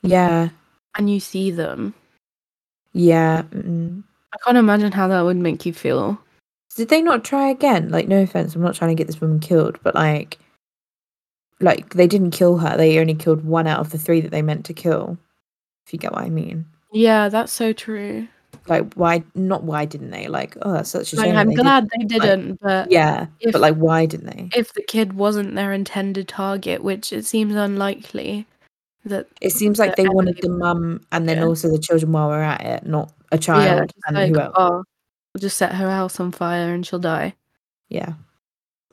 Yeah. 0.02 0.50
and 0.96 1.10
you 1.10 1.18
see 1.18 1.50
them. 1.50 1.94
Yeah. 2.92 3.42
Mm. 3.50 4.04
I 4.32 4.36
can't 4.44 4.58
imagine 4.58 4.92
how 4.92 5.08
that 5.08 5.22
would 5.22 5.36
make 5.36 5.66
you 5.66 5.72
feel. 5.72 6.18
Did 6.76 6.88
they 6.88 7.02
not 7.02 7.24
try 7.24 7.48
again? 7.48 7.88
Like, 7.88 8.06
no 8.06 8.22
offense, 8.22 8.54
I'm 8.54 8.62
not 8.62 8.74
trying 8.74 8.90
to 8.90 8.94
get 8.94 9.06
this 9.08 9.20
woman 9.20 9.40
killed, 9.40 9.78
but 9.82 9.94
like, 9.96 10.38
like 11.60 11.94
they 11.94 12.06
didn't 12.06 12.30
kill 12.32 12.58
her. 12.58 12.76
They 12.76 12.98
only 12.98 13.14
killed 13.14 13.44
one 13.44 13.66
out 13.66 13.80
of 13.80 13.90
the 13.90 13.98
three 13.98 14.20
that 14.20 14.30
they 14.30 14.42
meant 14.42 14.64
to 14.66 14.74
kill. 14.74 15.18
If 15.86 15.92
you 15.92 15.98
get 15.98 16.12
what 16.12 16.22
I 16.22 16.28
mean. 16.30 16.66
Yeah, 16.92 17.28
that's 17.28 17.52
so 17.52 17.72
true. 17.72 18.28
Like, 18.66 18.92
why? 18.94 19.22
Not 19.34 19.62
why 19.64 19.84
didn't 19.86 20.10
they? 20.10 20.28
Like, 20.28 20.56
oh, 20.62 20.72
that's 20.72 20.90
such 20.90 21.12
a 21.12 21.16
Like 21.16 21.26
shame. 21.26 21.36
I'm 21.36 21.46
they 21.48 21.54
didn't. 21.54 21.64
glad 21.64 21.88
they 21.98 22.04
didn't, 22.04 22.60
but 22.60 22.90
Yeah, 22.90 23.26
if 23.40 23.52
but 23.52 23.60
like, 23.62 23.76
why 23.76 24.04
didn't 24.06 24.26
they? 24.26 24.50
if 24.58 24.72
the 24.74 24.82
kid 24.82 25.14
wasn't 25.14 25.54
their 25.54 25.72
intended 25.72 26.28
target, 26.28 26.82
which 26.84 27.12
it 27.12 27.24
seems 27.24 27.54
unlikely 27.54 28.46
that 29.06 29.26
It 29.40 29.52
seems 29.52 29.78
like 29.78 29.96
the 29.96 30.02
they 30.02 30.08
wanted 30.10 30.38
the 30.42 30.50
mum 30.50 31.00
and 31.12 31.26
then 31.28 31.38
Yeah. 31.38 31.44
also 31.46 31.70
the 31.70 31.78
children 31.78 32.12
while 32.12 32.28
we're 32.28 32.42
at 32.42 32.60
it, 32.62 32.86
not 32.86 33.10
a 33.32 33.38
child 33.38 33.90
just 33.90 34.04
and 34.06 34.16
like, 34.16 34.28
who 34.34 34.38
else. 34.40 34.54
oh, 34.56 34.84
we'll 35.34 35.40
just 35.40 35.56
set 35.56 35.72
her 35.74 35.90
house 35.90 36.20
on 36.20 36.30
fire 36.32 36.74
and 36.74 36.86
she'll 36.86 36.98
die. 36.98 37.34
Yeah, 37.88 38.14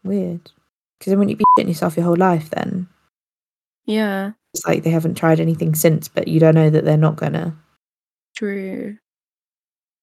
weird. 0.03 0.51
Because 1.05 1.11
then 1.11 1.19
wouldn't 1.19 1.37
you 1.39 1.45
be 1.45 1.45
shitting 1.55 1.67
yourself 1.67 1.95
your 1.95 2.05
whole 2.07 2.15
life? 2.15 2.49
Then 2.49 2.87
Yeah, 3.85 4.31
it's 4.55 4.65
like 4.65 4.81
they 4.81 4.89
haven't 4.89 5.13
tried 5.13 5.39
anything 5.39 5.75
since, 5.75 6.07
but 6.07 6.27
you 6.27 6.39
don't 6.39 6.55
know 6.55 6.71
that 6.71 6.83
they're 6.83 6.97
not 6.97 7.15
gonna. 7.15 7.55
true. 8.35 8.97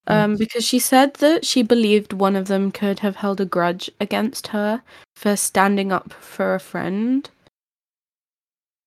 Um, 0.06 0.36
because 0.36 0.64
she 0.64 0.78
said 0.78 1.14
that 1.14 1.44
she 1.44 1.64
believed 1.64 2.12
one 2.12 2.36
of 2.36 2.46
them 2.46 2.70
could 2.70 3.00
have 3.00 3.16
held 3.16 3.40
a 3.40 3.44
grudge 3.44 3.90
against 3.98 4.48
her 4.48 4.82
for 5.16 5.34
standing 5.34 5.90
up 5.90 6.12
for 6.12 6.54
a 6.54 6.60
friend. 6.60 7.28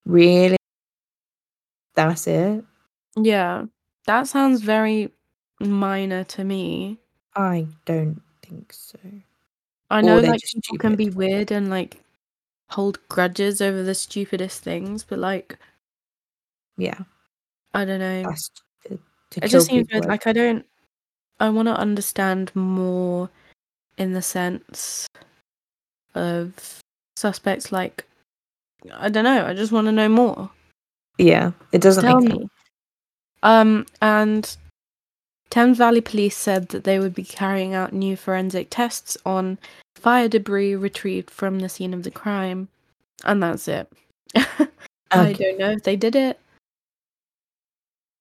Really, 0.05 0.55
that's 1.95 2.27
it. 2.27 2.63
Yeah, 3.17 3.65
that 4.05 4.29
sounds 4.29 4.61
very 4.61 5.11
minor 5.59 6.23
to 6.23 6.45
me. 6.45 6.97
I 7.35 7.67
don't 7.85 8.21
think 8.41 8.71
so. 8.71 8.99
I 9.89 10.01
know 10.01 10.19
like 10.19 10.41
people 10.41 10.77
can 10.77 10.95
be 10.95 11.09
weird 11.09 11.51
and 11.51 11.69
like 11.69 12.05
hold 12.69 12.99
grudges 13.09 13.61
over 13.61 13.83
the 13.83 13.95
stupidest 13.95 14.63
things, 14.63 15.03
but 15.03 15.19
like 15.19 15.57
Yeah, 16.77 16.99
I 17.73 17.85
don't 17.85 17.99
know. 17.99 18.23
that's 18.23 18.49
stupid. 18.83 19.03
To 19.31 19.45
It 19.45 19.47
just 19.49 19.67
seems 19.67 19.87
people. 19.87 20.07
Like 20.09 20.27
I 20.27 20.33
don't. 20.33 20.65
I 21.39 21.49
want 21.49 21.67
to 21.67 21.75
understand 21.75 22.55
more, 22.55 23.29
in 23.97 24.13
the 24.13 24.21
sense 24.21 25.07
of 26.13 26.79
suspects. 27.17 27.71
Like 27.71 28.05
I 28.93 29.09
don't 29.09 29.23
know. 29.25 29.45
I 29.45 29.53
just 29.53 29.71
want 29.71 29.85
to 29.87 29.91
know 29.91 30.09
more. 30.09 30.49
yeah, 31.17 31.51
it 31.71 31.81
doesn't 31.81 32.03
Tell 32.03 32.21
me. 32.21 32.47
Um, 33.43 33.85
and 34.01 34.55
Thames 35.49 35.77
Valley 35.77 36.01
Police 36.01 36.35
said 36.37 36.69
that 36.69 36.83
they 36.83 36.99
would 36.99 37.13
be 37.13 37.23
carrying 37.23 37.73
out 37.73 37.93
new 37.93 38.15
forensic 38.17 38.67
tests 38.69 39.17
on 39.25 39.57
fire 39.95 40.27
debris 40.27 40.76
retrieved 40.76 41.30
from 41.30 41.59
the 41.59 41.69
scene 41.69 41.93
of 41.93 42.03
the 42.03 42.11
crime, 42.11 42.67
and 43.23 43.41
that's 43.41 43.67
it. 43.67 43.91
I 45.11 45.34
don't 45.34 45.57
know 45.59 45.72
if 45.72 45.84
they 45.84 45.95
did 45.95 46.15
it. 46.15 46.39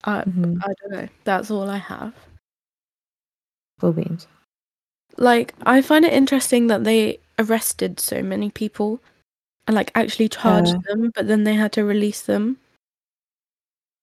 I 0.04 0.22
Mhm. 0.22 0.60
I 0.62 0.72
don't 0.80 0.92
know. 0.92 1.08
That's 1.24 1.50
all 1.50 1.68
I 1.68 1.78
have. 1.78 2.14
Full 3.80 3.92
beans. 3.92 4.26
Like, 5.16 5.54
I 5.62 5.80
find 5.82 6.04
it 6.04 6.12
interesting 6.12 6.66
that 6.68 6.84
they 6.84 7.20
arrested 7.38 8.00
so 8.00 8.22
many 8.22 8.50
people 8.50 9.00
and 9.66 9.74
like 9.74 9.90
actually 9.94 10.28
charged 10.28 10.76
them, 10.84 11.10
but 11.14 11.26
then 11.26 11.44
they 11.44 11.54
had 11.54 11.72
to 11.72 11.84
release 11.84 12.22
them. 12.22 12.58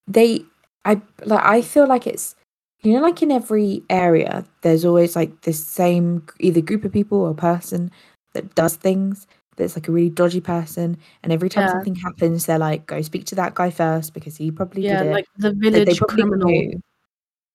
they 0.07 0.43
i 0.83 0.99
like 1.23 1.45
i 1.45 1.61
feel 1.61 1.87
like 1.87 2.07
it's 2.07 2.35
you 2.83 2.93
know 2.93 3.01
like 3.01 3.21
in 3.21 3.31
every 3.31 3.83
area 3.89 4.43
there's 4.61 4.85
always 4.85 5.15
like 5.15 5.41
this 5.41 5.63
same 5.65 6.25
either 6.39 6.61
group 6.61 6.83
of 6.85 6.91
people 6.91 7.19
or 7.19 7.33
person 7.33 7.91
that 8.33 8.55
does 8.55 8.75
things 8.75 9.27
that's 9.57 9.75
like 9.75 9.87
a 9.87 9.91
really 9.91 10.09
dodgy 10.09 10.41
person 10.41 10.97
and 11.23 11.31
every 11.31 11.49
time 11.49 11.63
Yeah. 11.63 11.71
something 11.73 11.95
happens 11.95 12.45
they're 12.45 12.57
like 12.57 12.85
go 12.87 13.01
speak 13.01 13.25
to 13.25 13.35
that 13.35 13.53
guy 13.53 13.69
first 13.69 14.13
because 14.13 14.35
he 14.37 14.49
probably 14.51 14.83
Yeah, 14.83 14.97
did 14.99 15.07
it 15.09 15.13
like 15.13 15.25
the 15.37 15.53
village 15.53 15.99
criminal. 16.01 16.47
knew- 16.49 16.81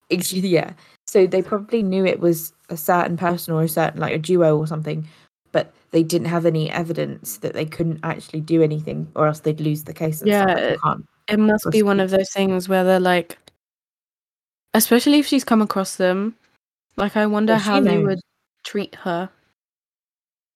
yeah 0.09 0.71
so 1.05 1.27
they 1.27 1.41
probably 1.41 1.83
knew 1.83 2.05
it 2.05 2.19
was 2.21 2.53
a 2.69 2.77
certain 2.77 3.17
person 3.17 3.53
or 3.53 3.63
a 3.63 3.67
certain 3.69 3.99
like 3.99 4.13
a 4.13 4.17
duo 4.17 4.57
or 4.57 4.65
something 4.67 5.05
but 5.51 5.73
they 5.91 6.03
didn't 6.03 6.27
have 6.27 6.45
any 6.45 6.69
evidence 6.71 7.37
that 7.37 7.53
they 7.53 7.65
couldn't 7.65 7.99
actually 8.03 8.39
do 8.41 8.61
anything 8.61 9.07
or 9.15 9.27
else 9.27 9.39
they'd 9.39 9.59
lose 9.61 9.83
the 9.85 9.93
case. 9.93 10.21
Yeah, 10.25 10.43
Like, 10.45 10.57
you 10.57 10.63
it- 10.63 10.79
can't 10.83 11.05
It 11.29 11.39
must 11.39 11.65
be 11.71 11.81
one 11.83 11.99
of 12.01 12.09
those 12.09 12.29
things 12.31 12.69
where 12.69 12.83
they're 12.83 12.99
like, 12.99 13.37
especially 14.73 15.19
if 15.19 15.27
she's 15.27 15.43
come 15.43 15.61
across 15.61 15.95
them. 15.95 16.35
Like, 16.95 17.15
I 17.15 17.25
wonder 17.25 17.53
Well, 17.53 17.61
how 17.61 17.79
they 17.81 17.97
would 18.03 18.19
treat 18.63 18.95
her. 18.95 19.29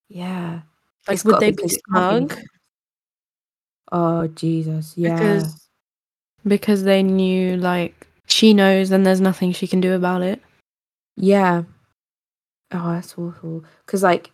yeah 0.08 0.60
Like, 1.08 1.14
It's 1.16 1.24
would 1.24 1.40
they 1.40 1.50
be 1.52 1.62
'cause 1.62 1.78
smug? 1.88 2.38
Oh 3.90 4.26
Jesus, 4.28 4.96
yeah. 4.96 5.14
Because 5.14 5.68
because 6.46 6.82
they 6.84 7.02
knew 7.02 7.56
like 7.56 8.06
she 8.26 8.54
knows 8.54 8.90
and 8.90 9.04
there's 9.06 9.20
nothing 9.20 9.52
she 9.52 9.66
can 9.66 9.80
do 9.80 9.94
about 9.94 10.22
it. 10.22 10.40
yeah. 11.16 11.62
Oh, 12.74 12.92
that's 12.92 13.12
awful. 13.18 13.64
Because 13.84 14.02
like, 14.02 14.30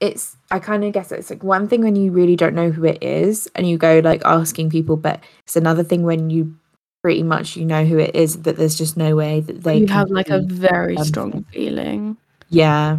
it's 0.00 0.36
I 0.50 0.58
kind 0.58 0.84
of 0.84 0.92
guess 0.92 1.12
it's 1.12 1.30
like 1.30 1.42
one 1.42 1.66
thing 1.68 1.82
when 1.82 1.96
you 1.96 2.12
really 2.12 2.36
don't 2.36 2.54
know 2.54 2.70
who 2.70 2.84
it 2.84 3.02
is 3.02 3.48
and 3.54 3.68
you 3.68 3.78
go 3.78 4.00
like 4.00 4.22
asking 4.24 4.70
people, 4.70 4.96
but 4.96 5.20
it's 5.44 5.56
another 5.56 5.82
thing 5.84 6.02
when 6.02 6.28
you 6.30 6.54
pretty 7.02 7.22
much 7.22 7.56
you 7.56 7.64
know 7.64 7.84
who 7.84 7.98
it 7.98 8.14
is 8.14 8.42
that 8.42 8.56
there's 8.56 8.76
just 8.76 8.96
no 8.96 9.16
way 9.16 9.40
that 9.40 9.62
they 9.62 9.78
you 9.78 9.86
have 9.86 10.10
like 10.10 10.28
a 10.28 10.40
very 10.40 10.96
something. 10.96 11.04
strong 11.12 11.44
feeling. 11.52 12.16
Yeah. 12.48 12.98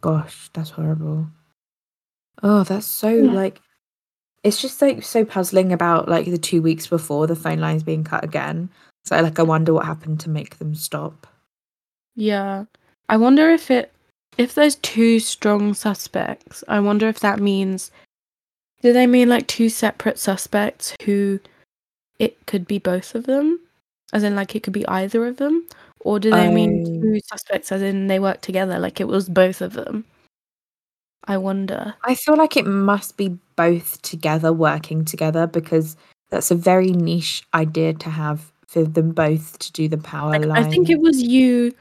Gosh, 0.00 0.50
that's 0.52 0.70
horrible. 0.70 1.26
Oh, 2.42 2.64
that's 2.64 2.86
so 2.86 3.08
Yeah. 3.08 3.32
like 3.32 3.60
it's 4.44 4.60
just 4.60 4.82
like 4.82 5.02
so 5.04 5.24
puzzling 5.24 5.72
about 5.72 6.08
like 6.08 6.26
the 6.26 6.38
two 6.38 6.60
weeks 6.62 6.86
before 6.88 7.26
the 7.26 7.36
phone 7.36 7.60
lines 7.60 7.82
being 7.84 8.02
cut 8.04 8.24
again. 8.24 8.68
So 9.04 9.20
like 9.20 9.38
I 9.38 9.42
wonder 9.42 9.72
what 9.72 9.86
happened 9.86 10.20
to 10.20 10.30
make 10.30 10.58
them 10.58 10.74
stop. 10.74 11.26
Yeah. 12.14 12.64
I 13.08 13.16
wonder 13.16 13.50
if 13.50 13.70
it 13.70 13.92
if 14.38 14.54
there's 14.54 14.76
two 14.76 15.18
strong 15.20 15.74
suspects, 15.74 16.64
I 16.68 16.80
wonder 16.80 17.08
if 17.08 17.20
that 17.20 17.38
means 17.40 17.90
do 18.80 18.92
they 18.92 19.06
mean 19.06 19.28
like 19.28 19.46
two 19.46 19.68
separate 19.68 20.18
suspects 20.18 20.94
who 21.04 21.38
it 22.22 22.46
could 22.46 22.66
be 22.66 22.78
both 22.78 23.14
of 23.14 23.24
them? 23.26 23.58
As 24.12 24.22
in 24.22 24.36
like 24.36 24.54
it 24.56 24.62
could 24.62 24.72
be 24.72 24.86
either 24.88 25.26
of 25.26 25.36
them? 25.38 25.66
Or 26.00 26.18
do 26.18 26.30
they 26.30 26.48
mean 26.52 26.72
Oh. 26.86 27.02
two 27.02 27.20
suspects 27.26 27.70
as 27.72 27.82
in 27.82 28.06
they 28.08 28.18
work 28.18 28.40
together, 28.40 28.78
like 28.78 29.00
it 29.00 29.08
was 29.08 29.28
both 29.28 29.60
of 29.60 29.72
them? 29.74 30.04
I 31.24 31.36
wonder. 31.36 31.94
I 32.04 32.14
feel 32.16 32.36
like 32.36 32.56
it 32.56 32.66
must 32.66 33.16
be 33.16 33.38
both 33.56 34.02
together 34.02 34.52
working 34.52 35.04
together 35.04 35.46
because 35.46 35.96
that's 36.30 36.50
a 36.50 36.56
very 36.56 36.90
niche 36.90 37.42
idea 37.54 37.94
to 37.94 38.10
have 38.10 38.50
for 38.66 38.82
them 38.84 39.12
both 39.12 39.58
to 39.60 39.72
do 39.72 39.86
the 39.88 39.98
power 39.98 40.30
Like, 40.32 40.44
line. 40.46 40.64
I 40.64 40.68
think 40.68 40.90
it 40.90 41.00
was 41.00 41.22
you 41.22 41.72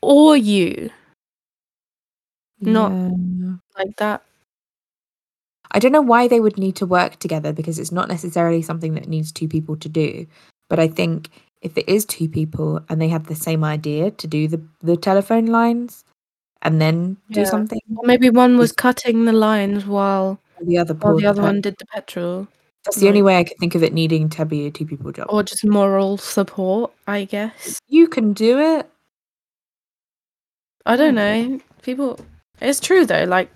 or 0.00 0.36
you. 0.36 0.90
not- 2.60 2.92
Yeah. 2.92 3.54
Like 3.76 3.96
that. 3.98 4.22
I 5.72 5.78
don't 5.78 5.92
know 5.92 6.00
why 6.02 6.28
they 6.28 6.40
would 6.40 6.58
need 6.58 6.76
to 6.76 6.86
work 6.86 7.18
together 7.18 7.52
because 7.52 7.78
it's 7.78 7.92
not 7.92 8.08
necessarily 8.08 8.62
something 8.62 8.94
that 8.94 9.08
needs 9.08 9.32
two 9.32 9.48
people 9.48 9.76
to 9.76 9.88
do. 9.88 10.26
But 10.68 10.78
I 10.78 10.88
think 10.88 11.30
if 11.62 11.76
it 11.76 11.88
is 11.88 12.04
two 12.04 12.28
people 12.28 12.80
and 12.88 13.00
they 13.00 13.08
have 13.08 13.26
the 13.26 13.34
same 13.34 13.64
idea 13.64 14.10
to 14.12 14.26
do 14.26 14.48
the, 14.48 14.62
the 14.80 14.96
telephone 14.96 15.46
lines 15.46 16.04
and 16.62 16.80
then 16.80 17.16
do 17.30 17.44
something, 17.44 17.80
Or 17.96 18.06
maybe 18.06 18.30
one 18.30 18.58
was 18.58 18.72
cutting 18.72 19.24
the 19.24 19.32
lines 19.32 19.86
while 19.86 20.40
the 20.62 20.78
other 20.78 20.94
while 20.94 21.16
the 21.16 21.26
other 21.26 21.40
pe- 21.42 21.46
one 21.48 21.60
did 21.60 21.76
the 21.78 21.86
petrol. 21.86 22.48
That's 22.84 22.96
the 22.96 23.08
only 23.08 23.22
way 23.22 23.36
I 23.38 23.44
could 23.44 23.58
think 23.58 23.74
of 23.74 23.82
it 23.82 23.92
needing 23.92 24.28
to 24.30 24.44
be 24.44 24.66
a 24.66 24.70
two 24.70 24.86
people 24.86 25.12
job. 25.12 25.26
Or 25.28 25.42
just 25.42 25.64
moral 25.64 26.16
support, 26.16 26.92
I 27.06 27.24
guess. 27.24 27.78
you 27.88 28.08
can 28.08 28.32
do 28.32 28.58
it. 28.58 28.88
I 30.86 30.96
don't 30.96 31.14
know. 31.14 31.60
People 31.82 32.18
it's 32.60 32.80
true 32.80 33.04
though, 33.06 33.24
like 33.24 33.50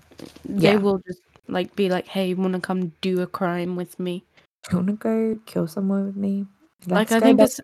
they 0.45 0.73
Yeah. 0.73 0.77
will 0.77 0.99
just 0.99 1.19
like 1.47 1.75
be 1.75 1.89
like, 1.89 2.07
Hey, 2.07 2.33
wanna 2.33 2.59
come 2.59 2.93
do 3.01 3.21
a 3.21 3.27
crime 3.27 3.75
with 3.75 3.99
me? 3.99 4.23
You 4.71 4.77
want 4.77 4.87
to 4.87 4.93
go 4.93 5.39
kill 5.45 5.67
someone 5.67 6.05
with 6.05 6.15
me? 6.15 6.47
Like, 6.87 7.11
Let's 7.11 7.13
I 7.13 7.19
think 7.19 7.39
it's-. 7.39 7.59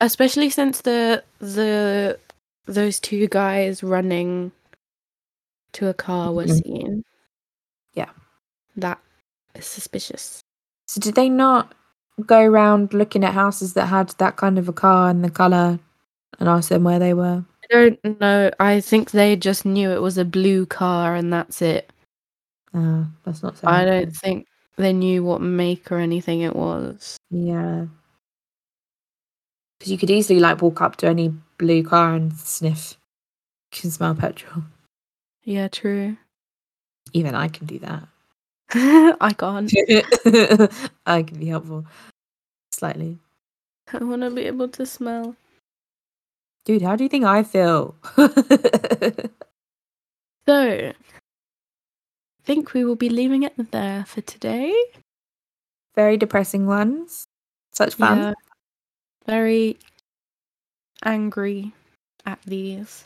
Especially 0.00 0.50
since 0.50 0.80
the 0.80 1.22
the 1.38 2.18
those 2.66 2.98
two 3.00 3.26
guys 3.28 3.82
running 3.82 4.52
to 5.72 5.88
a 5.88 5.94
car 5.94 6.32
were 6.32 6.44
Mhm. 6.44 6.62
seen. 6.64 7.04
Yeah. 7.94 8.10
That 8.76 8.98
is 9.54 9.66
suspicious. 9.66 10.40
So 10.86 11.00
did 11.00 11.14
they 11.14 11.28
not 11.28 11.74
go 12.26 12.40
around 12.40 12.92
looking 12.94 13.24
at 13.24 13.34
houses 13.34 13.74
that 13.74 13.86
had 13.86 14.10
that 14.18 14.36
kind 14.36 14.58
of 14.58 14.68
a 14.68 14.72
car 14.72 15.08
and 15.10 15.24
the 15.24 15.30
color 15.30 15.78
and 16.40 16.48
ask 16.48 16.68
them 16.68 16.84
where 16.84 16.98
they 16.98 17.14
were? 17.14 17.44
I 17.64 17.66
don't 17.70 18.20
know. 18.20 18.50
I 18.60 18.80
think 18.80 19.10
they 19.12 19.36
just 19.36 19.64
knew 19.64 19.90
it 19.90 20.02
was 20.02 20.18
a 20.18 20.24
blue 20.24 20.66
car 20.66 21.14
and 21.14 21.32
that's 21.32 21.62
it. 21.62 21.91
Uh, 22.74 23.04
that's 23.24 23.42
not 23.42 23.58
so. 23.58 23.68
I 23.68 23.84
don't 23.84 24.14
think 24.16 24.46
they 24.76 24.92
knew 24.92 25.24
what 25.24 25.40
make 25.40 25.92
or 25.92 25.98
anything 25.98 26.40
it 26.40 26.56
was. 26.56 27.16
Yeah. 27.30 27.86
Because 29.78 29.92
you 29.92 29.98
could 29.98 30.10
easily 30.10 30.40
like 30.40 30.62
walk 30.62 30.80
up 30.80 30.96
to 30.96 31.08
any 31.08 31.34
blue 31.58 31.82
car 31.82 32.14
and 32.14 32.32
sniff. 32.36 32.96
You 33.72 33.80
can 33.80 33.90
smell 33.90 34.14
petrol. 34.14 34.62
Yeah, 35.44 35.68
true. 35.68 36.16
Even 37.12 37.34
I 37.34 37.48
can 37.48 37.66
do 37.66 37.78
that. 37.80 38.04
I 39.20 39.32
can't. 39.36 39.70
I 41.06 41.22
can 41.22 41.38
be 41.38 41.46
helpful. 41.46 41.84
Slightly. 42.72 43.18
I 43.92 44.02
want 44.02 44.22
to 44.22 44.30
be 44.30 44.46
able 44.46 44.68
to 44.68 44.86
smell. 44.86 45.36
Dude, 46.64 46.82
how 46.82 46.96
do 46.96 47.02
you 47.04 47.10
think 47.10 47.24
I 47.24 47.42
feel? 47.42 47.96
So, 50.44 50.92
think 52.44 52.72
we 52.72 52.84
will 52.84 52.96
be 52.96 53.08
leaving 53.08 53.42
it 53.42 53.54
there 53.70 54.04
for 54.06 54.20
today. 54.20 54.74
Very 55.94 56.16
depressing 56.16 56.66
ones. 56.66 57.26
Such 57.72 57.94
fun. 57.94 58.18
Yeah. 58.18 58.32
Very 59.26 59.78
angry 61.04 61.72
at 62.26 62.40
these. 62.44 63.04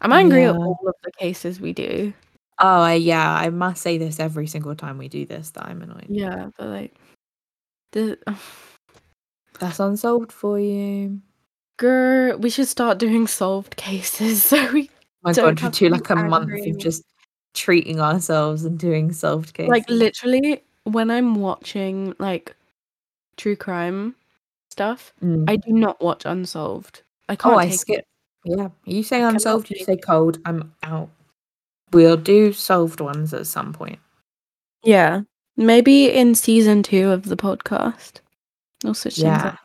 I'm 0.00 0.12
angry 0.12 0.44
at 0.44 0.54
all 0.54 0.78
of 0.86 0.94
the 1.02 1.12
cases 1.12 1.60
we 1.60 1.72
do. 1.72 2.12
Oh, 2.58 2.86
yeah. 2.92 3.32
I 3.32 3.50
must 3.50 3.82
say 3.82 3.98
this 3.98 4.20
every 4.20 4.46
single 4.46 4.74
time 4.74 4.98
we 4.98 5.08
do 5.08 5.24
this 5.24 5.50
that 5.50 5.66
I'm 5.66 5.82
annoyed. 5.82 6.06
Yeah, 6.08 6.50
but 6.56 6.66
like, 6.68 6.94
the 7.92 8.18
That's 9.60 9.80
unsolved 9.80 10.32
for 10.32 10.60
you. 10.60 11.20
girl, 11.78 12.38
we 12.38 12.50
should 12.50 12.68
start 12.68 12.98
doing 12.98 13.26
solved 13.26 13.76
cases 13.76 14.42
so 14.50 14.70
we 14.72 14.90
oh 14.90 14.94
My 15.22 15.32
Don't 15.32 15.60
god, 15.60 15.72
to 15.72 15.84
be 15.84 15.88
like 15.88 16.10
a 16.10 16.16
month 16.16 16.66
of 16.66 16.78
just 16.78 17.04
treating 17.56 18.00
ourselves 18.00 18.64
and 18.64 18.78
doing 18.78 19.12
solved 19.12 19.54
cases. 19.54 19.70
like 19.70 19.88
literally 19.90 20.62
when 20.84 21.10
I'm 21.10 21.34
watching 21.36 22.14
like 22.18 22.54
true 23.36 23.56
crime 23.56 24.14
stuff, 24.70 25.12
Mm. 25.22 25.48
I 25.50 25.56
do 25.56 25.72
not 25.72 26.00
watch 26.00 26.24
unsolved. 26.24 27.02
I 27.28 27.34
can't 27.36 27.54
Oh, 27.54 27.58
I 27.58 27.70
skip. 27.70 27.98
it. 28.00 28.06
Yeah, 28.44 28.68
you 28.84 29.02
say 29.02 29.22
unsolved, 29.22 29.70
you 29.70 29.84
say 29.84 29.96
cold. 29.96 30.38
I'm 30.44 30.72
out. 30.84 31.08
We'll 31.92 32.16
do 32.16 32.52
solved 32.52 33.00
ones 33.00 33.34
at 33.34 33.46
some 33.46 33.72
point. 33.72 33.98
Yeah. 34.84 35.22
Maybe 35.56 36.10
in 36.12 36.34
season 36.34 36.82
two 36.82 37.10
of 37.10 37.24
the 37.24 37.36
podcast. 37.36 38.20
Switch 38.92 39.14
things 39.16 39.18
Yeah. 39.18 39.56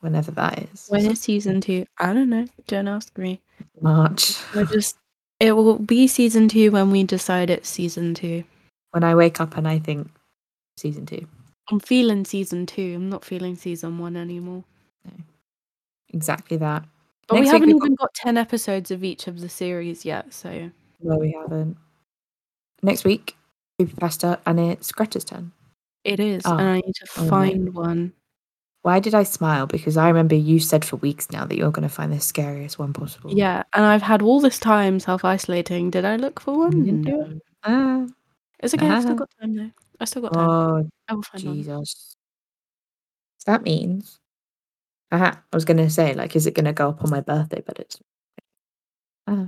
Whenever 0.00 0.30
that 0.32 0.58
is. 0.72 0.86
When 0.88 1.06
is 1.06 1.20
season 1.20 1.60
two? 1.60 1.86
I 1.98 2.12
don't 2.12 2.30
know. 2.30 2.46
Don't 2.66 2.88
ask 2.88 3.16
me. 3.18 3.40
March. 3.80 4.36
We're 4.54 4.64
just 4.64 4.96
it 5.40 5.52
will 5.52 5.78
be 5.78 6.06
season 6.06 6.48
two 6.48 6.70
when 6.70 6.90
we 6.90 7.04
decide 7.04 7.50
it's 7.50 7.68
season 7.68 8.14
two. 8.14 8.44
when 8.92 9.04
I 9.04 9.14
wake 9.14 9.40
up 9.40 9.56
and 9.56 9.68
I 9.68 9.78
think 9.78 10.08
season 10.78 11.06
two. 11.06 11.26
I'm 11.70 11.80
feeling 11.80 12.24
season 12.24 12.64
two. 12.66 12.94
I'm 12.94 13.08
not 13.10 13.24
feeling 13.24 13.56
season 13.56 13.98
one 13.98 14.16
anymore. 14.16 14.64
Exactly 16.10 16.56
that. 16.58 16.84
But 17.28 17.34
we 17.34 17.40
Next 17.40 17.46
week 17.52 17.60
haven't 17.62 17.76
even 17.76 17.94
got 17.96 18.14
ten 18.14 18.36
episodes 18.36 18.90
of 18.92 19.02
each 19.02 19.26
of 19.26 19.40
the 19.40 19.48
series 19.48 20.04
yet, 20.04 20.32
so 20.32 20.70
No, 21.02 21.16
we 21.18 21.32
haven't. 21.32 21.76
Next 22.82 23.04
week, 23.04 23.36
creepypasta, 23.80 24.38
and 24.46 24.60
it's 24.60 24.92
Greta's 24.92 25.24
turn. 25.24 25.50
it 26.04 26.20
is. 26.20 26.42
Oh. 26.46 26.56
And 26.56 26.68
I 26.68 26.74
need 26.76 26.94
to 26.94 27.06
Oh, 27.18 27.24
no. 27.24 27.28
find 27.30 27.74
one. 27.74 28.12
Why 28.86 29.00
did 29.00 29.16
I 29.16 29.24
smile? 29.24 29.66
Because 29.66 29.96
I 29.96 30.06
remember 30.06 30.36
you 30.36 30.60
said 30.60 30.84
for 30.84 30.94
weeks 30.98 31.28
now 31.32 31.44
that 31.44 31.56
you're 31.58 31.72
going 31.72 31.82
to 31.88 31.92
find 31.92 32.12
the 32.12 32.20
scariest 32.20 32.78
one 32.78 32.92
possible. 32.92 33.36
Yeah, 33.36 33.64
and 33.72 33.84
I've 33.84 34.00
had 34.00 34.22
all 34.22 34.38
this 34.38 34.60
time 34.60 35.00
self 35.00 35.24
isolating. 35.24 35.90
Did 35.90 36.04
I 36.04 36.14
look 36.14 36.38
for 36.38 36.56
one? 36.56 37.02
No. 37.02 37.10
No. 37.16 37.40
Ah, 37.64 38.06
It's 38.60 38.74
okay. 38.74 38.86
I've 38.86 39.02
still 39.02 39.14
Ah. 39.14 39.16
got 39.16 39.30
time 39.40 39.56
though. 39.56 39.70
I 39.98 40.04
still 40.04 40.22
got 40.22 40.34
time. 40.34 40.48
oh, 40.48 40.88
I 41.08 41.14
will 41.14 41.22
find. 41.24 41.42
Jesus. 41.42 42.14
So 43.38 43.50
that 43.50 43.62
means. 43.64 44.20
Aha, 45.10 45.42
I 45.52 45.56
was 45.56 45.64
going 45.64 45.78
to 45.78 45.90
say, 45.90 46.14
like, 46.14 46.36
is 46.36 46.46
it 46.46 46.54
going 46.54 46.66
to 46.66 46.72
go 46.72 46.90
up 46.90 47.02
on 47.02 47.10
my 47.10 47.22
birthday? 47.22 47.64
But 47.66 47.80
it's. 47.80 47.98
Uh, 49.26 49.46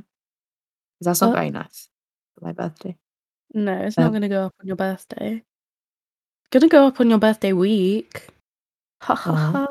that's 1.00 1.20
not 1.20 1.28
What? 1.28 1.36
very 1.36 1.52
nice 1.52 1.88
for 2.36 2.44
my 2.44 2.52
birthday. 2.54 2.96
No, 3.54 3.72
it's 3.82 3.96
not 3.96 4.08
Um, 4.08 4.12
gonna 4.14 4.28
go 4.28 4.46
up 4.46 4.54
on 4.60 4.66
your 4.66 4.74
birthday. 4.74 5.44
It's 6.40 6.48
gonna 6.50 6.66
go 6.68 6.88
up 6.88 6.98
on 6.98 7.08
your 7.08 7.20
birthday 7.20 7.52
week. 7.52 8.26
Ha 9.02 9.14
ha 9.14 9.32
ha. 9.34 9.66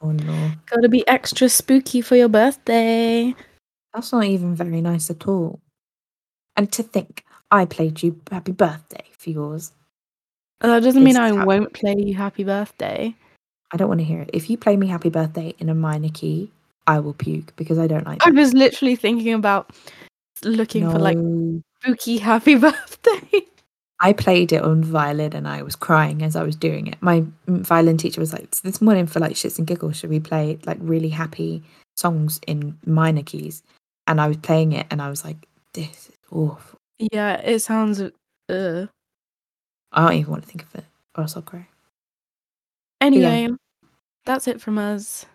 Oh, 0.00 0.10
no. 0.12 0.32
Oh, 0.32 0.52
Gotta 0.66 0.88
be 0.88 1.06
extra 1.08 1.48
spooky 1.48 2.00
for 2.00 2.16
your 2.16 2.28
birthday. 2.28 3.34
That's 3.92 4.12
not 4.12 4.24
even 4.24 4.54
very 4.54 4.80
nice 4.80 5.10
at 5.10 5.26
all. 5.26 5.60
And 6.56 6.70
to 6.72 6.82
think, 6.82 7.24
I 7.50 7.64
played 7.64 8.02
you 8.02 8.20
happy 8.30 8.52
birthday 8.52 9.04
for 9.18 9.30
yours. 9.30 9.72
Uh, 10.60 10.68
that 10.68 10.82
doesn't 10.82 11.02
mean 11.02 11.16
I 11.16 11.28
hap- 11.34 11.46
won't 11.46 11.72
play 11.72 11.94
you 11.98 12.14
happy 12.14 12.44
birthday. 12.44 13.14
I 13.72 13.76
don't 13.76 13.88
want 13.88 14.00
to 14.00 14.04
hear 14.04 14.20
it. 14.20 14.30
If 14.32 14.50
you 14.50 14.56
play 14.56 14.76
me 14.76 14.86
happy 14.86 15.10
birthday 15.10 15.54
in 15.58 15.68
a 15.68 15.74
minor 15.74 16.10
key, 16.12 16.50
I 16.86 17.00
will 17.00 17.14
puke 17.14 17.54
because 17.56 17.78
I 17.78 17.86
don't 17.86 18.06
like 18.06 18.22
I 18.22 18.30
that. 18.30 18.36
was 18.36 18.54
literally 18.54 18.94
thinking 18.96 19.34
about 19.34 19.70
looking 20.42 20.90
for 20.90 20.98
like 20.98 21.18
spooky 21.80 22.18
happy 22.18 22.54
birthday. 22.66 23.46
I 24.00 24.12
played 24.12 24.52
it 24.52 24.62
on 24.62 24.82
violin 24.82 25.34
and 25.34 25.46
I 25.46 25.62
was 25.62 25.76
crying 25.76 26.22
as 26.22 26.36
I 26.36 26.42
was 26.42 26.56
doing 26.56 26.86
it. 26.88 26.96
My 27.00 27.24
violin 27.46 27.96
teacher 27.96 28.20
was 28.20 28.32
like, 28.32 28.50
"This 28.50 28.82
morning 28.82 29.06
for 29.06 29.20
like 29.20 29.32
shits 29.34 29.58
and 29.58 29.66
giggles, 29.66 29.96
should 29.96 30.10
we 30.10 30.20
play 30.20 30.58
like 30.66 30.78
really 30.80 31.08
happy 31.08 31.62
songs 31.96 32.40
in 32.46 32.78
minor 32.84 33.22
keys?" 33.22 33.62
And 34.06 34.20
I 34.20 34.28
was 34.28 34.36
playing 34.38 34.72
it 34.72 34.86
and 34.90 35.00
I 35.00 35.08
was 35.08 35.24
like, 35.24 35.46
"This 35.72 36.08
is 36.08 36.16
awful. 36.30 36.78
yeah, 36.98 37.40
it 37.40 37.60
sounds. 37.60 38.00
Uh. 38.48 38.86
I 39.92 40.08
don't 40.08 40.18
even 40.18 40.30
want 40.30 40.42
to 40.42 40.48
think 40.48 40.62
of 40.64 40.74
it, 40.74 40.84
or 41.16 41.22
else 41.22 41.36
I'll 41.36 41.42
cry." 41.42 41.68
Anyway, 43.00 43.48
that's 44.24 44.48
it 44.48 44.60
from 44.60 44.78
us. 44.78 45.26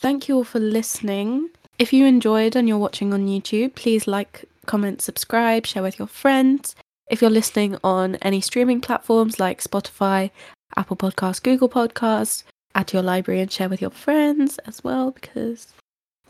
Thank 0.00 0.28
you 0.28 0.36
all 0.36 0.44
for 0.44 0.60
listening. 0.60 1.50
If 1.78 1.92
you 1.92 2.06
enjoyed 2.06 2.56
and 2.56 2.68
you're 2.68 2.78
watching 2.78 3.12
on 3.12 3.26
YouTube, 3.26 3.74
please 3.74 4.06
like, 4.06 4.44
comment, 4.66 5.02
subscribe, 5.02 5.66
share 5.66 5.82
with 5.82 5.98
your 5.98 6.08
friends. 6.08 6.76
If 7.10 7.20
you're 7.20 7.30
listening 7.30 7.76
on 7.84 8.16
any 8.16 8.40
streaming 8.40 8.80
platforms 8.80 9.38
like 9.38 9.62
Spotify, 9.62 10.30
Apple 10.76 10.96
Podcasts, 10.96 11.42
Google 11.42 11.68
Podcasts, 11.68 12.44
add 12.74 12.88
to 12.88 12.96
your 12.96 13.02
library 13.02 13.40
and 13.40 13.50
share 13.52 13.68
with 13.68 13.80
your 13.80 13.90
friends 13.90 14.58
as 14.66 14.82
well 14.82 15.10
because 15.12 15.68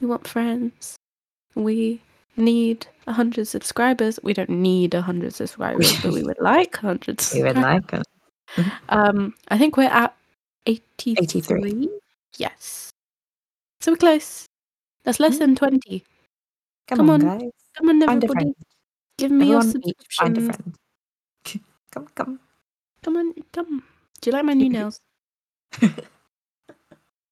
we 0.01 0.07
want 0.07 0.27
friends. 0.27 0.97
We 1.55 2.01
need 2.37 2.87
100 3.05 3.47
subscribers. 3.47 4.19
We 4.23 4.35
don't 4.35 4.51
need 4.51 4.95
100 4.95 5.33
subscribers, 5.35 6.01
but 6.03 6.13
we 6.13 6.23
would 6.25 6.41
like 6.41 6.75
100 6.83 7.25
You 7.35 7.45
would 7.45 7.57
like 7.57 7.93
it. 7.93 8.03
Um, 8.89 9.35
I 9.49 9.57
think 9.59 9.77
we're 9.77 9.85
at 9.85 10.15
83. 10.67 11.17
83. 11.23 11.89
Yes. 12.37 12.91
So 13.81 13.93
we're 13.93 13.97
close. 13.97 14.47
That's 15.05 15.21
less 15.21 15.37
Mm. 15.37 15.39
than 15.39 15.57
20. 15.57 16.05
Come, 16.89 16.99
Come 16.99 17.11
on, 17.11 17.27
on, 17.29 17.39
guys. 17.39 17.51
Come 17.79 17.89
on, 17.91 18.03
everybody. 18.03 18.53
Friend. 19.19 19.31
Give 19.31 19.31
me 19.31 19.47
your 19.51 19.59
Everyone 19.59 19.83
each 19.89 20.07
find 20.11 20.39
a 20.39 20.41
friend. 20.41 20.75
come, 21.91 22.09
come. 22.15 22.41
Come 23.03 23.17
on, 23.17 23.35
come. 23.53 23.83
Do 24.21 24.31
you 24.31 24.33
like 24.33 24.45
my 24.45 24.55
new 24.55 24.69
nails? 24.71 25.01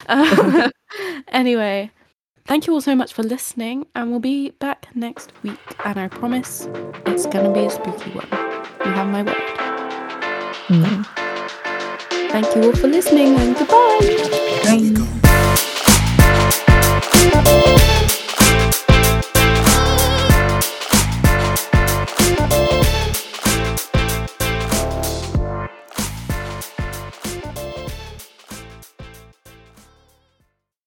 Uh, 0.08 0.70
anyway, 1.28 1.90
thank 2.46 2.66
you 2.66 2.72
all 2.74 2.80
so 2.80 2.94
much 2.94 3.12
for 3.12 3.22
listening, 3.22 3.86
and 3.94 4.10
we'll 4.10 4.20
be 4.20 4.50
back 4.50 4.88
next 4.94 5.32
week. 5.42 5.58
And 5.84 5.98
I 5.98 6.08
promise 6.08 6.68
it's 7.06 7.26
gonna 7.26 7.52
be 7.52 7.60
a 7.66 7.70
spooky 7.70 8.10
one. 8.10 8.28
You 8.84 8.92
have 8.92 9.08
my 9.08 9.22
word. 9.22 9.36
No. 10.70 11.04
Thank 12.30 12.54
you 12.56 12.64
all 12.64 12.76
for 12.76 12.88
listening, 12.88 13.36
and 13.36 13.56
goodbye. 13.56 13.98
Bye. 17.34 17.88